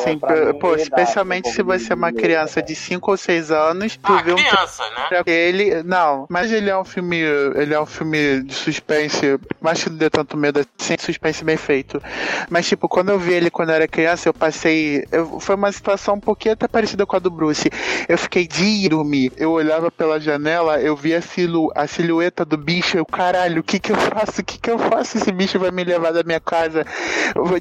Pô, 0.60 0.76
dá, 0.76 0.82
especialmente 0.82 1.52
se 1.52 1.62
você 1.62 1.94
é 1.94 1.96
uma 1.96 2.12
criança 2.12 2.62
de 2.62 2.76
5 2.76 3.12
ou 3.12 3.18
6 3.18 3.52
anos, 3.52 3.98
tu 3.98 4.12
Ah, 4.12 4.22
vê 4.22 4.34
um 4.34 4.36
criança, 4.36 4.84
né? 4.92 5.24
Ele, 5.26 5.84
não, 5.84 6.26
mas 6.30 6.52
ele 6.52 6.70
é 6.70 6.78
um 6.78 6.86
filme, 6.86 7.18
ele 7.18 7.74
é 7.74 7.80
um 7.80 7.86
filme 7.86 8.44
de 8.44 8.54
suspense, 8.54 9.40
mais 9.62 9.84
que 9.84 9.90
não 9.90 9.98
dê 9.98 10.10
tanto 10.10 10.38
medo 10.38 10.66
assim, 10.80 10.96
suspense 11.00 11.44
bem 11.44 11.58
feito. 11.58 12.02
Mas 12.50 12.68
tipo, 12.68 12.88
quando 12.88 13.10
eu 13.10 13.20
vi 13.20 13.34
ele 13.34 13.50
quando 13.50 13.70
eu 13.70 13.76
era 13.76 13.88
criança, 13.88 14.30
eu 14.30 14.34
passei, 14.34 15.06
eu- 15.12 15.40
foi 15.40 15.56
uma 15.56 15.72
situação 15.72 16.16
um 16.16 16.20
pouquinho 16.20 16.54
até 16.54 16.68
parecida 16.68 17.06
com 17.06 17.16
a 17.16 17.20
do 17.20 17.30
Bruce. 17.30 17.70
Eu 18.08 18.18
fiquei 18.18 18.48
de 18.48 18.88
dormir. 18.90 19.32
Eu 19.38 19.52
olhava 19.52 19.92
pela 19.92 20.20
janela, 20.20 20.80
eu 20.80 20.96
via 21.08 21.20
a, 21.20 21.22
silu, 21.22 21.72
a 21.74 21.88
silhueta 21.88 22.44
do 22.44 22.58
bicho, 22.58 22.98
eu, 22.98 23.06
caralho, 23.06 23.62
o 23.62 23.64
que 23.64 23.80
que 23.80 23.92
eu 23.92 23.96
faço? 23.96 24.42
O 24.42 24.44
que 24.44 24.58
que 24.58 24.70
eu 24.70 24.78
faço? 24.78 25.18
Esse 25.18 25.32
bicho 25.32 25.58
vai 25.58 25.72
me 25.72 25.84
levar 25.84 26.12
da 26.12 26.22
minha 26.24 26.40
casa. 26.40 26.86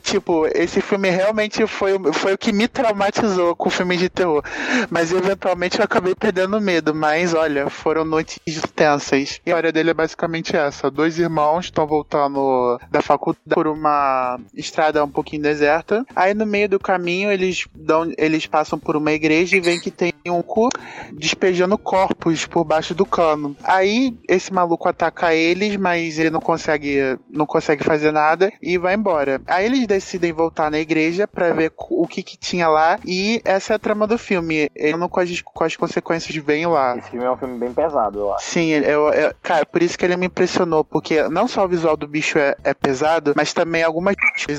Tipo, 0.03 0.47
esse 0.53 0.81
filme 0.81 1.09
realmente 1.11 1.65
foi, 1.67 1.93
foi 2.13 2.35
o 2.35 2.39
que 2.39 2.53
me 2.53 2.67
traumatizou 2.67 3.55
com 3.55 3.71
filmes 3.71 4.01
de 4.01 4.09
terror. 4.09 4.43
Mas 4.91 5.13
eventualmente 5.13 5.79
eu 5.79 5.85
acabei 5.85 6.15
perdendo 6.15 6.61
medo. 6.61 6.95
Mas 6.95 7.35
olha, 7.35 7.71
foram 7.71 8.05
noites 8.05 8.41
tensas. 8.75 9.41
E 9.47 9.51
a 9.51 9.53
história 9.53 9.73
dele 9.73 9.91
é 9.91 9.95
basicamente 9.95 10.57
essa: 10.57 10.91
dois 10.91 11.19
irmãos 11.19 11.67
estão 11.67 11.87
voltando 11.87 12.81
da 12.91 13.01
faculdade 13.01 13.55
por 13.55 13.67
uma 13.67 14.39
estrada 14.55 15.05
um 15.05 15.11
pouquinho 15.11 15.43
deserta. 15.43 16.05
Aí 16.15 16.35
no 16.35 16.47
meio 16.47 16.69
do 16.69 16.81
caminho 16.81 17.31
eles 17.31 17.67
dão, 17.75 18.13
eles 18.19 18.47
passam 18.47 18.79
por 18.79 18.97
uma 18.97 19.13
igreja 19.13 19.57
e 19.57 19.61
veem 19.61 19.81
que 19.81 19.91
tem 19.91 20.13
um 20.31 20.43
cu 20.43 20.69
despejando 21.13 21.79
corpos 21.79 22.47
por 22.47 22.65
baixo 22.65 22.95
do 22.95 23.07
cano. 23.07 23.57
Aí 23.65 24.17
esse 24.29 24.53
maluco 24.53 24.89
ataca 24.89 25.35
eles, 25.35 25.77
mas 25.77 26.19
ele 26.19 26.31
não 26.31 26.41
consegue, 26.41 27.19
não 27.31 27.47
consegue 27.47 27.85
fazer 27.85 28.13
nada 28.13 28.53
e 28.63 28.79
vai 28.79 28.95
embora. 28.95 29.41
Aí 29.47 29.67
eles 29.67 29.87
decidem 29.87 30.33
voltar 30.33 30.71
na 30.71 30.79
igreja 30.79 31.27
pra 31.27 31.53
ver 31.53 31.73
o 31.77 32.07
que 32.07 32.23
que 32.23 32.37
tinha 32.37 32.69
lá 32.69 32.99
e 33.05 33.41
essa 33.45 33.73
é 33.73 33.77
a 33.77 33.79
trama 33.79 34.07
do 34.07 34.19
filme. 34.19 34.69
Ele 34.75 34.97
não 34.97 35.09
com 35.09 35.21
as, 35.21 35.41
com 35.41 35.65
as 35.65 35.77
consequências 35.77 36.35
vem 36.37 36.67
lá. 36.67 36.97
Esse 36.97 37.11
filme 37.11 37.25
é 37.27 37.31
um 37.31 37.37
filme 37.37 37.59
bem 37.59 37.73
pesado, 37.73 38.19
eu 38.21 38.35
acho. 38.35 38.45
Sim, 38.47 38.71
eu, 38.71 39.09
eu- 39.13 39.33
cara, 39.43 39.65
por 39.67 39.83
isso 39.83 39.99
que 39.99 40.05
ele 40.05 40.17
me 40.17 40.27
impressionou, 40.27 40.85
porque 40.85 41.29
não 41.29 41.47
só 41.49 41.65
o 41.65 41.69
visual 41.69 41.97
do 41.97 42.07
bicho 42.07 42.39
é, 42.39 42.55
é 42.65 42.75
pesado, 42.75 43.33
mas 43.37 43.53
também 43.53 43.83
algumas 43.83 44.15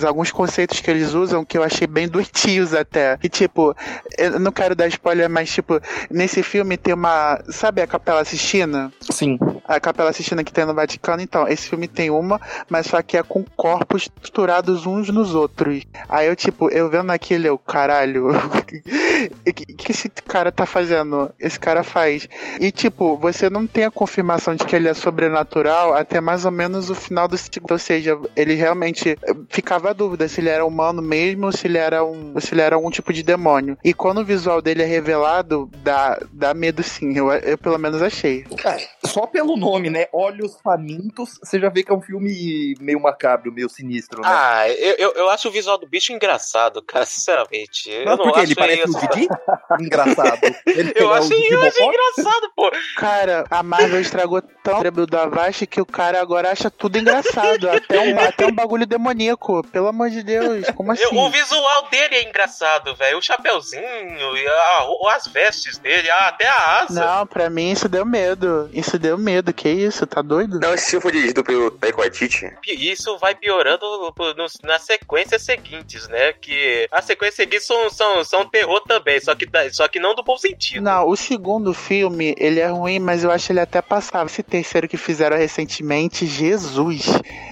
alguns 0.06 0.32
conceitos 0.32 0.80
que 0.82 0.90
eles 0.90 1.14
usam 1.14 1.44
que 1.46 1.58
eu 1.58 1.64
achei 1.64 1.88
bem 1.88 2.08
doentios 2.08 2.74
até. 2.74 3.18
E 3.24 3.30
tipo, 3.30 3.76
eu 4.18 4.40
não 4.40 4.52
quero 4.52 4.76
dar 4.76 4.88
spoiler, 4.88 5.30
mas 5.30 5.57
tipo, 5.58 5.82
nesse 6.10 6.44
filme 6.44 6.78
tem 6.78 6.94
uma, 6.94 7.42
sabe 7.50 7.82
a 7.82 7.88
Capela 7.88 8.24
Sistina? 8.24 8.92
Sim. 9.02 9.40
A 9.68 9.80
Capela 9.80 10.14
Sistina 10.14 10.44
que 10.44 10.54
tem 10.54 10.66
no 10.66 10.74
Vaticano, 10.74 11.22
então, 11.22 11.48
esse 11.48 11.68
filme 11.68 11.88
tem 11.88 12.10
uma, 12.10 12.40
mas 12.70 12.88
só 12.88 13.02
que 13.02 13.18
é 13.18 13.24
com 13.24 13.44
corpos 13.56 14.04
estruturados 14.04 14.86
uns 14.86 15.10
nos 15.10 15.36
outros. 15.36 15.84
Aí 16.08 16.28
eu, 16.28 16.36
tipo, 16.36 16.70
eu 16.70 16.90
vendo 16.90 17.12
aquilo, 17.12 17.48
eu, 17.48 17.58
caralho, 17.58 18.30
o 18.30 18.64
que, 18.66 19.66
que 19.66 19.92
esse 19.92 20.10
cara 20.10 20.52
tá 20.52 20.66
fazendo? 20.66 21.32
Esse 21.40 21.60
cara 21.60 21.84
faz. 21.84 22.28
E, 22.60 22.72
tipo, 22.72 23.18
você 23.18 23.50
não 23.50 23.66
tem 23.68 23.86
a 23.86 23.92
confirmação 23.92 24.56
de 24.56 24.64
que 24.64 24.76
ele 24.76 24.88
é 24.88 24.94
sobrenatural 24.94 25.94
até 25.94 26.22
mais 26.22 26.46
ou 26.46 26.52
menos 26.52 26.90
o 26.90 26.96
final 26.96 27.28
do 27.28 27.38
segundo. 27.38 27.72
Ou 27.72 27.80
seja, 27.80 28.18
ele 28.36 28.54
realmente 28.54 29.18
ficava 29.50 29.90
a 29.90 29.94
dúvida 29.94 30.28
se 30.28 30.40
ele 30.40 30.50
era 30.50 30.66
humano 30.66 31.02
mesmo 31.02 31.48
ou 31.48 31.52
se 31.52 31.68
ele 31.68 31.78
era 31.78 32.04
um, 32.04 32.40
se 32.40 32.54
ele 32.54 32.62
era 32.62 32.76
algum 32.76 32.90
tipo 32.90 33.12
de 33.12 33.24
demônio. 33.24 33.78
E 33.84 33.94
quando 33.94 34.20
o 34.20 34.26
visual 34.26 34.62
dele 34.62 34.84
é 34.84 34.86
revelado, 34.86 35.70
dá, 35.84 36.20
dá 36.32 36.54
medo 36.54 36.84
sim. 36.84 37.18
Eu, 37.18 37.32
eu 37.32 37.58
pelo 37.58 37.78
menos 37.78 38.02
achei. 38.02 38.44
Cara, 38.58 38.82
só 39.04 39.26
pelo 39.26 39.57
nome, 39.58 39.90
né? 39.90 40.08
Olhos 40.14 40.58
Famintos, 40.62 41.40
você 41.44 41.60
já 41.60 41.70
vê 41.70 41.84
que 41.84 41.92
é 41.92 41.96
um 41.96 42.02
filme 42.02 42.76
meio 42.80 43.00
macabro, 43.00 43.52
meio 43.52 43.70
sinistro, 43.70 44.22
né? 44.22 44.28
Ah, 44.32 44.70
eu, 44.70 44.96
eu, 44.98 45.12
eu 45.14 45.30
acho 45.30 45.48
o 45.48 45.52
visual 45.52 45.78
do 45.78 45.88
bicho 45.88 46.12
engraçado, 46.14 46.82
cara, 46.82 47.06
sinceramente. 47.06 47.90
Eu 47.90 48.06
não 48.06 48.18
por 48.18 48.34
quê? 48.34 48.40
acho 48.40 48.48
Ele 48.48 48.56
parece 48.56 48.84
isso- 48.90 48.98
o 48.98 49.02
Didi? 49.10 49.28
Engraçado. 49.80 50.40
Ele 50.66 50.94
Eu 50.96 51.08
é 51.08 51.12
o 51.12 51.14
achei, 51.14 51.54
eu 51.54 51.62
achei 51.62 51.86
engraçado, 51.86 52.52
pô. 52.56 52.72
Cara, 52.98 53.46
a 53.50 53.62
Marvel 53.64 54.00
estragou 54.02 54.42
tão 54.64 54.74
o 54.74 54.78
cérebro 54.78 55.06
do 55.06 55.18
Avast 55.18 55.66
que 55.68 55.82
o 55.82 55.86
cara 55.86 56.22
agora 56.22 56.52
acha 56.52 56.70
tudo 56.70 56.98
engraçado. 56.98 57.70
Até 57.70 58.00
um, 58.00 58.20
até 58.20 58.46
um 58.48 58.52
bagulho 58.52 58.86
demoníaco. 58.86 59.62
Pelo 59.72 59.88
amor 59.88 60.10
de 60.10 60.24
Deus, 60.24 60.70
como 60.76 60.92
assim? 60.92 61.04
Eu- 61.04 61.14
o 61.16 61.30
visual 61.30 61.88
dele 61.90 62.16
é 62.16 62.24
engraçado, 62.30 62.96
velho. 62.96 63.18
O 63.18 63.22
chapeuzinho, 63.22 64.38
e 64.38 64.48
a- 64.48 64.86
o- 64.88 65.08
as 65.10 65.28
vestes 65.28 65.78
dele, 65.78 66.10
a- 66.10 66.28
até 66.28 66.48
a 66.48 66.82
asa. 66.82 67.06
Não, 67.06 67.28
pra 67.28 67.50
mim 67.50 67.72
isso 67.72 67.88
deu 67.90 68.06
medo. 68.06 68.70
Isso 68.74 68.98
deu 69.00 69.18
medo. 69.18 69.47
Que 69.54 69.70
isso? 69.70 70.06
Tá 70.06 70.22
doido? 70.22 70.60
Não, 70.60 70.74
esse 70.74 70.92
filme 70.92 71.02
foi 71.04 71.12
dirigido 71.12 71.44
pelo 71.44 71.72
Taika 71.72 71.98
Waititi. 71.98 72.52
E 72.68 72.92
Isso 72.92 73.18
vai 73.18 73.36
piorando 73.36 73.86
nas 74.64 74.84
sequências 74.84 75.42
seguintes, 75.44 76.08
né? 76.08 76.34
Que 76.34 76.88
as 76.92 77.06
sequências 77.06 77.36
seguintes 77.36 77.66
são, 77.66 77.90
são, 77.90 78.24
são 78.24 78.48
terror 78.50 78.82
também, 78.82 79.20
só 79.20 79.36
que, 79.36 79.46
tá- 79.46 79.70
só 79.72 79.88
que 79.88 80.00
não 80.00 80.16
do 80.16 80.24
bom 80.24 80.38
sentido. 80.38 80.84
Não, 80.84 81.08
o 81.08 81.16
segundo 81.16 81.74
filme, 81.74 82.36
ele 82.38 82.60
é 82.60 82.68
ruim, 82.68 83.00
mas 83.00 83.24
eu 83.24 83.32
acho 83.32 83.52
ele 83.52 83.60
até 83.60 83.82
passável. 83.82 84.28
Esse 84.28 84.44
terceiro 84.44 84.88
que 84.88 84.98
fizeram 84.98 85.38
recentemente, 85.38 86.26
Jesus, 86.26 87.06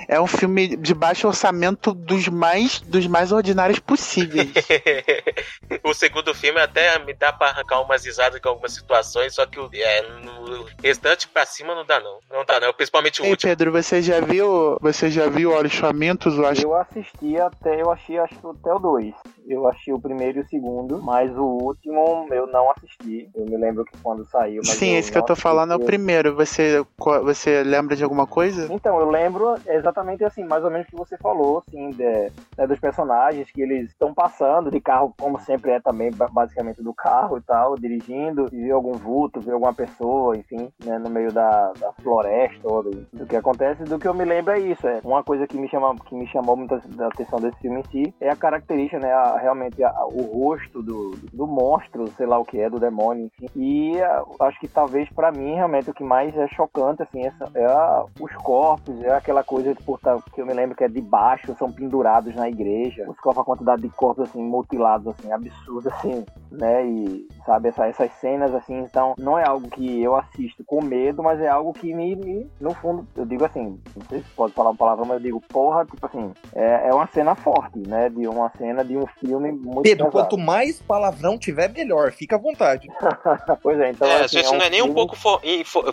é 0.08 0.20
um 0.20 0.28
filme 0.28 0.76
de 0.76 0.94
baixo 0.94 1.28
orçamento 1.28 1.94
dos 1.94 2.28
mais, 2.28 2.80
dos 2.82 3.08
mais 3.08 3.32
ordinários 3.32 3.80
possíveis. 3.80 4.50
o 5.84 5.94
segundo 5.94 6.34
filme 6.34 6.60
até 6.60 6.98
me 7.00 7.14
dá 7.14 7.32
pra 7.34 7.50
arrancar 7.50 7.82
umas 7.82 8.06
risadas 8.06 8.40
com 8.42 8.50
algumas 8.50 8.74
situações, 8.74 9.34
só 9.36 9.46
que 9.46 9.60
o 9.60 9.70
é, 9.74 10.02
no 10.02 10.66
restante 10.82 11.28
pra 11.28 11.46
cima 11.46 11.76
não 11.76 11.85
dá 11.86 12.00
não. 12.00 12.20
Não 12.32 12.46
dá 12.46 12.60
não, 12.60 12.74
principalmente 12.74 13.22
o 13.22 13.26
Ei, 13.26 13.32
último. 13.32 13.50
Pedro, 13.50 13.72
você 13.72 14.02
já 14.02 14.20
viu, 14.20 14.78
você 14.82 15.10
já 15.10 15.28
viu 15.28 15.52
Olhos 15.52 15.76
Famintos? 15.76 16.38
Eu 16.38 16.46
acho 16.46 16.62
Eu 16.62 16.76
assisti 16.76 17.38
até, 17.40 17.82
eu 17.82 17.92
achei 17.92 18.18
acho 18.18 18.36
que 18.36 18.48
até 18.48 18.74
o 18.74 18.80
2. 18.80 19.14
Eu 19.48 19.68
achei 19.68 19.94
o 19.94 20.00
primeiro 20.00 20.40
e 20.40 20.42
o 20.42 20.48
segundo, 20.48 21.02
mas 21.02 21.36
o 21.38 21.44
último 21.44 22.28
eu 22.32 22.48
não 22.48 22.70
assisti. 22.72 23.30
Eu 23.36 23.46
me 23.46 23.58
lembro 23.58 23.86
que 23.86 23.98
quando 24.02 24.26
saiu. 24.26 24.62
Mas 24.66 24.76
Sim, 24.78 24.96
esse 24.96 25.12
que 25.12 25.18
eu 25.18 25.24
tô 25.24 25.36
falando 25.36 25.74
é 25.74 25.76
o 25.76 25.80
primeiro. 25.80 26.36
Você, 26.36 26.84
você 27.24 27.64
lembra 27.64 27.96
de 27.96 28.04
alguma 28.04 28.26
coisa? 28.26 28.68
Então, 28.74 29.00
eu 29.00 29.10
lembro 29.10 29.56
exatamente 29.68 30.24
assim, 30.24 30.44
mais 30.44 30.64
ou 30.64 30.72
menos 30.72 30.88
o 30.88 30.90
que 30.90 30.96
você 30.96 31.18
falou, 31.18 31.60
assim, 31.60 31.90
de- 31.92 32.32
né, 32.58 32.68
dos 32.68 32.80
personagens 32.80 33.50
que 33.52 33.62
eles 33.62 33.90
estão 33.92 34.14
passando 34.14 34.72
de 34.72 34.80
carro, 34.80 35.14
como 35.18 35.40
sempre 35.40 35.72
é 35.72 35.80
também, 35.80 36.12
ba- 36.12 36.30
basicamente 36.32 36.82
do 36.82 36.94
carro 36.94 37.38
e 37.38 37.42
tal, 37.42 37.76
dirigindo, 37.76 38.48
e 38.52 38.64
vê 38.64 38.72
algum 38.72 38.94
vulto, 38.94 39.40
vê 39.40 39.52
alguma 39.52 39.74
pessoa, 39.74 40.36
enfim, 40.36 40.70
né, 40.84 40.98
no 40.98 41.10
meio 41.10 41.32
da, 41.32 41.72
da 41.80 41.94
floresta, 41.94 42.60
ou 42.68 42.84
do, 42.84 42.92
do, 43.14 43.26
que 43.26 43.36
acontece, 43.36 43.84
do 43.84 44.00
que 44.00 44.08
eu 44.08 44.14
me 44.14 44.26
lembro 44.26 44.54
é 44.54 44.60
isso. 44.60 44.88
É 44.88 45.00
uma 45.04 45.24
coisa 45.24 45.46
que 45.48 45.58
me, 45.58 45.68
chama, 45.70 45.96
que 46.06 46.16
me 46.16 46.28
chamou 46.28 46.56
muita 46.56 46.82
atenção 47.08 47.40
desse 47.40 47.60
filme 47.60 47.82
em 47.82 47.84
si 47.92 48.14
é 48.20 48.30
a 48.30 48.36
característica, 48.36 49.00
né? 49.00 49.12
A, 49.14 49.35
realmente 49.38 49.84
a, 49.84 49.94
o 50.06 50.22
rosto 50.22 50.82
do, 50.82 51.12
do 51.34 51.48
monstro, 51.48 52.08
sei 52.12 52.26
lá 52.26 52.38
o 52.38 52.46
que 52.46 52.60
é, 52.60 52.70
do 52.70 52.80
demônio, 52.80 53.26
enfim. 53.26 53.48
E 53.56 54.02
a, 54.02 54.24
acho 54.42 54.60
que 54.60 54.68
talvez 54.68 55.10
para 55.10 55.32
mim, 55.32 55.56
realmente, 55.56 55.90
o 55.90 55.94
que 55.94 56.04
mais 56.04 56.36
é 56.36 56.48
chocante, 56.48 57.04
assim, 57.04 57.22
é, 57.22 57.32
é 57.56 58.04
os 58.20 58.34
corpos, 58.36 59.02
é 59.04 59.14
aquela 59.14 59.44
coisa 59.44 59.74
que, 59.74 59.84
por, 59.84 60.00
que 60.34 60.42
eu 60.42 60.46
me 60.46 60.54
lembro 60.54 60.76
que 60.76 60.84
é 60.84 60.88
de 60.88 61.02
baixo, 61.02 61.56
são 61.58 61.72
pendurados 61.72 62.36
na 62.36 62.50
igreja. 62.50 63.06
Os 63.10 63.20
corpos, 63.20 63.42
a 63.42 63.46
quantidade 63.46 63.82
de 63.82 63.90
corpos, 63.90 64.30
assim, 64.30 64.44
mutilados, 64.44 65.08
assim, 65.08 65.32
absurda, 65.32 65.90
assim, 65.94 66.26
né? 66.52 66.86
E, 66.86 67.28
sabe, 67.46 67.70
essa, 67.70 67.88
essas 67.88 68.12
cenas, 68.14 68.54
assim, 68.54 68.80
então, 68.80 69.14
não 69.18 69.38
é 69.38 69.48
algo 69.48 69.70
que 69.70 70.02
eu 70.02 70.16
assisto 70.16 70.64
com 70.66 70.84
medo, 70.84 71.22
mas 71.22 71.40
é 71.40 71.48
algo 71.48 71.74
que 71.74 71.94
me, 71.94 72.16
me 72.16 72.50
no 72.60 72.74
fundo, 72.74 73.08
eu 73.16 73.26
digo 73.26 73.46
assim, 73.46 73.80
não 73.96 74.06
sei 74.10 74.20
se 74.20 74.30
pode 74.36 74.54
falar 74.54 74.72
uma 74.72 74.78
palavra, 74.78 75.06
mas 75.06 75.18
eu 75.18 75.24
digo, 75.24 75.42
porra, 75.42 75.86
tipo 75.86 76.06
assim, 76.06 76.34
é, 76.54 76.90
é 76.90 76.94
uma 76.94 77.08
cena 77.08 77.36
forte, 77.36 77.80
né? 77.88 78.10
De 78.10 78.28
uma 78.28 78.50
cena 78.58 78.84
de 78.84 78.98
um 78.98 79.06
filme 79.06 79.52
muito 79.52 79.84
Pedro, 79.84 80.06
pesado. 80.06 80.12
quanto 80.12 80.38
mais 80.38 80.82
palavrão 80.82 81.38
tiver, 81.38 81.70
melhor. 81.70 82.12
Fica 82.12 82.36
à 82.36 82.40
vontade. 82.40 82.88
pois 83.62 83.80
é, 83.80 83.92
então. 83.92 84.08
É, 84.08 84.24
assim, 84.24 84.38
gente 84.38 84.48
é 84.48 84.50
um 84.50 84.58
não 84.58 84.66
é 84.66 84.70
nem 84.70 84.80
filme... 84.80 84.92
um 84.92 84.96
pouco 84.96 85.16
for, 85.16 85.42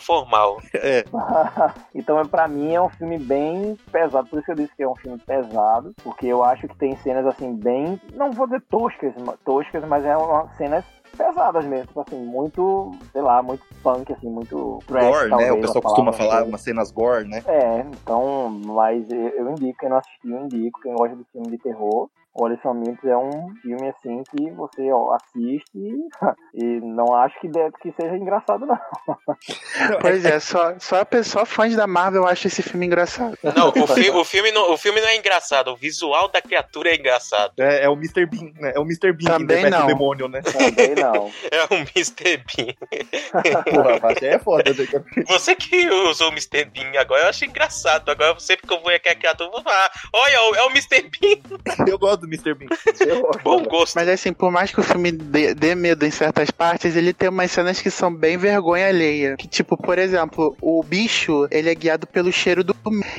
formal. 0.01 0.61
É. 0.75 1.05
então, 1.95 2.21
pra 2.27 2.49
mim, 2.49 2.75
é 2.75 2.81
um 2.81 2.89
filme 2.89 3.19
bem 3.19 3.77
pesado. 3.91 4.27
Por 4.29 4.39
isso 4.39 4.47
que 4.47 4.53
eu 4.53 4.57
disse 4.57 4.75
que 4.75 4.83
é 4.83 4.89
um 4.89 4.97
filme 4.97 5.19
pesado, 5.19 5.95
porque 6.03 6.27
eu 6.27 6.43
acho 6.43 6.67
que 6.67 6.77
tem 6.77 6.97
cenas, 6.97 7.25
assim, 7.27 7.55
bem. 7.55 8.01
Não 8.15 8.33
vou 8.33 8.47
dizer 8.47 8.63
toscas, 8.63 9.15
toscas, 9.45 9.85
mas 9.85 10.05
é 10.05 10.17
uma 10.17 10.49
cenas 10.57 10.85
pesadas 11.17 11.65
mesmo, 11.65 11.87
tipo 11.87 12.01
assim, 12.01 12.25
muito, 12.25 12.93
sei 13.13 13.23
lá, 13.23 13.43
muito 13.43 13.65
punk, 13.83 14.13
assim, 14.13 14.29
muito 14.29 14.79
trash, 14.87 15.05
gore, 15.05 15.31
talvez, 15.31 15.51
né? 15.51 15.59
O 15.59 15.61
pessoal 15.61 15.83
costuma 15.83 16.13
falar 16.13 16.41
assim. 16.41 16.49
umas 16.49 16.61
cenas 16.61 16.91
gore, 16.91 17.29
né? 17.29 17.43
É, 17.47 17.81
então, 17.81 18.51
mas 18.65 19.11
eu 19.11 19.51
indico, 19.51 19.79
quem 19.79 19.89
não 19.89 19.99
assistiu, 19.99 20.37
eu 20.37 20.45
indico, 20.45 20.81
quem 20.81 20.95
gosta 20.95 21.17
de 21.17 21.25
filme 21.33 21.51
de 21.51 21.59
terror, 21.59 22.09
o 22.35 22.47
Alistamento 22.47 23.07
é 23.07 23.17
um 23.17 23.55
filme 23.61 23.89
assim 23.89 24.23
que 24.31 24.51
você 24.53 24.91
ó, 24.91 25.15
assiste 25.15 25.71
e, 25.75 26.09
e 26.55 26.81
não 26.81 27.15
acho 27.15 27.39
que, 27.41 27.49
deve, 27.49 27.73
que 27.83 27.93
seja 27.93 28.17
engraçado, 28.17 28.65
não. 28.65 28.79
Pois 30.01 30.25
é, 30.25 30.41
só, 30.41 30.75
só 30.79 31.01
a 31.01 31.05
pessoa 31.05 31.45
fã 31.45 31.69
da 31.69 31.87
Marvel 31.87 32.27
acha 32.27 32.49
esse 32.49 32.63
filme 32.63 32.87
engraçado. 32.87 33.39
Não, 33.43 33.69
o, 33.69 33.87
fi, 33.87 34.11
o, 34.11 34.25
filme 34.25 34.51
não, 34.51 34.73
o 34.73 34.77
filme 34.79 35.01
não 35.01 35.09
é 35.09 35.17
engraçado, 35.17 35.69
o 35.69 35.77
visual 35.77 36.29
da 36.29 36.41
criatura 36.41 36.91
é 36.91 36.97
engraçado. 36.97 37.53
É, 37.59 37.85
é 37.85 37.89
o 37.89 37.95
Mr. 37.95 38.27
Bean, 38.27 38.53
né? 38.59 38.73
É 38.75 38.79
o 38.79 38.83
Mr. 38.83 39.13
Bean 39.13 39.39
Também 39.39 39.65
que 39.65 39.71
não. 39.71 39.85
o 39.85 39.87
demônio, 39.87 40.29
né? 40.29 40.43
Também 40.43 40.95
não. 40.95 41.31
É 41.53 41.65
o 41.65 41.75
Mr. 41.75 42.39
Bean. 42.39 42.73
Porra, 44.01 44.15
é 44.23 44.39
foda. 44.39 44.71
Né? 44.71 45.25
Você 45.29 45.55
que 45.55 45.89
usou 45.91 46.29
o 46.29 46.33
Mr. 46.33 46.65
Bean 46.65 46.99
agora, 46.99 47.25
eu 47.25 47.29
acho 47.29 47.45
engraçado. 47.45 48.11
Agora, 48.11 48.39
sempre 48.41 48.67
que 48.67 48.73
eu 48.73 48.81
vou 48.81 48.91
aqui 48.91 49.09
a 49.09 49.15
criatura, 49.15 49.49
eu 49.49 49.53
vou 49.53 49.63
falar: 49.63 49.91
olha, 50.13 50.35
é 50.35 50.63
o 50.63 50.71
Mr. 50.71 51.03
Bean. 51.03 51.87
Eu 51.87 51.99
gosto 51.99 52.22
do 52.23 52.27
Mr. 52.27 52.55
Bean. 52.55 52.69
Bom 53.43 53.63
gosto. 53.65 53.95
Mas 53.95 54.09
assim, 54.09 54.33
por 54.33 54.51
mais 54.51 54.71
que 54.71 54.81
o 54.81 54.83
filme 54.83 55.13
dê, 55.13 55.55
dê, 55.55 55.75
medo 55.75 56.05
em 56.07 56.11
certas 56.11 56.51
partes, 56.51 56.97
ele 56.97 57.13
tem 57.13 57.29
umas 57.29 57.51
cenas 57.51 57.81
que 57.81 57.91
são 57.91 58.13
bem 58.13 58.37
vergonha 58.37 58.89
alheia. 58.89 59.37
Que, 59.37 59.49
tipo, 59.49 59.77
por 59.77 59.99
exemplo, 59.99 60.57
o 60.61 60.83
bicho, 60.83 61.47
ele 61.51 61.71
é 61.71 61.75
guiado 61.75 62.07
pelo 62.07 62.33
cheiro 62.33 62.65
do. 62.65 62.75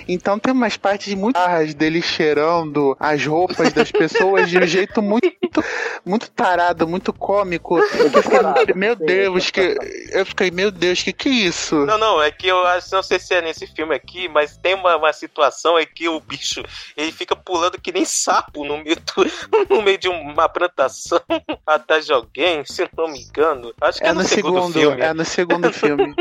Então 0.08 0.40
tem 0.40 0.54
umas 0.54 0.78
partes 0.78 1.14
muito 1.14 1.34
barras 1.36 1.74
dele 1.74 2.02
cheirando 2.02 2.96
as 3.00 3.26
roupas 3.26 3.72
das 3.74 3.92
pessoas 3.92 4.50
de 4.50 4.58
um 4.58 4.68
jeito 4.68 5.02
muito, 5.02 5.64
muito 6.06 6.30
tarado, 6.32 6.88
muito 6.88 7.12
cômico. 7.14 7.82
Fiquei, 7.82 8.74
meu 8.76 8.96
Deus, 8.96 9.50
que. 9.50 9.78
Eu 10.12 10.26
fiquei, 10.26 10.52
meu 10.52 10.72
Deus, 10.72 11.02
que 11.02 11.14
que 11.14 11.30
é 11.30 11.32
isso? 11.32 11.86
Não, 11.86 11.98
não, 11.98 12.22
é 12.22 12.32
que 12.32 12.48
eu 12.48 12.66
acho, 12.66 12.94
não 12.94 13.04
sei 13.04 13.20
se 13.20 13.34
é 13.34 13.42
nesse 13.42 13.68
filme 13.68 13.96
aqui, 13.96 14.28
mas 14.28 14.58
tem 14.58 14.74
uma, 14.74 14.96
uma 14.96 15.14
situação 15.14 15.80
em 15.80 15.86
que 15.86 16.08
o 16.08 16.20
bicho 16.20 16.64
ele 16.96 17.12
fica 17.12 17.36
pulando 17.36 17.80
que 17.80 17.92
nem 17.92 18.06
sapo 18.06 18.64
no 18.66 18.78
meio 18.78 18.93
do, 19.16 19.76
no 19.76 19.82
meio 19.82 19.98
de 19.98 20.08
uma 20.08 20.48
plantação 20.50 21.22
atrás 21.66 22.06
de 22.06 22.14
alguém, 22.14 22.64
se 22.66 22.88
não 22.98 23.08
me 23.08 23.22
engano. 23.22 23.74
Acho 23.82 24.00
que 24.00 24.06
é, 24.06 24.10
é 24.10 24.14
no, 24.14 24.22
no 24.22 24.28
segundo, 24.28 24.56
segundo, 24.56 24.74
filme. 24.74 25.02
É 25.02 25.14
no 25.14 25.26
segundo 25.26 25.72
filme. 25.74 26.16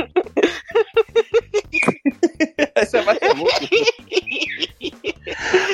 Essa 2.83 2.99
é 2.99 3.03
mais. 3.03 3.19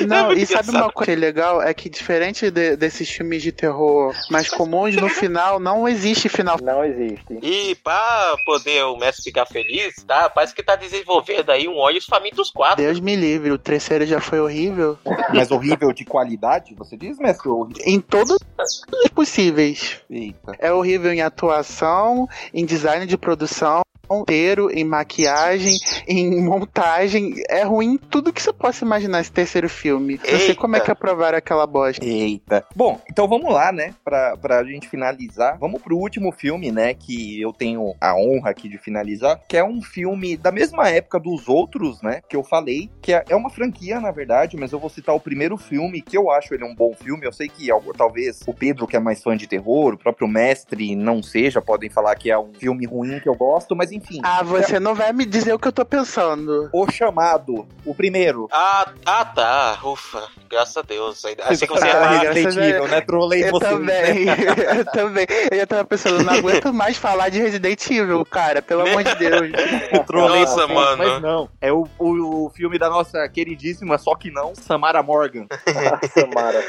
Não, 0.07 0.31
e 0.31 0.45
sabe 0.45 0.69
uma 0.69 0.91
coisa 0.91 1.15
legal? 1.15 1.61
É 1.61 1.73
que 1.73 1.89
diferente 1.89 2.51
de, 2.51 2.75
desses 2.75 3.09
filmes 3.09 3.41
de 3.41 3.51
terror 3.51 4.13
mais 4.29 4.49
comuns, 4.49 4.95
no 4.95 5.09
final 5.09 5.59
não 5.59 5.87
existe 5.87 6.29
final. 6.29 6.57
Não 6.61 6.83
existe. 6.83 7.39
E 7.41 7.75
pra 7.75 8.35
poder 8.45 8.83
o 8.85 8.97
mestre 8.97 9.23
ficar 9.23 9.45
feliz, 9.45 9.95
tá? 10.03 10.29
Parece 10.29 10.53
que 10.53 10.63
tá 10.63 10.75
desenvolvendo 10.75 11.49
aí 11.49 11.67
um 11.67 11.77
Olhos 11.77 12.05
Famintos 12.05 12.51
4. 12.51 12.77
Deus 12.77 12.99
me 12.99 13.15
livre, 13.15 13.51
o 13.51 13.57
terceiro 13.57 14.05
já 14.05 14.21
foi 14.21 14.39
horrível. 14.39 14.97
Mas 15.33 15.51
horrível 15.51 15.91
de 15.91 16.05
qualidade, 16.05 16.75
você 16.75 16.95
diz, 16.95 17.17
mestre? 17.17 17.49
Em 17.85 17.99
todos 17.99 18.37
os 18.37 19.09
possíveis. 19.09 19.99
Eita. 20.09 20.53
É 20.59 20.71
horrível 20.71 21.11
em 21.11 21.21
atuação, 21.21 22.27
em 22.53 22.65
design 22.65 23.05
de 23.05 23.17
produção, 23.17 23.81
inteiro, 24.11 24.69
em 24.71 24.83
maquiagem, 24.83 25.77
em 26.07 26.41
montagem. 26.41 27.35
É 27.49 27.63
ruim 27.63 27.97
tudo 27.97 28.33
que 28.33 28.41
você 28.41 28.51
possa 28.51 28.83
imaginar 28.83 29.21
esse 29.21 29.31
terceiro 29.31 29.69
filme. 29.69 30.19
Não 30.29 30.39
sei 30.39 30.55
como 30.55 30.75
é 30.75 30.79
que 30.79 30.91
aprovaram 30.91 31.37
aquela 31.37 31.65
bosta. 31.65 32.05
Eita. 32.05 32.65
Bom, 32.75 32.99
então 33.09 33.27
vamos 33.27 33.53
lá, 33.53 33.71
né? 33.71 33.93
Pra, 34.03 34.35
pra 34.37 34.63
gente 34.63 34.87
finalizar. 34.87 35.57
Vamos 35.59 35.81
pro 35.81 35.97
último 35.97 36.31
filme, 36.31 36.71
né? 36.71 36.93
Que 36.93 37.41
eu 37.41 37.53
tenho 37.53 37.93
a 37.99 38.15
honra 38.15 38.51
aqui 38.51 38.67
de 38.67 38.77
finalizar. 38.77 39.39
Que 39.47 39.57
é 39.57 39.63
um 39.63 39.81
filme 39.81 40.35
da 40.35 40.51
mesma 40.51 40.89
época 40.89 41.19
dos 41.19 41.47
outros, 41.47 42.01
né? 42.01 42.21
Que 42.27 42.35
eu 42.35 42.43
falei. 42.43 42.89
Que 43.01 43.13
é, 43.13 43.23
é 43.29 43.35
uma 43.35 43.49
franquia, 43.49 43.99
na 43.99 44.11
verdade, 44.11 44.57
mas 44.57 44.71
eu 44.71 44.79
vou 44.79 44.89
citar 44.89 45.15
o 45.15 45.19
primeiro 45.19 45.57
filme, 45.57 46.01
que 46.01 46.17
eu 46.17 46.31
acho 46.31 46.53
ele 46.53 46.63
um 46.63 46.75
bom 46.75 46.93
filme. 46.93 47.25
Eu 47.25 47.33
sei 47.33 47.47
que 47.47 47.67
talvez 47.97 48.41
o 48.47 48.53
Pedro, 48.53 48.87
que 48.87 48.95
é 48.95 48.99
mais 48.99 49.21
fã 49.21 49.35
de 49.35 49.47
terror, 49.47 49.93
o 49.93 49.97
próprio 49.97 50.27
mestre 50.27 50.95
não 50.95 51.21
seja, 51.21 51.61
podem 51.61 51.89
falar 51.89 52.15
que 52.15 52.31
é 52.31 52.37
um 52.37 52.53
filme 52.53 52.85
ruim 52.85 53.19
que 53.19 53.29
eu 53.29 53.35
gosto, 53.35 53.75
mas 53.75 53.91
enfim. 53.91 53.98
Ah, 54.23 54.43
você 54.43 54.77
é... 54.77 54.79
não 54.79 54.95
vai 54.95 55.11
me 55.13 55.25
dizer 55.25 55.53
o 55.53 55.59
que 55.59 55.67
eu 55.67 55.71
tô 55.71 55.85
pensando. 55.85 56.69
O 56.73 56.89
Chamado, 56.91 57.67
o 57.85 57.93
primeiro. 57.93 58.47
Ah, 58.51 58.91
ah 59.05 59.25
tá. 59.25 59.79
Ufa, 59.83 60.27
graças 60.49 60.77
a 60.77 60.81
Deus. 60.81 61.23
Achei 61.25 61.67
que 61.67 61.73
você 61.73 61.85
ia 61.85 61.91
falar. 61.91 62.31
Resident 62.31 62.89
né? 62.89 63.01
Trolei 63.01 63.45
eu 63.45 63.51
você. 63.51 63.65
Também, 63.65 64.25
né? 64.25 64.35
eu 64.79 64.85
também. 64.85 65.27
Eu 65.51 65.57
já 65.57 65.67
tava 65.67 65.85
pensando, 65.85 66.23
não 66.23 66.33
aguento 66.33 66.73
mais 66.73 66.97
falar 66.97 67.29
de 67.29 67.39
Resident 67.39 67.89
Evil, 67.89 68.25
cara. 68.25 68.61
Pelo 68.61 68.81
amor 68.87 69.03
de 69.03 69.15
Deus. 69.15 69.51
Trolei 70.05 70.41
nossa, 70.41 70.67
você, 70.67 70.73
mano. 70.73 70.97
Mas 70.97 71.21
não. 71.21 71.49
É 71.61 71.71
o, 71.71 71.87
o, 71.97 72.45
o 72.45 72.49
filme 72.49 72.77
da 72.77 72.89
nossa 72.89 73.27
queridíssima, 73.29 73.97
só 73.97 74.15
que 74.15 74.31
não, 74.31 74.53
Samara 74.55 75.03
Morgan. 75.03 75.47
Samara. 76.13 76.63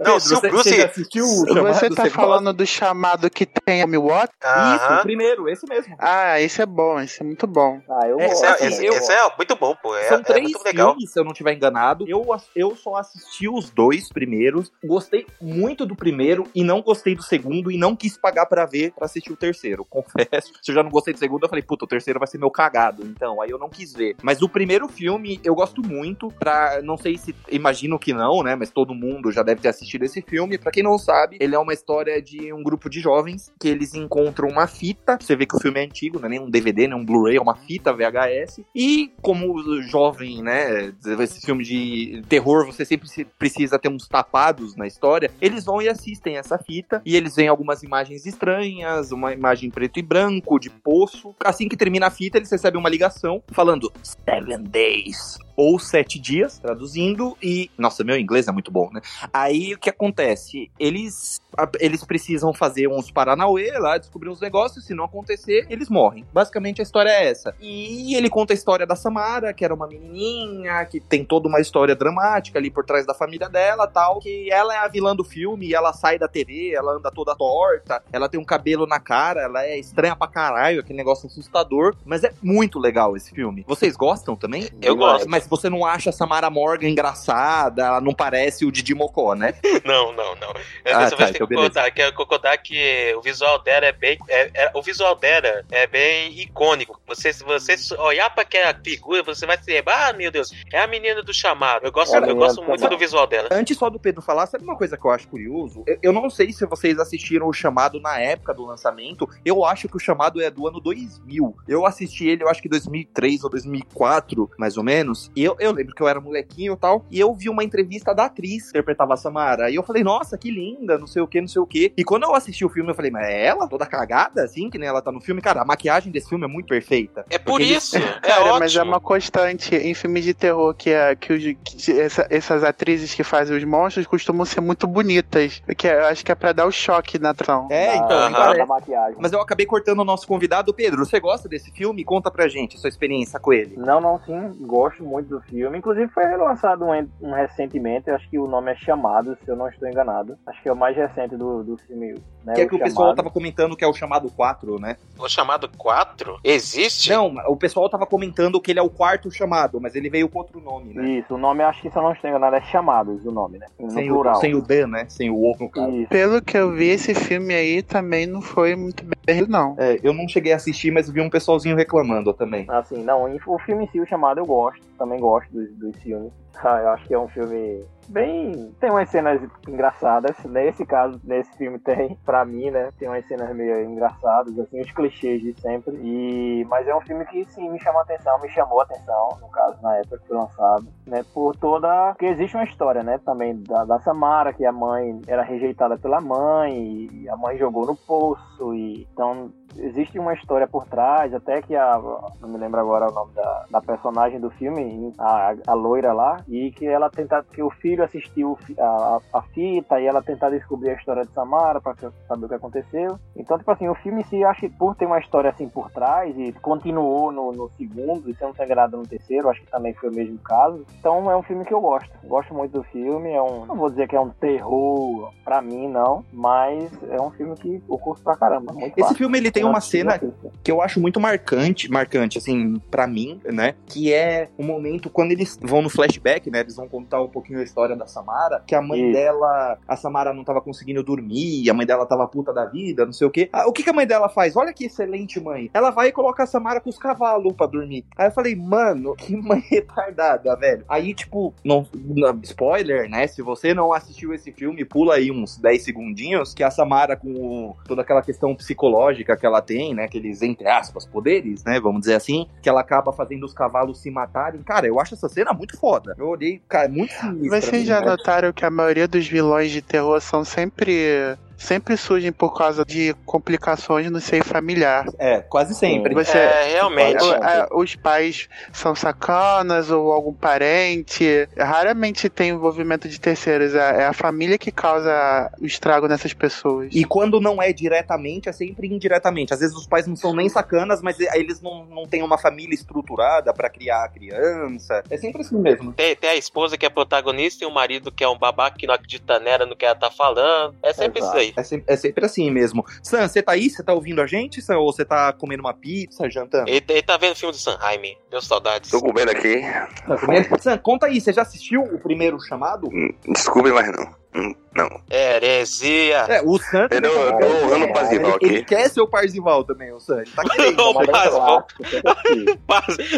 Não, 0.00 0.20
se 0.20 0.34
o 0.34 0.40
Bruce. 0.40 0.68
Você, 0.68 0.82
assistiu 0.82 1.24
o 1.24 1.46
chamado, 1.46 1.74
você 1.74 1.90
tá 1.90 2.04
você 2.04 2.10
falando 2.10 2.44
gosta? 2.44 2.52
do 2.52 2.66
chamado 2.66 3.30
que 3.30 3.46
tem 3.46 3.82
a 3.82 3.86
Milwaukee? 3.86 4.32
Isso, 4.74 4.92
o 4.92 5.02
primeiro, 5.02 5.48
esse 5.48 5.66
mesmo. 5.66 5.96
Ah, 5.98 6.40
esse 6.40 6.60
é 6.60 6.66
bom, 6.66 7.00
esse 7.00 7.22
é 7.22 7.24
muito 7.24 7.46
bom. 7.46 7.80
Ah, 7.88 8.06
eu 8.06 8.18
esse, 8.20 8.42
gosto. 8.42 8.62
É, 8.62 8.66
esse, 8.66 8.84
eu... 8.84 8.92
esse 8.92 9.12
é 9.12 9.36
muito 9.36 9.56
bom, 9.56 9.74
pô. 9.82 9.96
É, 9.96 10.08
São 10.08 10.18
é 10.18 10.22
três 10.22 10.50
muito 10.50 10.64
legal. 10.64 10.90
filmes, 10.90 11.10
se 11.10 11.18
eu 11.18 11.24
não 11.24 11.32
estiver 11.32 11.54
enganado. 11.54 12.04
Eu, 12.08 12.26
eu 12.54 12.76
só 12.76 12.96
assisti 12.96 13.48
os 13.48 13.70
dois 13.70 14.08
primeiros. 14.08 14.70
Gostei 14.84 15.26
muito 15.40 15.86
do 15.86 15.96
primeiro 15.96 16.44
e 16.54 16.62
não 16.62 16.82
gostei 16.82 17.14
do 17.14 17.22
segundo 17.22 17.70
e 17.70 17.78
não 17.78 17.96
quis 17.96 18.16
pagar 18.18 18.46
para 18.46 18.66
ver 18.66 18.92
para 18.92 19.06
assistir 19.06 19.32
o 19.32 19.36
terceiro. 19.36 19.84
Confesso. 19.88 20.52
Se 20.62 20.70
eu 20.70 20.74
já 20.74 20.82
não 20.82 20.90
gostei 20.90 21.14
do 21.14 21.18
segundo, 21.18 21.44
eu 21.44 21.48
falei, 21.48 21.62
puta, 21.62 21.84
o 21.84 21.88
terceiro 21.88 22.18
vai 22.18 22.28
ser 22.28 22.38
meu 22.38 22.50
cagado. 22.50 23.02
Então, 23.04 23.40
aí 23.40 23.50
eu 23.50 23.58
não 23.58 23.68
quis 23.68 23.92
ver. 23.92 24.16
Mas 24.22 24.42
o 24.42 24.48
primeiro 24.48 24.88
filme 24.88 25.40
eu 25.42 25.54
gosto 25.54 25.82
muito. 25.82 26.28
Pra, 26.38 26.80
não 26.82 26.96
sei 26.96 27.16
se. 27.16 27.34
Imagino 27.48 27.98
que 27.98 28.12
não, 28.12 28.42
né? 28.42 28.54
Mas 28.54 28.70
todo 28.70 28.94
mundo 28.94 29.32
já 29.32 29.42
deve 29.46 29.60
ter 29.60 29.68
assistido 29.68 30.04
esse 30.04 30.20
filme. 30.20 30.58
Para 30.58 30.72
quem 30.72 30.82
não 30.82 30.98
sabe, 30.98 31.36
ele 31.40 31.54
é 31.54 31.58
uma 31.58 31.72
história 31.72 32.20
de 32.20 32.52
um 32.52 32.62
grupo 32.62 32.90
de 32.90 33.00
jovens 33.00 33.52
que 33.58 33.68
eles 33.68 33.94
encontram 33.94 34.48
uma 34.48 34.66
fita. 34.66 35.18
Você 35.20 35.34
vê 35.34 35.46
que 35.46 35.56
o 35.56 35.60
filme 35.60 35.80
é 35.80 35.84
antigo, 35.84 36.18
não 36.18 36.26
é 36.26 36.30
nem 36.30 36.40
um 36.40 36.50
DVD, 36.50 36.88
nem 36.88 36.96
um 36.96 37.04
Blu-ray, 37.04 37.36
é 37.36 37.40
uma 37.40 37.54
fita 37.54 37.92
VHS. 37.92 38.60
E 38.74 39.12
como 39.22 39.80
jovem, 39.82 40.42
né, 40.42 40.92
esse 41.20 41.40
filme 41.40 41.64
de 41.64 42.22
terror, 42.28 42.66
você 42.66 42.84
sempre 42.84 43.08
precisa 43.38 43.78
ter 43.78 43.88
uns 43.88 44.08
tapados 44.08 44.76
na 44.76 44.86
história. 44.86 45.30
Eles 45.40 45.64
vão 45.64 45.80
e 45.80 45.88
assistem 45.88 46.36
essa 46.36 46.58
fita 46.58 47.00
e 47.04 47.16
eles 47.16 47.36
veem 47.36 47.48
algumas 47.48 47.82
imagens 47.82 48.26
estranhas, 48.26 49.12
uma 49.12 49.32
imagem 49.32 49.70
preto 49.70 49.98
e 49.98 50.02
branco 50.02 50.58
de 50.58 50.70
poço. 50.70 51.34
Assim 51.44 51.68
que 51.68 51.76
termina 51.76 52.06
a 52.06 52.10
fita, 52.10 52.38
eles 52.38 52.50
recebem 52.50 52.78
uma 52.78 52.88
ligação 52.88 53.42
falando 53.52 53.92
Seven 54.02 54.64
Days 54.64 55.38
ou 55.56 55.78
Sete 55.78 56.18
Dias, 56.18 56.58
traduzindo, 56.58 57.36
e. 57.42 57.70
Nossa, 57.78 58.04
meu 58.04 58.18
inglês 58.18 58.46
é 58.46 58.52
muito 58.52 58.70
bom, 58.70 58.90
né? 58.92 59.00
Aí 59.36 59.74
o 59.74 59.78
que 59.78 59.90
acontece? 59.90 60.70
Eles 60.78 61.40
eles 61.80 62.04
precisam 62.04 62.52
fazer 62.52 62.88
uns 62.88 63.10
Paranauê 63.10 63.70
lá, 63.78 63.96
descobrir 63.96 64.28
uns 64.28 64.40
negócios, 64.40 64.84
se 64.84 64.94
não 64.94 65.04
acontecer, 65.04 65.66
eles 65.70 65.88
morrem. 65.88 66.24
Basicamente 66.32 66.80
a 66.80 66.84
história 66.84 67.10
é 67.10 67.28
essa. 67.28 67.54
E 67.60 68.14
ele 68.14 68.28
conta 68.28 68.52
a 68.52 68.54
história 68.54 68.86
da 68.86 68.94
Samara, 68.94 69.52
que 69.52 69.64
era 69.64 69.74
uma 69.74 69.86
menininha, 69.86 70.84
que 70.84 71.00
tem 71.00 71.24
toda 71.24 71.48
uma 71.48 71.60
história 71.60 71.94
dramática 71.94 72.58
ali 72.58 72.70
por 72.70 72.84
trás 72.84 73.06
da 73.06 73.14
família 73.14 73.48
dela, 73.48 73.86
tal, 73.86 74.20
que 74.20 74.50
ela 74.50 74.74
é 74.74 74.78
a 74.78 74.88
vilã 74.88 75.14
do 75.14 75.24
filme, 75.24 75.68
e 75.68 75.74
ela 75.74 75.92
sai 75.92 76.18
da 76.18 76.28
TV, 76.28 76.74
ela 76.74 76.96
anda 76.96 77.10
toda 77.10 77.34
torta, 77.34 78.02
ela 78.12 78.28
tem 78.28 78.38
um 78.38 78.44
cabelo 78.44 78.86
na 78.86 79.00
cara, 79.00 79.42
ela 79.42 79.64
é 79.64 79.78
estranha 79.78 80.14
pra 80.14 80.28
caralho, 80.28 80.80
aquele 80.80 80.96
negócio 80.96 81.26
assustador, 81.26 81.94
mas 82.04 82.24
é 82.24 82.32
muito 82.42 82.78
legal 82.78 83.16
esse 83.16 83.30
filme. 83.30 83.64
Vocês 83.66 83.96
gostam 83.96 84.36
também? 84.36 84.68
Eu 84.82 84.96
gosto. 84.96 85.28
Mas 85.28 85.46
você 85.46 85.70
não 85.70 85.84
acha 85.84 86.10
a 86.10 86.12
Samara 86.12 86.50
Morgan 86.50 86.88
engraçada, 86.88 87.86
ela 87.86 88.00
não 88.00 88.12
parece 88.12 88.64
o 88.64 88.72
Didi 88.72 88.94
Mocó, 88.94 89.25
né? 89.34 89.54
Não, 89.84 90.12
não, 90.12 90.34
não. 90.36 90.50
Ah, 90.84 91.10
tá, 91.10 91.30
então 91.30 91.46
concordar, 91.46 91.90
que, 91.90 92.12
concordar 92.12 92.58
que 92.58 93.14
o 93.14 93.22
visual 93.22 93.62
dela 93.62 93.86
é 93.86 93.92
bem. 93.92 94.18
É, 94.28 94.50
é, 94.54 94.70
o 94.74 94.82
visual 94.82 95.14
dela 95.14 95.64
é 95.70 95.86
bem 95.86 96.40
icônico. 96.40 97.00
Você, 97.06 97.32
se 97.32 97.44
você 97.44 97.76
olhar 97.98 98.30
pra 98.30 98.42
aquela 98.42 98.74
figura, 98.74 99.22
você 99.22 99.46
vai 99.46 99.56
se 99.58 99.70
lembrar, 99.70 100.08
ah, 100.08 100.12
meu 100.12 100.30
Deus, 100.30 100.52
é 100.72 100.80
a 100.80 100.86
menina 100.86 101.22
do 101.22 101.32
chamado. 101.32 101.84
Eu 101.84 101.92
gosto, 101.92 102.14
é, 102.16 102.30
eu 102.30 102.36
gosto 102.36 102.62
muito 102.62 102.88
do 102.88 102.98
visual 102.98 103.26
dela. 103.26 103.48
Antes 103.52 103.76
só 103.76 103.88
do 103.88 103.98
Pedro 103.98 104.22
falar, 104.22 104.46
sabe 104.46 104.64
uma 104.64 104.76
coisa 104.76 104.96
que 104.96 105.06
eu 105.06 105.10
acho 105.10 105.28
curioso? 105.28 105.84
Eu, 105.86 105.98
eu 106.02 106.12
não 106.12 106.28
sei 106.28 106.52
se 106.52 106.66
vocês 106.66 106.98
assistiram 106.98 107.46
o 107.46 107.52
chamado 107.52 108.00
na 108.00 108.18
época 108.18 108.52
do 108.54 108.64
lançamento. 108.64 109.28
Eu 109.44 109.64
acho 109.64 109.88
que 109.88 109.96
o 109.96 110.00
chamado 110.00 110.40
é 110.40 110.50
do 110.50 110.66
ano 110.66 110.80
2000. 110.80 111.56
Eu 111.68 111.86
assisti 111.86 112.26
ele, 112.26 112.42
eu 112.42 112.48
acho 112.48 112.62
que 112.62 112.68
2003 112.68 113.44
ou 113.44 113.50
2004, 113.50 114.50
mais 114.58 114.76
ou 114.76 114.82
menos. 114.82 115.30
E 115.36 115.44
eu, 115.44 115.56
eu 115.58 115.72
lembro 115.72 115.94
que 115.94 116.02
eu 116.02 116.08
era 116.08 116.20
molequinho 116.20 116.74
e 116.74 116.76
tal. 116.76 117.04
E 117.10 117.20
eu 117.20 117.32
vi 117.34 117.48
uma 117.48 117.64
entrevista 117.64 118.14
da 118.14 118.26
atriz 118.26 118.64
que 118.64 118.70
interpretava 118.70 119.15
a 119.16 119.18
Samara. 119.18 119.70
E 119.70 119.74
eu 119.74 119.82
falei, 119.82 120.02
nossa, 120.02 120.38
que 120.38 120.50
linda, 120.50 120.98
não 120.98 121.06
sei 121.06 121.22
o 121.22 121.26
que, 121.26 121.40
não 121.40 121.48
sei 121.48 121.60
o 121.60 121.66
que. 121.66 121.92
E 121.96 122.04
quando 122.04 122.24
eu 122.24 122.34
assisti 122.34 122.64
o 122.64 122.68
filme, 122.68 122.90
eu 122.90 122.94
falei, 122.94 123.10
mas 123.10 123.26
é 123.26 123.46
ela? 123.46 123.68
Toda 123.68 123.86
cagada, 123.86 124.42
assim, 124.42 124.70
que 124.70 124.78
nem 124.78 124.88
ela 124.88 125.02
tá 125.02 125.10
no 125.10 125.20
filme? 125.20 125.40
Cara, 125.40 125.62
a 125.62 125.64
maquiagem 125.64 126.12
desse 126.12 126.28
filme 126.28 126.44
é 126.44 126.48
muito 126.48 126.66
perfeita. 126.66 127.24
É 127.30 127.38
por 127.38 127.60
isso. 127.60 127.96
Ele... 127.96 128.06
É 128.26 128.28
Cara, 128.28 128.44
ótimo. 128.44 128.58
mas 128.60 128.76
é 128.76 128.82
uma 128.82 129.00
constante 129.00 129.74
em 129.74 129.94
filmes 129.94 130.24
de 130.24 130.34
terror 130.34 130.74
que, 130.74 130.90
é, 130.90 131.14
que, 131.14 131.32
os, 131.32 131.42
que 131.42 132.00
essa, 132.00 132.26
essas 132.30 132.64
atrizes 132.64 133.14
que 133.14 133.22
fazem 133.22 133.56
os 133.56 133.62
monstros 133.64 134.06
costumam 134.06 134.44
ser 134.44 134.60
muito 134.60 134.86
bonitas. 134.86 135.62
Que 135.76 135.86
eu 135.86 136.06
acho 136.06 136.24
que 136.24 136.32
é 136.32 136.34
pra 136.34 136.52
dar 136.52 136.66
o 136.66 136.72
choque 136.72 137.18
na 137.18 137.30
atração. 137.30 137.68
É, 137.70 137.96
então. 137.96 138.32
Da 138.32 138.66
maquiagem. 138.66 139.16
Mas 139.20 139.32
eu 139.32 139.40
acabei 139.40 139.66
cortando 139.66 140.00
o 140.00 140.04
nosso 140.04 140.26
convidado. 140.26 140.72
Pedro, 140.74 141.04
você 141.04 141.20
gosta 141.20 141.48
desse 141.48 141.70
filme? 141.70 142.04
Conta 142.04 142.30
pra 142.30 142.48
gente 142.48 142.76
a 142.76 142.78
sua 142.78 142.88
experiência 142.88 143.38
com 143.38 143.52
ele. 143.52 143.76
Não, 143.76 144.00
não, 144.00 144.20
sim. 144.24 144.52
Gosto 144.60 145.02
muito 145.02 145.28
do 145.28 145.40
filme. 145.42 145.78
Inclusive 145.78 146.08
foi 146.08 146.24
relançado 146.24 146.84
um, 146.84 147.08
um 147.20 147.32
recentemente. 147.32 148.08
Eu 148.08 148.16
acho 148.16 148.28
que 148.28 148.38
o 148.38 148.46
nome 148.46 148.72
é 148.72 148.76
Chamado, 148.76 149.05
se 149.42 149.48
eu 149.50 149.56
não 149.56 149.68
estou 149.68 149.88
enganado. 149.88 150.38
Acho 150.46 150.62
que 150.62 150.68
é 150.68 150.72
o 150.72 150.76
mais 150.76 150.96
recente 150.96 151.36
do, 151.36 151.62
do 151.62 151.76
filme 151.78 152.14
né, 152.44 152.54
que 152.54 152.60
é 152.60 152.66
que 152.66 152.74
o, 152.76 152.78
pessoal 152.78 153.14
tava 153.14 153.30
comentando 153.30 153.76
que 153.76 153.84
é 153.84 153.88
o 153.88 153.92
chamado 153.92 154.30
4, 154.30 154.78
né? 154.78 154.96
O 155.18 155.28
chamado 155.28 155.68
4? 155.76 156.38
Existe? 156.44 157.10
Não, 157.10 157.34
o 157.48 157.56
pessoal 157.56 157.88
tava 157.88 158.06
comentando 158.06 158.60
que 158.60 158.70
ele 158.70 158.78
é 158.78 158.82
o 158.82 158.88
quarto 158.88 159.30
chamado, 159.30 159.80
mas 159.80 159.96
ele 159.96 160.08
veio 160.08 160.28
com 160.28 160.38
outro 160.38 160.60
nome, 160.60 160.94
né? 160.94 161.08
Isso, 161.18 161.34
o 161.34 161.38
nome 161.38 161.62
acho 161.64 161.82
que 161.82 161.90
se 161.90 161.98
eu 161.98 162.02
não 162.02 162.12
estou 162.12 162.30
enganado 162.30 162.54
é 162.54 162.60
chamados 162.62 163.24
o 163.24 163.32
nome, 163.32 163.58
né? 163.58 163.66
No 163.78 163.90
sem, 163.90 164.06
plural. 164.06 164.36
O, 164.36 164.40
sem 164.40 164.54
o 164.54 164.62
D, 164.62 164.86
né? 164.86 165.06
Sem 165.08 165.28
o 165.28 165.36
O 165.36 165.56
no 165.58 165.68
caso. 165.68 166.06
Pelo 166.08 166.40
que 166.40 166.56
eu 166.56 166.72
vi, 166.72 166.88
esse 166.88 167.14
filme 167.14 167.52
aí 167.52 167.82
também 167.82 168.26
não 168.26 168.40
foi 168.40 168.76
muito 168.76 169.04
bem, 169.24 169.44
não. 169.48 169.74
É, 169.78 169.98
eu 170.02 170.12
não 170.12 170.28
cheguei 170.28 170.52
a 170.52 170.56
assistir, 170.56 170.92
mas 170.92 171.10
vi 171.10 171.20
um 171.20 171.30
pessoalzinho 171.30 171.76
reclamando 171.76 172.32
também. 172.32 172.64
Assim, 172.68 173.02
não, 173.02 173.24
o 173.24 173.58
filme 173.58 173.84
em 173.84 173.88
si, 173.88 174.00
o 174.00 174.06
chamado, 174.06 174.38
eu 174.38 174.46
gosto. 174.46 174.80
Também 174.96 175.18
gosto 175.18 175.52
dos, 175.52 175.68
dos 175.76 175.96
filmes. 176.02 176.32
Ah, 176.62 176.80
eu 176.80 176.90
acho 176.90 177.06
que 177.06 177.14
é 177.14 177.18
um 177.18 177.28
filme 177.28 177.84
bem. 178.08 178.72
Tem 178.80 178.90
umas 178.90 179.08
cenas 179.08 179.40
engraçadas. 179.68 180.36
Nesse 180.44 180.84
caso, 180.86 181.20
nesse 181.24 181.52
filme 181.56 181.78
tem, 181.78 182.16
pra 182.24 182.44
mim, 182.44 182.70
né? 182.70 182.90
Tem 182.98 183.08
umas 183.08 183.26
cenas 183.26 183.54
meio 183.54 183.84
engraçadas, 183.84 184.58
assim, 184.58 184.80
os 184.80 184.90
clichês 184.92 185.42
de 185.42 185.58
sempre. 185.60 185.96
E... 186.02 186.64
Mas 186.68 186.86
é 186.86 186.94
um 186.94 187.00
filme 187.00 187.24
que 187.26 187.44
sim 187.46 187.70
me 187.70 187.78
chamou 187.80 188.00
atenção, 188.00 188.40
me 188.40 188.48
chamou 188.50 188.80
atenção, 188.80 189.38
no 189.40 189.48
caso, 189.48 189.80
na 189.82 189.96
época 189.96 190.18
que 190.18 190.28
foi 190.28 190.36
lançado, 190.36 190.86
né? 191.06 191.24
Por 191.34 191.56
toda. 191.56 192.12
Porque 192.12 192.26
existe 192.26 192.56
uma 192.56 192.64
história, 192.64 193.02
né? 193.02 193.18
Também 193.24 193.62
da, 193.62 193.84
da 193.84 193.98
Samara, 194.00 194.52
que 194.52 194.64
a 194.64 194.72
mãe 194.72 195.20
era 195.26 195.42
rejeitada 195.42 195.98
pela 195.98 196.20
mãe, 196.20 197.08
e 197.12 197.28
a 197.28 197.36
mãe 197.36 197.56
jogou 197.58 197.86
no 197.86 197.96
poço, 197.96 198.74
e 198.74 199.06
então 199.12 199.50
existe 199.78 200.18
uma 200.18 200.34
história 200.34 200.66
por 200.66 200.86
trás, 200.86 201.32
até 201.34 201.62
que 201.62 201.74
a. 201.74 202.00
Não 202.40 202.48
me 202.48 202.58
lembro 202.58 202.80
agora 202.80 203.10
o 203.10 203.14
nome 203.14 203.32
da, 203.34 203.64
da 203.70 203.80
personagem 203.80 204.40
do 204.40 204.50
filme, 204.50 205.12
a, 205.18 205.54
a 205.66 205.74
loira 205.74 206.12
lá, 206.12 206.40
e 206.48 206.70
que 206.70 206.86
ela 206.86 207.10
tenta. 207.10 207.44
que 207.52 207.62
o 207.62 207.70
filho 207.70 208.04
assistiu 208.04 208.58
a, 208.78 209.18
a, 209.32 209.42
fita 209.42 210.00
e 210.00 210.06
ela 210.06 210.22
tentar 210.22 210.50
descobrir 210.50 210.90
a 210.90 210.94
história 210.94 211.24
de 211.24 211.32
Samara 211.32 211.80
para 211.80 211.94
saber 212.26 212.46
o 212.46 212.48
que 212.48 212.54
aconteceu. 212.54 213.18
Então, 213.36 213.58
tipo 213.58 213.70
assim, 213.70 213.88
o 213.88 213.94
filme 213.94 214.24
acho 214.44 214.60
que 214.60 214.68
por 214.68 214.94
ter 214.94 215.06
uma 215.06 215.18
história 215.18 215.50
assim 215.50 215.68
por 215.68 215.90
trás 215.90 216.36
e 216.36 216.52
continuou 216.52 217.30
no, 217.32 217.52
no 217.52 217.70
segundo, 217.76 218.28
e 218.28 218.34
se 218.34 218.42
não 218.42 218.52
tem 218.52 218.64
agrado 218.64 218.96
no 218.96 219.06
terceiro, 219.06 219.48
acho 219.48 219.60
que 219.60 219.70
também 219.70 219.94
foi 219.94 220.10
o 220.10 220.14
mesmo 220.14 220.38
caso. 220.38 220.84
Então 220.98 221.30
é 221.30 221.36
um 221.36 221.42
filme 221.42 221.64
que 221.64 221.72
eu 221.72 221.80
gosto. 221.80 222.10
Gosto 222.24 222.54
muito 222.54 222.72
do 222.72 222.82
filme. 222.84 223.30
É 223.30 223.42
um. 223.42 223.66
Não 223.66 223.76
vou 223.76 223.90
dizer 223.90 224.08
que 224.08 224.16
é 224.16 224.20
um 224.20 224.30
terror 224.30 225.32
pra 225.44 225.60
mim, 225.62 225.88
não, 225.88 226.24
mas 226.32 226.90
é 227.10 227.20
um 227.20 227.30
filme 227.30 227.54
que 227.56 227.82
eu 227.88 227.98
curto 227.98 228.22
pra 228.22 228.36
caramba. 228.36 228.74
Esse 228.78 229.00
fácil. 229.00 229.16
filme 229.16 229.38
ele 229.38 229.50
tem 229.56 229.64
uma 229.64 229.80
cena 229.80 230.20
que 230.62 230.70
eu 230.70 230.82
acho 230.82 231.00
muito 231.00 231.18
marcante, 231.18 231.90
marcante, 231.90 232.38
assim, 232.38 232.78
para 232.90 233.06
mim, 233.06 233.40
né? 233.44 233.74
Que 233.86 234.12
é 234.12 234.48
o 234.58 234.62
momento 234.62 235.08
quando 235.08 235.32
eles 235.32 235.58
vão 235.62 235.80
no 235.80 235.88
flashback, 235.88 236.50
né? 236.50 236.60
Eles 236.60 236.76
vão 236.76 236.88
contar 236.88 237.22
um 237.22 237.28
pouquinho 237.28 237.60
a 237.60 237.62
história 237.62 237.96
da 237.96 238.06
Samara, 238.06 238.62
que 238.66 238.74
a 238.74 238.82
mãe 238.82 239.02
Isso. 239.02 239.12
dela, 239.12 239.78
a 239.88 239.96
Samara 239.96 240.34
não 240.34 240.44
tava 240.44 240.60
conseguindo 240.60 241.02
dormir, 241.02 241.68
a 241.70 241.74
mãe 241.74 241.86
dela 241.86 242.04
tava 242.06 242.26
puta 242.28 242.52
da 242.52 242.66
vida, 242.66 243.06
não 243.06 243.12
sei 243.12 243.26
o 243.26 243.30
quê. 243.30 243.48
Ah, 243.52 243.66
o 243.66 243.72
que, 243.72 243.82
que 243.82 243.90
a 243.90 243.92
mãe 243.92 244.06
dela 244.06 244.28
faz? 244.28 244.56
Olha 244.56 244.72
que 244.72 244.84
excelente 244.84 245.40
mãe. 245.40 245.70
Ela 245.72 245.90
vai 245.90 246.08
e 246.08 246.12
coloca 246.12 246.42
a 246.42 246.46
Samara 246.46 246.80
com 246.80 246.90
os 246.90 246.98
cavalos 246.98 247.54
pra 247.54 247.66
dormir. 247.66 248.04
Aí 248.16 248.28
eu 248.28 248.32
falei, 248.32 248.54
mano, 248.54 249.14
que 249.16 249.34
mãe 249.36 249.62
retardada, 249.70 250.54
velho. 250.56 250.84
Aí, 250.88 251.14
tipo, 251.14 251.54
não, 251.64 251.86
não, 251.94 252.38
spoiler, 252.42 253.08
né? 253.08 253.26
Se 253.26 253.40
você 253.40 253.72
não 253.72 253.92
assistiu 253.92 254.34
esse 254.34 254.52
filme, 254.52 254.84
pula 254.84 255.14
aí 255.14 255.30
uns 255.30 255.56
10 255.56 255.82
segundinhos, 255.82 256.52
que 256.52 256.62
a 256.62 256.70
Samara, 256.70 257.16
com 257.16 257.74
toda 257.86 258.02
aquela 258.02 258.22
questão 258.22 258.54
psicológica 258.54 259.36
que 259.36 259.45
ela 259.46 259.62
tem, 259.62 259.94
né? 259.94 260.04
Aqueles, 260.04 260.42
entre 260.42 260.68
aspas, 260.68 261.06
poderes, 261.06 261.64
né? 261.64 261.80
Vamos 261.80 262.00
dizer 262.00 262.14
assim, 262.14 262.46
que 262.62 262.68
ela 262.68 262.80
acaba 262.80 263.12
fazendo 263.12 263.44
os 263.44 263.54
cavalos 263.54 264.00
se 264.00 264.10
matarem. 264.10 264.62
Cara, 264.62 264.86
eu 264.86 265.00
acho 265.00 265.14
essa 265.14 265.28
cena 265.28 265.52
muito 265.52 265.78
foda. 265.78 266.14
Eu 266.18 266.28
olhei, 266.28 266.60
cara, 266.68 266.86
é 266.86 266.88
muito 266.88 267.12
sinistra. 267.12 267.60
Vocês 267.60 267.86
já 267.86 268.00
né? 268.00 268.06
notaram 268.06 268.52
que 268.52 268.64
a 268.64 268.70
maioria 268.70 269.08
dos 269.08 269.26
vilões 269.26 269.70
de 269.70 269.82
terror 269.82 270.20
são 270.20 270.44
sempre 270.44 271.36
sempre 271.56 271.96
surgem 271.96 272.32
por 272.32 272.56
causa 272.56 272.84
de 272.84 273.14
complicações 273.24 274.10
no 274.10 274.20
seio 274.20 274.44
familiar. 274.44 275.06
É, 275.18 275.40
quase 275.40 275.74
sempre. 275.74 276.14
Você, 276.14 276.36
é, 276.36 276.68
realmente. 276.74 277.24
os 277.72 277.94
pais 277.96 278.48
são 278.72 278.94
sacanas 278.94 279.90
ou 279.90 280.12
algum 280.12 280.32
parente. 280.32 281.48
Raramente 281.56 282.28
tem 282.28 282.50
envolvimento 282.50 283.08
de 283.08 283.20
terceiros. 283.20 283.74
É, 283.74 284.02
é 284.02 284.06
a 284.06 284.12
família 284.12 284.58
que 284.58 284.70
causa 284.70 285.50
o 285.60 285.66
estrago 285.66 286.06
nessas 286.06 286.32
pessoas. 286.32 286.88
E 286.92 287.04
quando 287.04 287.40
não 287.40 287.62
é 287.62 287.72
diretamente, 287.72 288.48
é 288.48 288.52
sempre 288.52 288.86
indiretamente. 288.88 289.54
Às 289.54 289.60
vezes 289.60 289.76
os 289.76 289.86
pais 289.86 290.06
não 290.06 290.16
são 290.16 290.34
nem 290.34 290.48
sacanas, 290.48 291.00
mas 291.00 291.18
eles 291.18 291.60
não, 291.60 291.86
não 291.86 292.06
têm 292.06 292.22
uma 292.22 292.38
família 292.38 292.74
estruturada 292.74 293.52
para 293.52 293.70
criar 293.70 294.04
a 294.04 294.08
criança. 294.08 295.02
É 295.08 295.16
sempre 295.16 295.42
assim 295.42 295.58
mesmo. 295.58 295.92
Tem, 295.92 296.14
tem, 296.14 296.30
a 296.30 296.36
esposa 296.36 296.76
que 296.76 296.84
é 296.84 296.90
protagonista 296.90 297.64
e 297.64 297.66
o 297.66 297.70
marido 297.70 298.12
que 298.12 298.22
é 298.22 298.28
um 298.28 298.38
babaca 298.38 298.76
que 298.76 298.86
não 298.86 298.94
acredita 298.94 299.38
nela 299.38 299.64
no 299.64 299.76
que 299.76 299.84
ela 299.84 299.94
tá 299.94 300.10
falando. 300.10 300.74
É 300.82 300.92
sempre 300.92 301.20
Exato. 301.20 301.36
isso 301.36 301.45
aí 301.45 301.45
aí. 301.46 301.54
É 301.56 301.62
sempre, 301.62 301.94
é 301.94 301.96
sempre 301.96 302.24
assim 302.24 302.50
mesmo. 302.50 302.84
Sam, 303.02 303.26
você 303.28 303.42
tá 303.42 303.52
aí? 303.52 303.70
Você 303.70 303.82
tá 303.82 303.92
ouvindo 303.92 304.20
a 304.20 304.26
gente? 304.26 304.60
Sam, 304.60 304.78
ou 304.78 304.92
você 304.92 305.04
tá 305.04 305.32
comendo 305.32 305.62
uma 305.62 305.74
pizza, 305.74 306.28
jantando? 306.30 306.68
Ele, 306.68 306.84
ele 306.88 307.02
tá 307.02 307.16
vendo 307.16 307.32
o 307.32 307.36
filme 307.36 307.52
do 307.52 307.58
Sanheim. 307.58 308.16
Deu 308.30 308.40
saudades. 308.40 308.90
Tô 308.90 309.00
comendo 309.00 309.30
aqui. 309.30 309.62
Tá 310.06 310.18
comendo? 310.18 310.48
Sam, 310.60 310.78
conta 310.78 311.06
aí, 311.06 311.20
você 311.20 311.32
já 311.32 311.42
assistiu 311.42 311.82
o 311.82 311.98
primeiro 311.98 312.40
chamado? 312.40 312.88
Hum, 312.88 313.12
desculpe, 313.28 313.70
mas 313.70 313.86
não. 313.96 314.25
Hum, 314.34 314.54
não. 314.74 315.00
Heresia. 315.10 316.26
É, 316.28 316.42
o 316.42 316.58
Sam. 316.58 316.88
Eu, 316.90 317.00
eu 317.00 317.38
tô 317.38 317.66
usando 317.66 317.84
o 317.84 317.92
Parzival 317.92 318.34
aqui. 318.34 318.44
Ele 318.44 318.64
quer 318.64 318.90
ser 318.90 319.00
o 319.00 319.08
Parzival 319.08 319.64
também, 319.64 319.90
o. 319.90 319.98
Ele 320.10 320.30
tá 320.30 320.42
querendo. 320.54 320.80
o 320.80 321.06
Parzival. 321.06 321.66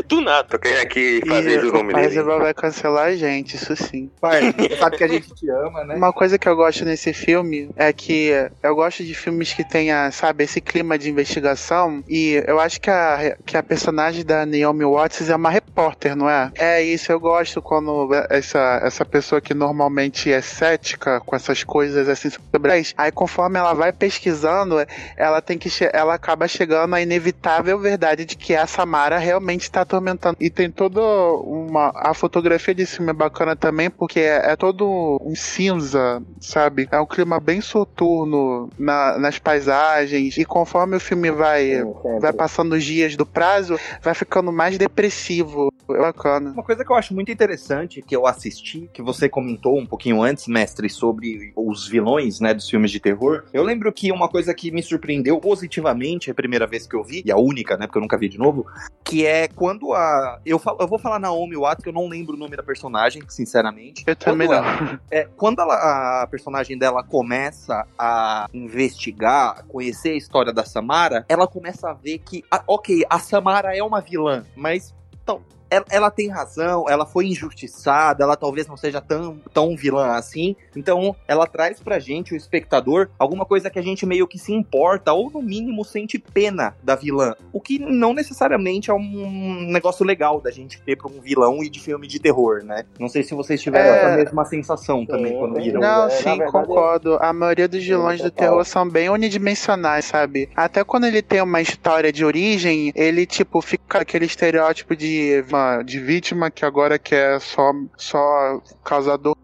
Do 0.07 0.21
nada. 0.21 0.45
Tô 0.49 0.59
querendo 0.59 0.83
aqui 0.83 1.21
fazer 1.27 1.65
o 1.65 1.73
nome 1.73 1.93
dele. 1.93 1.99
O 1.99 2.03
Parzival 2.03 2.39
vai 2.39 2.55
cancelar 2.55 3.07
a 3.07 3.17
gente, 3.17 3.57
isso 3.57 3.75
sim. 3.75 4.09
Pai, 4.21 4.55
sabe 4.79 4.97
que 4.97 5.05
a 5.05 5.09
gente 5.09 5.35
te 5.35 5.51
ama, 5.51 5.85
né? 5.85 5.97
Uma 5.97 6.13
coisa 6.13 6.39
que 6.39 6.49
eu 6.49 6.55
gosto 6.55 6.85
nesse 6.85 7.13
filme 7.13 7.71
é 7.77 7.93
que 7.93 8.31
eu 8.63 8.75
gosto 8.77 9.03
de 9.03 9.15
filmes 9.15 9.53
que 9.53 9.69
tenha, 9.69 10.11
sabe, 10.13 10.45
esse 10.45 10.61
clima 10.61 10.97
de 10.97 11.11
investigação. 11.11 12.05
E 12.09 12.43
eu 12.47 12.61
acho 12.61 12.81
que 12.81 12.91
a, 12.91 13.37
que 13.45 13.57
a 13.57 13.63
personagem 13.63 14.25
da 14.25 14.47
Naomi 14.47 14.85
Watts 14.85 15.29
é 15.29 15.35
uma 15.35 15.51
repórter, 15.51 16.15
não 16.15 16.31
é? 16.31 16.53
É 16.57 16.83
isso, 16.83 17.11
eu 17.11 17.19
gosto 17.19 17.61
quando 17.61 18.11
essa, 18.31 18.81
essa 18.85 19.05
pessoa 19.05 19.41
que 19.41 19.55
normalmente 19.55 20.33
é 20.33 20.41
cética 20.41 21.08
com 21.25 21.37
essas 21.37 21.65
coisas 21.65 22.09
assim 22.09 22.31
sobrenaturais. 22.31 22.95
Aí 22.97 23.11
conforme 23.11 23.59
ela 23.59 23.75
vai 23.75 23.93
pesquisando, 23.93 24.77
ela 25.17 25.41
tem 25.41 25.59
que 25.59 25.69
ela 25.93 26.15
acaba 26.15 26.47
chegando 26.49 26.95
à 26.95 27.01
inevitável 27.01 27.79
verdade 27.79 28.25
de 28.25 28.37
que 28.37 28.55
a 28.55 28.67
Samara 28.67 29.19
realmente 29.19 29.63
está 29.63 29.83
atormentando. 29.83 30.37
E 30.41 30.51
tem 30.51 30.71
toda 30.71 31.01
uma 31.01 31.93
a 31.95 32.15
fotografia 32.15 32.75
desse 32.75 32.97
filme 32.97 33.11
é 33.11 33.15
bacana 33.15 33.57
também 33.57 33.91
porque 33.91 34.21
é, 34.21 34.53
é 34.53 34.57
todo 34.57 35.21
um 35.23 35.35
cinza, 35.35 36.23
sabe? 36.41 36.89
É 36.91 37.01
um 37.01 37.07
clima 37.07 37.41
bem 37.41 37.61
soturno 37.61 38.71
na, 38.79 39.19
nas 39.19 39.39
paisagens 39.39 40.37
e 40.37 40.45
conforme 40.45 40.97
o 40.97 41.01
filme 41.01 41.31
vai 41.31 41.83
vai 42.21 42.33
passando 42.33 42.73
os 42.73 42.85
dias 42.85 43.17
do 43.17 43.27
prazo, 43.27 43.79
vai 44.03 44.15
ficando 44.15 44.53
mais 44.53 44.79
depressivo. 44.79 45.73
É 45.91 45.99
bacana. 45.99 46.51
Uma 46.51 46.63
coisa 46.63 46.85
que 46.85 46.91
eu 46.91 46.97
acho 46.97 47.15
muito 47.15 47.31
interessante 47.31 48.03
que 48.03 48.15
eu 48.15 48.27
assisti, 48.27 48.89
que 48.93 49.03
você 49.03 49.29
comentou 49.29 49.79
um 49.79 49.87
pouquinho 49.87 50.23
antes, 50.23 50.47
mestre, 50.47 50.89
sobre 50.89 51.53
os 51.57 51.89
vilões, 51.89 52.41
né, 52.41 52.55
dos 52.55 52.69
filmes 52.69 52.91
de 52.91 53.01
terror. 53.01 53.45
Eu 53.53 53.63
lembro 53.63 53.93
que 53.93 54.13
uma 54.13 54.29
coisa 54.29 54.55
que 54.55 54.71
me 54.71 54.83
surpreendeu 54.83 55.39
positivamente 55.41 56.31
a 56.31 56.35
primeira 56.35 56.67
vez 56.67 56.87
que 56.87 56.95
eu 56.95 57.03
vi, 57.03 57.23
e 57.25 57.33
a 57.33 57.37
única, 57.37 57.77
né, 57.77 57.87
porque 57.87 57.99
eu 57.99 58.03
nunca 58.03 58.19
vi 58.19 58.29
de 58.29 58.39
novo, 58.39 58.67
que 59.05 59.25
é 59.27 59.49
quando 59.49 59.93
a 59.93 60.41
eu 60.45 60.59
falo, 60.59 60.79
eu 60.81 60.87
vou 60.87 60.99
falar 60.99 61.19
Naomi 61.19 61.57
Watts, 61.57 61.83
que 61.83 61.89
eu 61.89 61.93
não 61.93 62.09
lembro 62.09 62.35
o 62.35 62.39
nome 62.39 62.57
da 62.57 62.63
personagem, 62.63 63.23
sinceramente. 63.29 64.05
Eu 64.07 64.17
também 64.17 64.49
quando 64.49 64.63
não. 64.63 64.69
Ela, 64.69 65.01
é, 65.11 65.29
quando 65.37 65.61
ela, 65.61 66.23
a 66.23 66.27
personagem 66.27 66.79
dela 66.79 67.03
começa 67.03 67.87
a 67.99 68.49
investigar, 68.53 69.65
conhecer 69.67 70.11
a 70.11 70.17
história 70.17 70.53
da 70.53 70.65
Samara, 70.65 71.25
ela 71.29 71.47
começa 71.47 71.91
a 71.91 71.95
ver 71.95 72.19
que, 72.19 72.45
ok, 72.67 73.05
a 73.09 73.19
Samara 73.19 73.77
é 73.77 73.83
uma 73.83 74.01
vilã, 74.01 74.45
mas 74.57 74.95
então, 75.23 75.43
ela, 75.71 75.85
ela, 75.91 76.11
tem 76.11 76.29
razão, 76.29 76.87
ela 76.89 77.07
foi 77.07 77.27
injustiçada, 77.27 78.25
ela 78.25 78.37
talvez 78.37 78.67
não 78.67 78.77
seja 78.77 79.01
tão, 79.01 79.41
tão 79.53 79.77
vilã 79.77 80.13
assim. 80.13 80.57
Então, 80.75 81.15
ela 81.27 81.47
traz 81.47 81.81
pra 81.81 81.99
gente, 81.99 82.35
o 82.35 82.37
espectador, 82.37 83.09
alguma 83.19 83.45
coisa 83.45 83.71
que 83.71 83.79
a 83.79 83.83
gente 83.83 84.07
meio 84.07 84.27
que 84.27 84.39
se 84.39 84.53
importa, 84.53 85.13
ou 85.13 85.31
no 85.31 85.43
mínimo 85.43 85.85
sente 85.85 86.19
pena 86.19 86.75
da 86.83 86.95
vilã. 86.95 87.35
O 87.53 87.61
que 87.61 87.79
não 87.79 88.13
necessariamente 88.13 88.91
é 88.91 88.95
um 88.95 89.67
negócio 89.71 90.05
legal 90.05 90.41
da 90.41 90.51
gente 90.51 90.81
ter 90.83 90.97
pra 90.97 91.09
um 91.09 91.21
vilão 91.21 91.63
e 91.63 91.69
de 91.69 91.81
filme 91.81 92.07
de 92.07 92.19
terror, 92.19 92.63
né? 92.65 92.85
Não 92.99 93.09
sei 93.09 93.23
se 93.23 93.35
vocês 93.35 93.61
tiveram 93.61 93.95
é... 93.95 93.99
essa 93.99 94.17
mesma 94.17 94.45
sensação 94.45 95.05
também 95.05 95.37
quando 95.37 95.55
viram. 95.55 95.81
Não, 95.81 96.11
sim, 96.11 96.25
verdade, 96.25 96.53
concordo. 96.53 97.19
A 97.21 97.33
maioria 97.33 97.69
dos 97.69 97.85
vilões 97.85 98.21
do 98.21 98.31
terror 98.31 98.65
são 98.65 98.89
bem 98.89 99.09
unidimensionais, 99.09 100.07
sabe? 100.07 100.49
Até 100.55 100.83
quando 100.85 101.05
ele 101.05 101.23
tem 101.23 101.41
uma 101.43 101.61
história 101.61 102.13
de 102.13 102.25
origem, 102.25 102.93
ele, 102.95 103.27
tipo, 103.27 103.61
fica 103.61 104.01
aquele 104.01 104.25
estereótipo 104.27 104.97
de 104.97 105.43
vítima, 105.59 105.83
de 105.83 106.01
vítima 106.01 106.51
que 106.51 106.65
agora 106.65 106.99
quer 106.99 107.41
só, 107.41 107.73
só 107.97 108.61
causador 108.85 109.37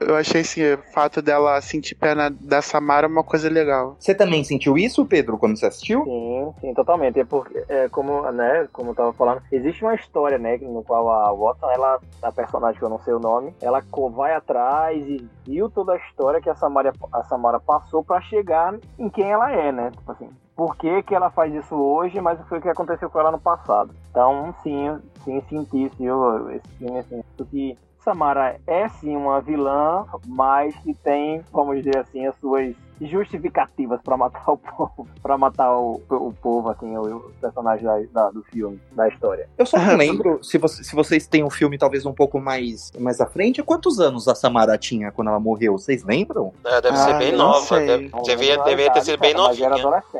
eu 0.00 0.14
achei 0.14 0.40
esse 0.42 0.76
fato 0.94 1.20
dela 1.20 1.60
sentir 1.60 1.96
pena 1.96 2.30
da 2.30 2.62
Samara 2.62 3.08
uma 3.08 3.24
coisa 3.24 3.50
legal. 3.50 3.96
Você 3.98 4.14
também 4.14 4.44
sentiu 4.44 4.78
isso, 4.78 5.04
Pedro, 5.04 5.36
quando 5.36 5.58
você 5.58 5.66
assistiu? 5.66 6.04
Sim, 6.04 6.54
sim, 6.60 6.74
totalmente. 6.74 7.18
É 7.18 7.24
porque, 7.24 7.64
é, 7.68 7.88
como, 7.88 8.22
né, 8.30 8.68
como 8.72 8.90
eu 8.90 8.94
tava 8.94 9.12
falando, 9.12 9.42
existe 9.50 9.82
uma 9.84 9.96
história, 9.96 10.38
né, 10.38 10.56
no 10.58 10.82
qual 10.84 11.10
a 11.10 11.32
Watson, 11.32 11.70
ela, 11.70 12.00
a 12.22 12.32
personagem 12.32 12.78
que 12.78 12.84
eu 12.84 12.88
não 12.88 13.00
sei 13.00 13.14
o 13.14 13.18
nome, 13.18 13.52
ela 13.60 13.82
vai 14.14 14.32
atrás 14.32 14.96
e 15.06 15.28
viu 15.44 15.68
toda 15.68 15.94
a 15.94 15.96
história 15.96 16.40
que 16.40 16.48
a 16.48 16.54
Samara, 16.54 16.92
a 17.12 17.22
Samara 17.24 17.58
passou 17.58 18.04
para 18.04 18.20
chegar 18.20 18.76
em 18.98 19.08
quem 19.08 19.30
ela 19.30 19.50
é, 19.50 19.72
né? 19.72 19.90
Tipo 19.90 20.12
assim, 20.12 20.30
por 20.56 20.74
que, 20.76 21.02
que 21.02 21.14
ela 21.14 21.30
faz 21.30 21.54
isso 21.54 21.74
hoje, 21.76 22.18
mas 22.20 22.40
o 22.40 22.60
que 22.60 22.68
aconteceu 22.68 23.10
com 23.10 23.20
ela 23.20 23.30
no 23.30 23.38
passado. 23.38 23.94
Então, 24.10 24.54
sim, 24.62 24.98
sim, 25.22 25.40
senti 25.48 25.90
sim, 25.96 26.08
esse 26.50 26.68
filme, 26.78 26.98
assim, 26.98 27.22
que 27.50 27.78
Samara 28.00 28.58
é 28.66 28.88
sim 28.88 29.14
uma 29.14 29.40
vilã, 29.40 30.06
mas 30.26 30.74
que 30.76 30.94
tem, 30.94 31.44
vamos 31.52 31.76
dizer 31.76 31.98
assim, 31.98 32.26
as 32.26 32.34
suas 32.36 32.74
justificativas 33.00 34.00
para 34.02 34.16
matar 34.16 34.50
o 34.50 34.56
povo, 34.58 35.08
para 35.22 35.36
matar 35.38 35.76
o, 35.76 36.00
o 36.08 36.32
povo, 36.32 36.70
assim, 36.70 36.96
os 36.96 37.34
personagens 37.40 38.10
da, 38.12 38.24
da, 38.24 38.30
do 38.30 38.42
filme, 38.42 38.80
da 38.92 39.08
história. 39.08 39.48
Eu 39.56 39.66
só 39.66 39.78
não 39.78 39.96
lembro, 39.96 40.42
se, 40.42 40.58
você, 40.58 40.82
se 40.82 40.94
vocês 40.94 41.26
têm 41.26 41.44
um 41.44 41.50
filme 41.50 41.78
talvez 41.78 42.06
um 42.06 42.12
pouco 42.12 42.40
mais, 42.40 42.92
mais 42.98 43.20
à 43.20 43.26
frente, 43.26 43.62
quantos 43.62 44.00
anos 44.00 44.28
a 44.28 44.34
Samara 44.34 44.76
tinha 44.78 45.10
quando 45.10 45.28
ela 45.28 45.40
morreu? 45.40 45.72
Vocês 45.72 46.02
lembram? 46.04 46.52
É, 46.64 46.80
deve 46.80 46.96
ah, 46.96 47.00
ser 47.00 47.18
bem 47.18 47.32
nova, 47.32 47.78
deve, 47.78 48.10
devia, 48.24 48.56
devia 48.64 48.92
ter 48.92 49.02
sido 49.02 49.18
bem 49.18 49.34
novinha. 49.34 49.70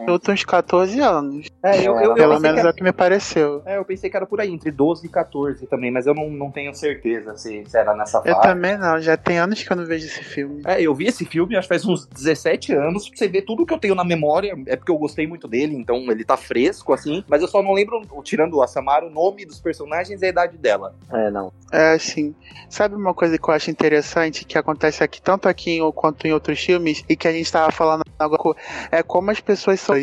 Eu 0.07 0.19
tenho 0.19 0.35
uns 0.35 0.45
14 0.45 1.01
anos. 1.01 1.49
É, 1.63 1.87
eu, 1.87 1.99
eu, 1.99 2.15
Pelo 2.15 2.41
menos 2.41 2.65
é 2.65 2.69
o 2.69 2.75
que 2.75 2.83
me 2.83 2.93
pareceu. 2.93 3.63
É, 3.65 3.79
eu 3.79 3.85
pensei 3.85 4.11
que 4.11 4.17
era 4.17 4.27
por 4.27 4.41
aí, 4.41 4.53
entre 4.53 4.71
12 4.71 5.07
e 5.07 5.09
14 5.09 5.67
também, 5.67 5.91
mas 5.91 6.07
eu 6.07 6.15
não, 6.15 6.29
não 6.31 6.51
tenho 6.51 6.75
certeza 6.75 7.37
se, 7.37 7.65
se 7.67 7.79
era 7.79 7.95
nessa 7.95 8.21
fase. 8.23 8.31
Eu 8.31 8.41
também 8.41 8.77
não, 8.77 9.01
já 9.01 9.17
tem 9.17 9.39
anos 9.39 9.63
que 9.63 9.71
eu 9.71 9.77
não 9.77 9.85
vejo 9.85 10.07
esse 10.07 10.23
filme. 10.23 10.63
É, 10.65 10.81
eu 10.81 10.95
vi 10.95 11.07
esse 11.07 11.25
filme, 11.25 11.57
acho 11.57 11.69
que 11.69 11.75
faz 11.75 11.85
uns 11.85 12.07
17 12.07 12.66
anos, 12.73 13.09
pra 13.09 13.19
você 13.19 13.29
ver 13.29 13.43
tudo 13.43 13.67
que 13.67 13.73
eu 13.73 13.79
tenho 13.79 13.95
na 13.95 14.05
memória, 14.05 14.57
é 14.67 14.77
porque 14.77 14.91
eu 14.91 14.99
gostei 14.99 15.27
muito 15.27 15.49
dele, 15.49 15.75
então 15.75 15.99
ele 16.11 16.25
tá 16.25 16.37
fresco, 16.37 16.93
assim, 16.93 17.25
mas 17.29 17.43
eu 17.43 17.49
só 17.49 17.63
não 17.63 17.73
lembro, 17.73 18.01
tirando 18.23 18.63
a 18.63 18.67
Samara, 18.67 19.07
o 19.07 19.11
nome 19.11 19.45
dos 19.45 19.61
personagens 19.61 20.23
e 20.23 20.27
a 20.27 20.29
idade 20.29 20.57
dela. 20.59 20.95
É, 21.11 21.31
não. 21.31 21.53
É, 21.73 21.99
sim. 21.99 22.35
Sabe 22.69 22.95
uma 22.95 23.15
coisa 23.15 23.39
que 23.39 23.49
eu 23.49 23.55
acho 23.55 23.71
interessante, 23.71 24.45
que 24.45 24.59
acontece 24.59 25.03
aqui, 25.03 25.21
tanto 25.21 25.49
aqui 25.49 25.79
quanto 25.95 26.27
em 26.27 26.33
outros 26.33 26.61
filmes, 26.61 27.05
e 27.09 27.17
que 27.17 27.29
a 27.29 27.33
gente 27.33 27.51
tava 27.51 27.71
falando 27.71 28.03
agora, 28.19 28.59
é 28.91 29.03
como 29.03 29.31
as 29.31 29.41
pessoas 29.41 29.81
são 29.81 29.95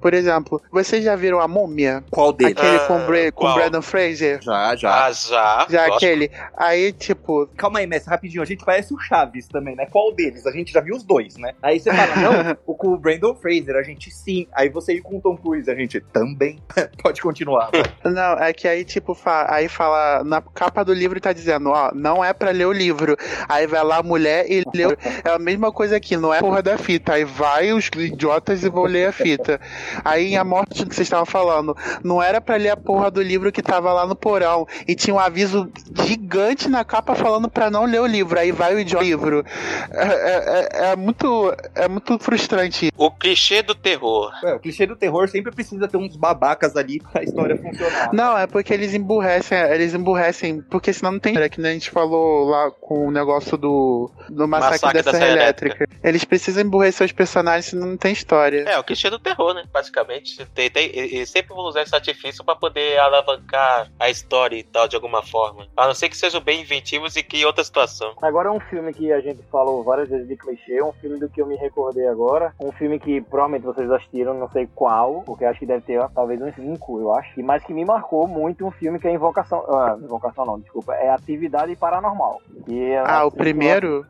por 0.00 0.14
exemplo, 0.14 0.62
vocês 0.70 1.04
já 1.04 1.14
viram 1.14 1.40
a 1.40 1.46
múmia? 1.46 2.02
Qual 2.10 2.32
deles? 2.32 2.56
Aquele 2.56 2.76
ah, 2.76 2.86
com, 2.86 3.06
Bra 3.06 3.32
com 3.32 3.54
Brandon 3.54 3.82
Fraser? 3.82 4.40
Já, 4.42 4.74
já. 4.76 5.06
Ah, 5.06 5.12
já. 5.12 5.66
Já 5.68 5.86
Gosto. 5.86 5.96
aquele. 5.96 6.30
Aí, 6.56 6.92
tipo. 6.92 7.46
Calma 7.56 7.80
aí, 7.80 7.86
mestre, 7.86 8.10
rapidinho. 8.10 8.42
A 8.42 8.46
gente 8.46 8.64
parece 8.64 8.94
o 8.94 8.98
Chaves 8.98 9.46
também, 9.46 9.76
né? 9.76 9.86
Qual 9.86 10.12
deles? 10.12 10.46
A 10.46 10.50
gente 10.50 10.72
já 10.72 10.80
viu 10.80 10.96
os 10.96 11.02
dois, 11.02 11.36
né? 11.36 11.52
Aí 11.62 11.78
você 11.78 11.92
fala, 11.92 12.16
não, 12.16 12.56
o 12.66 12.74
com 12.74 12.88
o 12.88 12.98
Brandon 12.98 13.34
Fraser, 13.34 13.76
a 13.76 13.82
gente 13.82 14.10
sim. 14.10 14.46
Aí 14.52 14.68
você 14.68 14.94
ir 14.94 15.02
com 15.02 15.18
o 15.18 15.20
Tom 15.20 15.36
Cruise, 15.36 15.70
a 15.70 15.74
gente 15.74 16.00
também. 16.00 16.58
Pode 17.02 17.20
continuar. 17.20 17.70
não, 18.04 18.38
é 18.38 18.52
que 18.52 18.66
aí, 18.66 18.84
tipo, 18.84 19.14
fa 19.14 19.46
aí 19.52 19.68
fala. 19.68 20.24
Na 20.24 20.40
capa 20.40 20.84
do 20.84 20.94
livro 20.94 21.20
tá 21.20 21.32
dizendo, 21.32 21.70
ó, 21.70 21.90
não 21.94 22.24
é 22.24 22.32
pra 22.32 22.50
ler 22.50 22.66
o 22.66 22.72
livro. 22.72 23.16
Aí 23.48 23.66
vai 23.66 23.84
lá 23.84 23.98
a 23.98 24.02
mulher 24.02 24.46
e 24.50 24.64
lê. 24.74 24.84
É 25.24 25.30
a 25.30 25.38
mesma 25.38 25.70
coisa 25.70 25.96
aqui, 25.96 26.16
não 26.16 26.32
é 26.32 26.40
porra 26.40 26.62
da 26.62 26.78
fita. 26.78 27.14
Aí 27.14 27.24
vai 27.24 27.72
os 27.72 27.90
idiotas 27.94 28.64
e 28.64 28.68
vão 28.68 28.84
ler 28.84 29.08
a 29.08 29.12
fita. 29.12 29.60
Aí 30.04 30.36
a 30.36 30.44
morte 30.44 30.86
que 30.86 30.94
vocês 30.94 31.06
estavam 31.06 31.26
falando, 31.26 31.76
não 32.02 32.22
era 32.22 32.40
para 32.40 32.56
ler 32.56 32.70
a 32.70 32.76
porra 32.76 33.10
do 33.10 33.22
livro 33.22 33.52
que 33.52 33.62
tava 33.62 33.92
lá 33.92 34.06
no 34.06 34.16
porão. 34.16 34.66
E 34.86 34.94
tinha 34.94 35.14
um 35.14 35.18
aviso 35.18 35.70
gigante 36.04 36.68
na 36.68 36.84
capa 36.84 37.14
falando 37.14 37.48
para 37.48 37.70
não 37.70 37.84
ler 37.84 38.00
o 38.00 38.06
livro. 38.06 38.38
Aí 38.38 38.52
vai 38.52 38.74
o 38.74 39.00
livro. 39.00 39.44
É, 39.90 40.02
é, 40.02 40.32
é, 40.32 40.92
é, 40.92 40.96
muito, 40.96 41.54
é 41.74 41.88
muito 41.88 42.18
frustrante. 42.18 42.90
O 42.96 43.10
clichê 43.10 43.62
do 43.62 43.74
terror. 43.74 44.32
É, 44.44 44.54
o 44.54 44.60
clichê 44.60 44.86
do 44.86 44.96
terror 44.96 45.28
sempre 45.28 45.52
precisa 45.52 45.86
ter 45.88 45.96
uns 45.96 46.16
babacas 46.16 46.76
ali 46.76 47.00
pra 47.00 47.22
história 47.22 47.56
funcionar. 47.56 48.10
Não, 48.12 48.36
é 48.36 48.46
porque 48.46 48.72
eles 48.72 48.94
emburrecem, 48.94 49.58
eles 49.58 49.94
emburrecem, 49.94 50.60
porque 50.62 50.92
senão 50.92 51.12
não 51.12 51.18
tem. 51.18 51.36
É 51.36 51.48
que 51.48 51.60
nem 51.60 51.70
a 51.70 51.74
gente 51.74 51.90
falou 51.90 52.48
lá 52.48 52.70
com 52.70 53.08
o 53.08 53.10
negócio 53.10 53.56
do, 53.56 54.10
do 54.28 54.46
massacre, 54.46 54.72
massacre 54.72 55.02
da, 55.02 55.10
Serra 55.12 55.26
Elétrica. 55.26 55.76
Elétrica. 55.84 56.00
Eles 56.02 56.24
precisam 56.24 56.62
emburrecer 56.62 57.04
os 57.04 57.12
personagens, 57.12 57.66
senão 57.66 57.88
não 57.88 57.96
tem 57.96 58.12
história. 58.12 58.64
É, 58.68 58.78
o 58.78 58.84
clichê 58.84 59.10
do 59.10 59.18
terror, 59.18 59.54
né? 59.54 59.64
Basicamente. 59.80 60.44
Tem, 60.54 60.70
tem, 60.70 60.90
e 60.94 61.26
sempre 61.26 61.54
vão 61.54 61.64
usar 61.64 61.82
esse 61.82 61.94
artifício 61.94 62.44
para 62.44 62.54
poder 62.54 62.98
alavancar 62.98 63.90
a 63.98 64.10
história 64.10 64.56
e 64.56 64.62
tal, 64.62 64.86
de 64.86 64.94
alguma 64.94 65.22
forma. 65.22 65.66
A 65.76 65.86
não 65.86 65.94
ser 65.94 66.08
que 66.08 66.16
sejam 66.16 66.40
bem 66.40 66.60
inventivos 66.60 67.16
e 67.16 67.22
que 67.22 67.44
outra 67.44 67.64
situação. 67.64 68.14
Agora 68.22 68.48
é 68.48 68.52
um 68.52 68.60
filme 68.60 68.92
que 68.92 69.12
a 69.12 69.20
gente 69.20 69.42
falou 69.50 69.82
várias 69.82 70.08
vezes 70.08 70.28
de 70.28 70.36
clichê, 70.36 70.82
um 70.82 70.92
filme 70.92 71.18
do 71.18 71.28
que 71.28 71.40
eu 71.40 71.46
me 71.46 71.56
recordei 71.56 72.06
agora. 72.06 72.52
Um 72.60 72.72
filme 72.72 72.98
que 72.98 73.20
provavelmente 73.20 73.64
vocês 73.64 73.90
assistiram, 73.90 74.34
não 74.34 74.50
sei 74.50 74.68
qual, 74.74 75.22
porque 75.22 75.44
acho 75.44 75.58
que 75.58 75.66
deve 75.66 75.82
ter 75.82 76.00
talvez 76.14 76.40
uns 76.40 76.54
cinco, 76.54 77.00
eu 77.00 77.12
acho. 77.12 77.40
Mas 77.42 77.64
que 77.64 77.72
me 77.72 77.84
marcou 77.84 78.26
muito 78.26 78.66
um 78.66 78.70
filme 78.70 78.98
que 78.98 79.08
é 79.08 79.12
Invocação. 79.12 79.64
Ah, 79.68 79.96
Invocação 80.00 80.44
não, 80.44 80.60
desculpa. 80.60 80.94
É 80.94 81.10
Atividade 81.10 81.74
Paranormal. 81.76 82.40
É 82.68 82.98
ah, 82.98 83.24
o 83.24 83.30
primeiro? 83.30 84.06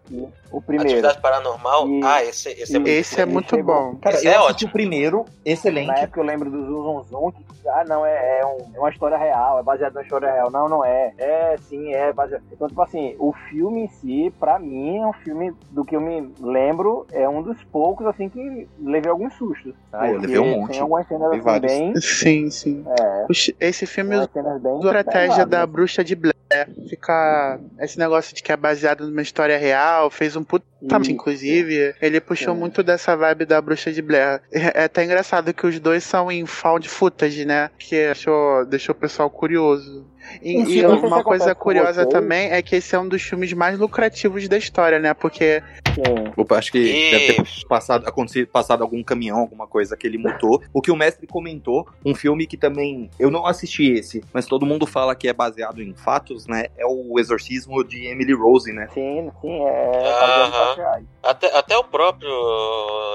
O 0.51 0.61
primeiro. 0.61 0.91
Atividade 0.91 1.21
Paranormal? 1.21 1.89
E, 1.89 2.01
ah, 2.05 2.25
esse, 2.25 2.51
esse 2.51 2.75
é 2.75 2.79
muito, 2.79 2.91
esse 2.91 3.21
é 3.21 3.27
muito 3.27 3.63
bom. 3.63 3.97
Cara, 3.97 4.17
esse 4.17 4.29
é 4.29 4.39
ótimo. 4.39 4.69
o 4.69 4.73
primeiro, 4.73 5.25
excelente. 5.61 5.87
Na 5.87 5.99
época 5.99 6.21
eu 6.21 6.25
lembro 6.25 6.51
do 6.51 6.67
Zum 6.67 7.03
Zum, 7.05 7.33
que 7.33 7.45
ah, 7.69 7.85
não, 7.87 8.05
é, 8.05 8.41
é, 8.41 8.47
um, 8.47 8.75
é, 8.75 8.79
uma 8.79 8.91
história 8.91 9.17
real, 9.17 9.59
é 9.59 9.63
baseado 9.63 9.95
numa 9.95 10.03
história 10.03 10.31
real. 10.31 10.51
Não, 10.51 10.69
não 10.69 10.85
é. 10.85 11.13
É, 11.19 11.57
sim, 11.69 11.93
é 11.93 12.13
baseado. 12.13 12.43
Então, 12.53 12.69
tipo 12.69 12.83
assim, 12.83 13.15
o 13.19 13.33
filme 13.49 13.83
em 13.83 13.89
si, 13.89 14.33
pra 14.39 14.59
mim, 14.59 14.99
é 14.99 15.07
um 15.07 15.13
filme 15.13 15.53
do 15.71 15.85
que 15.85 15.95
eu 15.95 16.01
me 16.01 16.33
lembro, 16.41 17.07
é 17.13 17.29
um 17.29 17.43
dos 17.43 17.63
poucos, 17.65 18.07
assim, 18.07 18.29
que 18.29 18.69
levei 18.81 19.11
alguns 19.11 19.35
sustos. 19.35 19.75
Ah, 19.93 20.11
eu 20.11 20.19
levei 20.19 20.39
um 20.39 20.61
monte. 20.61 20.73
Tem 20.73 20.81
algumas 20.81 21.07
cenas 21.07 21.33
assim, 21.33 21.61
bem. 21.61 22.01
Sim, 22.01 22.51
sim. 22.51 22.85
É. 22.99 23.27
Esse 23.61 23.87
filme 23.87 24.17
é 24.17 24.25
estratégia 24.25 25.47
da 25.47 25.67
bruxa 25.67 26.03
de 26.03 26.17
Blair. 26.17 26.40
Ficar. 26.89 27.61
Esse 27.79 27.99
negócio 27.99 28.35
de 28.35 28.43
que 28.43 28.51
é 28.53 28.57
baseado 28.57 29.07
numa 29.07 29.23
história 29.23 29.57
real, 29.57 30.11
fez 30.11 30.35
um 30.37 30.43
puta. 30.43 30.67
Inclusive, 31.09 31.95
ele 32.01 32.21
puxou 32.21 32.55
muito 32.55 32.83
dessa 32.83 33.15
vibe 33.15 33.45
da 33.45 33.61
bruxa 33.61 33.93
de 33.93 34.01
Blair. 34.01 34.41
É, 34.51 34.81
é 34.81 34.85
até 34.85 35.05
engraçado 35.05 35.53
que 35.53 35.67
os 35.67 35.79
dois 35.79 36.03
são 36.03 36.31
em 36.33 36.47
found 36.47 36.89
footage, 36.89 37.45
né? 37.45 37.71
Que 37.79 38.07
deixou, 38.07 38.65
deixou 38.67 38.95
o 38.95 38.99
pessoal 38.99 39.31
curioso. 39.31 40.10
E, 40.43 40.79
e 40.79 40.87
uma 40.87 41.23
coisa 41.23 41.55
curiosa 41.55 42.07
também 42.07 42.51
é 42.51 42.63
que 42.63 42.77
esse 42.77 42.95
é 42.95 42.99
um 42.99 43.09
dos 43.09 43.23
filmes 43.23 43.53
mais 43.53 43.79
lucrativos 43.79 44.49
da 44.49 44.57
história, 44.57 44.99
né? 44.99 45.15
Porque. 45.15 45.63
Opa, 46.37 46.57
acho 46.57 46.73
que 46.73 46.79
e... 46.79 47.11
deve 47.11 47.33
ter 47.35 47.67
passado, 47.67 48.07
acontecido, 48.07 48.47
passado 48.49 48.83
algum 48.83 49.03
caminhão, 49.03 49.39
alguma 49.39 49.67
coisa 49.67 49.97
que 49.97 50.07
ele 50.07 50.19
mutou. 50.19 50.63
o 50.73 50.81
que 50.81 50.91
o 50.91 50.97
mestre 50.97 51.27
comentou, 51.27 51.89
um 52.05 52.15
filme 52.15 52.47
que 52.47 52.57
também. 52.57 53.11
Eu 53.19 53.31
não 53.31 53.47
assisti 53.47 53.93
esse, 53.93 54.23
mas 54.33 54.47
todo 54.47 54.67
mundo 54.67 54.87
fala 54.87 55.15
que 55.15 55.29
é 55.29 55.33
baseado 55.33 55.83
em 55.83 55.95
fatos, 55.95 56.47
né? 56.47 56.67
É 56.77 56.87
o 56.87 57.19
Exorcismo 57.19 57.83
de 57.85 58.07
Emily 58.07 58.33
Rose, 58.33 58.73
né? 58.73 58.89
Sim, 58.95 59.31
sim, 59.41 59.61
é. 59.63 60.01
Uh 60.01 60.77
-huh. 60.77 61.05
até, 61.23 61.57
até 61.57 61.77
o 61.77 61.85
próprio 61.85 62.31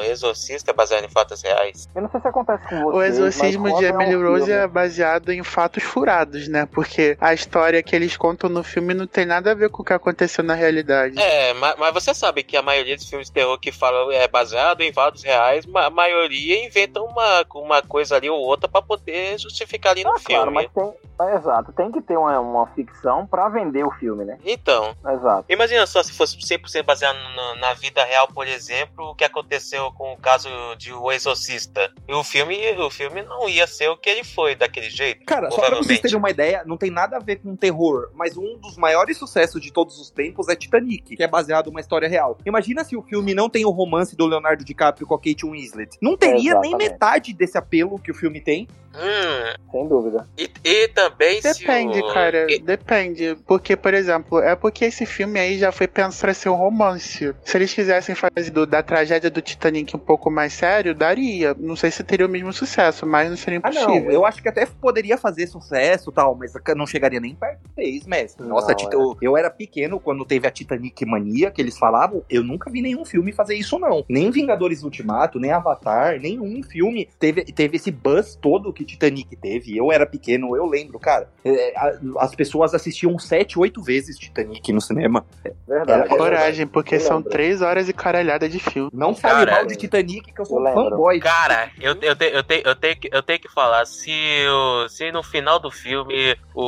Exorcista 0.10 0.72
é 0.72 0.74
baseado 0.74 1.06
em 1.06 1.10
fatos 1.10 1.42
reais. 1.42 1.90
Eu 1.96 2.02
não 2.02 2.10
sei 2.10 2.22
se 2.22 2.28
acontece 2.28 2.68
com 2.68 2.84
você. 2.84 2.98
O 2.98 3.02
Exorcismo 3.04 3.78
de 3.78 3.86
Emily 3.86 4.14
é 4.14 4.18
um 4.18 4.22
Rose 4.22 4.46
filme. 4.46 4.60
é 4.60 4.68
baseado 4.68 5.32
em 5.32 5.44
fatos 5.44 5.84
furados, 5.84 6.48
né? 6.48 6.66
Porque 6.66 6.95
a 7.20 7.34
história 7.34 7.82
que 7.82 7.96
eles 7.96 8.18
contam 8.18 8.50
no 8.50 8.64
filme 8.64 8.94
não 8.94 9.08
tem 9.08 9.26
nada 9.26 9.52
a 9.52 9.56
ver 9.56 9.70
com 9.70 9.82
o 9.82 9.86
que 9.86 9.94
aconteceu 9.94 10.44
na 10.44 10.54
realidade. 10.54 11.20
É, 11.20 11.54
mas, 11.54 11.76
mas 11.78 11.94
você 11.94 12.14
sabe 12.14 12.44
que 12.44 12.58
a 12.58 12.62
maioria 12.62 12.96
dos 12.96 13.10
filmes 13.10 13.28
de 13.28 13.34
terror 13.34 13.60
que 13.60 13.72
falam 13.72 14.12
é 14.12 14.28
baseado 14.28 14.82
em 14.82 14.92
fatos 14.94 15.24
reais, 15.24 15.66
a 15.74 15.90
maioria 15.90 16.66
inventam 16.66 17.06
uma, 17.06 17.46
uma 17.56 17.82
coisa 17.82 18.16
ali 18.16 18.30
ou 18.30 18.40
outra 18.40 18.68
para 18.68 18.82
poder 18.82 19.38
justificar 19.40 19.92
ali 19.92 20.04
no 20.04 20.12
ah, 20.12 20.20
filme. 20.20 20.36
Claro, 20.36 20.52
mas 20.52 20.72
tem, 20.72 20.94
é, 21.28 21.36
exato, 21.36 21.72
tem 21.72 21.92
que 21.92 22.02
ter 22.02 22.18
uma, 22.18 22.40
uma 22.40 22.68
ficção 22.68 23.26
para 23.26 23.48
vender 23.48 23.86
o 23.86 23.92
filme, 23.92 24.26
né? 24.26 24.38
Então. 24.46 24.96
Exato. 25.08 25.46
Imagina 25.50 25.86
só 25.88 26.04
se 26.04 26.12
fosse 26.12 26.38
100% 26.38 26.84
baseado 26.84 27.18
no, 27.18 27.56
na 27.56 27.74
vida 27.74 28.04
real, 28.04 28.28
por 28.28 28.48
exemplo, 28.48 29.12
o 29.12 29.16
que 29.16 29.24
aconteceu 29.24 29.92
com 29.94 30.14
o 30.14 30.18
caso 30.18 30.50
de 30.78 30.94
O 30.94 31.12
Exorcista. 31.12 31.92
E 32.08 32.14
o 32.14 32.24
filme, 32.24 32.58
o 32.80 32.90
filme 32.90 33.22
não 33.24 33.48
ia 33.48 33.66
ser 33.66 33.90
o 33.90 33.98
que 33.98 34.10
ele 34.10 34.24
foi 34.24 34.56
daquele 34.56 34.90
jeito. 34.90 35.26
Cara, 35.26 35.50
só 35.52 35.62
pra 35.62 35.78
vocês 35.78 36.00
terem 36.00 36.18
uma 36.18 36.30
ideia, 36.30 36.64
não 36.66 36.78
tem 36.78 36.85
nada 36.90 37.18
a 37.18 37.20
ver 37.20 37.38
com 37.38 37.56
terror, 37.56 38.10
mas 38.14 38.38
um 38.38 38.58
dos 38.58 38.78
maiores 38.78 39.18
sucessos 39.18 39.62
de 39.62 39.72
todos 39.72 40.00
os 40.00 40.10
tempos 40.10 40.48
é 40.50 40.56
Titanic, 40.56 41.16
que 41.16 41.24
é 41.24 41.28
baseado 41.28 41.68
numa 41.68 41.80
história 41.80 42.08
real. 42.08 42.38
Imagina 42.46 42.84
se 42.84 42.96
o 42.96 43.02
filme 43.02 43.34
não 43.34 43.50
tem 43.50 43.66
o 43.66 43.70
romance 43.70 44.16
do 44.16 44.26
Leonardo 44.26 44.64
DiCaprio 44.64 45.08
com 45.08 45.16
a 45.16 45.18
Kate 45.18 45.46
Winslet. 45.46 45.98
Não 46.02 46.18
teria 46.18 46.52
Exatamente. 46.52 46.78
nem 46.78 46.90
metade 46.90 47.34
desse 47.34 47.58
apelo 47.58 48.00
que 48.00 48.12
o 48.12 48.16
filme 48.16 48.42
tem. 48.42 48.68
Hum. 48.96 49.72
Sem 49.72 49.88
dúvida. 49.88 50.28
E, 50.38 50.50
e 50.64 50.88
também 50.90 51.42
Depende, 51.42 52.00
o... 52.00 52.14
cara. 52.14 52.48
E... 52.50 52.60
Depende. 52.60 53.38
Porque, 53.46 53.76
por 53.76 53.94
exemplo, 53.94 54.40
é 54.40 54.56
porque 54.56 54.86
esse 54.86 55.06
filme 55.06 55.40
aí 55.40 55.58
já 55.58 55.72
foi 55.72 55.88
pensado 55.88 56.22
pra 56.22 56.34
ser 56.34 56.50
um 56.50 56.56
romance. 56.56 57.36
Se 57.44 57.58
eles 57.58 57.74
quisessem 57.74 58.16
fazer 58.16 58.50
do, 58.52 58.66
da 58.66 58.82
tragédia 58.82 59.30
do 59.30 59.42
Titanic 59.42 59.96
um 59.96 60.00
pouco 60.00 60.32
mais 60.32 60.54
sério, 60.54 60.96
daria. 60.96 61.56
Não 61.60 61.76
sei 61.76 61.92
se 61.92 62.04
teria 62.04 62.26
o 62.26 62.30
mesmo 62.30 62.54
sucesso, 62.54 63.06
mas 63.06 63.30
não 63.30 63.38
seria 63.38 63.58
impossível. 63.58 63.90
Ah, 63.90 64.00
não. 64.00 64.12
Eu 64.12 64.26
acho 64.26 64.42
que 64.42 64.50
até 64.50 64.66
poderia 64.66 65.18
fazer 65.18 65.48
sucesso 65.48 66.12
tal, 66.12 66.36
mas 66.36 66.56
não 66.76 66.86
chegaria 66.86 67.20
nem 67.20 67.36
perto 67.36 67.62
de 67.64 67.74
fez, 67.74 68.06
mestre. 68.06 68.46
Nossa, 68.46 68.74
não, 68.74 68.90
é. 68.90 68.96
eu, 68.96 69.18
eu 69.22 69.38
era 69.38 69.50
pequeno 69.50 70.00
quando 70.00 70.26
teve 70.26 70.48
a 70.48 70.52
Titanic 70.52 71.06
Mania, 71.06 71.52
que 71.52 71.62
eles 71.62 71.78
falavam. 71.78 72.24
Eu 72.30 72.44
nunca 72.44 72.70
vi 72.70 72.82
nenhum 72.82 73.06
filme 73.06 73.32
fazer 73.32 73.56
isso, 73.56 73.80
não. 73.80 74.06
Nem 74.10 74.32
Vingadores 74.32 74.84
Ultimato, 74.84 75.40
nem 75.40 75.52
Avatar, 75.52 76.20
nenhum 76.20 76.62
filme 76.64 77.08
teve, 77.20 77.44
teve 77.46 77.78
esse 77.78 77.92
buzz 77.92 78.36
todo 78.36 78.74
que 78.74 78.84
Titanic 78.84 79.36
teve. 79.36 79.76
Eu 79.78 79.92
era 79.92 80.06
pequeno, 80.06 80.56
eu 80.56 80.66
lembro, 80.66 81.00
cara. 81.00 81.30
É, 81.44 81.74
as 82.18 82.36
pessoas 82.36 82.74
assistiam 82.74 83.18
sete, 83.18 83.58
oito 83.60 83.82
vezes 83.82 84.18
Titanic 84.18 84.72
no 84.72 84.82
cinema. 84.82 85.26
Verdade. 85.68 86.02
Era 86.02 86.08
coragem, 86.08 86.68
porque 86.68 87.00
são 87.00 87.22
três 87.22 87.62
horas 87.62 87.90
e 87.90 87.94
caralhada 87.94 88.48
de 88.48 88.60
filme. 88.60 88.90
Não 88.94 89.16
fale 89.16 89.52
mal 89.52 89.66
de 89.66 89.76
Titanic, 89.76 90.34
que 90.34 90.42
eu 90.42 90.46
sou 90.46 90.66
eu 90.68 90.74
fanboy. 90.74 91.20
Cara, 91.20 91.70
eu, 91.80 91.96
eu, 92.02 92.16
te, 92.16 92.26
eu, 92.26 92.44
te, 92.44 92.62
eu, 92.66 92.76
tenho 92.76 92.98
que, 92.98 93.10
eu 93.12 93.24
tenho 93.24 93.40
que 93.40 93.50
falar, 93.50 93.86
se, 93.86 94.12
o, 94.48 94.90
se 94.90 95.12
no 95.12 95.24
final 95.24 95.60
do 95.60 95.72
filme 95.72 96.36
o 96.54 96.65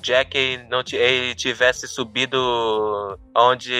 Jack 0.00 0.66
não 0.68 0.82
ele 0.92 1.34
tivesse 1.34 1.86
subido 1.86 2.38
onde 3.36 3.74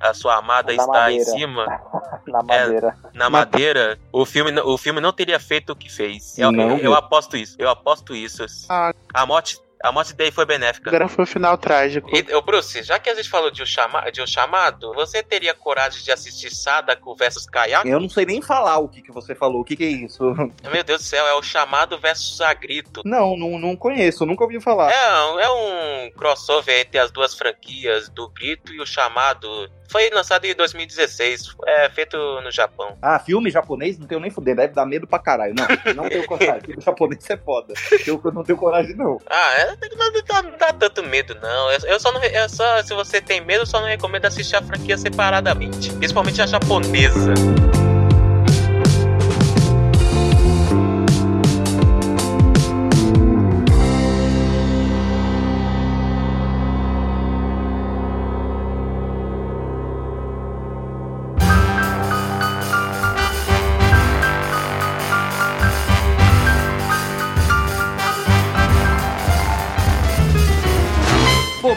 a 0.00 0.12
sua 0.12 0.36
amada 0.36 0.72
na 0.72 0.82
está 0.82 0.92
madeira. 0.92 1.22
em 1.22 1.24
cima. 1.24 1.66
na 2.26 2.42
madeira. 2.42 2.96
É, 3.14 3.18
na 3.18 3.30
madeira, 3.30 3.98
o 4.12 4.24
filme, 4.24 4.60
o 4.60 4.76
filme 4.76 5.00
não 5.00 5.12
teria 5.12 5.38
feito 5.38 5.70
o 5.70 5.76
que 5.76 5.90
fez. 5.90 6.38
Eu, 6.38 6.52
eu, 6.52 6.78
eu 6.78 6.94
aposto 6.94 7.36
isso. 7.36 7.56
Eu 7.58 7.68
aposto 7.68 8.14
isso. 8.14 8.44
Ah. 8.68 8.92
A 9.12 9.26
morte 9.26 9.58
a 9.82 9.90
morte 9.90 10.14
dele 10.14 10.30
foi 10.30 10.46
benéfica. 10.46 10.88
Agora 10.88 11.08
foi 11.08 11.24
o 11.24 11.26
final 11.26 11.58
trágico. 11.58 12.08
E, 12.14 12.34
ô 12.34 12.40
Bruce, 12.40 12.82
já 12.82 12.98
que 12.98 13.10
a 13.10 13.14
gente 13.14 13.28
falou 13.28 13.50
de 13.50 13.62
um, 13.62 13.66
chama, 13.66 14.08
de 14.10 14.22
um 14.22 14.26
chamado, 14.26 14.92
você 14.94 15.22
teria 15.22 15.54
coragem 15.54 16.02
de 16.02 16.12
assistir 16.12 16.50
Sadako 16.50 17.16
versus 17.16 17.46
Kayak? 17.46 17.88
Eu 17.88 17.98
não 17.98 18.08
sei 18.08 18.24
nem 18.24 18.40
falar 18.40 18.78
o 18.78 18.88
que, 18.88 19.02
que 19.02 19.10
você 19.10 19.34
falou. 19.34 19.60
O 19.60 19.64
que, 19.64 19.76
que 19.76 19.84
é 19.84 19.88
isso? 19.88 20.22
Meu 20.72 20.84
Deus 20.84 21.02
do 21.02 21.06
céu, 21.06 21.26
é 21.26 21.34
o 21.34 21.42
chamado 21.42 21.98
versus 21.98 22.40
Agrito. 22.40 23.02
Não, 23.04 23.36
não, 23.36 23.58
não 23.58 23.76
conheço, 23.76 24.24
nunca 24.24 24.44
ouvi 24.44 24.60
falar. 24.60 24.90
É, 24.90 25.44
é 25.44 25.50
um 25.50 26.10
crossover 26.12 26.80
entre 26.80 26.98
as 26.98 27.10
duas 27.10 27.34
franquias, 27.34 28.08
do 28.08 28.28
Grito 28.28 28.72
e 28.72 28.80
o 28.80 28.86
chamado 28.86 29.68
foi 29.92 30.08
lançado 30.08 30.46
em 30.46 30.54
2016, 30.54 31.54
é 31.66 31.90
feito 31.90 32.16
no 32.16 32.50
Japão. 32.50 32.96
Ah, 33.02 33.18
filme 33.18 33.50
japonês? 33.50 33.98
Não 33.98 34.06
tenho 34.06 34.22
nem 34.22 34.30
fuder, 34.30 34.56
deve 34.56 34.72
dar 34.72 34.86
medo 34.86 35.06
pra 35.06 35.18
caralho. 35.18 35.54
Não, 35.54 35.94
não 35.94 36.08
tenho 36.08 36.26
coragem. 36.26 36.62
filme 36.64 36.82
japonês 36.82 37.28
é 37.28 37.36
foda. 37.36 37.74
Eu 38.06 38.20
não 38.32 38.42
tenho 38.42 38.58
coragem, 38.58 38.96
não. 38.96 39.20
Ah, 39.28 39.52
é, 39.58 39.66
não, 39.66 40.12
dá, 40.26 40.42
não 40.42 40.56
dá 40.56 40.72
tanto 40.72 41.02
medo, 41.02 41.36
não. 41.42 41.70
Eu, 41.70 41.78
eu 41.84 42.00
só 42.00 42.10
não. 42.10 42.24
Eu 42.24 42.48
só, 42.48 42.82
se 42.82 42.94
você 42.94 43.20
tem 43.20 43.42
medo, 43.42 43.62
eu 43.62 43.66
só 43.66 43.80
não 43.80 43.86
recomendo 43.86 44.24
assistir 44.24 44.56
a 44.56 44.62
franquia 44.62 44.96
separadamente. 44.96 45.92
Principalmente 45.92 46.40
a 46.40 46.46
japonesa. 46.46 47.34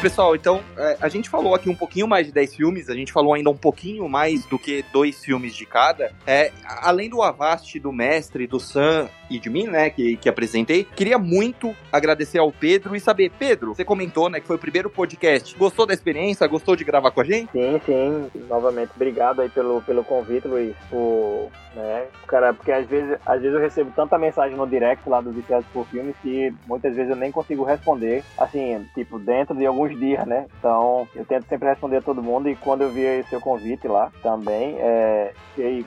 Pessoal, 0.06 0.36
então 0.36 0.64
é, 0.78 0.98
a 1.02 1.10
gente 1.10 1.28
falou 1.28 1.56
aqui 1.56 1.68
um 1.68 1.74
pouquinho 1.74 2.08
mais 2.08 2.28
de 2.28 2.32
10 2.32 2.54
filmes, 2.54 2.92
a 2.92 2.94
gente 2.94 3.12
falou 3.12 3.34
ainda 3.34 3.50
um 3.50 3.58
pouquinho 3.58 4.08
mais 4.08 4.46
do 4.46 4.60
que 4.60 4.86
dois 4.94 5.26
filmes 5.26 5.56
de 5.56 5.66
cada. 5.66 6.14
É, 6.28 6.52
além 6.64 7.10
do 7.10 7.24
Avast, 7.24 7.80
do 7.80 7.92
Mestre, 7.92 8.46
do 8.46 8.60
Sam 8.60 9.10
e 9.30 9.40
de 9.40 9.50
mim, 9.50 9.68
né, 9.68 9.90
que, 9.90 10.18
que 10.18 10.30
apresentei, 10.30 10.84
queria 10.84 11.18
muito 11.18 11.76
agradecer 11.92 12.40
ao 12.40 12.52
Pedro 12.52 12.96
e 12.96 13.00
saber, 13.00 13.32
Pedro, 13.38 13.74
você 13.74 13.84
comentou, 13.84 14.30
né, 14.30 14.40
que 14.40 14.48
foi 14.48 14.56
o 14.56 14.60
primeiro 14.60 14.90
podcast. 14.90 15.58
Gostou 15.58 15.86
da 15.86 15.94
experiência? 15.94 16.48
Gostou 16.48 16.76
de 16.76 16.84
gravar 16.84 17.12
com 17.12 17.22
a 17.22 17.24
gente? 17.24 17.52
Sim, 17.52 17.82
sim. 17.86 18.30
Novamente, 18.48 18.92
obrigado 18.96 19.42
aí 19.42 19.50
pelo, 19.50 19.82
pelo 19.82 20.04
convite, 20.04 20.48
Luiz. 20.48 20.76
Por, 20.90 21.50
né, 21.76 22.06
cara, 22.28 22.54
porque 22.54 22.72
às 22.72 22.88
vezes, 22.88 23.18
às 23.26 23.42
vezes 23.42 23.56
eu 23.56 23.62
recebo 23.62 23.92
tanta 23.96 24.18
mensagem 24.18 24.56
no 24.56 24.68
direct 24.68 25.08
lá 25.10 25.22
dos 25.22 25.36
Viciados 25.36 25.68
por 25.74 25.86
Filmes 25.88 26.16
que 26.22 26.54
muitas 26.68 26.96
vezes 26.96 27.10
eu 27.10 27.16
nem 27.16 27.32
consigo 27.32 27.64
responder, 27.64 28.24
assim, 28.38 28.86
tipo, 28.94 29.20
dentro 29.20 29.56
de 29.56 29.66
alguns 29.66 29.98
dias, 29.98 30.26
né? 30.26 30.46
Então, 30.60 31.08
eu 31.16 31.26
tento 31.26 31.48
sempre 31.48 31.70
responder 31.70 31.98
a 31.98 32.02
todo 32.02 32.24
mundo 32.24 32.50
e 32.50 32.56
quando 32.56 32.82
eu 32.82 32.90
vi 32.90 33.02
esse 33.02 33.30
seu 33.30 33.42
convite 33.42 33.88
lá 33.88 34.12
também, 34.22 34.76
é, 34.80 35.34
fiquei 35.54 35.86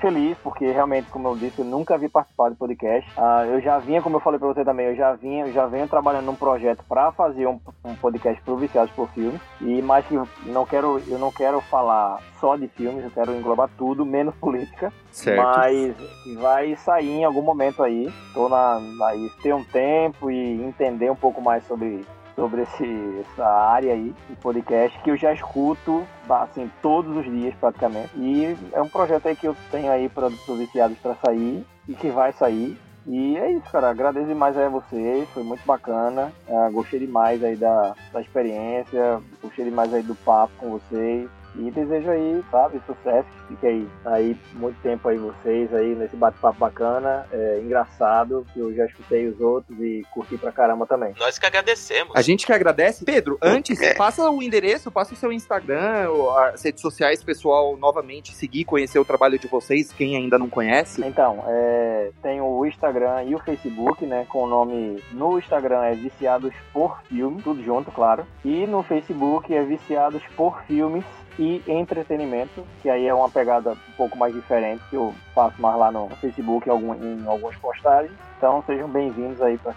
feliz, 0.00 0.36
porque 0.42 0.70
realmente, 0.70 1.10
como 1.10 1.28
eu 1.28 1.36
disse, 1.36 1.60
eu 1.60 1.64
nunca 1.64 1.96
vi 1.96 2.08
participar 2.08 2.50
do 2.50 2.56
podcast. 2.56 2.79
Uh, 3.16 3.44
eu 3.52 3.60
já 3.60 3.78
vinha, 3.78 4.00
como 4.00 4.16
eu 4.16 4.20
falei 4.20 4.38
pra 4.38 4.48
você 4.48 4.64
também, 4.64 4.86
eu 4.86 4.96
já 4.96 5.12
vinha, 5.12 5.46
eu 5.46 5.52
já 5.52 5.66
venho 5.66 5.88
trabalhando 5.88 6.26
num 6.26 6.34
projeto 6.34 6.84
para 6.88 7.12
fazer 7.12 7.46
um, 7.46 7.60
um, 7.84 7.94
podcast 7.94 8.40
pro 8.42 8.56
Viciados 8.56 8.92
por 8.92 9.08
Filmes. 9.10 9.40
E 9.60 9.82
mais 9.82 10.06
que 10.06 10.18
não 10.46 10.64
quero, 10.64 11.00
eu 11.06 11.18
não 11.18 11.30
quero 11.30 11.60
falar 11.60 12.20
só 12.40 12.56
de 12.56 12.68
filmes, 12.68 13.04
eu 13.04 13.10
quero 13.10 13.34
englobar 13.34 13.68
tudo, 13.76 14.06
menos 14.06 14.34
política. 14.36 14.92
Certo. 15.10 15.42
Mas 15.42 15.94
vai 16.38 16.74
sair 16.76 17.20
em 17.20 17.24
algum 17.24 17.42
momento 17.42 17.82
aí. 17.82 18.12
Tô 18.32 18.48
na, 18.48 18.80
na 18.80 19.10
ter 19.42 19.54
um 19.54 19.64
tempo 19.64 20.30
e 20.30 20.62
entender 20.62 21.10
um 21.10 21.16
pouco 21.16 21.40
mais 21.40 21.64
sobre 21.66 22.04
sobre 22.40 22.62
esse, 22.62 23.20
essa 23.20 23.46
área 23.46 23.92
aí 23.92 24.14
de 24.28 24.36
podcast 24.36 24.98
que 25.00 25.10
eu 25.10 25.16
já 25.16 25.30
escuto 25.32 26.06
assim 26.28 26.70
todos 26.80 27.14
os 27.14 27.24
dias 27.24 27.54
praticamente 27.56 28.10
e 28.16 28.56
é 28.72 28.80
um 28.80 28.88
projeto 28.88 29.26
aí 29.26 29.36
que 29.36 29.46
eu 29.46 29.54
tenho 29.70 29.92
aí 29.92 30.08
para 30.08 30.28
os 30.28 30.58
viciados 30.58 30.96
para 30.98 31.14
sair 31.16 31.66
e 31.90 31.94
que 31.94 32.08
vai 32.08 32.32
sair 32.32 32.78
e 33.06 33.36
é 33.36 33.52
isso, 33.52 33.70
cara. 33.72 33.90
Agradeço 33.90 34.26
demais 34.26 34.56
a 34.56 34.68
vocês, 34.68 35.28
foi 35.30 35.42
muito 35.42 35.64
bacana. 35.64 36.32
Uh, 36.46 36.70
gostei 36.70 37.00
demais 37.00 37.42
aí 37.42 37.56
da, 37.56 37.94
da 38.12 38.20
experiência, 38.20 39.20
gostei 39.42 39.64
demais 39.64 39.92
aí 39.92 40.02
do 40.02 40.14
papo 40.14 40.52
com 40.58 40.70
vocês. 40.70 41.28
E 41.56 41.70
desejo 41.70 42.10
aí, 42.10 42.42
sabe, 42.50 42.80
sucesso. 42.86 43.28
Fique 43.48 43.66
aí, 43.66 43.88
aí 44.04 44.36
muito 44.54 44.80
tempo 44.82 45.08
aí 45.08 45.18
vocês 45.18 45.72
aí 45.74 45.94
nesse 45.94 46.16
bate-papo 46.16 46.58
bacana, 46.58 47.26
é, 47.32 47.60
engraçado, 47.62 48.46
que 48.52 48.60
eu 48.60 48.74
já 48.74 48.86
escutei 48.86 49.26
os 49.26 49.40
outros 49.40 49.78
e 49.80 50.04
curti 50.12 50.36
pra 50.38 50.52
caramba 50.52 50.86
também. 50.86 51.14
Nós 51.18 51.38
que 51.38 51.46
agradecemos. 51.46 52.14
A 52.14 52.22
gente 52.22 52.46
que 52.46 52.52
agradece. 52.52 53.04
Pedro, 53.04 53.38
antes, 53.42 53.80
é. 53.80 53.94
passa 53.94 54.30
o 54.30 54.42
endereço, 54.42 54.90
passa 54.90 55.14
o 55.14 55.16
seu 55.16 55.32
Instagram, 55.32 56.08
as 56.52 56.62
redes 56.62 56.80
sociais, 56.80 57.22
pessoal, 57.24 57.76
novamente 57.76 58.32
seguir, 58.32 58.64
conhecer 58.64 58.98
o 58.98 59.04
trabalho 59.04 59.38
de 59.38 59.48
vocês, 59.48 59.92
quem 59.92 60.16
ainda 60.16 60.38
não 60.38 60.48
conhece. 60.48 61.04
Então, 61.04 61.44
é, 61.48 62.10
tem 62.22 62.40
o 62.40 62.64
Instagram 62.64 63.24
e 63.24 63.34
o 63.34 63.38
Facebook, 63.38 64.06
né, 64.06 64.26
com 64.28 64.44
o 64.44 64.46
nome 64.46 65.02
no 65.12 65.38
Instagram 65.38 65.84
é 65.84 65.94
Viciados 65.94 66.54
por 66.72 67.00
Filme, 67.04 67.42
tudo 67.42 67.62
junto, 67.62 67.90
claro. 67.90 68.26
E 68.44 68.66
no 68.66 68.82
Facebook 68.82 69.52
é 69.54 69.62
Viciados 69.62 70.22
por 70.36 70.62
Filmes 70.62 71.04
e 71.38 71.62
entretenimento, 71.66 72.66
que 72.82 72.90
aí 72.90 73.06
é 73.06 73.14
uma 73.14 73.30
pegada 73.30 73.72
um 73.72 73.92
pouco 73.96 74.16
mais 74.16 74.34
diferente 74.34 74.82
que 74.90 74.96
eu 74.96 75.14
faço 75.34 75.60
mais 75.60 75.76
lá 75.76 75.90
no 75.90 76.08
Facebook 76.16 76.68
em, 76.68 76.72
algum, 76.72 76.94
em 76.94 77.26
algumas 77.26 77.56
postagens. 77.56 78.12
Então 78.36 78.62
sejam 78.66 78.88
bem-vindos 78.88 79.40
aí 79.40 79.58
para 79.58 79.72
a 79.72 79.74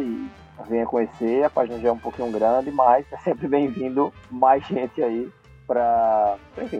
e 0.00 0.28
venha 0.68 0.86
conhecer. 0.86 1.44
A 1.44 1.50
página 1.50 1.78
já 1.78 1.88
é 1.88 1.92
um 1.92 1.98
pouquinho 1.98 2.30
grande, 2.30 2.70
mas 2.70 3.06
é 3.12 3.16
sempre 3.18 3.48
bem-vindo 3.48 4.12
mais 4.30 4.66
gente 4.66 5.02
aí 5.02 5.28
para, 5.66 6.36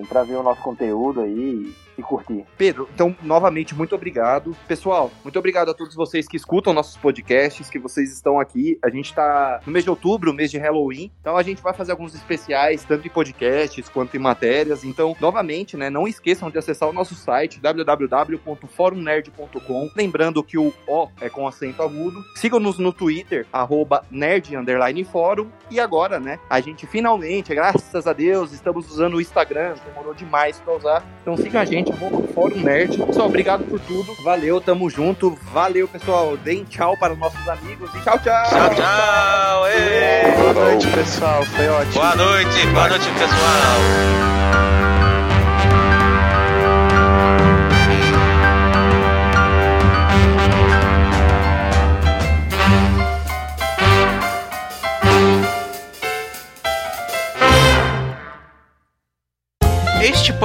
para 0.09 0.23
ver 0.23 0.37
o 0.37 0.43
nosso 0.43 0.63
conteúdo 0.63 1.21
aí 1.21 1.75
e 1.99 2.03
curtir. 2.03 2.45
Pedro, 2.57 2.89
então, 2.95 3.15
novamente, 3.23 3.75
muito 3.75 3.95
obrigado. 3.95 4.57
Pessoal, 4.69 5.11
muito 5.23 5.39
obrigado 5.39 5.71
a 5.71 5.75
todos 5.75 5.95
vocês 5.95 6.27
que 6.29 6.37
escutam 6.37 6.73
nossos 6.73 6.97
podcasts, 6.97 7.71
que 7.71 7.79
vocês 7.79 8.13
estão 8.13 8.41
aqui. 8.41 8.77
A 8.83 8.91
gente 8.91 9.07
está 9.07 9.61
no 9.67 9.73
mês 9.73 9.85
de 9.85 9.91
outubro, 9.91 10.33
mês 10.33 10.51
de 10.51 10.59
Halloween, 10.59 11.13
então 11.21 11.37
a 11.37 11.43
gente 11.43 11.63
vai 11.63 11.73
fazer 11.73 11.93
alguns 11.93 12.13
especiais, 12.15 12.85
tanto 12.85 13.07
em 13.07 13.11
podcasts 13.11 13.89
quanto 13.89 14.17
em 14.17 14.21
matérias. 14.21 14.83
Então, 14.85 15.17
novamente, 15.21 15.77
né, 15.77 15.91
não 15.91 16.09
esqueçam 16.09 16.51
de 16.51 16.59
acessar 16.59 16.89
o 16.89 16.93
nosso 16.93 17.15
site 17.15 17.61
www.forumnerd.com. 17.61 19.91
Lembrando 19.95 20.43
que 20.43 20.59
o 20.59 20.73
O 20.87 21.09
é 21.21 21.29
com 21.29 21.47
acento 21.47 21.83
agudo. 21.83 22.25
Sigam-nos 22.35 22.79
no 22.79 22.91
Twitter, 22.93 23.47
arroba. 23.53 24.03
E 25.71 25.81
agora, 25.81 26.21
né, 26.21 26.39
a 26.49 26.61
gente 26.61 26.87
finalmente, 26.87 27.53
graças 27.55 28.07
a 28.07 28.13
Deus, 28.13 28.53
estamos 28.53 28.89
usando 28.91 29.15
o 29.15 29.21
Instagram, 29.21 29.75
demorou 29.87 30.15
demais 30.15 30.61
para 30.61 30.75
usar. 30.75 31.05
Então 31.23 31.37
siga 31.37 31.61
a 31.61 31.65
gente 31.65 31.86
gente, 31.87 31.93
arroba 31.93 32.29
Fórum 32.35 32.61
Nerd. 32.61 32.99
Pessoal, 32.99 33.27
obrigado 33.27 33.65
por 33.65 33.81
tudo. 33.81 34.15
Valeu, 34.23 34.61
tamo 34.61 34.91
junto. 34.91 35.39
Valeu, 35.53 35.87
pessoal. 35.89 36.37
Deem 36.37 36.65
tchau 36.65 36.97
para 36.99 37.13
os 37.13 37.19
nossos 37.19 37.49
amigos 37.49 37.91
e 37.95 38.01
tchau, 38.03 38.19
tchau. 38.19 38.49
Tchau, 38.49 38.75
tchau. 38.75 39.63
Boa 40.39 40.53
noite, 40.53 40.87
pessoal. 40.89 41.45
Foi 41.45 41.69
ótimo. 41.69 41.95
Boa 41.95 42.17
noite, 42.17 42.67
boa 42.69 42.89
noite, 42.89 43.11
pessoal. 43.11 44.96